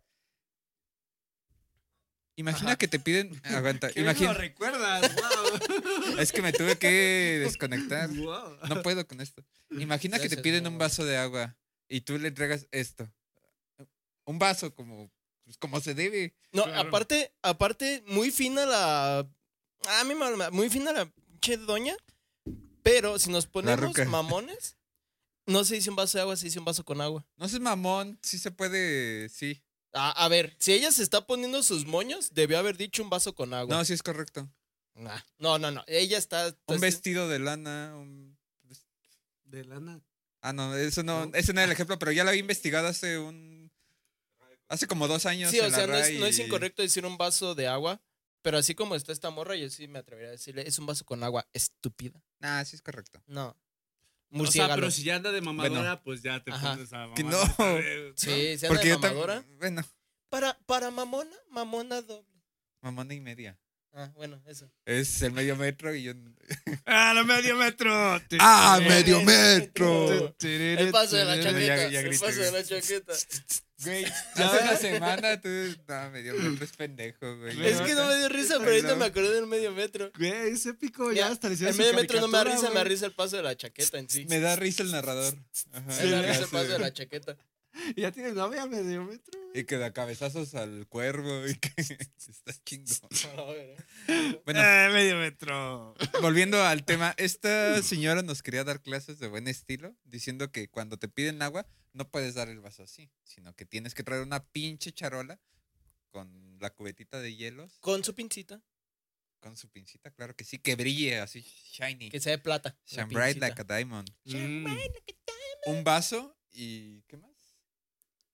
Imagina 2.38 2.70
Ajá. 2.70 2.79
que 2.79 2.87
te 2.87 3.01
piden. 3.01 3.40
Aguanta. 3.44 3.90
¿Qué 3.90 4.01
imagina, 4.01 4.33
lo 4.33 4.38
recuerdas? 4.38 5.12
Wow. 5.16 6.18
es 6.20 6.31
que 6.31 6.40
me 6.40 6.53
tuve 6.53 6.79
que 6.79 7.40
desconectar. 7.42 8.09
Wow. 8.11 8.59
No 8.68 8.81
puedo 8.83 9.07
con 9.09 9.20
esto. 9.20 9.44
Imagina 9.72 10.20
que 10.20 10.29
te 10.29 10.37
piden 10.37 10.66
un 10.68 10.79
vaso 10.79 11.05
de 11.05 11.16
agua 11.16 11.57
y 11.88 12.03
tú 12.03 12.16
le 12.16 12.29
entregas 12.29 12.68
esto. 12.70 13.12
Un 14.24 14.38
vaso 14.38 14.72
como, 14.72 15.11
pues, 15.44 15.57
como 15.59 15.81
se 15.81 15.94
debe. 15.94 16.33
No, 16.53 16.62
Claro. 16.64 16.88
aparte, 16.88 17.33
aparte, 17.42 18.05
muy 18.07 18.31
fina 18.31 18.64
la. 18.66 19.18
A 19.89 20.05
mí 20.05 20.14
me- 20.14 20.51
muy 20.51 20.70
fina 20.70 20.93
la 20.93 21.07
pinche 21.07 21.57
doña. 21.57 21.97
Pero 22.84 23.18
si 23.18 23.30
nos 23.30 23.47
ponemos 23.47 23.97
mamones, 24.07 24.76
no 25.47 25.64
se 25.64 25.74
dice 25.74 25.91
un 25.91 25.97
vaso 25.97 26.16
de 26.18 26.22
agua, 26.22 26.36
se 26.36 26.47
dice 26.47 26.59
un 26.61 26.64
vaso 26.64 26.84
con 26.84 27.01
agua. 27.01 27.26
No 27.36 27.49
seas 27.49 27.61
mamón, 27.61 28.18
sí 28.22 28.39
se 28.39 28.51
puede, 28.53 29.28
sí. 29.28 29.61
A, 29.99 30.12
a 30.12 30.28
ver, 30.28 30.55
si 30.59 30.72
ella 30.72 30.92
se 30.92 31.03
está 31.03 31.26
poniendo 31.26 31.62
sus 31.62 31.84
moños, 31.84 32.32
debió 32.32 32.59
haber 32.59 32.76
dicho 32.76 33.03
un 33.03 33.11
vaso 33.11 33.34
con 33.34 33.53
agua. 33.53 33.76
No, 33.76 33.84
sí 33.84 33.92
es 33.92 34.03
correcto. 34.03 34.49
Nah. 34.94 35.20
No, 35.38 35.59
no, 35.59 35.70
no. 35.70 35.84
Ella 35.86 36.18
está. 36.18 36.55
Un 36.66 36.80
vestido 36.80 37.28
de 37.28 37.38
lana, 37.38 37.94
un... 37.96 38.36
De 39.44 39.64
lana. 39.64 40.01
Ah, 40.40 40.53
no, 40.53 40.76
eso 40.76 41.03
no, 41.03 41.26
¿No? 41.26 41.34
ese 41.34 41.53
no 41.53 41.61
era 41.61 41.66
el 41.66 41.72
ejemplo, 41.72 41.99
pero 41.99 42.12
ya 42.12 42.22
lo 42.22 42.30
había 42.30 42.40
investigado 42.40 42.86
hace 42.86 43.18
un... 43.18 43.72
Hace 44.68 44.86
como 44.86 45.09
dos 45.09 45.26
años. 45.26 45.51
Sí, 45.51 45.59
en 45.59 45.66
o 45.66 45.68
la 45.68 45.76
sea, 45.76 45.86
no 45.86 45.96
es, 45.96 46.12
no 46.18 46.26
es 46.26 46.38
incorrecto 46.38 46.82
decir 46.82 47.07
un 47.07 47.16
vaso 47.16 47.55
de 47.55 47.66
agua, 47.66 48.01
pero 48.42 48.59
así 48.59 48.74
como 48.74 48.94
está 48.94 49.12
esta 49.12 49.30
morra, 49.30 49.57
yo 49.57 49.68
sí 49.70 49.88
me 49.88 49.99
atrevería 49.99 50.28
a 50.28 50.32
decirle, 50.32 50.68
es 50.68 50.78
un 50.78 50.86
vaso 50.86 51.05
con 51.05 51.24
agua 51.24 51.49
estúpida. 51.53 52.22
Nah, 52.38 52.62
sí 52.64 52.76
es 52.76 52.82
correcto. 52.82 53.22
No. 53.26 53.57
O 54.31 54.31
sea, 54.31 54.39
Murciélago. 54.39 54.74
pero 54.74 54.91
si 54.91 55.03
ya 55.05 55.16
anda 55.16 55.33
de 55.33 55.41
mamadora, 55.41 56.03
pues 56.03 56.22
ya 56.22 56.43
te 56.43 56.51
Ajá. 56.53 56.72
pones 56.74 56.93
a 56.93 57.09
Que 57.14 57.24
mamar 57.24 57.41
no. 57.59 58.12
Sí, 58.16 58.59
se 58.59 58.66
anda 58.66 58.68
Porque 58.68 58.89
de 58.91 58.95
mamadora. 58.99 59.45
Bueno, 59.59 59.83
Para, 60.29 60.59
para 60.66 60.91
mamona, 60.91 61.35
mamona 61.51 62.03
doble. 62.03 62.29
mamona 62.83 63.14
y 63.14 63.20
media. 63.20 63.59
Ah, 63.95 64.11
bueno, 64.14 64.41
eso. 64.47 64.70
Es 64.84 65.22
el 65.22 65.32
medio 65.32 65.57
metro 65.57 65.93
y 65.95 66.05
yo. 66.05 66.12
¡Ah, 66.86 67.12
la 67.14 67.24
medio 67.24 67.57
metro! 67.57 67.91
¡Ah, 68.39 68.78
medio 68.86 69.20
metro! 69.22 70.34
El 70.41 70.91
paso 70.93 71.16
de 71.16 71.24
la 71.24 71.36
Ya- 71.36 71.43
chaqueta. 71.45 71.89
ya 71.89 72.01
el 72.01 72.07
grité, 72.09 72.24
paso 72.24 72.39
de 72.41 72.51
güey. 72.51 72.62
la 72.62 72.68
chaqueta. 72.68 73.12
Güey, 73.80 74.05
hace 74.34 74.62
una 74.62 74.76
semana 74.76 75.41
tú. 75.41 75.49
No, 75.89 76.11
medio 76.11 76.34
metro 76.34 76.64
es 76.64 76.72
pendejo, 76.72 77.39
güey. 77.39 77.66
Es 77.66 77.80
que 77.80 77.95
no 77.95 78.07
me 78.07 78.16
dio 78.18 78.28
risa, 78.28 78.59
pero 78.59 78.70
ahorita 78.70 78.95
me 78.97 79.05
acordé 79.07 79.34
del 79.34 79.47
medio 79.47 79.72
metro. 79.72 80.11
Güey, 80.16 80.51
es 80.53 80.66
épico, 80.66 81.11
Ya, 81.12 81.26
ya 81.26 81.32
hasta 81.32 81.49
le 81.49 81.55
hicieron 81.55 81.74
El 81.74 81.78
medio 81.78 81.95
metro 81.95 82.20
no 82.20 82.28
me 82.28 82.39
da 82.39 82.45
risa, 82.45 82.68
me 82.70 82.74
da 82.76 82.84
risa 82.84 83.07
el 83.07 83.12
paso 83.14 83.36
de 83.36 83.43
la 83.43 83.57
chaqueta 83.57 83.99
en 83.99 84.09
sí. 84.09 84.26
Me 84.28 84.39
da 84.41 84.55
risa 84.57 84.82
el 84.82 84.91
narrador. 84.93 85.34
Ajá. 85.72 85.86
Me 86.05 86.11
da 86.11 86.22
risa 86.22 86.41
el 86.41 86.49
paso 86.49 86.68
de 86.68 86.78
la 86.78 86.93
chaqueta. 86.93 87.36
Y 87.96 88.02
ya 88.02 88.12
tienes 88.12 88.34
novia 88.34 88.66
medio 88.66 89.04
metro. 89.04 89.38
Y 89.54 89.64
que 89.64 89.76
da 89.78 89.92
cabezazos 89.92 90.54
al 90.54 90.86
cuervo 90.88 91.46
y 91.46 91.54
que 91.54 91.72
está 92.28 92.52
chingón. 92.64 93.08
A 93.38 94.42
Bueno, 94.44 94.60
Eh, 94.62 94.90
medio 94.92 95.16
metro. 95.16 95.94
volviendo 96.20 96.62
al 96.62 96.84
tema, 96.84 97.14
esta 97.18 97.82
señora 97.82 98.22
nos 98.22 98.42
quería 98.42 98.64
dar 98.64 98.82
clases 98.82 99.18
de 99.18 99.28
buen 99.28 99.48
estilo, 99.48 99.94
diciendo 100.04 100.50
que 100.52 100.68
cuando 100.68 100.98
te 100.98 101.08
piden 101.08 101.40
agua, 101.42 101.66
no 101.92 102.10
puedes 102.10 102.34
dar 102.34 102.48
el 102.48 102.60
vaso 102.60 102.82
así, 102.82 103.10
sino 103.24 103.54
que 103.54 103.64
tienes 103.64 103.94
que 103.94 104.02
traer 104.02 104.22
una 104.22 104.44
pinche 104.44 104.92
charola 104.92 105.40
con 106.10 106.58
la 106.60 106.70
cubetita 106.70 107.20
de 107.20 107.34
hielos, 107.36 107.78
Con 107.80 108.02
su 108.04 108.14
pincita, 108.14 108.62
con 109.40 109.56
su 109.56 109.68
pincita, 109.70 110.10
claro 110.10 110.34
que 110.34 110.44
sí, 110.44 110.58
que 110.58 110.74
brille 110.74 111.18
así, 111.20 111.40
shiny. 111.42 112.10
que 112.10 112.20
sea 112.20 112.32
de 112.32 112.38
plata. 112.38 112.76
la 112.90 113.02
Shine 113.04 113.14
bright 113.14 113.38
like 113.38 113.60
a 113.60 113.64
diamond. 113.64 114.10
Mm. 114.24 114.66
Un 115.66 115.84
vaso 115.84 116.36
y. 116.50 117.02
¿Qué 117.02 117.16
más? 117.16 117.28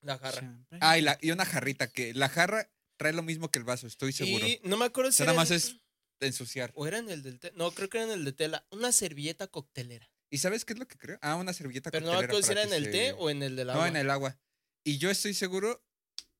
La 0.05 0.19
jarra. 0.19 0.67
Ah, 0.81 0.99
y, 0.99 1.03
la, 1.03 1.19
y 1.21 1.31
una 1.31 1.45
jarrita, 1.45 1.89
que 1.91 2.13
la 2.15 2.29
jarra 2.29 2.71
trae 2.97 3.13
lo 3.13 3.23
mismo 3.23 3.51
que 3.51 3.59
el 3.59 3.65
vaso, 3.65 3.87
estoy 3.87 4.13
seguro. 4.13 4.47
Y 4.47 4.61
no 4.65 4.77
me 4.77 4.85
acuerdo 4.85 5.09
O 5.09 5.13
si 5.13 5.19
sea, 5.19 5.27
nada 5.27 5.37
más 5.37 5.51
es 5.51 5.77
ensuciar. 6.21 6.73
O 6.75 6.87
era 6.87 6.99
en 6.99 7.09
el 7.11 7.23
del 7.23 7.41
té. 7.41 7.53
No, 7.57 7.71
creo 7.73 7.89
que 7.89 7.99
era 7.99 8.07
en 8.07 8.13
el 8.13 8.25
de 8.25 8.33
tela. 8.33 8.67
Una 8.71 8.93
servilleta 8.93 9.47
coctelera. 9.47 10.11
¿Y 10.31 10.39
sabes 10.39 10.65
qué 10.65 10.73
es 10.75 10.79
lo 10.79 10.87
que 10.87 10.97
creo? 10.99 11.19
Ah, 11.23 11.37
una 11.37 11.53
servilleta 11.53 11.91
Pero 11.91 12.07
no 12.07 12.13
me 12.13 12.19
coctelera 12.27 12.33
acuerdo 12.39 12.47
si 12.47 12.53
era 12.53 12.63
en 12.63 12.73
el 12.73 12.85
se- 12.85 12.91
té 12.91 13.13
o 13.13 13.31
en 13.31 13.43
el 13.43 13.57
del 13.57 13.71
agua. 13.71 13.83
No, 13.83 13.87
en 13.89 13.97
el 13.97 14.11
agua. 14.11 14.39
Y 14.85 14.99
yo 14.99 15.11
estoy 15.11 15.33
seguro, 15.35 15.83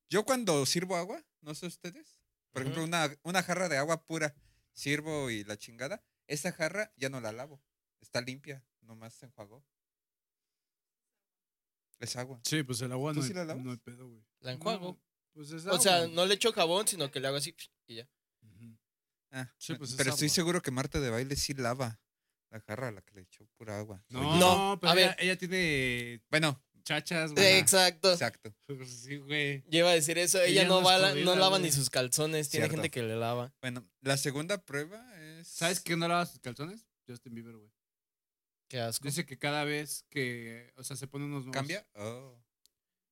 yo 0.09 0.23
cuando 0.25 0.65
sirvo 0.65 0.95
agua, 0.95 1.23
no 1.41 1.55
sé 1.55 1.65
ustedes, 1.65 2.19
por 2.51 2.61
ejemplo, 2.61 2.83
una, 2.83 3.15
una 3.23 3.41
jarra 3.43 3.67
de 3.69 3.77
agua 3.77 4.05
pura, 4.05 4.35
sirvo 4.73 5.29
y 5.31 5.43
la 5.43 5.57
chingada, 5.57 6.03
esa 6.27 6.51
jarra 6.51 6.93
ya 6.95 7.09
no 7.09 7.19
la 7.21 7.31
lavo. 7.31 7.61
Está 8.01 8.21
limpia, 8.21 8.63
nomás 8.81 9.13
se 9.15 9.25
enjuagó. 9.25 9.65
Es 11.99 12.15
agua. 12.15 12.39
Sí, 12.43 12.63
pues 12.63 12.81
el 12.81 12.91
agua 12.91 13.13
¿Tú 13.13 13.19
no, 13.19 13.25
sí 13.25 13.31
hay, 13.31 13.35
la 13.35 13.45
lavas? 13.45 13.63
no 13.63 13.71
hay 13.71 13.77
pedo, 13.77 14.07
güey. 14.07 14.23
La 14.41 14.51
enjuago. 14.51 14.85
No, 14.91 15.01
pues 15.33 15.51
es 15.51 15.65
o 15.65 15.79
sea, 15.79 15.97
agua. 15.97 16.07
no 16.13 16.25
le 16.25 16.33
echo 16.35 16.51
jabón, 16.53 16.87
sino 16.87 17.09
que 17.11 17.19
le 17.19 17.27
hago 17.27 17.37
así 17.37 17.55
y 17.87 17.95
ya. 17.95 18.09
Ujú. 18.41 18.77
Ah, 19.31 19.51
Sí, 19.57 19.73
pues 19.75 19.91
es 19.91 19.95
pero 19.95 20.11
estoy 20.11 20.27
agua. 20.27 20.35
seguro 20.35 20.61
que 20.61 20.71
Marta 20.71 20.99
de 20.99 21.09
baile 21.09 21.35
sí 21.35 21.53
lava 21.53 21.99
la 22.51 22.59
jarra 22.61 22.89
a 22.89 22.91
la 22.91 23.01
que 23.01 23.13
le 23.15 23.21
echó 23.21 23.45
pura 23.57 23.79
agua. 23.79 24.03
No, 24.09 24.37
No, 24.37 24.77
pero 24.79 24.91
a 24.91 24.95
ella, 24.95 25.07
ver. 25.09 25.15
ella 25.19 25.37
tiene 25.37 26.21
Bueno, 26.29 26.61
chachas, 26.83 27.31
güey. 27.33 27.43
Eh, 27.45 27.57
Exacto. 27.59 28.11
exacto. 28.13 28.53
Pues 28.67 28.89
Sí, 28.89 29.17
güey. 29.17 29.63
Yo 29.67 29.79
iba 29.79 29.89
a 29.89 29.93
decir 29.93 30.17
eso. 30.17 30.39
Ella, 30.41 30.61
Ella 30.61 30.67
no, 30.69 30.83
va 30.83 31.13
no 31.15 31.35
lava 31.35 31.57
güey. 31.57 31.63
ni 31.63 31.71
sus 31.71 31.89
calzones. 31.89 32.49
Tiene 32.49 32.65
Cierto. 32.67 32.75
gente 32.81 32.91
que 32.91 33.01
le 33.03 33.15
lava. 33.15 33.53
Bueno, 33.61 33.85
la 34.01 34.17
segunda 34.17 34.63
prueba 34.63 35.03
es. 35.21 35.47
¿Sabes 35.47 35.79
quién 35.79 35.99
no 35.99 36.07
lava 36.07 36.25
sus 36.25 36.39
calzones? 36.39 36.85
Justin 37.07 37.33
Bieber, 37.33 37.55
güey. 37.55 37.71
Qué 38.67 38.79
asco. 38.79 39.07
Dice 39.07 39.25
que 39.25 39.37
cada 39.37 39.63
vez 39.63 40.05
que, 40.09 40.71
o 40.75 40.83
sea, 40.83 40.95
se 40.95 41.07
pone 41.07 41.25
unos 41.25 41.43
nuevos. 41.45 41.53
¿Cambia? 41.53 41.87
Oh. 41.95 42.35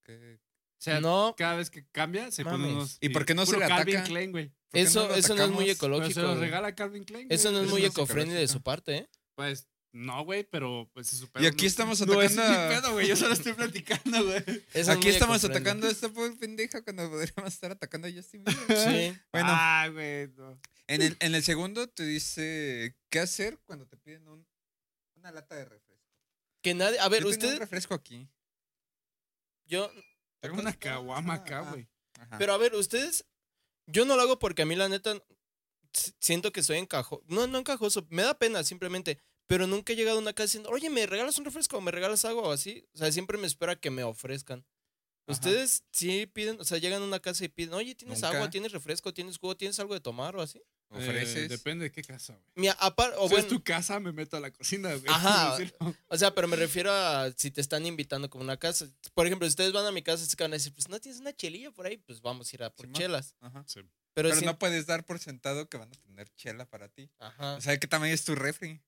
qué- 0.03 0.39
O 0.39 0.81
sea, 0.83 0.99
No, 0.99 1.33
cada 1.37 1.55
vez 1.55 1.69
que 1.69 1.85
cambia, 1.91 2.29
se 2.31 2.43
pone 2.43 2.57
Mames. 2.57 2.73
unos. 2.73 2.97
¿Y 2.99 3.09
por 3.09 3.25
qué 3.25 3.33
no 3.35 3.45
se 3.45 3.57
le 3.57 3.67
Calvin 3.67 3.95
ataca? 3.97 4.09
Klein, 4.09 4.31
güey. 4.31 4.47
¿por 4.49 4.55
qué 4.71 4.81
eso, 4.81 5.07
lo 5.07 5.15
eso 5.15 5.35
no 5.35 5.43
es 5.45 5.49
muy? 5.51 5.63
Pero 5.65 5.73
ecológico. 5.75 6.13
se 6.13 6.21
los 6.21 6.39
regala 6.39 6.75
Calvin 6.75 7.03
Klein. 7.05 7.27
Eso 7.29 7.51
no 7.51 7.59
es 7.59 7.63
Eso 7.65 7.71
muy 7.71 7.81
no 7.83 7.87
eco-friendly 7.87 8.35
de 8.35 8.47
su 8.47 8.61
parte, 8.61 8.97
¿eh? 8.97 9.09
Pues, 9.35 9.67
no, 9.93 10.25
güey, 10.25 10.43
pero 10.43 10.89
pues 10.93 11.13
es 11.13 11.19
su 11.19 11.29
Y 11.39 11.45
aquí 11.45 11.67
estamos 11.67 12.01
No, 12.05 12.21
ese 12.21 12.33
es 12.33 12.39
atacando 12.39 12.63
mi 12.69 12.75
pedo, 12.81 12.91
güey. 12.93 13.07
Yo 13.07 13.15
solo 13.15 13.33
estoy 13.33 13.53
platicando, 13.53 14.23
güey. 14.25 14.43
Es 14.73 14.89
Aquí 14.89 15.07
estamos 15.09 15.43
atacando 15.45 15.87
a 15.87 15.91
esta 15.91 16.09
pobre 16.09 16.31
pendeja 16.33 16.81
cuando 16.83 17.07
podríamos 17.09 17.53
estar 17.53 17.71
atacando 17.71 18.07
a 18.07 18.11
Justin 18.11 18.43
Bieber. 18.43 18.77
Sí. 19.13 19.19
Bueno, 19.31 19.47
Ah, 19.51 19.87
güey. 19.93 20.27
no. 20.35 20.59
en, 20.87 21.01
el, 21.03 21.15
en 21.19 21.35
el 21.35 21.43
segundo 21.43 21.87
te 21.87 22.03
dice 22.05 22.97
qué 23.09 23.19
hacer 23.19 23.59
cuando 23.65 23.85
te 23.87 23.95
piden 23.97 24.27
un- 24.27 24.45
una 25.23 25.31
lata 25.31 25.55
de 25.55 25.65
refresco. 25.65 26.03
Que 26.61 26.73
nadie. 26.73 26.99
A 26.99 27.09
ver, 27.09 27.23
Yo 27.23 27.29
tengo 27.31 27.41
un 27.45 27.49
usted. 27.51 27.59
refresco 27.59 27.93
aquí. 27.93 28.27
Yo. 29.65 29.89
Tengo 30.41 30.59
una 30.59 30.73
caguama 30.77 31.35
acá, 31.35 31.61
güey. 31.61 31.87
Ajá. 32.19 32.37
Pero 32.37 32.53
a 32.53 32.57
ver, 32.57 32.75
ustedes. 32.75 33.25
Yo 33.85 34.05
no 34.05 34.15
lo 34.15 34.21
hago 34.21 34.39
porque 34.39 34.61
a 34.61 34.65
mí, 34.65 34.75
la 34.75 34.89
neta. 34.89 35.21
Siento 36.19 36.51
que 36.51 36.63
soy 36.63 36.77
encajoso. 36.77 37.23
No, 37.27 37.47
no 37.47 37.59
encajoso. 37.59 38.05
Me 38.09 38.23
da 38.23 38.37
pena, 38.37 38.63
simplemente. 38.63 39.19
Pero 39.47 39.67
nunca 39.67 39.93
he 39.93 39.95
llegado 39.95 40.17
a 40.17 40.21
una 40.21 40.33
casa 40.33 40.45
diciendo, 40.45 40.69
oye, 40.69 40.89
¿me 40.89 41.05
regalas 41.05 41.37
un 41.37 41.45
refresco? 41.45 41.77
¿O 41.77 41.81
me 41.81 41.91
regalas 41.91 42.25
algo? 42.25 42.41
O 42.43 42.51
así. 42.51 42.87
O 42.93 42.97
sea, 42.97 43.11
siempre 43.11 43.37
me 43.37 43.45
espera 43.47 43.75
que 43.75 43.91
me 43.91 44.03
ofrezcan. 44.03 44.59
Ajá. 44.59 45.33
Ustedes 45.33 45.83
sí 45.91 46.25
piden, 46.27 46.59
o 46.59 46.63
sea, 46.63 46.77
llegan 46.79 47.01
a 47.01 47.05
una 47.05 47.19
casa 47.19 47.45
y 47.45 47.49
piden, 47.49 47.73
oye, 47.73 47.93
¿tienes 47.95 48.21
Nunca. 48.21 48.35
agua? 48.35 48.49
¿Tienes 48.49 48.71
refresco? 48.71 49.13
¿Tienes 49.13 49.37
jugo? 49.37 49.55
¿Tienes 49.55 49.79
algo 49.79 49.93
de 49.93 49.99
tomar 49.99 50.35
o 50.35 50.41
así? 50.41 50.61
Ofreces. 50.93 51.35
Eh, 51.37 51.47
depende 51.47 51.85
de 51.85 51.91
qué 51.91 52.01
casa, 52.03 52.33
güey. 52.33 52.45
Mira, 52.55 52.73
aparte, 52.79 53.15
o 53.17 53.27
bueno, 53.27 53.37
es 53.37 53.47
tu 53.47 53.63
casa, 53.63 53.99
me 53.99 54.11
meto 54.11 54.37
a 54.37 54.39
la 54.39 54.51
cocina, 54.51 54.93
güey. 54.93 55.05
Ajá. 55.07 55.57
O 56.07 56.17
sea, 56.17 56.33
pero 56.33 56.47
me 56.47 56.55
refiero 56.55 56.91
a 56.91 57.31
si 57.35 57.51
te 57.51 57.61
están 57.61 57.85
invitando 57.85 58.29
como 58.29 58.43
una 58.43 58.57
casa. 58.57 58.87
Por 59.13 59.25
ejemplo, 59.25 59.47
si 59.47 59.51
ustedes 59.51 59.73
van 59.73 59.85
a 59.85 59.91
mi 59.91 60.01
casa, 60.03 60.25
se 60.25 60.35
van 60.39 60.51
a 60.51 60.55
decir, 60.57 60.73
pues 60.73 60.89
no 60.89 60.99
tienes 60.99 61.19
una 61.21 61.33
chelilla 61.33 61.71
por 61.71 61.85
ahí, 61.85 61.97
pues 61.97 62.21
vamos 62.21 62.51
a 62.51 62.55
ir 62.55 62.63
a 62.63 62.69
por 62.69 62.91
chelas. 62.91 63.35
Ajá. 63.41 63.63
Sí. 63.67 63.81
Pero, 64.15 64.29
no 64.41 64.59
puedes 64.59 64.85
dar 64.85 65.05
por 65.05 65.17
sentado 65.19 65.67
que 65.69 65.77
van 65.77 65.89
a 65.91 65.95
tener 65.95 66.29
chela 66.35 66.65
para 66.69 66.87
ti. 66.87 67.09
Ajá. 67.19 67.55
O 67.55 67.61
sea, 67.61 67.77
¿qué 67.77 67.87
tamaño 67.87 68.13
es 68.13 68.23
tu 68.23 68.35
refri? 68.35 68.79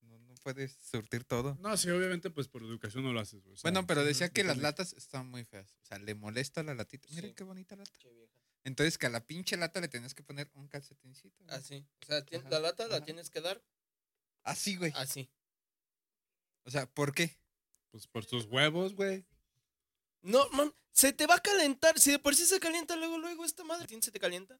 No, 0.00 0.18
no 0.18 0.34
puedes 0.42 0.72
surtir 0.90 1.22
todo. 1.22 1.56
No, 1.60 1.76
sí, 1.76 1.88
obviamente, 1.90 2.28
pues 2.28 2.48
por 2.48 2.62
educación 2.62 3.04
no 3.04 3.12
lo 3.12 3.20
haces, 3.20 3.40
güey. 3.42 3.54
O 3.54 3.56
sea, 3.56 3.70
Bueno, 3.70 3.86
pero 3.86 4.04
decía 4.04 4.30
que 4.30 4.42
las 4.42 4.58
latas 4.58 4.94
están 4.94 5.28
muy 5.28 5.44
feas. 5.44 5.76
O 5.82 5.86
sea, 5.86 5.98
le 5.98 6.16
molesta 6.16 6.64
la 6.64 6.74
latita. 6.74 7.06
Miren 7.10 7.30
Sí. 7.30 7.34
qué 7.36 7.44
bonita 7.44 7.76
lata. 7.76 7.92
Che, 7.98 8.08
vieja. 8.10 8.21
Entonces, 8.64 8.96
que 8.98 9.06
a 9.06 9.10
la 9.10 9.26
pinche 9.26 9.56
lata 9.56 9.80
le 9.80 9.88
tenías 9.88 10.14
que 10.14 10.22
poner 10.22 10.50
un 10.54 10.68
calcetincito. 10.68 11.42
güey. 11.44 11.56
Así. 11.56 11.84
O 12.02 12.06
sea, 12.06 12.18
Ajá, 12.18 12.48
la 12.50 12.60
lata 12.60 12.86
la 12.86 13.04
tienes 13.04 13.28
que 13.30 13.40
dar 13.40 13.62
Así, 14.44 14.76
güey. 14.76 14.92
así. 14.94 15.30
O 16.64 16.70
sea, 16.70 16.86
¿por 16.86 17.12
qué? 17.14 17.36
Pues 17.90 18.06
por 18.06 18.24
tus 18.24 18.44
huevos, 18.46 18.94
güey. 18.94 19.24
No, 20.22 20.48
man, 20.50 20.72
se 20.92 21.12
te 21.12 21.26
va 21.26 21.34
a 21.36 21.40
calentar. 21.42 21.98
Si 21.98 22.12
de 22.12 22.18
por 22.20 22.34
sí 22.36 22.46
se 22.46 22.60
calienta 22.60 22.94
luego, 22.96 23.18
luego 23.18 23.44
esta 23.44 23.64
madre. 23.64 23.86
¿Quién 23.86 24.02
se 24.02 24.12
te 24.12 24.20
calienta? 24.20 24.58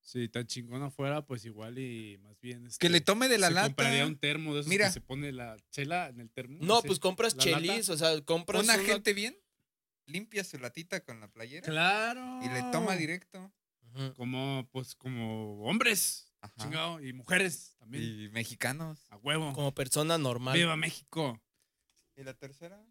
Si 0.00 0.28
tan 0.28 0.46
chingón 0.46 0.82
afuera, 0.82 1.24
pues 1.24 1.44
igual 1.44 1.78
y 1.78 2.18
más 2.18 2.40
bien. 2.40 2.62
Que 2.62 2.68
este, 2.68 2.88
le 2.88 3.00
tome 3.00 3.28
de 3.28 3.38
la 3.38 3.48
se 3.48 3.54
lata. 3.54 3.66
compraría 3.68 4.06
un 4.06 4.18
termo 4.18 4.54
de 4.54 4.60
esos 4.60 4.68
Mira. 4.70 4.86
que 4.86 4.92
se 4.92 5.00
pone 5.00 5.30
la 5.32 5.56
chela 5.70 6.08
en 6.08 6.20
el 6.20 6.30
termo. 6.30 6.58
No, 6.62 6.82
pues 6.82 6.98
compras 6.98 7.36
chelis, 7.36 7.88
o 7.90 7.96
sea, 7.96 8.20
compras 8.24 8.64
Una 8.64 8.74
una- 8.74 8.84
gente 8.84 9.12
bien 9.12 9.38
limpia 10.08 10.42
su 10.44 10.58
latita 10.58 11.00
con 11.04 11.20
la 11.20 11.28
playera 11.28 11.64
Claro. 11.66 12.40
y 12.42 12.48
le 12.48 12.62
toma 12.72 12.96
directo. 12.96 13.52
Como, 14.16 14.68
pues, 14.70 14.94
como 14.94 15.62
hombres. 15.64 16.32
Ajá. 16.40 16.54
Chingado. 16.58 17.00
Y 17.00 17.12
mujeres 17.12 17.74
también. 17.78 18.04
Y 18.04 18.28
mexicanos. 18.28 18.98
A 19.10 19.16
huevo. 19.16 19.52
como 19.52 19.74
persona 19.74 20.18
normal. 20.18 20.56
Viva 20.56 20.76
México. 20.76 21.40
¿Y 22.16 22.22
la 22.22 22.34
tercera? 22.34 22.84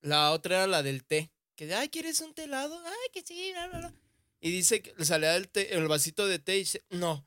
La 0.00 0.32
otra 0.32 0.56
era 0.56 0.66
la 0.66 0.82
del 0.82 1.04
té. 1.04 1.30
Que 1.56 1.66
de, 1.66 1.74
ay, 1.74 1.88
¿quieres 1.88 2.20
un 2.20 2.34
té 2.34 2.44
helado? 2.44 2.78
Ay, 2.84 3.08
que 3.12 3.22
sí, 3.22 3.52
bla, 3.52 3.68
bla, 3.68 3.78
bla. 3.78 3.94
Y 4.40 4.50
dice 4.50 4.82
que 4.82 4.92
le 4.98 5.04
salía 5.04 5.36
el, 5.36 5.48
té- 5.48 5.74
el 5.74 5.86
vasito 5.88 6.26
de 6.26 6.38
té 6.38 6.56
y 6.56 6.60
dice, 6.60 6.84
no, 6.90 7.26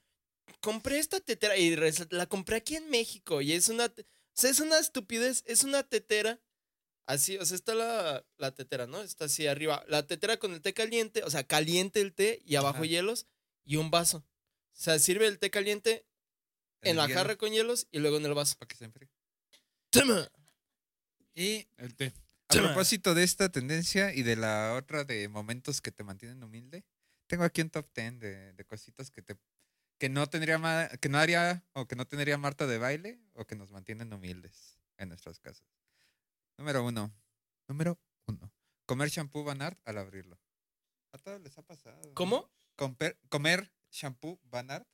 compré 0.60 1.00
esta 1.00 1.20
tetera 1.20 1.58
y 1.58 1.76
la 2.12 2.26
compré 2.28 2.58
aquí 2.58 2.76
en 2.76 2.90
México. 2.92 3.42
Y 3.42 3.54
es 3.54 3.70
una, 3.70 3.86
o 3.86 3.94
sea, 4.34 4.52
es 4.52 4.60
una 4.60 4.78
estupidez, 4.78 5.44
es 5.48 5.64
una 5.64 5.82
tetera. 5.84 6.40
Así, 7.08 7.38
o 7.38 7.46
sea, 7.46 7.56
está 7.56 7.74
la, 7.74 8.26
la 8.38 8.54
tetera, 8.54 8.86
¿no? 8.86 9.02
Está 9.02 9.26
así 9.26 9.48
arriba. 9.48 9.84
La 9.88 10.06
tetera 10.06 10.38
con 10.38 10.54
el 10.54 10.62
té 10.62 10.74
caliente, 10.74 11.24
o 11.24 11.30
sea, 11.30 11.46
caliente 11.46 12.02
el 12.02 12.14
té 12.14 12.42
y 12.46 12.56
abajo 12.58 12.80
Ajá. 12.80 12.86
hielos 12.86 13.28
y 13.64 13.78
un 13.78 13.90
vaso. 13.90 14.18
O 14.18 14.80
sea, 14.80 15.00
sirve 15.00 15.26
el 15.26 15.40
té 15.40 15.50
caliente 15.50 16.06
en 16.82 16.98
la 16.98 17.08
jarra 17.08 17.38
con 17.38 17.52
hielos 17.52 17.88
y 17.92 18.00
luego 18.00 18.18
en 18.18 18.26
el 18.26 18.34
vaso. 18.34 18.58
Para 18.60 18.68
que 18.68 18.76
se 18.76 18.86
enfríe. 18.86 19.10
¡Toma! 19.90 20.30
Y 21.34 21.68
El 21.78 21.96
té. 21.96 22.14
a 22.50 22.54
Toma. 22.54 22.66
propósito 22.68 23.16
de 23.16 23.24
esta 23.24 23.50
tendencia 23.50 24.14
y 24.14 24.24
de 24.24 24.36
la 24.36 24.76
otra 24.78 25.06
de 25.06 25.30
momentos 25.30 25.80
que 25.82 25.92
te 25.92 26.04
mantienen 26.04 26.44
humilde, 26.44 26.84
tengo 27.28 27.46
aquí 27.46 27.62
un 27.62 27.70
top 27.70 27.88
10 27.96 28.20
de, 28.20 28.54
de 28.54 28.66
cositas 28.66 29.12
que 29.12 29.22
te 29.22 29.38
que 29.98 30.10
no 30.10 30.28
tendría 30.28 30.90
que 31.02 31.10
no 31.10 31.18
haría 31.18 31.66
o 31.74 31.88
que 31.88 31.96
no 31.96 32.06
tendría 32.06 32.38
Marta 32.38 32.68
de 32.68 32.78
baile 32.78 33.20
o 33.34 33.46
que 33.48 33.56
nos 33.56 33.72
mantienen 33.72 34.14
humildes 34.14 34.78
en 34.98 35.10
nuestras 35.10 35.40
casas. 35.40 35.66
Número 36.58 36.84
uno. 36.84 37.14
Número 37.68 38.00
uno. 38.28 38.52
Comer 38.86 39.10
shampoo 39.10 39.44
Van 39.44 39.62
Art 39.62 39.80
al 39.86 39.98
abrirlo. 39.98 40.40
A 41.12 41.18
todos 41.18 41.42
les 41.42 41.58
ha 41.58 41.62
pasado. 41.62 42.00
¿no? 42.04 42.14
¿Cómo? 42.14 42.52
Comper- 42.78 43.18
comer 43.30 43.72
shampoo 43.92 44.40
Banart, 44.44 44.88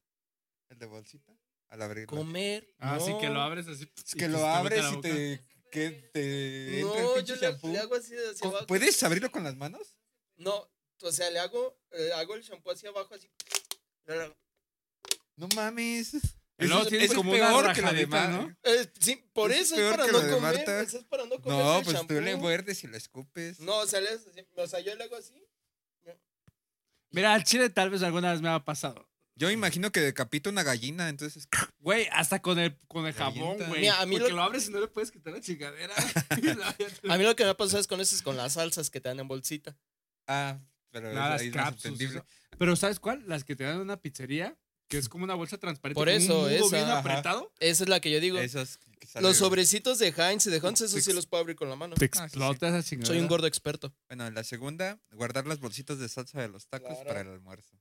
el 0.70 0.78
de 0.80 0.86
bolsita, 0.86 1.36
al 1.70 1.82
abrirlo. 1.82 2.16
Comer. 2.18 2.74
Ah, 2.80 3.00
sí, 3.00 3.12
que 3.20 3.28
no. 3.28 3.34
lo 3.36 3.42
abres 3.42 3.68
así. 3.68 3.92
Es 3.98 4.16
que 4.16 4.28
lo 4.30 4.46
abres 4.48 4.86
y 4.94 5.02
te, 5.02 5.46
que 5.72 5.90
te 6.14 6.80
entra 6.82 7.02
No, 7.02 7.16
el 7.18 7.26
yo 7.26 7.36
le, 7.36 7.42
shampoo. 7.42 7.72
le 7.72 7.80
hago 7.80 7.96
así 7.96 8.14
hacia 8.16 8.40
¿Cómo- 8.42 8.52
abajo. 8.54 8.68
¿Puedes 8.68 9.02
abrirlo 9.04 9.32
con 9.32 9.44
las 9.44 9.56
manos? 9.58 9.98
No, 10.38 10.70
o 11.02 11.12
sea, 11.12 11.30
le 11.30 11.40
hago, 11.40 11.78
eh, 11.92 12.12
hago 12.16 12.36
el 12.36 12.44
shampoo 12.44 12.72
hacia 12.72 12.90
abajo 12.90 13.14
así. 13.16 13.30
No 15.36 15.48
mames. 15.56 16.14
Eso- 16.66 16.88
es 16.96 17.14
como 17.14 17.32
una 17.32 17.48
peor 17.48 17.74
que 17.74 17.82
lo 17.82 17.94
de 17.94 18.08
¿no? 18.08 18.56
Eh, 18.64 18.88
sí, 19.00 19.24
por 19.34 19.52
Eso 19.52 19.76
es 19.76 19.82
eso 19.82 19.90
es, 19.92 19.98
para 19.98 20.08
no 20.12 20.20
comer. 20.20 20.42
Marta. 20.42 20.82
eso 20.82 20.98
es 20.98 21.04
para 21.06 21.26
no 21.26 21.42
comer 21.42 21.58
No, 21.58 21.82
pues 21.84 22.08
tú 22.08 22.14
le 22.22 22.36
muerdes 22.36 22.84
y 22.84 22.88
lo 22.88 22.98
escupes. 22.98 23.60
No, 23.60 23.78
o 23.78 23.88
sea, 23.88 24.02
le 24.02 24.10
o 24.58 24.68
sea, 24.68 24.80
yo 24.80 24.96
le 24.96 25.04
hago 25.04 25.16
así. 25.16 25.34
Mira, 27.12 27.34
al 27.34 27.44
chile 27.44 27.70
tal 27.70 27.90
vez 27.92 28.02
alguna 28.02 28.32
vez 28.32 28.42
me 28.42 28.50
ha 28.50 28.64
pasado. 28.66 29.08
Yo 29.36 29.50
imagino 29.50 29.92
que 29.92 30.00
decapita 30.00 30.50
una 30.50 30.64
gallina, 30.64 31.10
entonces. 31.10 31.48
Güey, 31.80 32.08
hasta 32.12 32.42
con 32.42 32.60
el, 32.60 32.78
con 32.88 33.06
el 33.08 33.14
jabón, 33.14 33.58
güey. 33.68 33.88
Porque 33.90 34.20
lo- 34.20 34.30
lo... 34.30 34.44
abres 34.44 34.68
y 34.68 34.72
no 34.72 34.80
le 34.80 34.88
puedes 34.88 35.12
quitar 35.12 35.34
la 35.34 35.42
chingadera. 35.42 35.94
A 37.10 37.18
mí 37.18 37.24
lo 37.24 37.36
que 37.36 37.44
me 37.44 37.50
ha 37.50 37.58
pasado 37.58 37.80
es 37.80 37.88
con 37.88 38.00
eso, 38.02 38.16
es 38.16 38.22
con 38.22 38.38
las 38.38 38.54
salsas 38.54 38.90
que 38.90 39.00
te 39.02 39.10
dan 39.10 39.20
en 39.20 39.28
bolsita. 39.28 39.76
Ah, 40.28 40.60
pero 40.92 41.12
Nada, 41.14 41.32
las 41.32 41.42
no 41.42 41.48
es 41.48 41.54
capsules, 41.54 41.86
entendible. 41.86 42.18
eso. 42.20 42.28
Pero 42.58 42.76
¿sabes 42.76 43.00
cuál? 43.00 43.24
Las 43.28 43.44
que 43.44 43.56
te 43.56 43.64
dan 43.64 43.76
en 43.76 43.82
una 43.82 43.98
pizzería, 44.00 44.56
que 44.88 44.98
es 44.98 45.10
como 45.10 45.24
una 45.24 45.34
bolsa 45.36 45.58
transparente. 45.58 45.96
Por 45.96 46.08
con 46.08 46.16
un 46.16 46.22
eso, 46.22 46.34
nudo 46.34 46.50
esa, 46.50 46.76
bien 46.76 46.88
ajá. 46.90 47.00
apretado. 47.00 47.52
Esa 47.60 47.84
es 47.84 47.90
la 47.90 48.00
que 48.00 48.12
yo 48.12 48.20
digo. 48.20 48.38
Esas 48.38 48.78
que 49.00 49.08
sale- 49.08 49.28
Los 49.28 49.38
sobrecitos 49.38 49.98
de 50.00 50.10
Heinz 50.16 50.46
y 50.48 50.52
de 50.52 50.60
Hunts, 50.60 50.82
esos 50.82 50.94
Te 50.96 51.02
sí 51.02 51.14
los 51.14 51.26
puedo 51.26 51.42
abrir 51.42 51.56
con 51.56 51.70
la 51.70 51.76
mano. 51.76 51.96
Te 51.96 52.06
Ah, 52.06 52.10
sí, 52.12 52.18
sí. 52.20 52.24
explota 52.26 52.68
esa. 52.80 53.06
Soy 53.06 53.20
un 53.20 53.28
gordo 53.28 53.48
experto. 53.48 53.94
Bueno, 54.08 54.28
en 54.28 54.34
la 54.36 54.44
segunda, 54.44 55.00
guardar 55.12 55.48
las 55.48 55.60
bolsitas 55.60 55.98
de 56.00 56.08
salsa 56.10 56.42
de 56.42 56.50
los 56.50 56.68
tacos 56.68 56.90
Claro. 56.90 57.06
para 57.08 57.22
el 57.22 57.28
almuerzo. 57.30 57.80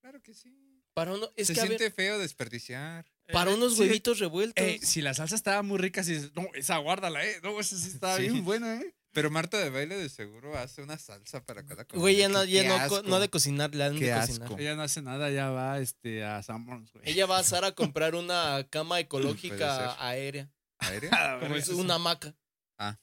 Claro 0.00 0.22
que 0.22 0.32
sí. 0.34 0.56
Para 0.94 1.12
uno, 1.12 1.30
es 1.36 1.46
Se 1.48 1.54
que 1.54 1.60
a 1.60 1.66
siente 1.66 1.84
ver, 1.84 1.92
feo 1.92 2.18
desperdiciar. 2.18 3.06
para 3.32 3.50
Eh, 3.52 3.54
unos 3.54 3.74
sí, 3.74 3.82
huevitos 3.82 4.18
revueltos. 4.18 4.64
eh, 4.64 4.80
si 4.82 5.02
la 5.02 5.14
salsa 5.14 5.36
estaba 5.36 5.62
muy 5.62 5.78
rica, 5.78 6.02
si 6.02 6.14
dices, 6.14 6.32
no, 6.34 6.48
esa 6.54 6.78
guárdala, 6.78 7.24
eh. 7.24 7.38
No, 7.44 7.60
esa 7.60 7.76
sí 7.76 7.88
estaba 7.88 8.16
Sí. 8.16 8.22
bien 8.22 8.44
buena, 8.44 8.80
eh. 8.80 8.92
Pero 9.12 9.30
Marta 9.30 9.58
de 9.58 9.70
baile 9.70 9.96
de 9.96 10.08
seguro 10.08 10.56
hace 10.56 10.82
una 10.82 10.96
salsa 10.98 11.44
para 11.44 11.64
cada 11.66 11.84
comida. 11.84 12.00
Güey, 12.00 12.16
ya 12.16 12.28
no, 12.28 12.44
ya 12.44 12.62
no, 12.78 12.88
co- 12.88 13.02
no 13.02 13.18
de 13.18 13.28
cocinar, 13.28 13.74
le 13.74 13.78
dan 13.84 13.98
Qué 13.98 14.04
de 14.06 14.12
asco. 14.12 14.38
cocinar. 14.38 14.60
Ella 14.60 14.76
no 14.76 14.82
hace 14.82 15.02
nada, 15.02 15.30
ya 15.30 15.50
va 15.50 15.80
este, 15.80 16.24
a 16.24 16.42
Sanborns, 16.44 16.92
güey. 16.92 17.08
Ella 17.10 17.26
va 17.26 17.38
a 17.38 17.42
Sara 17.42 17.68
a 17.68 17.74
comprar 17.74 18.14
una 18.14 18.64
cama 18.70 19.00
ecológica 19.00 19.96
aérea. 20.06 20.48
¿Aérea? 20.78 21.10
Como 21.40 21.56
es 21.56 21.68
una 21.70 21.96
hamaca. 21.96 22.34
Ah. 22.78 22.98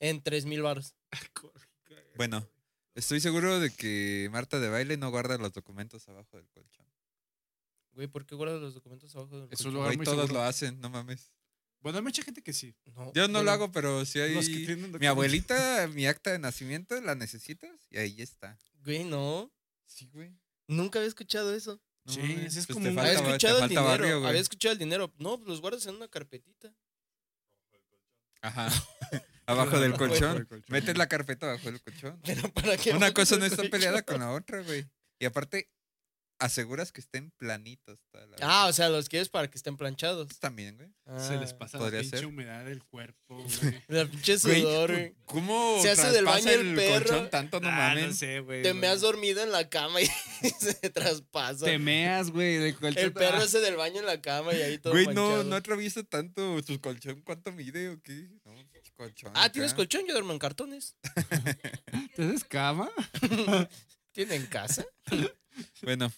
En 0.00 0.22
tres 0.22 0.44
mil 0.44 0.60
baros. 0.62 0.94
Bueno, 2.16 2.46
estoy 2.94 3.20
seguro 3.20 3.60
de 3.60 3.70
que 3.70 4.28
Marta 4.32 4.58
de 4.60 4.68
baile 4.68 4.96
no 4.96 5.10
guarda 5.10 5.38
los 5.38 5.52
documentos 5.52 6.08
abajo 6.08 6.36
del 6.36 6.48
colchón. 6.48 6.84
Güey, 7.92 8.08
¿por 8.08 8.26
qué 8.26 8.34
guardas 8.34 8.60
los 8.60 8.74
documentos 8.74 9.14
abajo 9.14 9.36
del 9.40 9.44
Es 9.44 9.58
colchón? 9.58 9.66
un 9.68 9.74
lugar 9.74 9.88
Güey, 9.90 9.96
muy 9.98 10.04
todos 10.04 10.26
seguro. 10.26 10.34
lo 10.40 10.42
hacen, 10.46 10.80
no 10.80 10.90
mames. 10.90 11.30
Bueno, 11.84 11.98
hay 11.98 12.02
mucha 12.02 12.22
gente 12.22 12.42
que 12.42 12.52
sí. 12.54 12.74
No, 12.96 13.12
Yo 13.12 13.28
no 13.28 13.34
bueno, 13.34 13.42
lo 13.44 13.50
hago, 13.52 13.70
pero 13.70 14.04
sí 14.06 14.18
hay... 14.18 14.34
Los 14.34 14.48
que 14.48 14.56
tienen 14.66 14.90
Mi 14.98 15.04
abuelita, 15.06 15.86
mi 15.92 16.06
acta 16.06 16.32
de 16.32 16.38
nacimiento, 16.38 16.98
¿la 17.02 17.14
necesitas? 17.14 17.70
Y 17.90 17.98
ahí 17.98 18.22
está. 18.22 18.58
Güey, 18.84 19.04
no. 19.04 19.52
Sí, 19.86 20.08
güey. 20.12 20.34
Nunca 20.66 20.98
había 20.98 21.08
escuchado 21.08 21.54
eso. 21.54 21.78
No 22.06 22.12
Sí, 22.14 22.20
es 22.46 22.54
pues 22.54 22.66
como 22.68 22.80
te 22.84 22.88
un- 22.88 22.94
falta, 22.96 23.10
había 23.10 23.22
te 23.22 23.28
escuchado 23.32 23.58
el 23.62 23.68
dinero. 23.68 23.86
barrio, 23.86 24.26
había 24.26 24.40
escuchado 24.40 24.72
el 24.72 24.78
dinero. 24.78 25.14
No, 25.18 25.36
pues 25.36 25.46
los 25.46 25.60
guardas 25.60 25.84
en 25.86 25.94
una 25.96 26.08
carpetita. 26.08 26.74
Ajá. 28.40 28.68
abajo 29.46 29.78
del 29.78 29.92
Abajo 29.92 30.08
colchón. 30.08 30.36
del 30.36 30.46
colchón. 30.46 30.72
Metes 30.72 30.96
la 30.96 31.06
carpeta 31.08 31.46
abajo 31.50 31.70
del 31.70 31.82
colchón. 31.82 32.18
Pero 32.24 32.52
para 32.52 32.76
qué. 32.78 32.92
Una 32.92 33.12
cosa 33.12 33.36
no 33.36 33.44
está 33.44 33.62
peleada 33.64 34.02
con 34.02 34.20
la 34.20 34.32
otra, 34.32 34.62
güey. 34.62 34.86
Y 35.18 35.26
aparte, 35.26 35.70
aseguras 36.38 36.92
que 36.92 37.00
estén 37.00 37.30
planitos. 37.38 37.98
Toda 38.10 38.26
la 38.26 38.36
Ah, 38.42 38.66
o 38.66 38.72
sea, 38.72 38.88
los 38.88 39.08
quieres 39.08 39.28
para 39.28 39.48
que 39.48 39.56
estén 39.56 39.76
planchados. 39.76 40.38
También, 40.40 40.76
güey. 40.76 40.90
Se 41.20 41.36
les 41.36 41.52
Ah. 41.52 41.58
pasa 41.58 41.78
la 41.78 41.90
pinche 41.90 42.08
ser. 42.16 42.26
humedad 42.26 42.64
del 42.64 42.82
cuerpo, 42.84 43.36
güey. 43.62 43.82
La 43.88 44.06
pinche 44.06 44.38
sudor, 44.38 44.90
güey. 44.92 45.14
¿Cómo 45.26 45.78
Se 45.82 45.90
hace 45.90 46.10
del 46.10 46.24
baño 46.24 46.50
el 46.50 46.74
perro. 46.74 47.06
colchón 47.06 47.30
tanto? 47.30 47.60
No 47.60 47.68
Ah, 47.68 47.72
mames. 47.90 48.06
no 48.08 48.12
sé, 48.14 48.40
güey. 48.40 48.62
Te 48.62 48.70
güey. 48.70 48.80
me 48.80 48.86
has 48.88 49.00
dormido 49.00 49.42
en 49.42 49.52
la 49.52 49.68
cama 49.68 50.00
y 50.00 50.06
se 50.58 50.74
traspasa. 50.90 51.64
Te 51.66 51.78
meas, 51.78 52.30
güey, 52.30 52.56
del 52.58 52.74
colchón. 52.76 53.02
El 53.04 53.12
perro 53.12 53.38
Ah, 53.38 53.44
hace 53.44 53.60
del 53.60 53.76
baño 53.76 54.00
en 54.00 54.06
la 54.06 54.20
cama 54.20 54.52
y 54.54 54.62
ahí 54.62 54.78
todo 54.78 54.92
Güey, 54.92 55.06
no, 55.06 55.12
manchado. 55.12 55.44
no 55.44 55.56
atraviesa 55.56 56.02
tanto 56.04 56.60
su 56.62 56.80
colchón. 56.80 57.22
¿Cuánto 57.22 57.52
mide 57.52 57.90
o 57.90 58.00
qué? 58.02 58.28
No, 58.44 58.54
pinche 58.72 58.92
colchón. 58.96 59.32
Ah, 59.34 59.50
¿tienes 59.50 59.72
acá. 59.72 59.76
colchón? 59.78 60.04
Yo 60.06 60.12
duermo 60.14 60.32
en 60.32 60.38
cartones. 60.38 60.96
¿Tienes 62.16 62.44
cama? 62.44 62.90
¿Tienen 64.12 64.46
casa? 64.46 64.84
Bueno, 65.82 66.12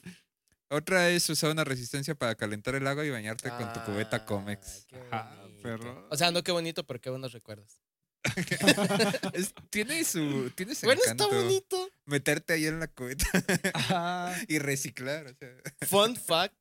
otra 0.68 1.10
es 1.10 1.28
usar 1.30 1.50
una 1.50 1.64
resistencia 1.64 2.14
para 2.14 2.34
calentar 2.34 2.74
el 2.74 2.86
agua 2.86 3.04
y 3.04 3.10
bañarte 3.10 3.48
con 3.50 3.72
tu 3.72 3.80
cubeta 3.84 4.16
Ah, 4.18 4.24
Comex. 4.26 4.86
Ajá, 5.10 5.48
perro. 5.62 6.06
O 6.10 6.16
sea, 6.16 6.30
no 6.30 6.42
qué 6.42 6.52
bonito, 6.52 6.84
pero 6.86 7.00
qué 7.00 7.10
buenos 7.10 7.32
recuerdos. 7.32 7.80
Es- 9.32 9.54
tiene 9.70 10.02
su, 10.04 10.50
tiene 10.56 10.74
su 10.74 10.86
Bueno, 10.86 11.00
encanto. 11.04 11.24
está 11.24 11.36
bonito. 11.36 11.90
Meterte 12.06 12.54
ahí 12.54 12.66
en 12.66 12.80
la 12.80 12.88
cubeta 12.88 13.24
y 14.48 14.58
reciclar. 14.58 15.26
O 15.26 15.34
sea. 15.34 15.56
Fun 15.88 16.16
fact. 16.16 16.56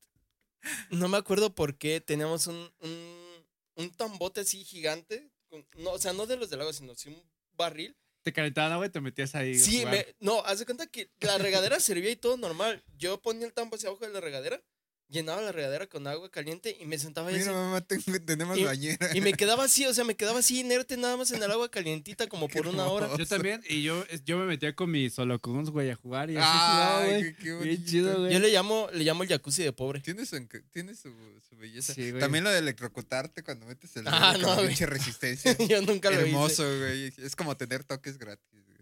No 0.90 1.08
me 1.08 1.16
acuerdo 1.16 1.54
por 1.54 1.76
qué 1.76 2.00
teníamos 2.00 2.46
un, 2.46 2.70
un, 2.80 3.44
un 3.76 3.90
tambote 3.96 4.40
así 4.42 4.64
gigante. 4.64 5.30
con- 5.48 5.66
no, 5.78 5.90
o 5.92 5.98
sea, 5.98 6.12
no 6.12 6.26
de 6.26 6.36
los 6.36 6.50
del 6.50 6.60
agua, 6.60 6.72
sino 6.72 6.94
sí 6.94 7.08
un 7.08 7.22
barril. 7.52 7.96
Te 8.26 8.32
calentaban 8.32 8.72
agua 8.72 8.86
y 8.86 8.90
te 8.90 9.00
metías 9.00 9.36
ahí. 9.36 9.56
Sí, 9.56 9.86
me, 9.86 10.04
no, 10.18 10.40
haz 10.44 10.58
de 10.58 10.64
cuenta 10.64 10.88
que 10.88 11.12
la 11.20 11.38
regadera 11.38 11.78
servía 11.80 12.10
y 12.10 12.16
todo 12.16 12.36
normal. 12.36 12.82
Yo 12.98 13.22
ponía 13.22 13.46
el 13.46 13.52
tambo 13.52 13.76
hacia 13.76 13.88
abajo 13.88 14.04
de 14.04 14.12
la 14.12 14.20
regadera, 14.20 14.60
llenaba 15.08 15.40
la 15.40 15.52
regadera 15.52 15.86
con 15.86 16.06
agua 16.06 16.30
caliente 16.30 16.76
y 16.80 16.84
me 16.86 16.98
sentaba 16.98 17.30
Mira, 17.30 17.40
así, 17.42 17.50
mamá, 17.50 17.80
tengo- 17.80 18.02
tenemos 18.26 18.58
Y- 18.58 18.64
bañera. 18.64 19.16
Y 19.16 19.20
me 19.20 19.32
quedaba 19.34 19.64
así, 19.64 19.86
o 19.86 19.94
sea, 19.94 20.04
me 20.04 20.16
quedaba 20.16 20.40
así 20.40 20.60
inerte 20.60 20.96
nada 20.96 21.16
más 21.16 21.30
en 21.30 21.42
el 21.42 21.50
agua 21.50 21.70
calientita 21.70 22.26
como 22.28 22.48
Qué 22.48 22.58
por 22.58 22.68
una 22.68 22.86
hora. 22.86 23.06
hermoso. 23.06 23.22
Yo 23.22 23.26
también, 23.28 23.62
y 23.68 23.82
yo, 23.82 24.04
yo 24.24 24.38
me 24.38 24.46
metía 24.46 24.74
con 24.74 24.90
mis 24.90 25.14
solocuns, 25.14 25.70
güey, 25.70 25.90
a 25.90 25.94
jugar 25.94 26.30
y 26.30 26.36
así 26.36 26.46
Ay, 26.50 27.08
güey. 27.08 27.22
qué, 27.36 27.42
qué 27.42 27.52
bonito. 27.54 27.82
chido, 27.86 28.18
güey. 28.20 28.32
Yo 28.32 28.38
le 28.40 28.50
llamo, 28.50 28.88
le 28.92 29.04
llamo 29.04 29.22
el 29.22 29.28
jacuzzi 29.28 29.62
de 29.62 29.72
pobre. 29.72 30.00
Tiene 30.00 30.26
su, 30.26 30.36
tiene 30.72 30.94
su, 30.94 31.12
su 31.48 31.56
belleza. 31.56 31.94
Sí, 31.94 32.10
güey. 32.10 32.20
También 32.20 32.44
lo 32.44 32.50
de 32.50 32.58
electrocutarte 32.58 33.42
cuando 33.42 33.66
metes 33.66 33.96
el 33.96 34.06
Ah, 34.08 34.32
dedo 34.36 34.48
no, 34.48 34.56
con 34.56 34.66
pinche 34.66 34.86
resistencia. 34.86 35.56
Yo 35.68 35.82
nunca 35.82 36.10
lo 36.10 36.16
hice. 36.20 36.30
Hermoso, 36.30 36.64
güey. 36.78 37.12
Es 37.18 37.36
como 37.36 37.56
tener 37.56 37.84
toques 37.84 38.18
gratis. 38.18 38.44
güey. 38.50 38.76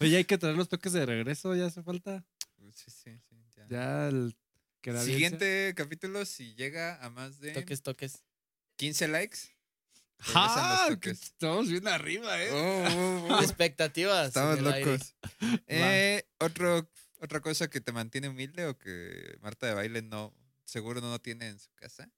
Oye, 0.00 0.16
hay 0.18 0.24
que 0.24 0.38
traer 0.38 0.56
los 0.56 0.68
toques 0.68 0.92
de 0.92 1.06
regreso, 1.06 1.54
ya 1.54 1.66
hace 1.66 1.82
falta. 1.82 2.24
Sí, 2.58 2.70
sí, 2.72 2.90
sí. 3.30 3.38
ya. 3.56 3.66
Ya 3.68 4.08
el 4.08 4.34
audiencia- 4.90 5.14
Siguiente 5.14 5.72
capítulo, 5.76 6.24
si 6.24 6.54
llega 6.54 7.02
a 7.04 7.10
más 7.10 7.38
de 7.40 7.52
Toques, 7.52 7.82
toques. 7.82 8.22
15 8.76 9.08
likes. 9.08 9.38
¡Ah! 10.34 10.88
Estamos 11.02 11.68
bien 11.68 11.88
arriba, 11.88 12.40
¿eh? 12.42 12.50
Oh, 12.52 12.84
oh, 13.28 13.34
oh. 13.36 13.42
Expectativas. 13.42 14.28
Estamos 14.28 14.60
locos. 14.60 15.14
Eh, 15.66 16.24
otro, 16.38 16.88
otra 17.20 17.40
cosa 17.40 17.68
que 17.68 17.80
te 17.80 17.92
mantiene 17.92 18.28
humilde 18.28 18.66
o 18.66 18.78
que 18.78 19.36
Marta 19.40 19.66
de 19.66 19.74
baile 19.74 20.02
no, 20.02 20.32
seguro 20.64 21.00
no 21.00 21.18
tiene 21.20 21.48
en 21.48 21.58
su 21.58 21.72
casa, 21.74 22.08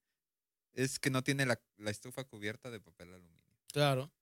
es 0.74 0.98
que 0.98 1.08
no 1.10 1.22
tiene 1.22 1.46
la, 1.46 1.60
la 1.78 1.90
estufa 1.90 2.24
cubierta 2.24 2.70
de 2.70 2.80
papel 2.80 3.08
aluminio. 3.14 3.54
Claro. 3.72 4.12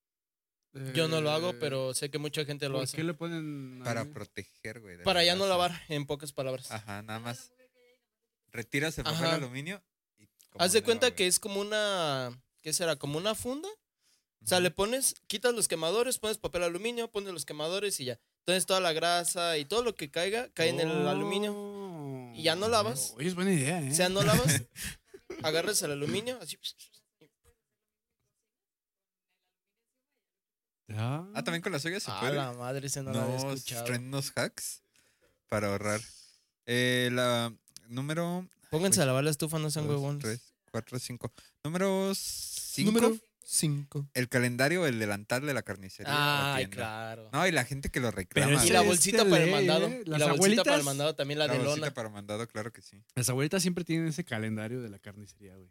Yo 0.95 1.07
no 1.09 1.21
lo 1.21 1.31
hago, 1.33 1.51
Eh, 1.51 1.57
pero 1.61 1.93
sé 1.93 2.11
que 2.11 2.19
mucha 2.19 2.45
gente 2.47 2.67
lo 2.69 2.77
¿Por 2.77 2.85
hace. 2.85 2.97
qué 2.97 3.05
le 3.05 3.13
ponen 3.15 3.83
Para 3.85 4.05
proteger, 4.07 4.81
güey. 4.81 5.03
Para 5.03 5.23
ya 5.25 5.35
no 5.37 5.47
lavar, 5.47 5.83
en 5.89 6.07
pocas 6.07 6.33
palabras. 6.33 6.71
Ajá, 6.71 7.03
nada 7.03 7.19
más. 7.21 7.53
Retiras 8.53 8.99
el 8.99 9.05
papel 9.05 9.25
Ajá. 9.27 9.35
aluminio 9.37 9.83
y 10.19 10.29
Haz 10.59 10.73
de 10.73 10.83
cuenta 10.83 11.15
que 11.15 11.27
es 11.27 11.39
como 11.41 11.61
una. 11.61 12.39
¿Qué 12.61 12.73
será? 12.73 12.97
Como 12.97 13.19
una 13.19 13.35
funda. 13.35 13.69
O 14.43 14.47
sea, 14.47 14.61
le 14.61 14.71
pones, 14.71 15.15
quitas 15.29 15.55
los 15.55 15.69
quemadores, 15.69 16.19
pones 16.19 16.37
papel 16.39 16.65
aluminio, 16.65 17.11
pones 17.11 17.33
los 17.33 17.45
quemadores 17.45 17.99
y 18.01 18.07
ya. 18.07 18.19
Entonces 18.41 18.67
toda 18.67 18.81
la 18.81 18.93
grasa 18.93 19.57
y 19.57 19.65
todo 19.65 19.83
lo 19.85 19.95
que 19.95 20.11
caiga 20.11 20.51
cae 20.53 20.69
en 20.71 20.81
el 20.81 21.07
aluminio. 21.09 21.55
Oh. 21.57 22.33
Y 22.35 22.43
ya 22.43 22.57
no 22.57 22.69
lavas. 22.69 23.15
Oye, 23.17 23.29
es 23.29 23.35
buena 23.37 23.53
idea, 23.53 23.81
¿eh? 23.81 23.91
O 23.91 23.95
sea, 23.95 24.09
no 24.09 24.23
lavas, 24.23 24.63
agarras 25.45 25.81
el 25.83 25.93
aluminio, 25.93 26.39
así. 26.41 26.59
Ah, 30.95 31.27
Ah, 31.35 31.43
también 31.43 31.63
con 31.63 31.73
las 31.73 31.85
ollas 31.87 32.03
se 32.03 32.11
A 32.11 32.21
puede. 32.21 32.35
la 32.35 32.53
madre, 32.53 32.87
ese 32.87 33.03
no, 33.03 33.13
lo 33.13 33.21
había 33.21 33.37
Nos 33.37 33.55
escuchado. 33.55 33.85
traen 33.85 34.05
unos 34.09 34.33
hacks 34.37 34.83
para 35.49 35.69
ahorrar. 35.69 36.01
Eh, 36.67 37.11
la 37.13 37.55
número 37.93 38.47
Pónganse 38.71 39.03
a 39.03 39.07
lavar 39.07 39.23
la 39.25 39.31
estufa, 39.31 39.59
no 39.59 39.71
sean 39.71 39.89
huevones. 39.89 40.23
tres, 40.23 40.55
cuatro, 40.71 40.99
cinco. 40.99 41.33
Número 41.65 42.13
cinco. 42.15 42.91
Número 42.93 43.19
5. 43.45 44.09
El 44.15 44.29
calendario, 44.31 44.87
el 44.87 44.99
delantal 44.99 45.45
de 45.45 45.53
la 45.53 45.63
carnicería. 45.63 46.55
Ay, 46.55 46.67
claro. 46.69 47.29
No, 47.33 47.47
y 47.47 47.51
la 47.51 47.65
gente 47.65 47.91
que 47.91 48.01
lo 48.01 48.11
reclama. 48.11 48.47
Pero 48.53 48.65
Y 48.65 48.71
la 48.71 48.81
bolsita 48.81 49.25
de 49.25 49.31
para 49.31 49.45
el 49.45 49.51
mandado. 49.51 49.89
¿eh? 49.89 50.03
Y 50.07 50.09
Las 50.09 50.21
la 50.21 50.33
bolsita 50.33 50.63
para 50.65 50.77
el 50.77 50.81
abuelitas- 50.81 50.85
mandado 50.85 51.15
también 51.17 51.39
la, 51.39 51.47
La 51.49 51.53
de 51.55 51.59
bolsita 51.59 51.81
lona. 51.81 51.95
para 51.95 52.09
mandado, 52.09 52.49
claro 52.49 52.73
que 52.73 52.81
sí. 52.81 53.03
Las 53.15 53.29
abuelitas 53.29 53.61
siempre 53.61 53.85
tienen 53.85 54.07
ese 54.09 54.25
calendario 54.25 54.81
de 54.81 54.89
la 54.89 54.99
carnicería, 55.01 55.57
güey. 55.57 55.69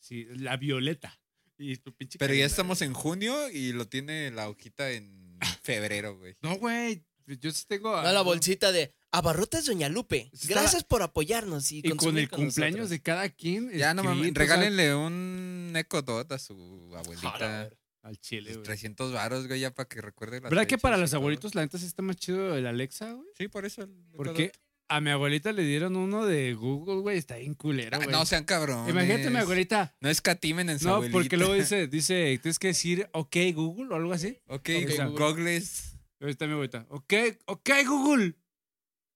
Sí, 0.00 0.24
la 0.30 0.56
violeta. 0.56 1.20
Y 1.56 1.76
tu 1.76 1.94
pinche 1.94 2.18
Pero 2.18 2.34
ya 2.34 2.46
estamos 2.46 2.82
en 2.82 2.94
junio 2.94 3.48
y 3.50 3.72
lo 3.72 3.86
tiene 3.86 4.30
la 4.32 4.48
hojita 4.48 4.90
en 4.90 5.38
febrero, 5.62 6.16
güey. 6.18 6.36
No, 6.40 6.56
güey. 6.56 7.04
Yo 7.26 7.50
sí 7.52 7.64
tengo. 7.68 7.94
No, 8.02 8.12
la 8.12 8.22
bolsita 8.22 8.72
de 8.72 8.92
Abarrotes 9.16 9.66
Doña 9.66 9.88
Lupe. 9.88 10.30
Está- 10.32 10.48
Gracias 10.48 10.84
por 10.84 11.02
apoyarnos 11.02 11.70
y, 11.72 11.78
Y 11.84 11.90
con 11.92 12.18
el 12.18 12.28
cumpleaños 12.28 12.90
de 12.90 13.00
cada 13.00 13.28
quien. 13.28 13.70
Ya 13.72 13.94
no 13.94 14.02
mames, 14.02 14.34
regálenle 14.34 14.94
un 14.94 15.72
Echo 15.76 16.02
Dot 16.02 16.32
a 16.32 16.38
su 16.38 16.92
abuelita. 16.96 17.70
Al 18.02 18.18
chile, 18.20 18.50
güey. 18.52 18.62
300 18.64 19.12
varos, 19.12 19.46
güey, 19.48 19.60
ya 19.60 19.70
para 19.72 19.88
que 19.88 20.02
recuerde 20.02 20.40
las 20.40 20.50
¿Verdad 20.50 20.66
que 20.66 20.76
para 20.76 20.98
los 20.98 21.10
todo. 21.10 21.20
abuelitos 21.20 21.54
la 21.54 21.62
neta 21.62 21.78
sí 21.78 21.86
está 21.86 22.02
más 22.02 22.16
chido 22.16 22.54
el 22.54 22.66
Alexa, 22.66 23.12
güey? 23.12 23.26
Sí, 23.38 23.48
por 23.48 23.64
eso. 23.64 23.88
Porque 24.14 24.52
a 24.88 25.00
mi 25.00 25.08
abuelita 25.08 25.52
le 25.52 25.62
dieron 25.62 25.96
uno 25.96 26.26
de 26.26 26.52
Google, 26.52 27.00
güey. 27.00 27.16
Está 27.16 27.36
bien 27.36 27.54
culero, 27.54 27.96
Ah, 27.96 28.00
güey. 28.04 28.10
no 28.10 28.26
sean 28.26 28.44
cabrones. 28.44 28.90
Imagínate 28.90 29.30
mi 29.30 29.38
abuelita. 29.38 29.96
No 30.00 30.10
escatimen 30.10 30.68
en 30.68 30.78
su 30.80 30.86
No, 30.88 30.96
abuelita. 30.96 31.18
porque 31.18 31.36
luego 31.38 31.54
dice, 31.54 31.86
dice, 31.88 32.38
tienes 32.42 32.58
que 32.58 32.66
decir 32.68 33.08
ok 33.12 33.36
Google 33.54 33.88
o 33.92 33.94
algo 33.96 34.12
así. 34.12 34.38
Ok, 34.48 34.68
Ok, 34.82 34.96
con 34.98 35.06
Google. 35.12 35.24
goggles. 35.24 35.96
Ahí 36.20 36.30
está 36.30 36.46
mi 36.46 36.52
abuelita. 36.52 36.86
Ok, 36.90 37.14
ok 37.46 37.70
Google. 37.86 38.34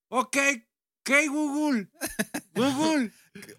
Ok, 0.09 0.37
ok 1.01 1.11
Google. 1.29 1.89
Google. 2.55 3.11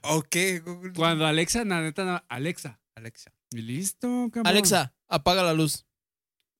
Ok, 0.02 0.36
Google. 0.64 0.92
Cuando 0.94 1.26
Alexa, 1.26 1.64
la 1.64 1.80
neta, 1.80 2.04
no, 2.04 2.22
Alexa. 2.28 2.80
Alexa. 2.94 3.32
Y 3.52 3.62
listo, 3.62 4.08
cabrón. 4.32 4.46
Alexa, 4.46 4.94
apaga 5.08 5.42
la 5.42 5.54
luz. 5.54 5.86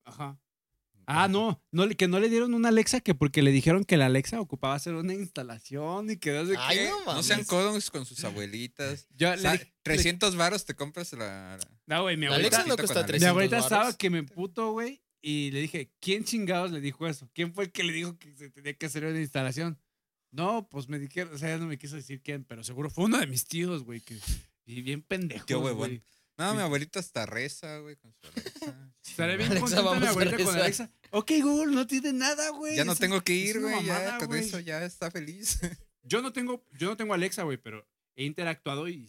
Ajá. 0.05 0.41
Ah, 1.13 1.27
no, 1.27 1.61
que 1.99 2.07
no 2.07 2.21
le 2.21 2.29
dieron 2.29 2.55
una 2.55 2.69
Alexa 2.69 3.01
que 3.01 3.17
porque 3.17 3.43
le 3.43 3.51
dijeron 3.51 3.83
que 3.85 3.97
la 3.97 4.07
Alexa 4.07 4.41
ocupaba 4.41 4.75
hacer 4.77 4.95
una 4.95 5.13
instalación 5.13 6.09
y 6.09 6.17
que 6.19 6.31
no 6.33 6.47
sé 6.47 6.55
Ay, 6.57 6.77
qué. 6.79 6.91
no 7.05 7.15
No 7.15 7.23
sean 7.25 7.43
codos 7.45 7.91
con 7.91 8.07
sus 8.07 8.23
abuelitas. 8.23 9.09
Yo 9.17 9.33
O 9.33 9.37
sea, 9.37 9.53
dije- 9.55 9.75
300 9.83 10.37
varos 10.37 10.65
te 10.67 10.75
compras 10.75 11.13
la... 11.15 11.59
No, 11.87 12.03
güey, 12.03 12.17
mi 12.17 12.27
La 12.27 12.35
abuelita, 12.35 12.59
Alexa 12.59 12.69
no 12.69 12.77
cuesta 12.77 13.01
Alexa. 13.01 13.07
300 13.09 13.21
mi 13.27 13.29
abuelita 13.29 13.59
estaba 13.59 13.93
que 13.97 14.09
me 14.09 14.23
puto, 14.23 14.71
güey, 14.71 15.03
y 15.23 15.51
le 15.51 15.61
dije, 15.61 15.91
¿quién 16.01 16.25
chingados 16.25 16.71
le 16.73 16.81
dijo 16.81 17.07
eso? 17.07 17.29
¿Quién 17.35 17.53
fue 17.55 17.65
el 17.65 17.73
que 17.73 17.85
le 17.85 17.93
dijo 17.93 18.19
que 18.19 18.35
se 18.37 18.51
tenía 18.51 18.75
que 18.75 18.87
hacer 18.87 19.05
una 19.05 19.21
instalación? 19.21 19.79
No, 20.31 20.69
pues 20.71 20.89
me 20.89 20.99
dijeron, 20.99 21.35
o 21.35 21.39
sea, 21.39 21.49
ya 21.51 21.59
no 21.59 21.67
me 21.67 21.77
quiso 21.79 21.97
decir 21.97 22.23
quién, 22.23 22.45
pero 22.45 22.63
seguro 22.63 22.89
fue 22.91 23.05
uno 23.05 23.19
de 23.19 23.27
mis 23.27 23.45
tíos, 23.47 23.83
güey, 23.85 24.01
que 24.01 24.17
y 24.65 24.83
bien 24.83 25.03
pendejo. 25.03 25.45
Tío 25.47 25.61
huevón. 25.61 26.03
No, 26.39 26.55
mi 26.55 26.61
abuelita 26.61 27.01
hasta 27.01 27.27
reza, 27.27 27.79
güey, 27.81 27.97
con 27.97 28.15
su 28.15 28.27
Alexa. 28.29 28.93
Estaré 29.05 29.37
bien 29.37 29.51
Alexa, 29.51 29.61
contenta 29.77 29.83
vamos 29.83 30.01
mi 30.01 30.07
a 30.07 30.11
abuelita 30.11 30.45
con. 30.45 30.55
Alexa. 30.57 30.91
Ok, 31.11 31.33
Google, 31.43 31.75
no 31.75 31.87
tiene 31.87 32.13
nada, 32.13 32.49
güey. 32.51 32.77
Ya 32.77 32.85
no 32.85 32.93
es- 32.93 32.99
tengo 32.99 33.21
que 33.23 33.35
ir, 33.35 33.61
güey, 33.61 33.85
ya 33.85 34.17
con 34.19 34.35
eso 34.37 34.61
ya 34.61 34.85
está 34.85 35.11
feliz. 35.11 35.59
Yo 36.03 36.23
no 36.23 36.33
tengo, 36.33 36.65
yo 36.79 36.89
no 36.89 36.97
tengo 36.97 37.13
Alexa, 37.13 37.43
güey, 37.43 37.59
pero 37.59 37.87
he 38.17 38.25
interactuado 38.25 38.89
y 38.89 39.07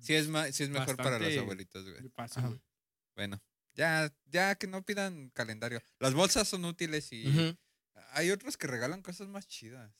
Sí 0.00 0.14
es, 0.14 0.28
ma- 0.28 0.50
sí 0.52 0.62
es 0.62 0.68
mejor 0.70 0.96
para 0.96 1.18
los 1.18 1.36
abuelitos, 1.36 1.84
güey. 1.84 2.08
Bueno, 3.16 3.42
ya, 3.80 4.14
ya 4.26 4.54
que 4.56 4.66
no 4.66 4.82
pidan 4.84 5.30
calendario. 5.30 5.82
Las 5.98 6.12
bolsas 6.14 6.46
son 6.48 6.64
útiles 6.66 7.10
y 7.12 7.24
hay 8.12 8.30
otros 8.30 8.56
que 8.56 8.66
regalan 8.66 9.00
cosas 9.02 9.28
más 9.28 9.46
chidas. 9.48 9.90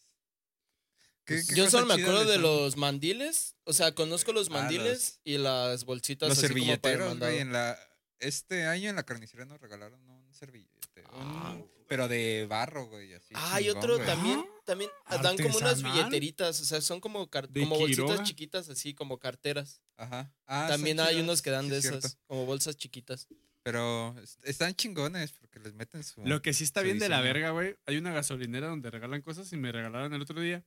¿Qué- 1.24 1.34
Pues 1.36 1.48
qué 1.48 1.54
Yo 1.54 1.70
solo 1.70 1.86
me 1.86 1.94
acuerdo 1.94 2.24
de 2.24 2.38
los 2.38 2.76
mandiles. 2.76 3.56
O 3.64 3.72
sea, 3.72 3.94
conozco 3.94 4.32
los 4.32 4.48
Ah, 4.48 4.52
mandiles 4.54 5.20
y 5.24 5.38
las 5.38 5.84
bolsitas 5.84 6.28
los 6.28 6.38
así 6.38 6.48
como 6.48 6.54
para 6.58 6.64
el 6.64 6.80
servilleteros, 6.80 7.08
mandado. 7.08 7.32
güey. 7.32 7.42
En 7.42 7.52
la, 7.52 7.78
este 8.18 8.64
año 8.66 8.90
en 8.90 8.96
la 8.96 9.04
carnicería 9.04 9.46
nos 9.46 9.60
regalaron 9.60 10.00
un 10.08 10.34
servillete. 10.34 10.78
un- 11.12 11.36
Ah. 11.36 11.56
pero 11.88 12.06
de 12.08 12.46
barro, 12.48 12.86
güey. 12.86 13.14
Así, 13.14 13.32
Ah, 13.36 13.60
y 13.60 13.64
chingón, 13.64 13.78
otro 13.78 13.94
güey. 13.96 14.06
también, 14.06 14.44
también 14.66 14.90
dan 15.22 15.36
como 15.38 15.56
unas 15.56 15.82
billeteritas, 15.82 16.60
o 16.60 16.64
sea, 16.64 16.80
son 16.82 17.00
como, 17.00 17.28
car- 17.30 17.48
¿De 17.48 17.60
como 17.62 17.78
bolsitas 17.78 18.22
chiquitas, 18.24 18.68
así 18.68 18.92
como 18.94 19.18
carteras. 19.18 19.80
Ajá. 19.96 20.32
Ah, 20.46 20.66
también 20.68 21.00
hay 21.00 21.14
chidas, 21.14 21.22
unos 21.24 21.42
que 21.42 21.50
dan 21.50 21.64
sí 21.64 21.70
de 21.70 21.76
es 21.78 21.82
cierto. 21.82 21.98
esas, 22.06 22.18
como 22.26 22.44
bolsas 22.46 22.76
chiquitas. 22.76 23.26
Pero 23.62 24.16
est- 24.22 24.40
están 24.44 24.74
chingones 24.74 25.32
porque 25.32 25.60
les 25.60 25.74
meten 25.74 26.02
su. 26.02 26.24
Lo 26.24 26.40
que 26.42 26.52
sí 26.54 26.64
está 26.64 26.80
bien 26.82 26.98
de 26.98 27.08
la 27.08 27.20
verga, 27.20 27.50
güey. 27.50 27.76
Hay 27.86 27.96
una 27.98 28.12
gasolinera 28.12 28.68
donde 28.68 28.90
regalan 28.90 29.20
cosas 29.22 29.52
y 29.52 29.56
me 29.56 29.70
regalaron 29.72 30.12
el 30.14 30.22
otro 30.22 30.40
día. 30.40 30.64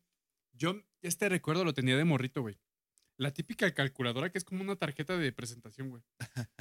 Yo 0.54 0.80
este 1.02 1.28
recuerdo 1.30 1.66
lo 1.66 1.74
tenía 1.74 1.98
de 1.98 2.04
morrito, 2.04 2.42
güey. 2.42 2.58
La 3.18 3.32
típica 3.32 3.72
calculadora 3.74 4.32
que 4.32 4.38
es 4.38 4.44
como 4.44 4.62
una 4.64 4.76
tarjeta 4.76 5.18
de 5.18 5.32
presentación, 5.32 5.90
güey. 5.90 6.04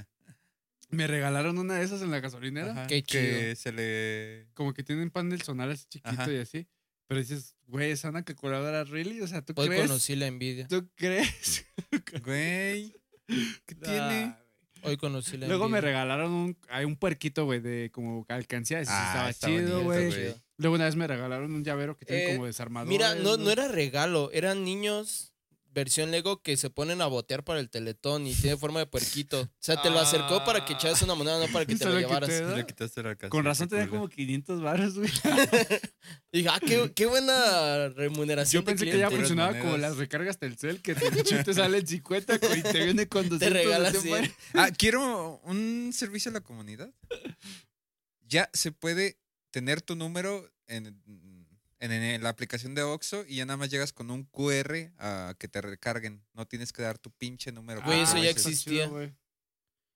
me 0.90 1.06
regalaron 1.06 1.58
una 1.58 1.74
de 1.76 1.84
esas 1.84 2.02
en 2.02 2.10
la 2.10 2.20
gasolinera. 2.20 2.72
Ajá, 2.72 2.86
Qué 2.86 3.02
Que 3.02 3.54
se 3.56 3.72
le. 3.72 4.48
Como 4.54 4.72
que 4.74 4.82
tienen 4.82 5.10
panel 5.10 5.42
sonar 5.42 5.70
así 5.70 5.86
chiquito 5.88 6.10
Ajá. 6.22 6.32
y 6.32 6.36
así. 6.38 6.66
Pero 7.08 7.20
dices, 7.20 7.56
güey, 7.66 7.90
¿es 7.90 8.04
una 8.04 8.22
calculadora 8.24 8.84
really? 8.84 9.20
O 9.20 9.26
sea, 9.26 9.42
¿tú 9.42 9.52
Hoy 9.56 9.68
crees? 9.68 9.82
conocí 9.82 10.16
la 10.16 10.26
envidia. 10.26 10.66
¿Tú 10.68 10.88
crees? 10.94 11.66
Güey. 12.24 12.94
¿Qué 13.66 13.74
tiene? 13.82 14.34
Hoy 14.82 14.96
conocí 14.96 15.36
la 15.36 15.46
Luego 15.46 15.68
me 15.68 15.80
regalaron 15.80 16.30
un, 16.32 16.56
hay 16.68 16.84
un 16.84 16.96
puerquito, 16.96 17.44
güey, 17.44 17.60
de 17.60 17.90
como 17.92 18.24
alcancía. 18.28 18.82
Ah, 18.88 19.28
estaba 19.30 19.52
chido, 19.52 19.82
bonito, 19.82 19.84
güey. 19.84 20.06
güey. 20.08 20.34
Luego 20.58 20.76
una 20.76 20.84
vez 20.84 20.96
me 20.96 21.06
regalaron 21.06 21.52
un 21.54 21.64
llavero 21.64 21.96
que 21.96 22.04
tiene 22.04 22.24
Eh, 22.24 22.34
como 22.34 22.46
desarmador. 22.46 22.88
Mira, 22.88 23.14
no, 23.14 23.36
no 23.36 23.50
era 23.50 23.68
regalo, 23.68 24.30
eran 24.32 24.64
niños 24.64 25.31
versión 25.72 26.10
Lego 26.10 26.42
que 26.42 26.56
se 26.56 26.70
ponen 26.70 27.00
a 27.00 27.06
botear 27.06 27.44
para 27.44 27.60
el 27.60 27.70
teletón 27.70 28.26
y 28.26 28.34
tiene 28.34 28.56
forma 28.56 28.80
de 28.80 28.86
puerquito. 28.86 29.40
O 29.42 29.50
sea, 29.58 29.80
te 29.80 29.90
lo 29.90 29.98
acercó 29.98 30.44
para 30.44 30.64
que 30.64 30.74
echaras 30.74 31.02
una 31.02 31.14
moneda, 31.14 31.38
no 31.38 31.52
para 31.52 31.66
que 31.66 31.74
te 31.74 31.84
¿Se 31.84 31.90
lo 31.90 31.98
llevaras. 31.98 32.30
Con 33.28 33.44
razón 33.44 33.68
tenía 33.68 33.86
culo. 33.86 34.02
como 34.02 34.08
500 34.08 34.62
baros, 34.62 34.94
güey. 34.98 35.10
Y 36.32 36.38
dije, 36.38 36.48
ah, 36.50 36.60
qué, 36.60 36.92
qué 36.94 37.06
buena 37.06 37.88
remuneración 37.90 38.62
Yo 38.62 38.66
de 38.66 38.72
pensé 38.72 38.90
que 38.90 38.98
ya 38.98 39.10
funcionaba 39.10 39.58
como 39.58 39.76
las 39.76 39.96
recargas 39.96 40.38
Telcel, 40.38 40.82
que 40.82 40.94
te, 40.94 41.10
te 41.44 41.54
sale 41.54 41.78
en 41.78 41.86
50 41.86 42.34
y 42.56 42.62
te 42.62 42.84
viene 42.84 43.08
con 43.08 43.28
200. 43.28 43.38
Te 43.38 43.50
regalas 43.50 43.92
de 43.94 44.00
100. 44.00 44.10
madre. 44.12 44.34
Ah, 44.54 44.70
quiero 44.76 45.40
un 45.44 45.92
servicio 45.92 46.30
a 46.30 46.34
la 46.34 46.40
comunidad. 46.40 46.92
Ya 48.26 48.48
se 48.52 48.72
puede 48.72 49.18
tener 49.50 49.82
tu 49.82 49.94
número 49.94 50.50
en, 50.66 51.00
en, 51.82 51.92
en 51.92 52.22
la 52.22 52.28
aplicación 52.30 52.74
de 52.74 52.82
Oxxo 52.82 53.24
y 53.26 53.36
ya 53.36 53.46
nada 53.46 53.56
más 53.56 53.70
llegas 53.70 53.92
con 53.92 54.10
un 54.10 54.24
QR 54.24 54.92
a 54.98 55.34
que 55.38 55.48
te 55.48 55.60
recarguen. 55.60 56.24
No 56.32 56.46
tienes 56.46 56.72
que 56.72 56.82
dar 56.82 56.98
tu 56.98 57.10
pinche 57.10 57.52
número. 57.52 57.82
Güey, 57.82 58.00
eso 58.02 58.16
ya 58.18 58.30
existía. 58.30 58.86
chido. 58.86 59.10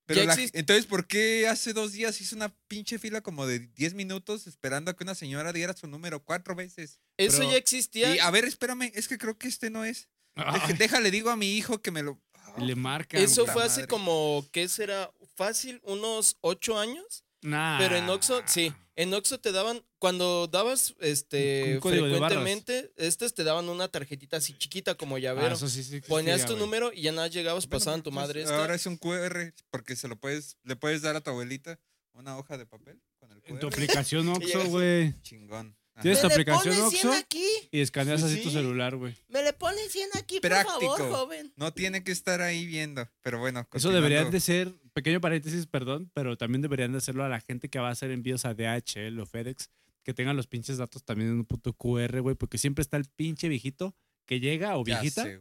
Pero 0.08 0.20
Ya 0.20 0.26
la- 0.26 0.34
existe. 0.34 0.58
entonces, 0.60 0.86
¿por 0.86 1.06
qué 1.08 1.48
hace 1.48 1.72
dos 1.72 1.90
días 1.92 2.20
hice 2.20 2.34
una 2.36 2.54
pinche 2.68 2.98
fila 2.98 3.22
como 3.22 3.44
de 3.46 3.58
10 3.74 3.94
minutos 3.94 4.46
esperando 4.46 4.90
a 4.90 4.94
que 4.96 5.02
una 5.02 5.16
señora 5.16 5.52
diera 5.52 5.74
su 5.76 5.88
número 5.88 6.22
cuatro 6.24 6.54
veces? 6.54 7.00
Eso 7.16 7.38
Pero- 7.38 7.50
ya 7.50 7.56
existía. 7.56 8.14
Y 8.14 8.18
a 8.20 8.30
ver, 8.30 8.44
espérame, 8.44 8.92
es 8.94 9.08
que 9.08 9.18
creo 9.18 9.36
que 9.36 9.48
este 9.48 9.68
no 9.70 9.84
es. 9.84 10.08
Deja- 10.36 10.66
Ay, 10.66 10.74
déjale, 10.74 11.10
digo 11.10 11.30
a 11.30 11.36
mi 11.36 11.56
hijo 11.56 11.82
que 11.82 11.90
me 11.90 12.02
lo... 12.04 12.20
le 12.58 12.76
marcan. 12.76 13.20
Eso 13.20 13.42
puta 13.42 13.52
fue 13.54 13.64
hace 13.64 13.86
como, 13.88 14.46
¿qué 14.52 14.68
será? 14.68 15.10
Fácil, 15.34 15.80
unos 15.82 16.36
ocho 16.40 16.78
años. 16.78 17.24
Nah. 17.46 17.78
Pero 17.78 17.96
en 17.96 18.08
Oxxo, 18.08 18.42
sí. 18.46 18.72
En 18.96 19.12
Oxxo 19.14 19.38
te 19.38 19.52
daban, 19.52 19.82
cuando 19.98 20.46
dabas 20.48 20.94
este 21.00 21.78
frecuentemente, 21.82 22.92
estos 22.96 23.34
te 23.34 23.44
daban 23.44 23.68
una 23.68 23.88
tarjetita 23.88 24.38
así 24.38 24.54
chiquita 24.56 24.94
como 24.94 25.16
Ah, 25.16 25.18
llavero. 25.20 25.54
eso 25.54 25.68
sí, 25.68 25.82
sí 25.84 26.00
Ponías 26.00 26.42
tu 26.46 26.52
güey. 26.54 26.58
número 26.60 26.92
y 26.92 27.02
ya 27.02 27.12
nada 27.12 27.28
llegabas, 27.28 27.66
Bueno, 27.66 27.78
pasaban 27.78 28.02
tu 28.02 28.10
pues, 28.10 28.14
madre 28.22 28.42
esta. 28.42 28.58
Ahora 28.58 28.74
es 28.74 28.86
un 28.86 28.96
QR 28.96 29.52
porque 29.70 29.96
se 29.96 30.08
lo 30.08 30.16
puedes, 30.16 30.56
le 30.64 30.76
puedes 30.76 31.02
dar 31.02 31.14
a 31.16 31.20
tu 31.20 31.30
abuelita 31.30 31.78
una 32.14 32.38
hoja 32.38 32.56
de 32.58 32.66
papel 32.66 33.00
con 33.18 33.30
el 33.32 33.42
En 33.44 33.58
tu 33.58 33.68
QR. 33.68 33.74
aplicación 33.74 34.28
Oxxo, 34.30 34.64
güey. 34.68 35.14
Chingón. 35.22 35.76
Ajá. 35.94 36.02
Tienes 36.02 36.20
tu 36.20 36.26
¿Me 36.28 36.28
le 36.28 36.34
aplicación 36.34 36.74
pones 36.76 36.90
100 37.00 37.06
Oxxo 37.08 37.12
aquí? 37.24 37.46
y 37.70 37.80
escaneas 37.80 38.22
así 38.22 38.42
tu 38.42 38.50
celular, 38.50 38.96
güey. 38.96 39.14
¿Me 39.28 39.42
le 39.42 39.52
pones 39.52 39.90
100 39.92 40.08
aquí, 40.14 40.40
Práctico. 40.40 40.78
por 40.80 40.98
favor, 40.98 41.12
joven? 41.16 41.52
No 41.56 41.72
tiene 41.72 42.02
que 42.04 42.12
estar 42.12 42.40
ahí 42.42 42.66
viendo, 42.66 43.08
pero 43.22 43.38
bueno. 43.38 43.66
Eso 43.72 43.90
deberían 43.90 44.24
continuando. 44.30 44.30
de 44.32 44.40
ser, 44.40 44.85
pequeño 44.96 45.20
paréntesis, 45.20 45.66
perdón, 45.66 46.10
pero 46.14 46.38
también 46.38 46.62
deberían 46.62 46.90
de 46.90 46.98
hacerlo 46.98 47.22
a 47.22 47.28
la 47.28 47.40
gente 47.40 47.68
que 47.68 47.78
va 47.78 47.88
a 47.88 47.92
hacer 47.92 48.10
envíos 48.10 48.46
a 48.46 48.54
DHL 48.54 49.20
o 49.20 49.26
FedEx, 49.26 49.68
que 50.02 50.14
tengan 50.14 50.38
los 50.38 50.46
pinches 50.46 50.78
datos 50.78 51.04
también 51.04 51.28
en 51.28 51.36
un 51.36 51.44
puto 51.44 51.74
QR, 51.74 52.22
güey, 52.22 52.34
porque 52.34 52.56
siempre 52.56 52.80
está 52.80 52.96
el 52.96 53.04
pinche 53.04 53.50
viejito 53.50 53.94
que 54.24 54.40
llega 54.40 54.74
o 54.78 54.86
Ya 54.86 55.02
viejita 55.02 55.24
sé, 55.24 55.38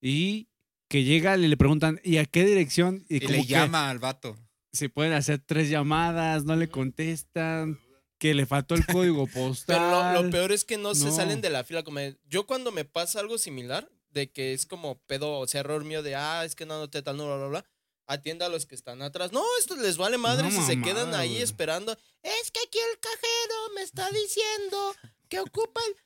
y 0.00 0.50
que 0.88 1.02
llega 1.02 1.36
y 1.36 1.48
le 1.48 1.56
preguntan, 1.56 2.00
¿y 2.04 2.18
a 2.18 2.26
qué 2.26 2.44
dirección? 2.44 3.04
Y, 3.08 3.16
Y 3.16 3.20
como 3.22 3.32
le 3.32 3.40
que 3.40 3.46
llama 3.48 3.90
al 3.90 3.98
vato. 3.98 4.38
se 4.72 4.88
pueden 4.88 5.14
hacer 5.14 5.40
tres 5.44 5.68
llamadas, 5.68 6.44
no 6.44 6.54
le 6.54 6.68
contestan, 6.68 7.80
que 8.18 8.34
le 8.34 8.46
faltó 8.46 8.76
el 8.76 8.86
código 8.86 9.26
postal. 9.26 9.78
Pero 9.78 10.12
lo, 10.12 10.22
lo 10.22 10.30
peor 10.30 10.52
es 10.52 10.64
que 10.64 10.78
no, 10.78 10.94
se 10.94 11.10
salen 11.10 11.40
de 11.40 11.50
la 11.50 11.64
fila. 11.64 11.82
Como 11.82 11.98
yo 12.28 12.46
cuando 12.46 12.70
me 12.70 12.84
pasa 12.84 13.18
algo 13.18 13.36
similar, 13.36 13.90
de 14.10 14.30
que 14.30 14.52
es 14.52 14.64
como 14.64 15.00
pedo, 15.08 15.40
o 15.40 15.48
sea, 15.48 15.58
error 15.62 15.84
mío 15.84 16.04
de, 16.04 16.14
ah, 16.14 16.44
es 16.44 16.54
que 16.54 16.66
no 16.66 16.74
anoté 16.74 17.02
tal, 17.02 17.16
no, 17.16 17.26
bla, 17.26 17.36
bla, 17.36 17.48
bla. 17.48 17.66
Atienda 18.06 18.46
a 18.46 18.48
los 18.48 18.66
que 18.66 18.74
están 18.76 19.02
atrás. 19.02 19.32
No, 19.32 19.44
esto 19.58 19.74
les 19.76 19.96
vale 19.96 20.16
madre 20.18 20.44
No, 20.48 20.50
si 20.50 20.62
se 20.66 20.80
quedan 20.80 21.14
ahí 21.14 21.30
güey. 21.30 21.42
esperando. 21.42 21.92
Es 22.22 22.50
que 22.52 22.60
aquí 22.66 22.78
el 22.78 22.98
cajero 23.00 23.54
me 23.74 23.82
está 23.82 24.08
diciendo 24.10 24.94
que 25.28 25.40
ocupa 25.40 25.80
el... 25.88 25.96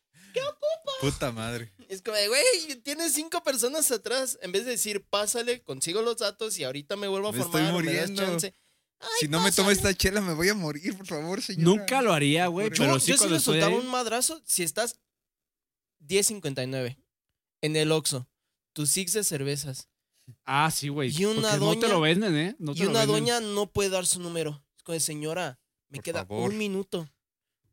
Puta 1.00 1.32
madre. 1.32 1.72
Es 1.88 2.02
como, 2.02 2.16
de, 2.16 2.28
güey, 2.28 2.42
tienes 2.84 3.12
cinco 3.12 3.42
personas 3.42 3.90
atrás. 3.90 4.38
En 4.42 4.52
vez 4.52 4.64
de 4.64 4.72
decir, 4.72 5.04
pásale, 5.04 5.62
consigo 5.62 6.02
los 6.02 6.18
datos 6.18 6.56
y 6.58 6.64
ahorita 6.64 6.96
me 6.96 7.08
vuelvo 7.08 7.28
a 7.28 7.32
Me 7.32 7.38
formar 7.42 7.62
estoy 7.64 7.74
o 7.76 7.82
me 7.82 7.92
das 7.92 8.10
muriendo. 8.10 8.22
chance. 8.22 8.54
Ay, 9.00 9.08
si 9.18 9.28
no 9.28 9.40
me 9.40 9.50
tomo 9.50 9.70
esta 9.70 9.92
chela, 9.94 10.20
me 10.20 10.34
voy 10.34 10.48
a 10.50 10.54
morir, 10.54 10.96
por 10.96 11.06
favor, 11.06 11.42
señora. 11.42 11.64
Nunca 11.64 12.00
lo 12.02 12.12
haría, 12.12 12.46
güey, 12.46 12.68
Yo- 12.68 12.74
Yo, 12.74 12.82
pero 12.84 12.94
yo 12.94 13.00
sí 13.00 13.16
cuando 13.16 13.34
le 13.36 13.40
soltaba 13.40 13.72
ahí- 13.72 13.78
un 13.78 13.88
madrazo 13.88 14.40
si 14.46 14.62
estás 14.62 15.00
10.59 16.00 16.96
en 17.62 17.76
el 17.76 17.92
Oxxo. 17.92 18.28
Tus 18.72 18.90
six 18.90 19.12
de 19.12 19.24
cervezas. 19.24 19.88
Ah, 20.44 20.70
sí, 20.70 20.88
güey. 20.88 21.10
Y 21.16 21.24
una 21.24 21.50
porque 21.50 21.58
No 21.58 21.70
te 21.72 21.86
doña- 21.86 21.88
lo 21.94 22.00
venden, 22.00 22.36
¿eh? 22.36 22.56
No 22.58 22.74
te 22.74 22.82
y 22.82 22.86
una 22.86 23.06
doña 23.06 23.40
no 23.40 23.70
puede 23.72 23.90
dar 23.90 24.06
su 24.06 24.20
número. 24.20 24.64
Es 24.76 24.82
como 24.82 24.94
de 24.94 25.00
señora, 25.00 25.60
me 25.88 25.96
Por 25.98 26.04
queda 26.04 26.26
favor. 26.26 26.50
un 26.50 26.58
minuto. 26.58 27.08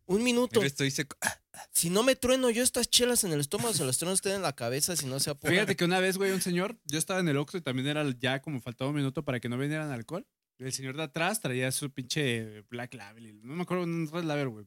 Un 0.05 0.23
minuto. 0.23 0.59
Mira, 0.59 0.67
estoy 0.67 0.89
seco. 0.91 1.17
Ah, 1.21 1.37
Si 1.71 1.89
no 1.89 2.03
me 2.03 2.15
trueno 2.15 2.49
yo 2.49 2.63
estas 2.63 2.89
chelas 2.89 3.23
en 3.23 3.33
el 3.33 3.39
estómago, 3.39 3.73
se 3.73 3.83
las 3.83 3.97
trueno 3.97 4.13
usted 4.13 4.35
en 4.35 4.41
la 4.41 4.55
cabeza 4.55 4.95
si 4.95 5.05
no 5.07 5.19
se 5.19 5.29
apura. 5.31 5.51
Fíjate 5.51 5.75
que 5.75 5.83
una 5.85 5.99
vez, 5.99 6.17
güey, 6.17 6.31
un 6.31 6.41
señor, 6.41 6.79
yo 6.85 6.97
estaba 6.99 7.19
en 7.19 7.27
el 7.27 7.37
Oxxo 7.37 7.57
y 7.57 7.61
también 7.61 7.87
era 7.87 8.05
ya 8.19 8.41
como 8.41 8.61
faltaba 8.61 8.89
un 8.91 8.95
minuto 8.95 9.25
para 9.25 9.39
que 9.39 9.49
no 9.49 9.57
vendieran 9.57 9.91
alcohol. 9.91 10.25
El 10.59 10.71
señor 10.71 10.95
de 10.97 11.03
atrás 11.03 11.41
traía 11.41 11.71
su 11.71 11.91
pinche 11.91 12.61
Black 12.69 12.93
Label, 12.95 13.27
y 13.27 13.33
no 13.33 13.53
me 13.55 13.63
acuerdo, 13.63 13.83
un 13.83 14.07
Red 14.11 14.23
Label, 14.23 14.49
güey. 14.49 14.65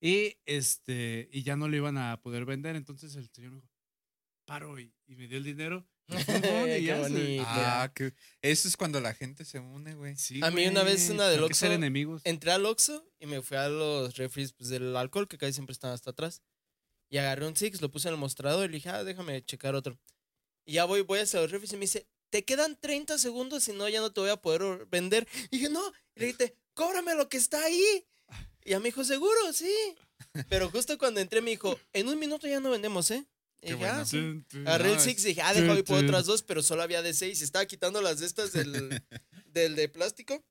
Y 0.00 0.36
este, 0.46 1.28
y 1.32 1.42
ya 1.42 1.54
no 1.56 1.68
lo 1.68 1.76
iban 1.76 1.96
a 1.96 2.20
poder 2.20 2.44
vender, 2.44 2.74
entonces 2.76 3.14
el 3.14 3.30
señor 3.30 3.52
me 3.52 3.60
dijo, 3.60 3.70
paro 4.44 4.78
y, 4.80 4.92
y 5.06 5.14
me 5.16 5.28
dio 5.28 5.38
el 5.38 5.44
dinero. 5.44 5.86
Y 6.18 6.84
ya 6.84 7.08
se-. 7.08 7.40
Ah, 7.44 7.90
que 7.94 8.14
eso 8.40 8.68
es 8.68 8.76
cuando 8.76 9.00
la 9.00 9.14
gente 9.14 9.44
se 9.44 9.58
une, 9.58 9.94
güey. 9.94 10.16
Sí, 10.16 10.40
A 10.42 10.50
mí 10.50 10.66
una 10.66 10.82
vez 10.82 11.06
güey, 11.06 11.16
una 11.16 11.28
del 11.28 11.42
hay 11.42 11.48
que 11.48 11.54
ser 11.54 11.68
Oxxo, 11.70 11.74
enemigos. 11.76 12.22
Entré 12.24 12.52
al 12.52 12.64
Oxxo 12.66 13.04
y 13.20 13.26
me 13.26 13.42
fui 13.42 13.56
a 13.56 13.68
los 13.68 14.16
refries 14.16 14.52
pues, 14.52 14.68
del 14.70 14.96
alcohol, 14.96 15.28
que 15.28 15.38
casi 15.38 15.52
siempre 15.54 15.72
están 15.72 15.92
hasta 15.92 16.10
atrás. 16.10 16.42
Y 17.10 17.18
agarré 17.18 17.46
un 17.46 17.56
Six, 17.56 17.80
lo 17.82 17.90
puse 17.90 18.08
en 18.08 18.14
el 18.14 18.20
mostrador 18.20 18.64
y 18.64 18.68
le 18.68 18.74
dije, 18.76 18.88
ah, 18.88 19.04
déjame 19.04 19.44
checar 19.44 19.74
otro. 19.74 19.98
Y 20.64 20.74
ya 20.74 20.84
voy, 20.84 21.02
voy 21.02 21.18
hacia 21.18 21.40
los 21.40 21.50
refries 21.50 21.72
y 21.72 21.76
me 21.76 21.82
dice, 21.82 22.06
te 22.30 22.44
quedan 22.44 22.78
30 22.80 23.18
segundos, 23.18 23.64
si 23.64 23.72
no, 23.72 23.88
ya 23.88 24.00
no 24.00 24.12
te 24.12 24.20
voy 24.20 24.30
a 24.30 24.36
poder 24.36 24.62
or- 24.62 24.88
vender. 24.88 25.28
Y 25.50 25.58
dije, 25.58 25.68
no. 25.68 25.82
Y 26.16 26.20
le 26.20 26.26
dije, 26.26 26.56
cóbrame 26.74 27.14
lo 27.14 27.28
que 27.28 27.36
está 27.36 27.62
ahí. 27.62 28.06
Y 28.64 28.70
ya 28.70 28.78
me 28.78 28.86
dijo, 28.86 29.04
seguro, 29.04 29.52
sí. 29.52 29.70
Pero 30.48 30.70
justo 30.70 30.96
cuando 30.96 31.20
entré 31.20 31.42
me 31.42 31.50
dijo, 31.50 31.78
en 31.92 32.08
un 32.08 32.18
minuto 32.18 32.46
ya 32.46 32.60
no 32.60 32.70
vendemos, 32.70 33.10
¿eh? 33.10 33.26
Y 33.62 33.68
Qué 33.68 33.74
bueno. 33.76 34.04
sí. 34.04 34.44
El 34.52 34.86
es- 34.86 35.02
Six 35.02 35.24
y 35.24 35.28
dije, 35.28 35.42
ah, 35.42 35.54
deja 35.54 35.72
voy 35.72 35.82
por 35.84 36.02
otras 36.04 36.26
dos, 36.26 36.42
pero 36.42 36.62
solo 36.62 36.82
había 36.82 37.00
de 37.00 37.14
seis. 37.14 37.40
Estaba 37.42 37.64
quitando 37.64 38.02
las 38.02 38.18
de 38.18 38.26
estas 38.26 38.52
del, 38.52 39.02
del 39.46 39.76
de 39.76 39.88
plástico. 39.88 40.44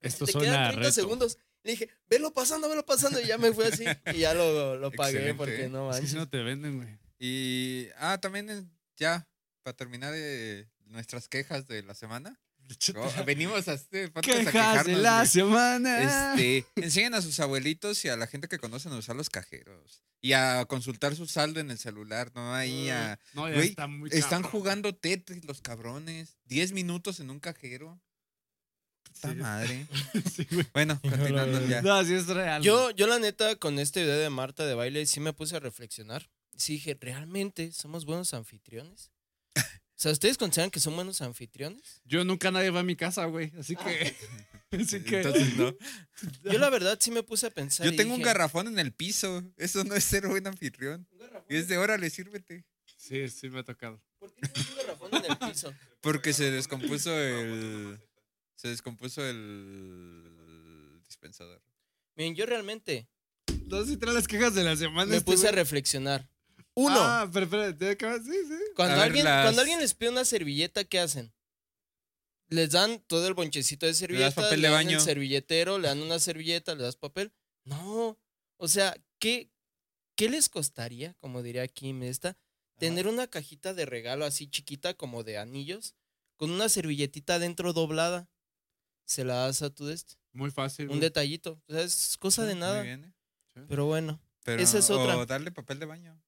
Esto 0.00 0.24
Te 0.24 0.32
quedan 0.32 0.54
a 0.64 0.68
30 0.70 0.80
reto. 0.80 0.92
segundos. 0.92 1.38
Le 1.62 1.72
dije, 1.72 1.90
velo 2.08 2.32
pasando, 2.32 2.68
velo 2.68 2.84
pasando. 2.86 3.20
Y 3.20 3.26
ya 3.26 3.38
me 3.38 3.52
fui 3.52 3.64
así. 3.66 3.84
Y 4.14 4.18
ya 4.20 4.34
lo, 4.34 4.76
lo 4.76 4.90
pagué 4.90 5.18
Excelente, 5.18 5.38
porque 5.38 5.64
¿eh? 5.64 5.68
no 5.68 5.88
manches. 5.88 6.10
si 6.10 6.16
no 6.16 6.28
te 6.28 6.42
venden, 6.42 6.78
güey. 6.78 6.98
Y, 7.18 7.88
ah, 7.98 8.18
también 8.20 8.50
eh, 8.50 8.64
ya, 8.96 9.28
para 9.62 9.76
terminar 9.76 10.12
eh, 10.16 10.66
nuestras 10.86 11.28
quejas 11.28 11.68
de 11.68 11.82
la 11.84 11.94
semana. 11.94 12.40
Venimos 13.26 13.68
a 13.68 13.74
este 13.74 14.08
podcast 14.08 14.54
a 14.54 14.84
de 14.84 14.96
la 14.96 15.16
güey. 15.18 15.26
semana. 15.28 16.34
Este, 16.34 16.66
enseñen 16.76 17.14
a 17.14 17.22
sus 17.22 17.38
abuelitos 17.40 18.04
y 18.04 18.08
a 18.08 18.16
la 18.16 18.26
gente 18.26 18.48
que 18.48 18.58
conocen 18.58 18.92
a 18.92 18.96
usar 18.98 19.16
los 19.16 19.30
cajeros. 19.30 20.02
Y 20.20 20.34
a 20.34 20.64
consultar 20.66 21.16
su 21.16 21.26
saldo 21.26 21.58
en 21.58 21.70
el 21.70 21.78
celular, 21.78 22.30
¿no? 22.34 22.54
Ahí 22.54 22.88
a... 22.90 23.18
No, 23.34 23.48
ya 23.48 23.56
Güey, 23.56 23.68
está 23.70 23.86
muy 23.88 24.08
Están 24.12 24.42
cabrón. 24.42 24.50
jugando 24.52 24.94
Tetris 24.94 25.44
los 25.44 25.60
cabrones. 25.60 26.36
10 26.44 26.72
minutos 26.72 27.18
en 27.18 27.30
un 27.30 27.40
cajero. 27.40 28.00
Puta 29.02 29.30
Sí. 29.30 29.34
madre. 29.36 29.86
Sí, 30.32 30.46
güey. 30.50 30.66
Bueno, 30.72 31.00
continuando 31.02 31.66
ya. 31.66 31.82
No, 31.82 32.04
sí 32.04 32.14
es 32.14 32.26
real. 32.28 32.62
Yo, 32.62 32.90
yo 32.92 33.08
la 33.08 33.18
neta, 33.18 33.56
con 33.56 33.78
este 33.80 34.02
video 34.02 34.16
de 34.18 34.30
Marta 34.30 34.64
de 34.64 34.74
baile, 34.74 35.06
sí 35.06 35.18
me 35.18 35.32
puse 35.32 35.56
a 35.56 35.60
reflexionar. 35.60 36.30
Sí 36.56 36.74
dije, 36.74 36.96
¿realmente 37.00 37.72
somos 37.72 38.04
buenos 38.04 38.32
anfitriones? 38.32 39.10
O 40.02 40.06
sea, 40.10 40.10
¿ustedes 40.10 40.36
consideran 40.36 40.72
que 40.72 40.80
son 40.80 40.96
buenos 40.96 41.22
anfitriones? 41.22 42.02
Yo 42.04 42.24
nunca 42.24 42.50
nadie 42.50 42.70
va 42.70 42.80
a 42.80 42.82
mi 42.82 42.96
casa, 42.96 43.24
güey. 43.26 43.52
Así 43.56 43.76
que. 43.76 44.16
así 44.72 45.00
que. 45.00 45.18
Entonces, 45.18 45.56
no. 45.56 45.76
Yo 46.42 46.58
la 46.58 46.70
verdad 46.70 46.98
sí 47.00 47.12
me 47.12 47.22
puse 47.22 47.46
a 47.46 47.50
pensar. 47.50 47.86
Yo 47.86 47.92
y 47.92 47.96
tengo 47.96 48.12
un 48.12 48.20
garrafón 48.20 48.66
en 48.66 48.80
el 48.80 48.92
piso. 48.92 49.44
Eso 49.56 49.84
no 49.84 49.94
es 49.94 50.02
ser 50.02 50.26
buen 50.26 50.44
anfitrión. 50.44 51.06
"¿Un 51.12 51.18
garrafón? 51.20 51.46
Y 51.48 51.54
es 51.54 51.68
de 51.68 51.78
órale, 51.78 52.10
sírvete. 52.10 52.64
Sí, 52.96 53.28
sí 53.28 53.48
me 53.48 53.60
ha 53.60 53.62
tocado. 53.62 54.02
¿Por 54.18 54.34
qué 54.34 54.48
tienes 54.48 54.70
un 54.72 54.76
garrafón 54.76 55.14
en 55.14 55.30
el 55.30 55.38
piso? 55.38 55.72
Porque 56.00 56.32
se 56.32 56.50
descompuso 56.50 57.16
el. 57.16 58.00
Se 58.56 58.66
descompuso 58.66 59.24
el 59.24 61.00
dispensador. 61.06 61.62
Miren, 62.16 62.34
yo 62.34 62.44
realmente 62.44 63.08
No 63.68 63.84
sé 63.84 63.96
las 64.04 64.26
quejas 64.26 64.56
de 64.56 64.64
la 64.64 64.74
semana. 64.74 65.12
me 65.12 65.18
este 65.18 65.30
puse 65.30 65.46
a 65.46 65.52
reflexionar. 65.52 66.28
Uno, 66.74 66.96
Ah, 66.98 67.28
pero 67.32 67.44
espera, 67.46 67.76
¿te 67.76 67.90
acabas? 67.90 68.24
Sí, 68.24 68.32
sí. 68.48 68.54
cuando, 68.74 68.94
a 68.94 68.98
ver, 68.98 69.04
alguien, 69.06 69.24
las- 69.24 69.44
cuando 69.44 69.60
alguien 69.60 69.80
les 69.80 69.94
pide 69.94 70.10
una 70.10 70.24
servilleta, 70.24 70.84
¿qué 70.84 71.00
hacen? 71.00 71.32
Les 72.48 72.70
dan 72.70 73.00
todo 73.06 73.26
el 73.28 73.34
bonchecito 73.34 73.86
de 73.86 73.94
servilleta, 73.94 74.34
papel 74.42 74.60
le 74.60 74.68
de 74.68 74.74
dan 74.74 74.84
baño. 74.86 74.98
el 74.98 75.04
servilletero, 75.04 75.78
le 75.78 75.88
dan 75.88 76.00
una 76.02 76.18
servilleta, 76.18 76.74
le 76.74 76.82
das 76.82 76.96
papel. 76.96 77.32
No, 77.64 78.18
o 78.58 78.68
sea, 78.68 78.94
¿qué, 79.18 79.50
qué 80.16 80.28
les 80.28 80.48
costaría, 80.48 81.14
como 81.14 81.42
diría 81.42 81.62
aquí 81.62 81.90
esta, 82.02 82.36
tener 82.78 83.06
una 83.06 83.26
cajita 83.28 83.72
de 83.74 83.86
regalo 83.86 84.24
así 84.24 84.48
chiquita 84.48 84.94
como 84.94 85.22
de 85.24 85.38
anillos, 85.38 85.94
con 86.36 86.50
una 86.50 86.68
servilletita 86.68 87.38
dentro 87.38 87.72
doblada? 87.72 88.28
Se 89.04 89.24
la 89.24 89.34
das 89.46 89.62
a 89.62 89.70
tu 89.70 89.86
de 89.86 89.94
este. 89.94 90.14
Muy 90.32 90.50
fácil. 90.50 90.84
Un 90.86 90.90
güey. 90.92 91.00
detallito. 91.00 91.62
O 91.68 91.72
sea, 91.72 91.82
es 91.82 92.16
cosa 92.18 92.44
de 92.44 92.54
Muy 92.54 92.60
nada. 92.60 92.82
bien, 92.82 93.04
¿eh? 93.04 93.12
Pero 93.68 93.84
bueno. 93.86 94.20
Pero, 94.44 94.62
Esa 94.62 94.78
es 94.78 94.90
otra. 94.90 95.16
O 95.18 95.26
darle 95.26 95.52
papel 95.52 95.78
de 95.78 95.86
baño. 95.86 96.21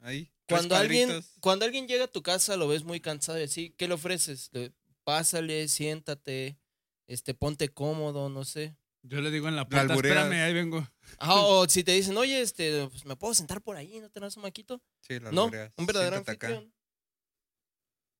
Ahí. 0.00 0.30
Cuando 0.48 0.76
alguien, 0.76 1.08
cuadritos. 1.08 1.34
cuando 1.40 1.64
alguien 1.64 1.88
llega 1.88 2.04
a 2.04 2.08
tu 2.08 2.22
casa, 2.22 2.56
lo 2.56 2.68
ves 2.68 2.84
muy 2.84 3.00
cansado 3.00 3.38
y 3.38 3.42
así, 3.44 3.70
¿qué 3.76 3.88
le 3.88 3.94
ofreces? 3.94 4.48
Le- 4.52 4.72
pásale, 5.04 5.68
siéntate, 5.68 6.58
este, 7.06 7.34
ponte 7.34 7.68
cómodo, 7.68 8.28
no 8.28 8.44
sé. 8.44 8.76
Yo 9.02 9.20
le 9.20 9.30
digo 9.30 9.48
en 9.48 9.56
la 9.56 9.68
puerta, 9.68 9.94
espérame, 9.94 10.32
ahí 10.44 10.52
vengo. 10.54 10.86
Ah, 11.18 11.34
o 11.36 11.66
si 11.68 11.84
te 11.84 11.92
dicen, 11.92 12.16
oye, 12.16 12.40
este, 12.40 12.86
pues, 12.88 13.04
¿me 13.04 13.16
puedo 13.16 13.34
sentar 13.34 13.60
por 13.62 13.76
ahí? 13.76 14.00
¿No 14.00 14.10
te 14.10 14.20
das 14.20 14.36
un 14.36 14.42
maquito? 14.42 14.82
Sí, 15.00 15.18
la 15.20 15.30
No, 15.32 15.44
albureas. 15.44 15.72
un 15.76 15.86
verdadero 15.86 16.16
Siéntate 16.16 16.46
anfitrión. 16.46 16.74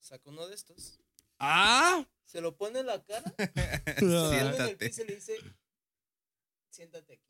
Saca 0.00 0.30
uno 0.30 0.46
de 0.48 0.54
estos, 0.54 1.00
¡Ah! 1.38 2.06
se 2.24 2.40
lo 2.40 2.56
pone 2.56 2.80
en 2.80 2.86
la 2.86 3.02
cara, 3.04 3.34
se 3.38 3.48
pone 4.00 4.38
en 4.40 4.46
el 4.46 4.54
Siéntate. 4.54 4.88
piso 4.88 5.02
y 5.02 5.06
le 5.06 5.14
dice, 5.16 5.36
siéntate 6.70 7.14
aquí. 7.14 7.22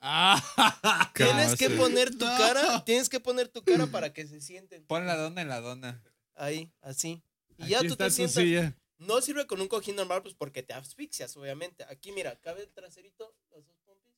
¡Ah! 0.00 1.10
Tienes 1.14 1.56
que 1.56 1.70
poner 1.70 2.10
tu 2.10 2.24
cara, 2.24 2.84
tienes 2.84 3.08
que 3.08 3.20
poner 3.20 3.48
tu 3.48 3.62
cara 3.62 3.86
para 3.88 4.12
que 4.12 4.26
se 4.26 4.40
sienten. 4.40 4.84
Pon 4.84 5.06
la 5.06 5.16
dona 5.16 5.42
en 5.42 5.48
la 5.48 5.60
dona. 5.60 6.02
Ahí, 6.34 6.70
así. 6.82 7.22
Y 7.56 7.68
ya 7.68 7.80
tú 7.80 7.86
está 7.92 8.04
te 8.04 8.10
sientas. 8.12 8.34
silla. 8.42 8.76
No 8.98 9.20
sirve 9.20 9.46
con 9.46 9.60
un 9.60 9.68
cojín 9.68 9.96
normal, 9.96 10.22
pues 10.22 10.34
porque 10.34 10.62
te 10.62 10.72
asfixias, 10.74 11.36
obviamente. 11.36 11.84
Aquí, 11.88 12.12
mira, 12.12 12.38
cabe 12.40 12.62
el 12.62 12.68
traserito, 12.68 13.34
las 13.50 13.64
dos 13.66 13.76
pompis. 13.84 14.12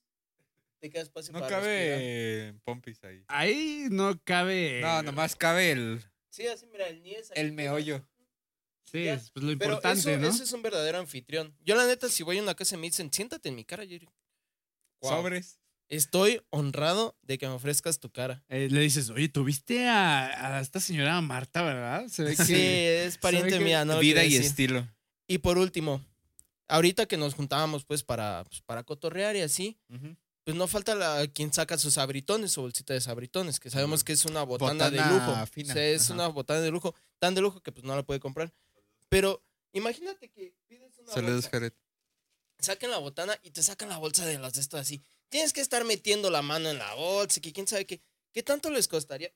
Te 0.79 0.91
queda 0.91 1.03
espacio 1.03 1.33
No 1.33 1.41
para 1.41 1.61
respirar. 1.61 1.99
cabe 1.99 2.55
pompis 2.65 3.05
ahí. 3.05 3.25
Ahí 3.29 3.87
no 3.91 4.19
cabe. 4.25 4.81
No, 4.83 5.03
nomás 5.03 5.37
cabe 5.37 5.73
el, 5.73 6.03
Sí, 6.31 6.47
así, 6.47 6.67
mira, 6.67 6.87
el 6.89 7.03
niés. 7.03 7.31
el 7.35 7.53
meollo. 7.53 8.07
Sí, 8.85 9.05
Ya. 9.05 9.15
es 9.15 9.31
pues, 9.31 9.45
lo 9.45 9.57
Pero 9.59 9.73
importante, 9.73 10.13
eso, 10.13 10.21
¿no? 10.21 10.29
eso 10.29 10.43
es 10.43 10.53
un 10.53 10.63
verdadero 10.63 10.99
anfitrión. 10.99 11.55
Yo, 11.65 11.75
la 11.75 11.87
neta, 11.87 12.09
si 12.09 12.23
voy 12.23 12.39
a 12.39 12.43
una 12.43 12.55
casa 12.55 12.75
y 12.75 12.79
me 12.79 12.87
dicen, 12.87 13.13
siéntate 13.13 13.49
en 13.51 13.55
mi 13.57 13.65
cara, 13.65 13.85
yo 13.85 13.99
digo, 13.99 14.13
"Wow, 15.01 15.13
Sobres. 15.13 15.59
Estoy 15.91 16.41
honrado 16.51 17.17
de 17.23 17.37
que 17.37 17.47
me 17.49 17.53
ofrezcas 17.53 17.99
tu 17.99 18.11
cara. 18.11 18.43
Eh, 18.49 18.69
le 18.71 18.81
dices, 18.81 19.11
oye, 19.11 19.29
tuviste 19.29 19.89
a, 19.89 20.57
a 20.57 20.61
esta 20.61 20.79
señora 20.81 21.21
Marta, 21.21 21.63
¿verdad? 21.63 22.07
Se 22.09 22.23
ve 22.23 22.37
que. 22.37 22.45
Sí, 22.45 22.55
es 22.55 23.19
pariente 23.19 23.59
mía, 23.61 23.85
¿no? 23.85 23.99
Vida 23.99 24.25
y 24.25 24.37
estilo. 24.37 24.89
Y 25.27 25.39
por 25.39 25.59
último, 25.59 26.01
ahorita 26.69 27.07
que 27.07 27.17
nos 27.17 27.35
juntábamos, 27.35 27.85
pues, 27.85 28.05
para, 28.05 28.45
pues, 28.49 28.63
para 28.63 28.85
cotorrear 28.85 29.35
y 29.35 29.41
así, 29.41 29.77
pues 30.45 30.57
no 30.57 30.67
falta 30.69 30.95
la, 30.95 31.27
quien 31.27 31.53
saca 31.53 31.77
sus 31.77 31.99
abritones, 31.99 32.53
su 32.53 32.61
bolsita 32.63 32.95
de 32.95 33.01
sabritones, 33.01 33.59
que 33.61 33.69
sabemos 33.69 34.05
que 34.05 34.13
es 34.13 34.25
una 34.25 34.43
botana, 34.45 34.91
de 34.91 34.99
Botana 34.99 35.13
lujo. 35.37 35.47
fina, 35.47 35.73
O 35.73 35.75
sea, 35.77 35.85
es 35.89 36.05
ajá. 36.05 36.15
una 36.15 36.29
botana 36.29 36.61
de 36.61 36.71
lujo, 36.71 36.95
tan 37.19 37.35
de 37.35 37.41
lujo 37.41 37.61
que 37.63 37.73
pues 37.73 37.85
no 37.85 37.95
la 37.97 38.03
puede 38.05 38.21
comprar. 38.21 38.53
Pero 39.09 39.43
imagínate 39.73 40.29
que 40.31 40.55
pides 40.69 40.97
una 40.99 41.13
Saludos, 41.13 41.49
Jared. 41.49 41.73
saquen 42.61 42.91
la 42.93 42.99
botana 42.99 43.37
y 43.43 43.51
te 43.51 43.63
sacan 43.63 43.89
la 43.89 43.99
bolsa 43.99 44.25
de 44.25 44.39
las 44.39 44.53
de 44.55 44.61
estas 44.61 44.81
así. 44.83 45.03
Tienes 45.31 45.53
que 45.53 45.61
estar 45.61 45.85
metiendo 45.85 46.29
la 46.29 46.43
mano 46.43 46.69
en 46.69 46.79
la 46.79 46.93
bolsa, 46.95 47.39
y 47.39 47.41
que 47.41 47.53
quién 47.53 47.67
sabe 47.67 47.87
qué. 47.87 48.03
¿Qué 48.33 48.43
tanto 48.43 48.71
les 48.71 48.89
costaría? 48.89 49.33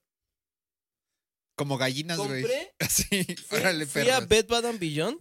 Como 1.57 1.79
gallinas, 1.79 2.19
güey. 2.19 2.43
Compré, 2.43 2.75
Así, 2.81 3.25
fui, 3.47 3.59
órale, 3.59 3.87
fui 3.87 4.09
a. 4.11 4.21
Bed 4.21 4.47
Bath 4.49 4.65
and 4.65 4.79
Beyond 4.79 5.21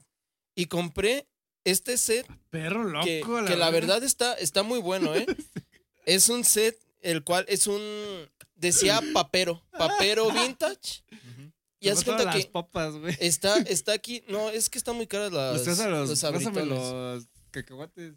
y 0.56 0.66
compré 0.66 1.28
este 1.64 1.98
set 1.98 2.28
Perro 2.50 2.84
loco, 2.84 3.06
que, 3.06 3.24
que 3.48 3.56
la 3.56 3.70
verdad 3.70 4.04
está, 4.04 4.34
está 4.34 4.64
muy 4.64 4.80
bueno, 4.80 5.16
¿eh? 5.16 5.26
es 6.06 6.30
un 6.30 6.44
set, 6.44 6.78
el 7.02 7.24
cual 7.24 7.46
es 7.48 7.68
un, 7.68 8.30
decía 8.56 9.02
papero, 9.14 9.64
papero 9.72 10.32
vintage. 10.34 11.04
Ujú. 11.12 11.52
Y 11.80 11.90
haz 11.90 12.04
cuenta 12.04 12.24
las 12.24 12.36
que 12.36 12.46
papas, 12.46 12.96
güey. 12.96 13.16
está, 13.20 13.58
está 13.58 13.94
aquí, 13.94 14.24
no, 14.28 14.50
es 14.50 14.70
que 14.70 14.78
están 14.78 14.96
muy 14.96 15.06
caras 15.06 15.32
las, 15.32 15.58
Ustedes 15.58 15.80
a 15.82 15.90
los, 15.90 16.10
los 16.10 16.68
los 16.68 17.28
cacahuates. 17.52 18.14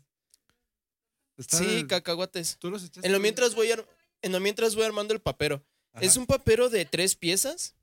Está- 1.37 1.59
Sí, 1.59 1.87
cacahuates. 1.87 2.57
Tú 2.59 2.71
los 2.71 2.83
echaste. 2.85 3.07
En 3.07 3.13
lo 3.13 3.21
mientras 3.21 3.55
voy, 3.55 3.71
ar- 3.71 3.87
en 4.23 4.33
lo 4.33 4.41
mientras 4.41 4.75
voy 4.75 4.85
armando 4.85 5.13
el 5.15 5.21
papero. 5.21 5.65
Ajá. 5.93 6.05
Es 6.05 6.17
un 6.17 6.27
papero 6.27 6.69
de 6.71 6.85
tres 6.85 7.15
piezas. 7.15 7.75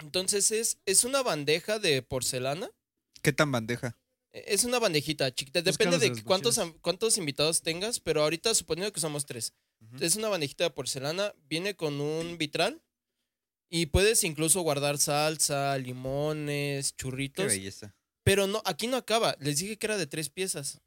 Entonces 0.00 0.50
es, 0.52 0.78
es 0.86 1.04
una 1.04 1.22
bandeja 1.22 1.78
de 1.78 2.02
porcelana. 2.02 2.70
¿Qué 3.22 3.32
tan 3.32 3.50
bandeja? 3.50 3.96
Eh, 4.32 4.44
Es 4.46 4.64
una 4.64 4.78
bandejita 4.78 5.34
chiquita. 5.34 5.60
Depende 5.62 5.98
de 5.98 6.22
cuántos, 6.22 6.60
cuántos 6.80 7.18
invitados 7.18 7.62
tengas, 7.62 7.98
pero 7.98 8.22
ahorita 8.22 8.54
suponiendo 8.54 8.92
que 8.92 9.00
somos 9.00 9.26
tres. 9.26 9.52
Es 10.00 10.16
una 10.16 10.28
bandejita 10.28 10.64
de 10.64 10.70
porcelana, 10.70 11.34
viene 11.48 11.74
con 11.76 12.00
un 12.00 12.36
vitral 12.36 12.82
y 13.70 13.86
puedes 13.86 14.24
incluso 14.24 14.60
guardar 14.62 14.98
salsa, 14.98 15.76
limones, 15.78 16.92
Qué 16.92 16.96
churritos. 17.02 17.46
belleza. 17.46 17.94
Pero 18.24 18.46
no, 18.48 18.60
aquí 18.64 18.86
no 18.88 18.96
acaba. 18.96 19.36
Les 19.40 19.58
dije 19.58 19.78
que 19.78 19.86
era 19.86 19.96
de 19.96 20.06
tres 20.08 20.28
piezas. 20.30 20.80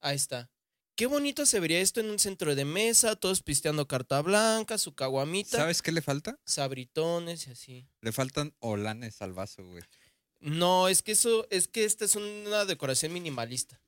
Ahí 0.00 0.16
está. 0.16 0.50
qué 0.96 1.06
bonito 1.06 1.46
se 1.46 1.60
vería 1.60 1.80
esto 1.80 2.00
en 2.00 2.10
un 2.10 2.18
centro 2.18 2.54
de 2.54 2.64
mesa, 2.64 3.16
todos 3.16 3.42
pisteando 3.42 3.86
carta 3.88 4.20
blanca, 4.22 4.76
su 4.78 4.94
caguamita, 4.94 5.56
¿Sabes 5.56 5.80
qué 5.82 5.92
le 5.92 6.02
falta? 6.02 6.38
sabritones 6.44 7.46
y 7.46 7.50
así. 7.52 7.88
Le 8.02 8.12
faltan 8.12 8.54
olanes 8.60 9.20
al 9.22 9.32
vaso, 9.32 9.64
güey. 9.64 9.82
No, 10.40 10.88
es 10.88 11.02
que 11.02 11.12
eso, 11.12 11.46
es 11.50 11.68
que 11.68 11.84
esta 11.84 12.04
es 12.04 12.16
una 12.16 12.64
decoración 12.64 13.12
minimalista. 13.12 13.80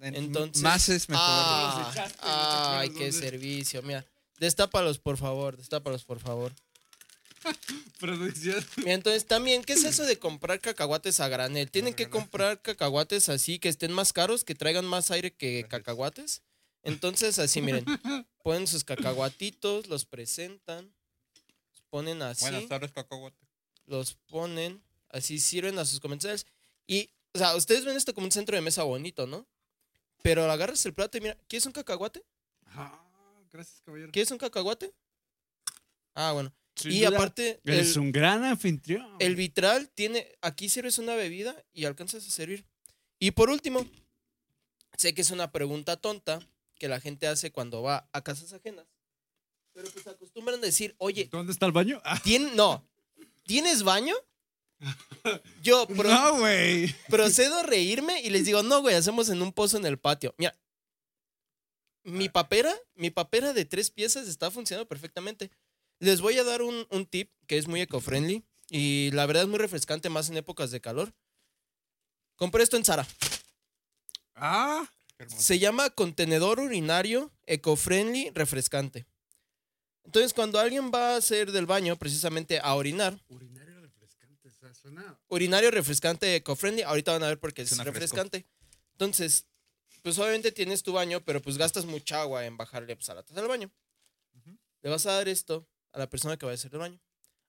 En- 0.00 0.14
Entonces- 0.14 0.62
Más 0.62 0.88
es 0.90 1.08
mejor. 1.08 1.24
Ah, 1.24 2.78
ay, 2.80 2.90
qué 2.90 3.12
servicio. 3.12 3.82
Mira, 3.82 4.04
destápalos, 4.38 4.98
por 4.98 5.16
favor, 5.16 5.56
destápalos, 5.56 6.04
por 6.04 6.18
favor. 6.20 6.52
Producción. 8.00 8.64
Mira, 8.76 8.92
entonces 8.94 9.26
también, 9.26 9.64
¿qué 9.64 9.74
es 9.74 9.84
eso 9.84 10.04
de 10.04 10.18
comprar 10.18 10.60
cacahuates 10.60 11.20
a 11.20 11.28
granel? 11.28 11.70
Tienen 11.70 11.94
que 11.94 12.10
comprar 12.10 12.60
cacahuates 12.60 13.28
así, 13.28 13.58
que 13.58 13.68
estén 13.68 13.92
más 13.92 14.12
caros, 14.12 14.44
que 14.44 14.54
traigan 14.54 14.84
más 14.86 15.10
aire 15.10 15.32
que 15.32 15.66
cacahuates. 15.68 16.42
Entonces, 16.82 17.38
así, 17.38 17.60
miren, 17.62 17.84
ponen 18.42 18.66
sus 18.66 18.84
cacahuatitos, 18.84 19.88
los 19.88 20.04
presentan, 20.04 20.94
los 21.70 21.82
ponen 21.90 22.22
así, 22.22 22.42
Buenas 22.42 22.68
tardes, 22.68 22.92
cacahuate. 22.92 23.44
los 23.86 24.14
ponen, 24.14 24.82
así 25.08 25.38
sirven 25.38 25.78
a 25.78 25.84
sus 25.84 26.00
comensales. 26.00 26.46
Y, 26.86 27.10
o 27.32 27.38
sea, 27.38 27.56
ustedes 27.56 27.84
ven 27.84 27.96
esto 27.96 28.14
como 28.14 28.26
un 28.26 28.32
centro 28.32 28.54
de 28.54 28.62
mesa 28.62 28.84
bonito, 28.84 29.26
¿no? 29.26 29.46
Pero 30.22 30.50
agarras 30.50 30.84
el 30.86 30.94
plato 30.94 31.18
y 31.18 31.20
mira, 31.20 31.36
¿quieres 31.48 31.66
un 31.66 31.72
cacahuate? 31.72 32.22
Ah, 32.66 33.02
gracias, 33.50 33.80
caballero. 33.84 34.12
¿Quieres 34.12 34.30
un 34.30 34.38
cacahuate? 34.38 34.92
Ah, 36.14 36.32
bueno. 36.32 36.52
Sin 36.76 36.92
y 36.92 36.98
duda, 37.00 37.08
aparte, 37.16 37.60
el, 37.64 37.98
un 37.98 38.12
gran 38.12 38.44
anfitrión. 38.44 39.16
el 39.18 39.34
vitral 39.34 39.88
tiene, 39.88 40.28
aquí 40.42 40.68
sirves 40.68 40.98
una 40.98 41.14
bebida 41.14 41.56
y 41.72 41.84
alcanzas 41.86 42.26
a 42.26 42.30
servir. 42.30 42.64
Y 43.18 43.30
por 43.30 43.48
último, 43.50 43.86
sé 44.98 45.14
que 45.14 45.22
es 45.22 45.30
una 45.30 45.50
pregunta 45.52 45.96
tonta 45.96 46.46
que 46.78 46.88
la 46.88 47.00
gente 47.00 47.26
hace 47.26 47.50
cuando 47.50 47.82
va 47.82 48.08
a 48.12 48.22
casas 48.22 48.52
ajenas, 48.52 48.86
pero 49.72 49.90
pues 49.90 50.06
acostumbran 50.06 50.58
a 50.58 50.62
decir, 50.62 50.94
oye, 50.98 51.28
¿Dónde 51.32 51.52
está 51.52 51.64
el 51.66 51.72
baño? 51.72 52.00
¿tien, 52.24 52.54
no, 52.56 52.86
¿tienes 53.44 53.82
baño? 53.82 54.14
Yo 55.62 55.86
pro- 55.96 56.08
no, 56.10 56.38
güey. 56.40 56.94
procedo 57.08 57.58
a 57.60 57.62
reírme 57.62 58.20
y 58.20 58.28
les 58.28 58.44
digo, 58.44 58.62
no, 58.62 58.82
güey, 58.82 58.94
hacemos 58.94 59.30
en 59.30 59.40
un 59.40 59.52
pozo 59.52 59.78
en 59.78 59.86
el 59.86 59.98
patio. 59.98 60.34
Mira, 60.36 60.54
mi 62.04 62.28
papera, 62.28 62.74
mi 62.94 63.10
papera 63.10 63.52
de 63.52 63.64
tres 63.64 63.90
piezas 63.90 64.28
está 64.28 64.50
funcionando 64.50 64.86
perfectamente. 64.86 65.50
Les 65.98 66.20
voy 66.20 66.38
a 66.38 66.44
dar 66.44 66.62
un, 66.62 66.86
un 66.90 67.06
tip 67.06 67.30
que 67.46 67.58
es 67.58 67.68
muy 67.68 67.80
eco-friendly 67.80 68.44
y 68.68 69.10
la 69.12 69.26
verdad 69.26 69.44
es 69.44 69.48
muy 69.48 69.58
refrescante 69.58 70.08
más 70.08 70.28
en 70.28 70.36
épocas 70.36 70.70
de 70.70 70.80
calor. 70.80 71.14
Compré 72.36 72.62
esto 72.62 72.76
en 72.76 72.84
Zara. 72.84 73.06
Ah. 74.34 74.90
Se 75.26 75.58
llama 75.58 75.88
contenedor 75.90 76.60
urinario 76.60 77.32
eco-friendly 77.46 78.30
refrescante. 78.34 79.06
Entonces, 80.04 80.34
cuando 80.34 80.60
alguien 80.60 80.90
va 80.94 81.14
a 81.14 81.16
hacer 81.16 81.50
del 81.52 81.66
baño, 81.66 81.96
precisamente 81.96 82.60
a 82.60 82.74
orinar, 82.74 83.18
urinario 83.28 83.80
refrescante. 83.80 84.48
O 84.48 84.52
sea, 84.52 84.74
suena. 84.74 85.18
urinario 85.28 85.70
refrescante 85.70 86.36
eco-friendly. 86.36 86.82
Ahorita 86.82 87.12
van 87.12 87.22
a 87.24 87.28
ver 87.28 87.40
por 87.40 87.54
qué 87.54 87.62
es 87.62 87.70
fresco. 87.70 87.84
refrescante. 87.84 88.46
Entonces, 88.92 89.46
pues 90.02 90.18
obviamente 90.18 90.52
tienes 90.52 90.82
tu 90.82 90.92
baño, 90.92 91.24
pero 91.24 91.40
pues 91.40 91.56
gastas 91.56 91.86
mucha 91.86 92.20
agua 92.20 92.44
en 92.44 92.56
bajarle 92.56 92.94
pues, 92.94 93.08
a 93.08 93.14
la 93.14 93.22
taza 93.22 93.40
del 93.40 93.48
baño. 93.48 93.72
Le 94.82 94.90
vas 94.90 95.06
a 95.06 95.12
dar 95.12 95.28
esto 95.28 95.66
a 95.96 95.98
la 95.98 96.10
persona 96.10 96.36
que 96.36 96.44
va 96.44 96.52
a 96.52 96.54
hacer 96.54 96.70
el 96.74 96.78
baño. 96.78 97.00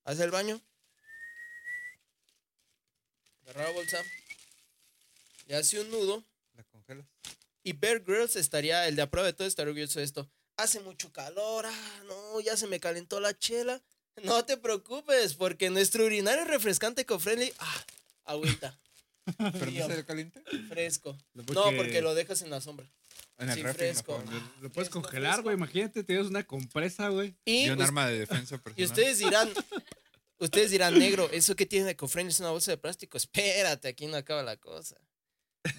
Hace 0.05 0.23
el 0.23 0.31
baño. 0.31 0.61
Agarra 3.41 3.63
la 3.65 3.71
bolsa. 3.71 4.01
Le 5.47 5.55
hace 5.55 5.81
un 5.81 5.91
nudo. 5.91 6.23
La 6.55 6.63
congelas. 6.63 7.05
Y 7.61 7.73
Bear 7.73 7.99
Grylls 7.99 8.37
estaría, 8.37 8.87
el 8.87 8.95
de 8.95 9.01
a 9.01 9.09
prueba 9.09 9.27
de 9.27 9.33
todo, 9.33 9.45
estaría 9.47 9.71
orgulloso 9.71 9.99
de 9.99 10.05
esto. 10.05 10.29
Hace 10.55 10.79
mucho 10.79 11.11
calor, 11.11 11.65
ah, 11.65 12.01
no, 12.05 12.39
ya 12.39 12.55
se 12.55 12.67
me 12.67 12.79
calentó 12.79 13.19
la 13.19 13.37
chela. 13.37 13.81
No 14.23 14.43
te 14.45 14.57
preocupes, 14.57 15.35
porque 15.35 15.69
nuestro 15.69 16.03
urinario 16.03 16.43
refrescante 16.45 17.01
eco-friendly, 17.03 17.53
ah, 17.59 17.85
agüita, 18.23 18.75
¿Pero 19.37 19.69
no 19.69 19.87
se 19.95 20.05
caliente? 20.05 20.41
fresco. 20.69 21.15
Porque 21.35 21.53
No, 21.53 21.65
porque 21.75 22.01
lo 22.01 22.15
dejas 22.15 22.41
en 22.41 22.49
la 22.49 22.59
sombra. 22.59 22.89
En 23.39 23.49
el 23.49 23.55
Sí, 23.55 23.61
refri 23.63 23.77
fresco. 23.87 24.17
mejor. 24.19 24.33
Lo 24.61 24.69
puedes 24.71 24.89
Fresco, 24.89 25.01
congelar, 25.01 25.41
güey. 25.43 25.55
Imagínate, 25.55 26.03
tienes 26.03 26.27
una 26.27 26.43
compresa, 26.43 27.09
güey. 27.09 27.35
Y, 27.45 27.65
Y 27.65 27.69
un 27.69 27.81
arma 27.81 28.07
de 28.07 28.19
defensa 28.19 28.57
personal. 28.57 28.79
y 28.81 28.83
ustedes 28.85 29.19
dirán, 29.19 29.49
ustedes 30.39 30.71
dirán, 30.71 30.97
negro, 30.97 31.29
¿eso 31.31 31.55
que 31.55 31.65
tiene 31.65 31.85
de 31.85 31.91
eco-friendly 31.91 32.31
es 32.31 32.39
una 32.39 32.49
bolsa 32.49 32.71
de 32.71 32.77
plástico? 32.77 33.15
Espérate, 33.17 33.87
aquí 33.89 34.07
no 34.07 34.17
acaba 34.17 34.41
la 34.43 34.57
cosa. 34.57 34.95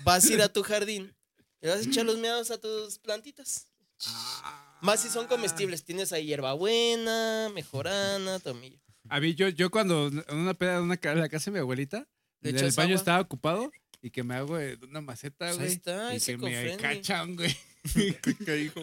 Vas 0.04 0.24
a 0.26 0.32
ir 0.32 0.42
a 0.42 0.52
tu 0.52 0.62
jardín 0.62 1.16
y 1.60 1.66
vas 1.66 1.78
a 1.78 1.82
echar 1.88 2.04
los 2.06 2.18
meados 2.18 2.50
a 2.50 2.58
tus 2.60 2.98
plantitas. 2.98 3.66
Más 4.80 5.00
si 5.00 5.08
son 5.08 5.26
comestibles. 5.26 5.84
Tienes 5.84 6.12
ahí 6.12 6.26
hierbabuena, 6.26 7.50
mejorana, 7.52 8.38
tomillo. 8.38 8.78
A 9.08 9.18
mí, 9.20 9.34
yo, 9.34 9.48
yo 9.48 9.70
cuando 9.70 10.08
en 10.08 10.36
una 10.36 10.54
peda 10.54 10.76
en 10.76 10.82
una 10.84 10.98
en 11.02 11.20
la 11.20 11.28
casa 11.28 11.46
de 11.50 11.54
mi 11.54 11.58
abuelita, 11.60 12.06
¿Le 12.40 12.50
el 12.50 12.70
baño 12.72 12.90
agua? 12.90 12.94
estaba 12.94 13.20
ocupado 13.20 13.72
y 14.00 14.10
que 14.10 14.22
me 14.22 14.34
hago 14.34 14.56
de 14.56 14.78
una 14.82 15.00
maceta, 15.00 15.46
Pues 15.46 15.50
ahí 15.52 15.56
güey. 15.58 15.72
está, 15.72 16.14
y 16.14 16.16
es 16.18 16.24
que 16.26 16.36
me 16.36 16.76
cachan, 16.76 17.36
güey. 17.36 17.56
¿Qué 18.44 18.60
hijo? 18.60 18.80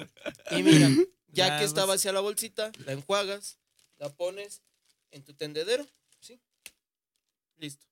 Y 0.51 0.63
mira, 0.63 0.89
ya 1.27 1.47
Nada 1.47 1.59
que 1.59 1.65
está 1.65 1.85
vacía 1.85 2.11
la 2.11 2.19
bolsita, 2.21 2.71
la 2.85 2.93
enjuagas, 2.93 3.57
la 3.97 4.09
pones 4.09 4.61
en 5.11 5.23
tu 5.23 5.33
tendedero, 5.33 5.85
¿sí? 6.19 6.39
Listo. 7.57 7.85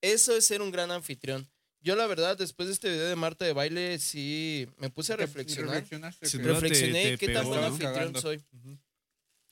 Eso 0.00 0.36
es 0.36 0.44
ser 0.46 0.62
un 0.62 0.70
gran 0.70 0.90
anfitrión. 0.90 1.48
Yo 1.80 1.94
la 1.94 2.06
verdad, 2.06 2.36
después 2.36 2.66
de 2.68 2.74
este 2.74 2.90
video 2.90 3.08
de 3.08 3.14
Marta 3.16 3.44
de 3.44 3.52
baile, 3.52 3.98
sí 4.00 4.68
me 4.78 4.90
puse 4.90 5.12
a 5.12 5.16
reflexionar. 5.16 5.84
Te- 5.84 6.38
Reflexioné 6.38 7.16
te 7.16 7.18
qué 7.18 7.32
tan 7.32 7.46
buen 7.46 7.62
anfitrión 7.62 7.94
Cagando. 7.94 8.20
soy. 8.20 8.42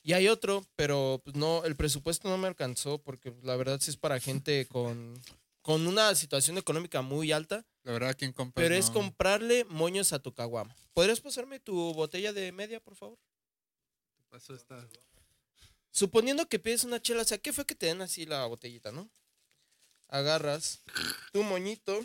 Y 0.03 0.13
hay 0.13 0.27
otro, 0.27 0.65
pero 0.75 1.21
pues, 1.23 1.35
no, 1.35 1.63
el 1.65 1.75
presupuesto 1.75 2.27
no 2.29 2.37
me 2.37 2.47
alcanzó 2.47 2.97
porque 3.01 3.33
la 3.43 3.55
verdad 3.55 3.79
sí 3.81 3.91
es 3.91 3.97
para 3.97 4.19
gente 4.19 4.65
con, 4.67 5.13
con 5.67 5.85
una 5.85 6.15
situación 6.15 6.57
económica 6.57 7.01
muy 7.01 7.33
alta, 7.33 7.65
La 7.83 7.91
verdad, 7.91 8.15
¿quién 8.17 8.31
compra? 8.31 8.63
pero 8.63 8.73
es 8.73 8.89
comprarle 8.89 9.65
moños 9.65 10.13
a 10.13 10.19
tu 10.19 10.33
caguama. 10.33 10.73
¿Podrías 10.93 11.19
pasarme 11.19 11.59
tu 11.59 11.93
botella 11.93 12.31
de 12.31 12.53
media, 12.53 12.79
por 12.79 12.95
favor? 12.95 13.19
Pasó 14.29 14.55
esta. 14.55 14.87
Suponiendo 15.91 16.47
que 16.47 16.57
pides 16.57 16.85
una 16.85 17.01
chela, 17.01 17.23
o 17.23 17.25
sea, 17.25 17.37
¿qué 17.37 17.51
fue 17.51 17.65
que 17.65 17.75
te 17.75 17.87
den 17.87 18.01
así 18.01 18.25
la 18.25 18.45
botellita, 18.45 18.93
no? 18.93 19.09
Agarras 20.07 20.83
tu 21.33 21.43
moñito. 21.43 22.01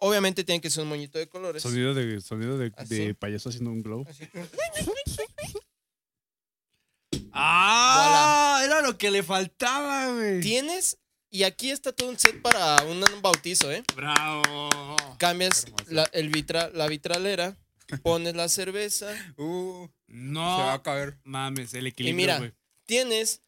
Obviamente 0.00 0.42
tiene 0.42 0.60
que 0.60 0.70
ser 0.70 0.82
un 0.82 0.88
moñito 0.88 1.20
de 1.20 1.28
colores. 1.28 1.62
Sonido 1.62 1.94
de, 1.94 2.20
sonido 2.20 2.58
de, 2.58 2.70
de 2.70 3.14
payaso 3.14 3.50
haciendo 3.50 3.70
un 3.70 3.84
glow. 3.84 4.04
¡Ah! 7.32 8.60
Era 8.64 8.82
lo 8.82 8.98
que 8.98 9.12
le 9.12 9.22
faltaba, 9.22 10.12
güey. 10.12 10.40
Tienes, 10.40 10.98
y 11.30 11.42
aquí 11.44 11.70
está 11.70 11.92
todo 11.92 12.08
un 12.08 12.18
set 12.18 12.40
para 12.42 12.82
un, 12.84 13.02
bautizo, 13.22 13.70
¿eh? 13.72 13.82
¡Bravo! 13.94 14.96
Cambias 15.18 15.66
la, 15.88 16.04
el 16.12 16.30
vitra- 16.30 16.70
la 16.72 16.86
vitralera, 16.88 17.56
pones 18.02 18.34
la 18.34 18.48
cerveza, 18.48 19.08
Uh, 19.36 19.86
se 20.06 20.12
va 20.14 20.16
No 20.16 20.70
a 20.70 20.82
caer. 20.82 21.18
mames, 21.24 21.74
el 21.74 21.86
y 21.86 21.90
equilibrio, 21.90 22.16
mira, 22.16 22.38
güey. 22.38 22.52
tienes 22.86 23.42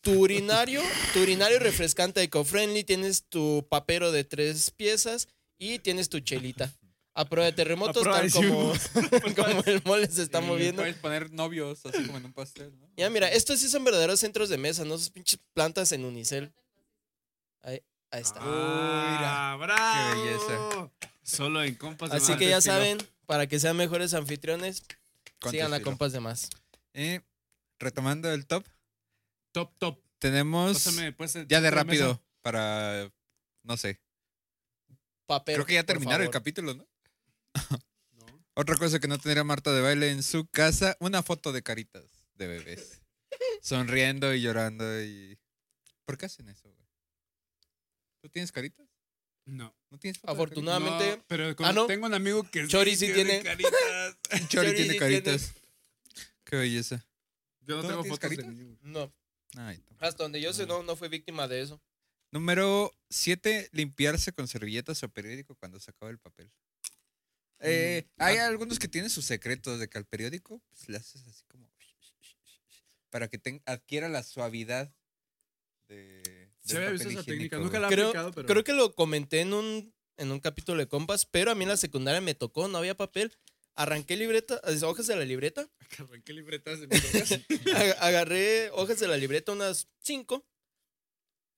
tu 0.00 0.20
urinario, 0.20 0.82
tu 1.12 1.20
urinario 1.22 1.58
refrescante 1.58 2.22
eco-friendly, 2.22 2.84
tienes 2.84 3.24
tu 3.24 3.66
papero 3.70 4.12
de 4.12 4.22
tres 4.24 4.70
piezas 4.70 5.28
y 5.58 5.78
tienes 5.78 6.08
tu 6.08 6.20
chelita. 6.20 6.72
A 7.16 7.24
prueba 7.26 7.46
de 7.46 7.52
terremotos, 7.52 8.02
prueba 8.02 8.18
tal 8.20 8.28
de 8.28 8.32
como, 8.48 8.72
como 9.36 9.62
el 9.66 9.80
mole 9.84 10.08
se 10.08 10.22
está 10.22 10.40
Y 10.40 10.46
moviendo. 10.46 10.82
Puedes 10.82 10.96
poner 10.96 11.30
novios, 11.32 11.86
así 11.86 12.04
como 12.04 12.18
en 12.18 12.24
un 12.26 12.32
pastel, 12.32 12.76
¿no? 12.78 12.88
Ya, 12.96 13.08
mira, 13.08 13.28
estos 13.28 13.60
sí 13.60 13.68
son 13.68 13.84
verdaderos 13.84 14.18
centros 14.20 14.48
de 14.48 14.58
mesa, 14.58 14.84
no 14.84 14.96
esas 14.96 15.10
pinches 15.10 15.38
plantas 15.54 15.92
en 15.92 16.04
unicel. 16.04 16.52
Ahí, 17.64 17.82
ahí 18.10 18.22
está. 18.22 18.38
Ah, 18.42 19.56
bravo. 19.58 20.14
Qué 20.14 20.20
belleza. 20.20 20.90
Solo 21.22 21.62
en 21.64 21.74
compas 21.74 22.10
de 22.10 22.16
Así 22.18 22.30
más 22.32 22.38
que 22.38 22.48
ya 22.48 22.60
saben, 22.60 22.98
para 23.26 23.46
que 23.46 23.58
sean 23.58 23.76
mejores 23.76 24.12
anfitriones, 24.14 24.82
sigan 25.50 25.72
a 25.74 25.80
compas 25.80 26.12
de 26.12 26.20
más. 26.20 26.50
Y 26.92 27.20
retomando 27.78 28.30
el 28.32 28.46
top, 28.46 28.64
Top, 29.52 29.72
top. 29.78 29.98
tenemos 30.18 30.74
Pásame, 30.74 31.12
pues, 31.12 31.34
ya 31.48 31.60
de 31.60 31.70
rápido 31.70 32.08
mesa. 32.08 32.22
para, 32.42 33.10
no 33.62 33.76
sé, 33.76 34.00
Papel. 35.26 35.54
creo 35.54 35.66
que 35.66 35.74
ya 35.74 35.84
terminaron 35.84 36.26
el 36.26 36.30
capítulo, 36.30 36.74
¿no? 36.74 36.86
No. 38.12 38.44
Otra 38.54 38.76
cosa 38.76 39.00
que 39.00 39.08
no 39.08 39.18
tendría 39.18 39.42
Marta 39.44 39.72
de 39.72 39.80
baile 39.80 40.10
en 40.10 40.22
su 40.22 40.46
casa, 40.46 40.96
una 41.00 41.22
foto 41.22 41.52
de 41.52 41.62
caritas 41.62 42.04
de 42.34 42.46
bebés. 42.46 43.00
Sonriendo 43.62 44.34
y 44.34 44.42
llorando 44.42 45.02
y... 45.02 45.38
¿Por 46.04 46.18
qué 46.18 46.26
hacen 46.26 46.48
eso, 46.50 46.68
güey? 46.70 46.83
¿Tú 48.24 48.30
tienes 48.30 48.50
caritas? 48.52 48.88
No. 49.44 49.76
¿No 49.90 49.98
tienes 49.98 50.18
foto 50.18 50.32
de 50.32 50.34
Afortunadamente, 50.34 51.16
No, 51.18 51.24
pero 51.28 51.54
Ah, 51.58 51.74
no. 51.74 51.86
tengo 51.86 52.06
un 52.06 52.14
amigo 52.14 52.42
que 52.50 52.66
Chori 52.66 52.96
sí 52.96 53.12
tiene. 53.12 53.42
caritas. 53.42 53.70
Chori 54.30 54.48
Chori 54.48 54.74
tiene 54.74 54.92
sí 54.94 54.98
caritas. 54.98 55.52
Qué 56.44 56.56
belleza. 56.56 57.06
Yo 57.60 57.76
no 57.76 57.82
¿Tú 57.82 57.88
no 57.88 57.88
tengo 57.90 58.02
tienes 58.04 58.18
fotos 58.18 58.30
de 58.30 58.36
caritas? 58.36 58.54
niños. 58.54 58.78
no. 58.80 59.12
Ay, 59.58 59.76
tampoco. 59.76 60.04
Hasta 60.06 60.22
donde 60.22 60.40
yo 60.40 60.54
sé, 60.54 60.64
no, 60.66 60.82
no 60.82 60.96
fue 60.96 61.10
víctima 61.10 61.46
de 61.48 61.60
eso. 61.60 61.82
Número 62.30 62.90
7, 63.10 63.68
limpiarse 63.72 64.32
con 64.32 64.48
servilletas 64.48 65.02
o 65.02 65.08
periódico 65.10 65.54
cuando 65.54 65.78
se 65.78 65.90
acaba 65.90 66.10
el 66.10 66.18
papel. 66.18 66.50
Eh, 67.58 68.08
hay 68.16 68.38
algunos 68.38 68.78
que 68.78 68.88
tienen 68.88 69.10
sus 69.10 69.26
secretos 69.26 69.78
de 69.78 69.88
que 69.88 69.98
al 69.98 70.06
periódico 70.06 70.62
pues, 70.70 70.88
le 70.88 70.96
haces 70.96 71.26
así 71.28 71.44
como 71.48 71.70
para 73.10 73.28
que 73.28 73.38
adquiera 73.66 74.08
la 74.08 74.22
suavidad 74.22 74.90
de. 75.88 76.43
Se 76.64 76.76
había 76.78 76.90
visto 76.90 77.08
esa 77.08 77.22
técnica. 77.22 77.58
Nunca 77.58 77.78
la 77.78 77.88
he 77.88 77.90
Creo, 77.90 78.08
aplicado, 78.08 78.32
pero. 78.32 78.46
creo 78.48 78.64
que 78.64 78.72
lo 78.72 78.94
comenté 78.94 79.40
en 79.40 79.52
un, 79.52 79.94
en 80.16 80.30
un 80.32 80.40
capítulo 80.40 80.78
de 80.78 80.88
compas, 80.88 81.26
pero 81.26 81.50
a 81.50 81.54
mí 81.54 81.64
en 81.64 81.68
la 81.70 81.76
secundaria 81.76 82.20
me 82.20 82.34
tocó, 82.34 82.68
no 82.68 82.78
había 82.78 82.96
papel. 82.96 83.36
Arranqué 83.76 84.16
libreta, 84.16 84.60
hojas 84.84 85.06
de 85.08 85.16
la 85.16 85.24
libreta, 85.24 85.68
¿Qué 86.24 86.32
libretas 86.32 86.80
de 86.80 86.86
mis 86.86 87.04
hojas? 87.04 87.30
ag- 87.50 87.96
agarré 88.00 88.70
hojas 88.70 88.98
de 89.00 89.08
la 89.08 89.16
libreta, 89.16 89.52
unas 89.52 89.88
cinco, 90.00 90.46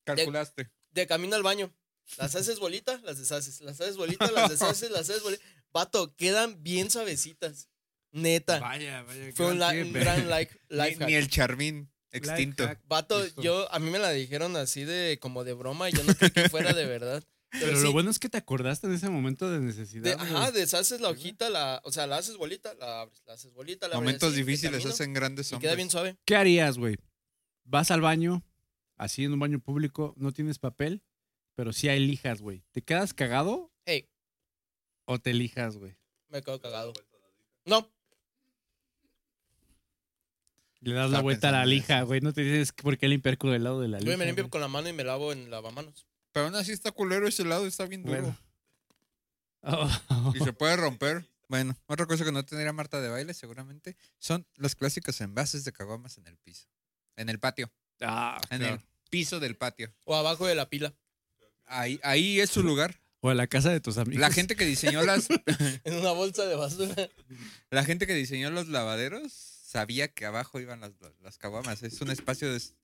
Calculaste. 0.04 0.70
de 0.90 1.06
camino 1.06 1.36
al 1.36 1.42
baño. 1.42 1.74
Las 2.18 2.36
haces 2.36 2.58
bolita, 2.60 3.00
las 3.04 3.18
deshaces, 3.18 3.60
las 3.60 3.80
haces 3.80 3.96
bolita, 3.96 4.30
las 4.30 4.48
deshaces, 4.50 4.90
las 4.90 5.10
haces 5.10 5.22
bolita. 5.22 5.42
Vato, 5.72 6.14
quedan 6.16 6.62
bien 6.62 6.90
suavecitas. 6.90 7.68
Neta. 8.12 8.60
Vaya, 8.60 9.02
vaya. 9.02 9.32
Fue 9.34 9.46
un, 9.50 9.58
gran 9.58 9.76
eh. 9.76 9.90
gran 9.92 10.30
like, 10.30 10.58
Ni, 10.70 10.76
life 10.76 11.04
ni 11.06 11.14
el 11.14 11.28
charmín 11.28 11.92
extinto. 12.18 12.66
hack. 12.66 12.80
Vato, 12.86 13.22
Listo. 13.24 13.42
yo, 13.42 13.72
a 13.72 13.78
mí 13.78 13.90
me 13.90 13.98
la 13.98 14.10
dijeron 14.10 14.56
así 14.56 14.84
de 14.84 15.18
como 15.20 15.44
de 15.44 15.52
broma 15.54 15.88
y 15.88 15.92
yo 15.92 16.02
no 16.04 16.14
creí 16.14 16.30
que 16.30 16.48
fuera 16.48 16.72
de 16.72 16.86
verdad. 16.86 17.22
Pero, 17.50 17.66
Pero 17.66 17.76
sí, 17.78 17.84
lo 17.84 17.92
bueno 17.92 18.10
es 18.10 18.18
que 18.18 18.28
te 18.28 18.38
acordaste 18.38 18.86
en 18.88 18.92
ese 18.94 19.08
momento 19.08 19.48
de 19.50 19.60
necesidad. 19.60 20.02
de- 20.02 20.12
ajá, 20.14 20.50
deshaces 20.50 21.00
la 21.00 21.08
hojita, 21.10 21.48
la, 21.48 21.80
o 21.84 21.92
sea, 21.92 22.06
la 22.06 22.18
haces 22.18 22.36
bolita, 22.36 22.74
la 22.74 23.02
abres, 23.02 23.22
la 23.24 23.34
haces 23.34 23.52
bolita, 23.52 23.86
la 23.88 23.94
abres 23.96 24.04
Momentos 24.06 24.34
difíciles 24.34 24.72
camino, 24.72 24.90
hacen 24.90 25.12
grandes 25.14 25.46
Y 25.46 25.50
queda 25.50 25.56
hombres. 25.58 25.76
bien 25.76 25.90
suave. 25.90 26.16
¿Qué 26.26 26.36
harías, 26.36 26.76
güey? 26.76 26.96
Vas 27.64 27.90
al 27.92 28.00
baño, 28.00 28.44
así 28.96 29.24
en 29.24 29.32
un 29.32 29.38
baño 29.38 29.60
público, 29.60 30.12
no 30.16 30.32
tienes 30.32 30.58
papel, 30.58 31.02
pero 31.54 31.72
sí 31.72 31.88
hay 31.88 32.04
lijas, 32.04 32.42
güey. 32.42 32.64
¿Te 32.72 32.82
quedas 32.82 33.14
cagado 33.14 33.72
Hey, 33.86 34.08
o 35.06 35.18
te 35.20 35.32
lijas, 35.32 35.76
güey? 35.78 35.96
me 36.28 36.42
quedo 36.42 36.60
cagado. 36.60 36.92
No, 37.64 37.88
Le 40.86 40.94
das 40.94 41.10
la 41.10 41.20
vuelta 41.20 41.48
a 41.48 41.52
la 41.52 41.66
lija, 41.66 42.02
güey. 42.02 42.20
No 42.20 42.32
te 42.32 42.42
tienes 42.42 42.72
por 42.72 42.96
qué 42.96 43.08
limpiar 43.08 43.38
con 43.38 43.52
el 43.52 43.64
lado 43.64 43.80
de 43.80 43.88
la 43.88 43.98
lija. 43.98 44.12
yo 44.12 44.18
me 44.18 44.24
limpio 44.26 44.44
güey. 44.44 44.50
con 44.50 44.60
la 44.60 44.68
mano 44.68 44.88
y 44.88 44.92
me 44.92 45.02
lavo 45.04 45.32
en 45.32 45.50
lavamanos. 45.50 46.06
Pero 46.32 46.46
aún 46.46 46.54
así 46.54 46.70
está 46.72 46.92
culero 46.92 47.26
ese 47.26 47.44
lado, 47.44 47.66
está 47.66 47.86
bien 47.86 48.04
duro. 48.04 48.20
Bueno. 48.22 48.38
Oh. 49.62 50.32
Y 50.34 50.40
se 50.44 50.52
puede 50.52 50.76
romper. 50.76 51.26
Bueno, 51.48 51.76
otra 51.86 52.06
cosa 52.06 52.24
que 52.24 52.32
no 52.32 52.44
tendría 52.44 52.72
Marta 52.72 53.00
de 53.00 53.08
baile 53.08 53.32
seguramente 53.34 53.96
son 54.18 54.46
los 54.56 54.74
clásicos 54.74 55.20
envases 55.20 55.64
de 55.64 55.72
caguamas 55.72 56.18
en 56.18 56.26
el 56.26 56.36
piso. 56.36 56.66
En 57.16 57.28
el 57.28 57.38
patio. 57.38 57.70
Ah, 58.00 58.40
En 58.50 58.58
claro. 58.58 58.74
el 58.74 58.80
piso 59.10 59.40
del 59.40 59.56
patio. 59.56 59.92
O 60.04 60.14
abajo 60.16 60.46
de 60.46 60.54
la 60.54 60.68
pila. 60.68 60.94
Ahí, 61.64 61.98
ahí 62.02 62.40
es 62.40 62.50
su 62.50 62.62
lugar. 62.62 63.00
O 63.20 63.30
en 63.30 63.38
la 63.38 63.46
casa 63.46 63.70
de 63.70 63.80
tus 63.80 63.96
amigos. 63.98 64.20
La 64.20 64.30
gente 64.30 64.54
que 64.54 64.64
diseñó 64.64 65.02
las, 65.02 65.28
En 65.84 65.94
una 65.94 66.12
bolsa 66.12 66.44
de 66.46 66.54
basura. 66.54 67.08
la 67.70 67.84
gente 67.84 68.06
que 68.06 68.14
diseñó 68.14 68.50
los 68.50 68.68
lavaderos 68.68 69.55
sabía 69.76 70.08
que 70.08 70.24
abajo 70.24 70.58
iban 70.58 70.80
las, 70.80 70.92
las 71.20 71.36
caguamas. 71.36 71.82
Es 71.82 72.00
un 72.00 72.10
espacio 72.10 72.50
des- 72.50 72.74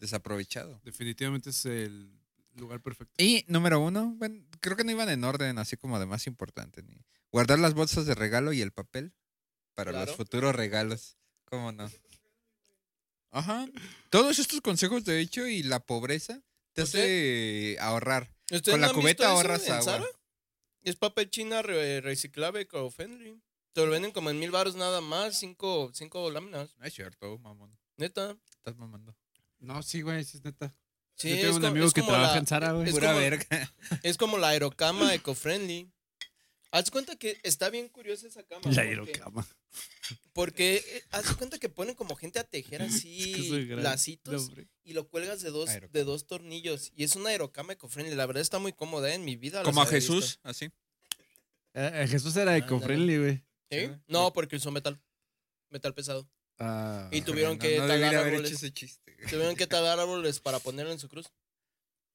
desaprovechado. 0.00 0.80
Definitivamente 0.84 1.50
es 1.50 1.64
el 1.64 2.10
lugar 2.56 2.80
perfecto. 2.80 3.14
Y 3.22 3.44
número 3.46 3.78
uno, 3.78 4.14
bueno, 4.16 4.42
creo 4.60 4.76
que 4.76 4.82
no 4.82 4.90
iban 4.90 5.08
en 5.10 5.22
orden, 5.22 5.58
así 5.58 5.76
como 5.76 6.00
de 6.00 6.06
más 6.06 6.26
importante. 6.26 6.82
Ni 6.82 7.04
guardar 7.30 7.60
las 7.60 7.74
bolsas 7.74 8.04
de 8.06 8.16
regalo 8.16 8.52
y 8.52 8.62
el 8.62 8.72
papel 8.72 9.12
para 9.74 9.92
Claro. 9.92 10.06
los 10.06 10.16
futuros 10.16 10.54
regalos. 10.56 11.16
¿Cómo 11.44 11.70
no? 11.70 11.88
Ajá. 13.30 13.68
Todos 14.10 14.40
estos 14.40 14.60
consejos, 14.60 15.04
de 15.04 15.20
hecho, 15.20 15.46
y 15.46 15.62
la 15.62 15.78
pobreza 15.78 16.42
te 16.72 16.82
hace 16.82 17.76
ahorrar. 17.80 18.34
¿Ustedes 18.50 18.72
Con 18.74 18.80
la 18.80 18.88
no 18.88 18.94
cubeta 18.94 19.28
ahorras 19.30 19.68
agua. 19.70 20.04
Es 20.82 20.96
papel 20.96 21.30
china 21.30 21.62
re- 21.62 22.00
reciclable 22.00 22.62
eco-friendly. 22.62 23.40
Te 23.80 23.86
lo 23.86 23.92
venden 23.92 24.12
como 24.12 24.28
en 24.30 24.38
mil 24.38 24.50
baros 24.50 24.74
nada 24.76 25.00
más, 25.00 25.38
cinco, 25.38 25.90
cinco 25.94 26.30
láminas. 26.30 26.76
No 26.78 26.84
es 26.86 26.92
cierto, 26.94 27.38
mamón. 27.38 27.76
Neta. 27.96 28.36
Estás 28.56 28.76
mamando. 28.76 29.16
No, 29.58 29.82
sí, 29.82 30.02
güey, 30.02 30.22
sí 30.24 30.36
es 30.38 30.44
neta. 30.44 30.74
Sí, 31.14 31.30
Yo 31.30 31.36
tengo 31.36 31.50
es 31.50 31.56
un 31.56 31.64
amigo 31.64 31.86
es 31.86 31.92
que 31.92 32.00
como 32.00 32.12
trabaja 32.12 32.32
la- 32.34 32.38
en 32.40 32.46
Zara, 32.46 32.72
güey. 32.72 32.88
es 32.88 32.92
Pura 32.94 33.08
como- 33.08 33.20
verga. 33.20 33.74
Es 34.02 34.16
como 34.16 34.38
la 34.38 34.48
aerocama 34.48 35.14
eco-friendly. 35.14 35.90
Haz 36.72 36.90
cuenta 36.90 37.16
que 37.16 37.38
está 37.42 37.68
bien 37.68 37.88
curiosa 37.88 38.26
esa 38.28 38.42
cama. 38.44 38.60
La 38.64 38.68
porque- 38.70 38.80
aerocama. 38.80 39.46
Porque 40.32 40.76
eh, 40.76 41.04
haz 41.10 41.34
cuenta 41.36 41.58
que 41.58 41.68
ponen 41.68 41.94
como 41.94 42.14
gente 42.16 42.38
a 42.38 42.44
tejer 42.44 42.82
así 42.82 43.32
que 43.34 43.48
soy 43.48 43.66
lacitos 43.66 44.48
hombre. 44.48 44.68
y 44.84 44.92
lo 44.92 45.08
cuelgas 45.08 45.40
de 45.42 45.50
dos, 45.50 45.68
Aerocama. 45.70 45.92
de 45.92 46.04
dos 46.04 46.26
tornillos. 46.26 46.92
Y 46.94 47.04
es 47.04 47.16
una 47.16 47.30
aerocama 47.30 47.72
eco-friendly. 47.72 48.14
La 48.14 48.26
verdad 48.26 48.40
está 48.42 48.58
muy 48.58 48.72
cómoda 48.72 49.10
¿eh? 49.10 49.14
en 49.14 49.24
mi 49.24 49.36
vida. 49.36 49.58
las 49.58 49.64
Como 49.64 49.80
a 49.80 49.84
había 49.84 49.98
visto. 49.98 50.14
Jesús, 50.14 50.38
así. 50.42 50.66
Eh, 51.74 51.90
eh, 52.02 52.06
Jesús 52.08 52.34
era 52.36 52.52
Ándale. 52.52 52.58
eco-friendly, 52.66 53.18
güey. 53.18 53.44
¿Sí? 53.70 53.90
No, 54.08 54.32
porque 54.32 54.56
usó 54.56 54.70
metal. 54.70 55.00
Metal 55.70 55.94
pesado. 55.94 56.28
Ah. 56.58 57.08
Y 57.12 57.22
tuvieron 57.22 57.54
No- 57.54 57.58
que 57.58 57.78
no 57.78 57.86
talar 57.86 58.14
árboles. 58.14 58.50
hecho 58.50 58.56
ese 58.56 58.72
chiste. 58.72 59.16
Tuvieron 59.30 59.56
que 59.56 59.66
talar 59.66 59.98
árboles 60.00 60.40
para 60.40 60.58
ponerlo 60.58 60.92
en 60.92 60.98
su 60.98 61.08
cruz. 61.08 61.26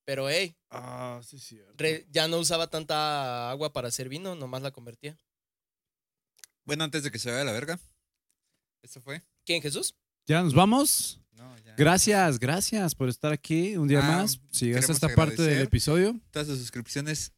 Pero, 0.06 0.30
hey, 0.30 0.56
Ah, 0.70 1.20
sí, 1.26 1.39
sí. 1.39 1.60
re- 1.78 2.06
ya 2.12 2.28
no 2.28 2.38
usaba 2.38 2.70
tanta 2.70 3.49
agua 3.49 3.74
para 3.74 3.88
hacer 3.88 4.08
vino, 4.10 4.36
nomás 4.36 4.62
la 4.62 4.72
convertía. 4.72 5.18
Bueno, 6.64 6.84
antes 6.84 7.03
de 7.03 7.12
que 7.12 7.18
se 7.20 7.30
vaya 7.32 7.41
a 7.41 7.45
la 7.45 7.51
verga. 7.53 7.80
¿Eso 8.84 9.01
fue? 9.01 9.24
¿Quién, 9.45 9.62
Jesús? 9.62 9.95
Ya 10.28 10.41
nos 10.43 10.53
vamos. 10.53 11.20
No, 11.32 11.58
ya. 11.60 11.76
Gracias, 11.76 12.39
gracias 12.39 12.93
por 12.95 13.10
estar 13.10 13.32
aquí 13.34 13.76
un 13.78 13.88
día 13.88 13.99
Ah, 13.99 14.18
más. 14.18 14.39
Si 14.51 14.66
llegaste 14.68 14.91
a 14.91 14.95
queremos 14.95 15.03
esta 15.03 15.16
parte 15.16 15.41
del 15.41 15.62
episodio, 15.64 16.20
Todas 16.32 16.47
sus 16.47 16.60
suscripciones, 16.60 17.34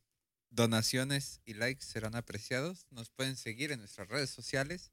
donaciones 0.49 1.41
y 1.45 1.53
likes 1.53 1.85
serán 1.85 2.15
apreciados. 2.15 2.85
Nos 2.89 3.09
pueden 3.09 3.37
seguir 3.37 3.71
en 3.71 3.79
nuestras 3.79 4.07
redes 4.07 4.29
sociales. 4.29 4.91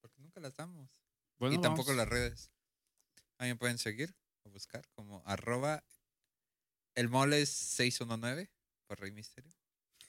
Porque 0.00 0.20
nunca 0.20 0.40
las 0.40 0.56
damos. 0.56 0.90
bueno, 1.38 1.56
y 1.56 1.60
tampoco 1.60 1.90
vamos. 1.90 1.98
las 1.98 2.08
redes. 2.08 2.50
También 3.36 3.58
pueden 3.58 3.78
seguir 3.78 4.14
o 4.42 4.50
buscar 4.50 4.86
como 4.92 5.22
arroba 5.26 5.82
el 6.94 7.08
moles 7.08 7.48
619 7.48 8.50
por 8.86 9.00
Rey 9.00 9.12
Misterio. 9.12 9.52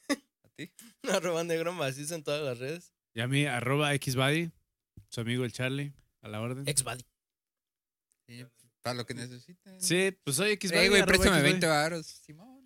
¿A 0.44 0.50
ti? 0.50 0.72
Arroba 1.12 1.44
negro 1.44 1.74
macizo 1.74 2.16
en 2.16 2.24
todas 2.24 2.44
las 2.44 2.58
redes. 2.58 2.94
Y 3.14 3.22
a 3.22 3.28
mí, 3.28 3.46
arroba 3.46 3.92
xbody, 3.94 4.52
su 5.10 5.22
amigo 5.22 5.44
el 5.44 5.52
Charlie, 5.52 5.94
a 6.22 6.30
la 6.30 6.42
orden. 6.42 6.68
Exbody. 6.68 7.06
Y 8.28 8.46
para 8.82 8.96
lo 8.96 9.06
que 9.06 9.14
necesiten. 9.14 9.82
Sí, 9.82 10.18
pues 10.24 10.38
soy 10.38 10.56
xbody. 10.56 10.78
Ey, 10.78 10.90
güey, 10.90 11.06
préstame 11.06 11.38
xbody. 11.38 11.50
20 11.52 11.68
varos, 11.68 12.08
Simón. 12.08 12.61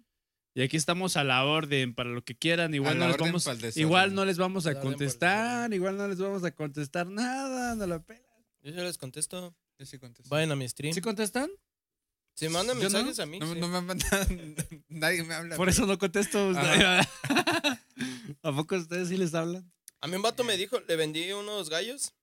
Y 0.57 0.61
aquí 0.61 0.77
estamos 0.77 1.17
a 1.17 1.25
la 1.25 1.43
orden 1.43 1.93
para 1.93 2.09
lo 2.09 2.23
que 2.23 2.33
quieran. 2.37 2.73
Igual 2.73 2.97
no 2.97 3.09
les 3.09 3.17
vamos, 3.17 3.45
igual 3.75 4.15
no 4.15 4.23
les 4.23 4.37
vamos 4.37 4.65
a 4.67 4.79
contestar, 4.79 5.73
igual 5.73 5.97
no 5.97 6.07
les 6.07 6.17
vamos 6.17 6.45
a 6.45 6.51
contestar 6.51 7.07
nada, 7.07 7.75
no 7.75 7.85
la 7.85 8.01
pela. 8.01 8.21
Yo 8.61 8.71
ya 8.71 8.83
les 8.83 8.97
contesto. 8.97 9.53
Yo 9.77 9.85
sí 9.85 9.99
contesto. 9.99 10.29
Vayan 10.29 10.53
a 10.53 10.55
mi 10.55 10.67
stream. 10.69 10.93
¿Sí 10.93 11.01
contestan? 11.01 11.49
Si 12.35 12.47
mandan 12.47 12.77
no. 12.77 12.83
mensajes 12.83 13.19
a 13.19 13.25
mí. 13.25 13.37
No, 13.39 13.53
sí. 13.53 13.59
no 13.59 13.67
me 13.67 13.77
han 13.77 13.85
mandado, 13.85 14.25
nadie 14.87 15.23
me 15.23 15.33
habla. 15.33 15.57
Por 15.57 15.67
eso 15.67 15.85
no 15.85 15.97
contesto. 15.97 16.51
¿A 18.41 18.51
poco 18.55 18.75
ustedes 18.77 19.09
sí 19.09 19.17
les 19.17 19.33
hablan? 19.33 19.69
A 19.99 20.07
mí 20.07 20.15
un 20.15 20.21
vato 20.21 20.45
me 20.45 20.55
dijo, 20.55 20.79
le 20.79 20.95
vendí 20.95 21.31
unos 21.33 21.69
gallos 21.69 22.13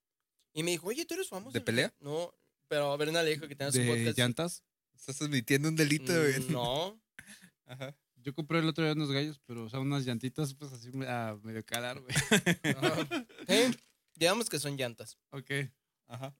y 0.55 0.62
me 0.62 0.70
dijo, 0.70 0.87
oye, 0.87 1.05
¿tú 1.05 1.14
eres 1.14 1.28
famoso? 1.28 1.53
¿De 1.53 1.61
pelea? 1.61 1.93
No, 2.01 2.35
pero 2.68 2.93
a 2.93 2.97
Berna 2.97 3.22
le 3.22 3.30
dijo 3.30 3.47
que 3.47 3.57
tenía 3.57 3.72
su 3.72 3.78
¿De 3.78 3.87
podcast. 3.87 4.18
llantas? 4.18 4.62
Estás 4.95 5.20
admitiendo 5.20 5.68
un 5.68 5.76
delito, 5.76 6.12
güey. 6.14 6.41
Mm, 6.41 6.53
No. 6.53 6.99
Ajá. 7.66 7.95
Yo 8.23 8.35
compré 8.35 8.61
el 8.61 8.68
otro 8.68 8.85
día 8.85 8.93
unos 8.93 9.11
gallos, 9.11 9.41
pero 9.47 9.64
o 9.64 9.68
sea, 9.68 9.81
unas 9.81 10.05
llantitas, 10.05 10.55
pues 10.55 10.73
así 10.73 10.91
a 11.07 11.37
medio 11.43 11.64
calar, 11.64 12.01
güey. 12.01 12.14
Eh, 13.49 13.70
Digamos 14.14 14.49
que 14.49 14.59
son 14.59 14.77
llantas. 14.77 15.18
ok. 15.31 15.51
Ajá. 16.07 16.37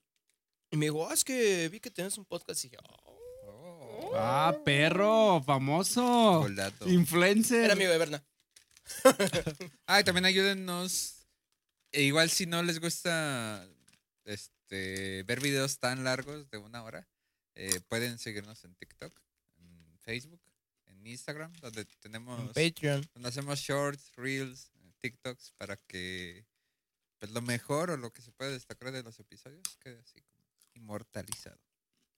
Y 0.71 0.77
me 0.77 0.85
dijo, 0.85 1.07
ah, 1.07 1.13
es 1.13 1.23
que 1.23 1.69
vi 1.69 1.79
que 1.79 1.91
tienes 1.91 2.17
un 2.17 2.25
podcast 2.25 2.63
y 2.63 2.69
dije, 2.69 2.81
oh. 2.89 3.13
Oh. 3.45 4.11
Ah, 4.15 4.55
perro, 4.63 5.41
famoso. 5.43 6.39
Golazo. 6.41 6.89
Influencer. 6.89 7.65
Era 7.65 7.73
amigo 7.73 7.91
de 7.91 7.97
Berna. 7.97 8.23
Ah, 9.87 9.99
y 10.01 10.03
también 10.03 10.25
ayúdennos. 10.25 11.25
E 11.91 12.03
igual 12.03 12.29
si 12.29 12.45
no 12.45 12.63
les 12.63 12.79
gusta 12.79 13.67
este 14.25 15.23
ver 15.23 15.39
videos 15.41 15.79
tan 15.79 16.03
largos 16.03 16.49
de 16.49 16.57
una 16.57 16.83
hora, 16.83 17.07
eh, 17.55 17.79
pueden 17.87 18.17
seguirnos 18.17 18.63
en 18.63 18.75
TikTok, 18.75 19.19
en 19.57 19.99
Facebook, 19.99 20.41
en 21.03 21.07
Instagram, 21.11 21.51
donde 21.61 21.85
tenemos 21.99 22.39
En 22.39 22.47
Patreon. 22.71 23.05
donde 23.13 23.29
hacemos 23.29 23.59
shorts, 23.59 24.11
reels, 24.15 24.71
TikToks 24.99 25.51
para 25.57 25.75
que 25.75 26.45
pues 27.19 27.31
lo 27.31 27.41
mejor 27.41 27.89
o 27.91 27.97
lo 27.97 28.11
que 28.11 28.21
se 28.21 28.31
puede 28.31 28.51
destacar 28.53 28.91
de 28.93 29.03
los 29.03 29.19
episodios 29.19 29.61
quede 29.81 29.99
así 29.99 30.21
como 30.21 30.41
inmortalizado. 30.75 31.59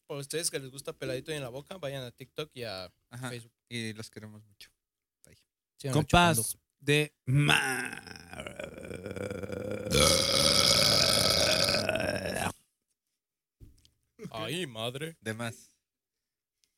Para 0.08 0.20
ustedes 0.20 0.52
que 0.52 0.60
les 0.60 0.70
gusta 0.70 0.94
peladito 0.94 1.32
y 1.32 1.36
en 1.36 1.42
la 1.42 1.50
boca, 1.50 1.78
vayan 1.78 2.04
a 2.04 2.12
TikTok 2.12 2.52
y 2.54 2.64
a 2.64 2.94
Ajá. 3.10 3.30
Facebook. 3.30 3.52
Y 3.70 3.94
los 3.94 4.10
queremos 4.12 4.44
mucho. 4.44 4.70
Chupando. 5.78 5.94
Compas 6.00 6.58
de 6.80 7.14
mar. 7.26 8.56
Ay, 14.32 14.66
madre. 14.68 15.18
De 15.22 15.34
más. 15.34 15.72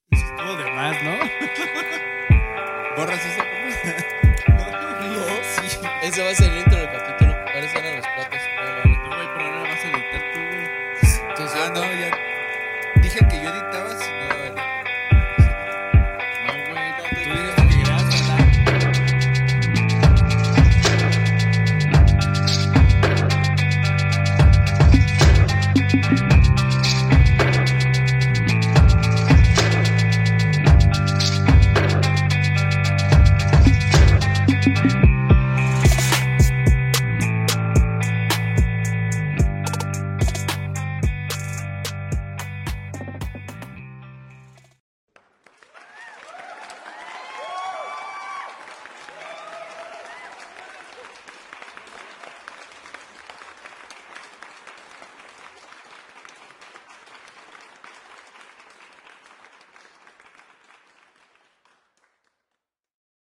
Todo 0.10 0.58
de 0.58 0.72
más, 0.72 1.04
¿no? 1.04 1.12
Borras 2.96 3.26
eso. 3.26 3.42
No, 5.08 5.24
sí. 5.26 5.80
Ese 6.04 6.24
va 6.24 6.30
a 6.32 6.36
ser 6.36 6.57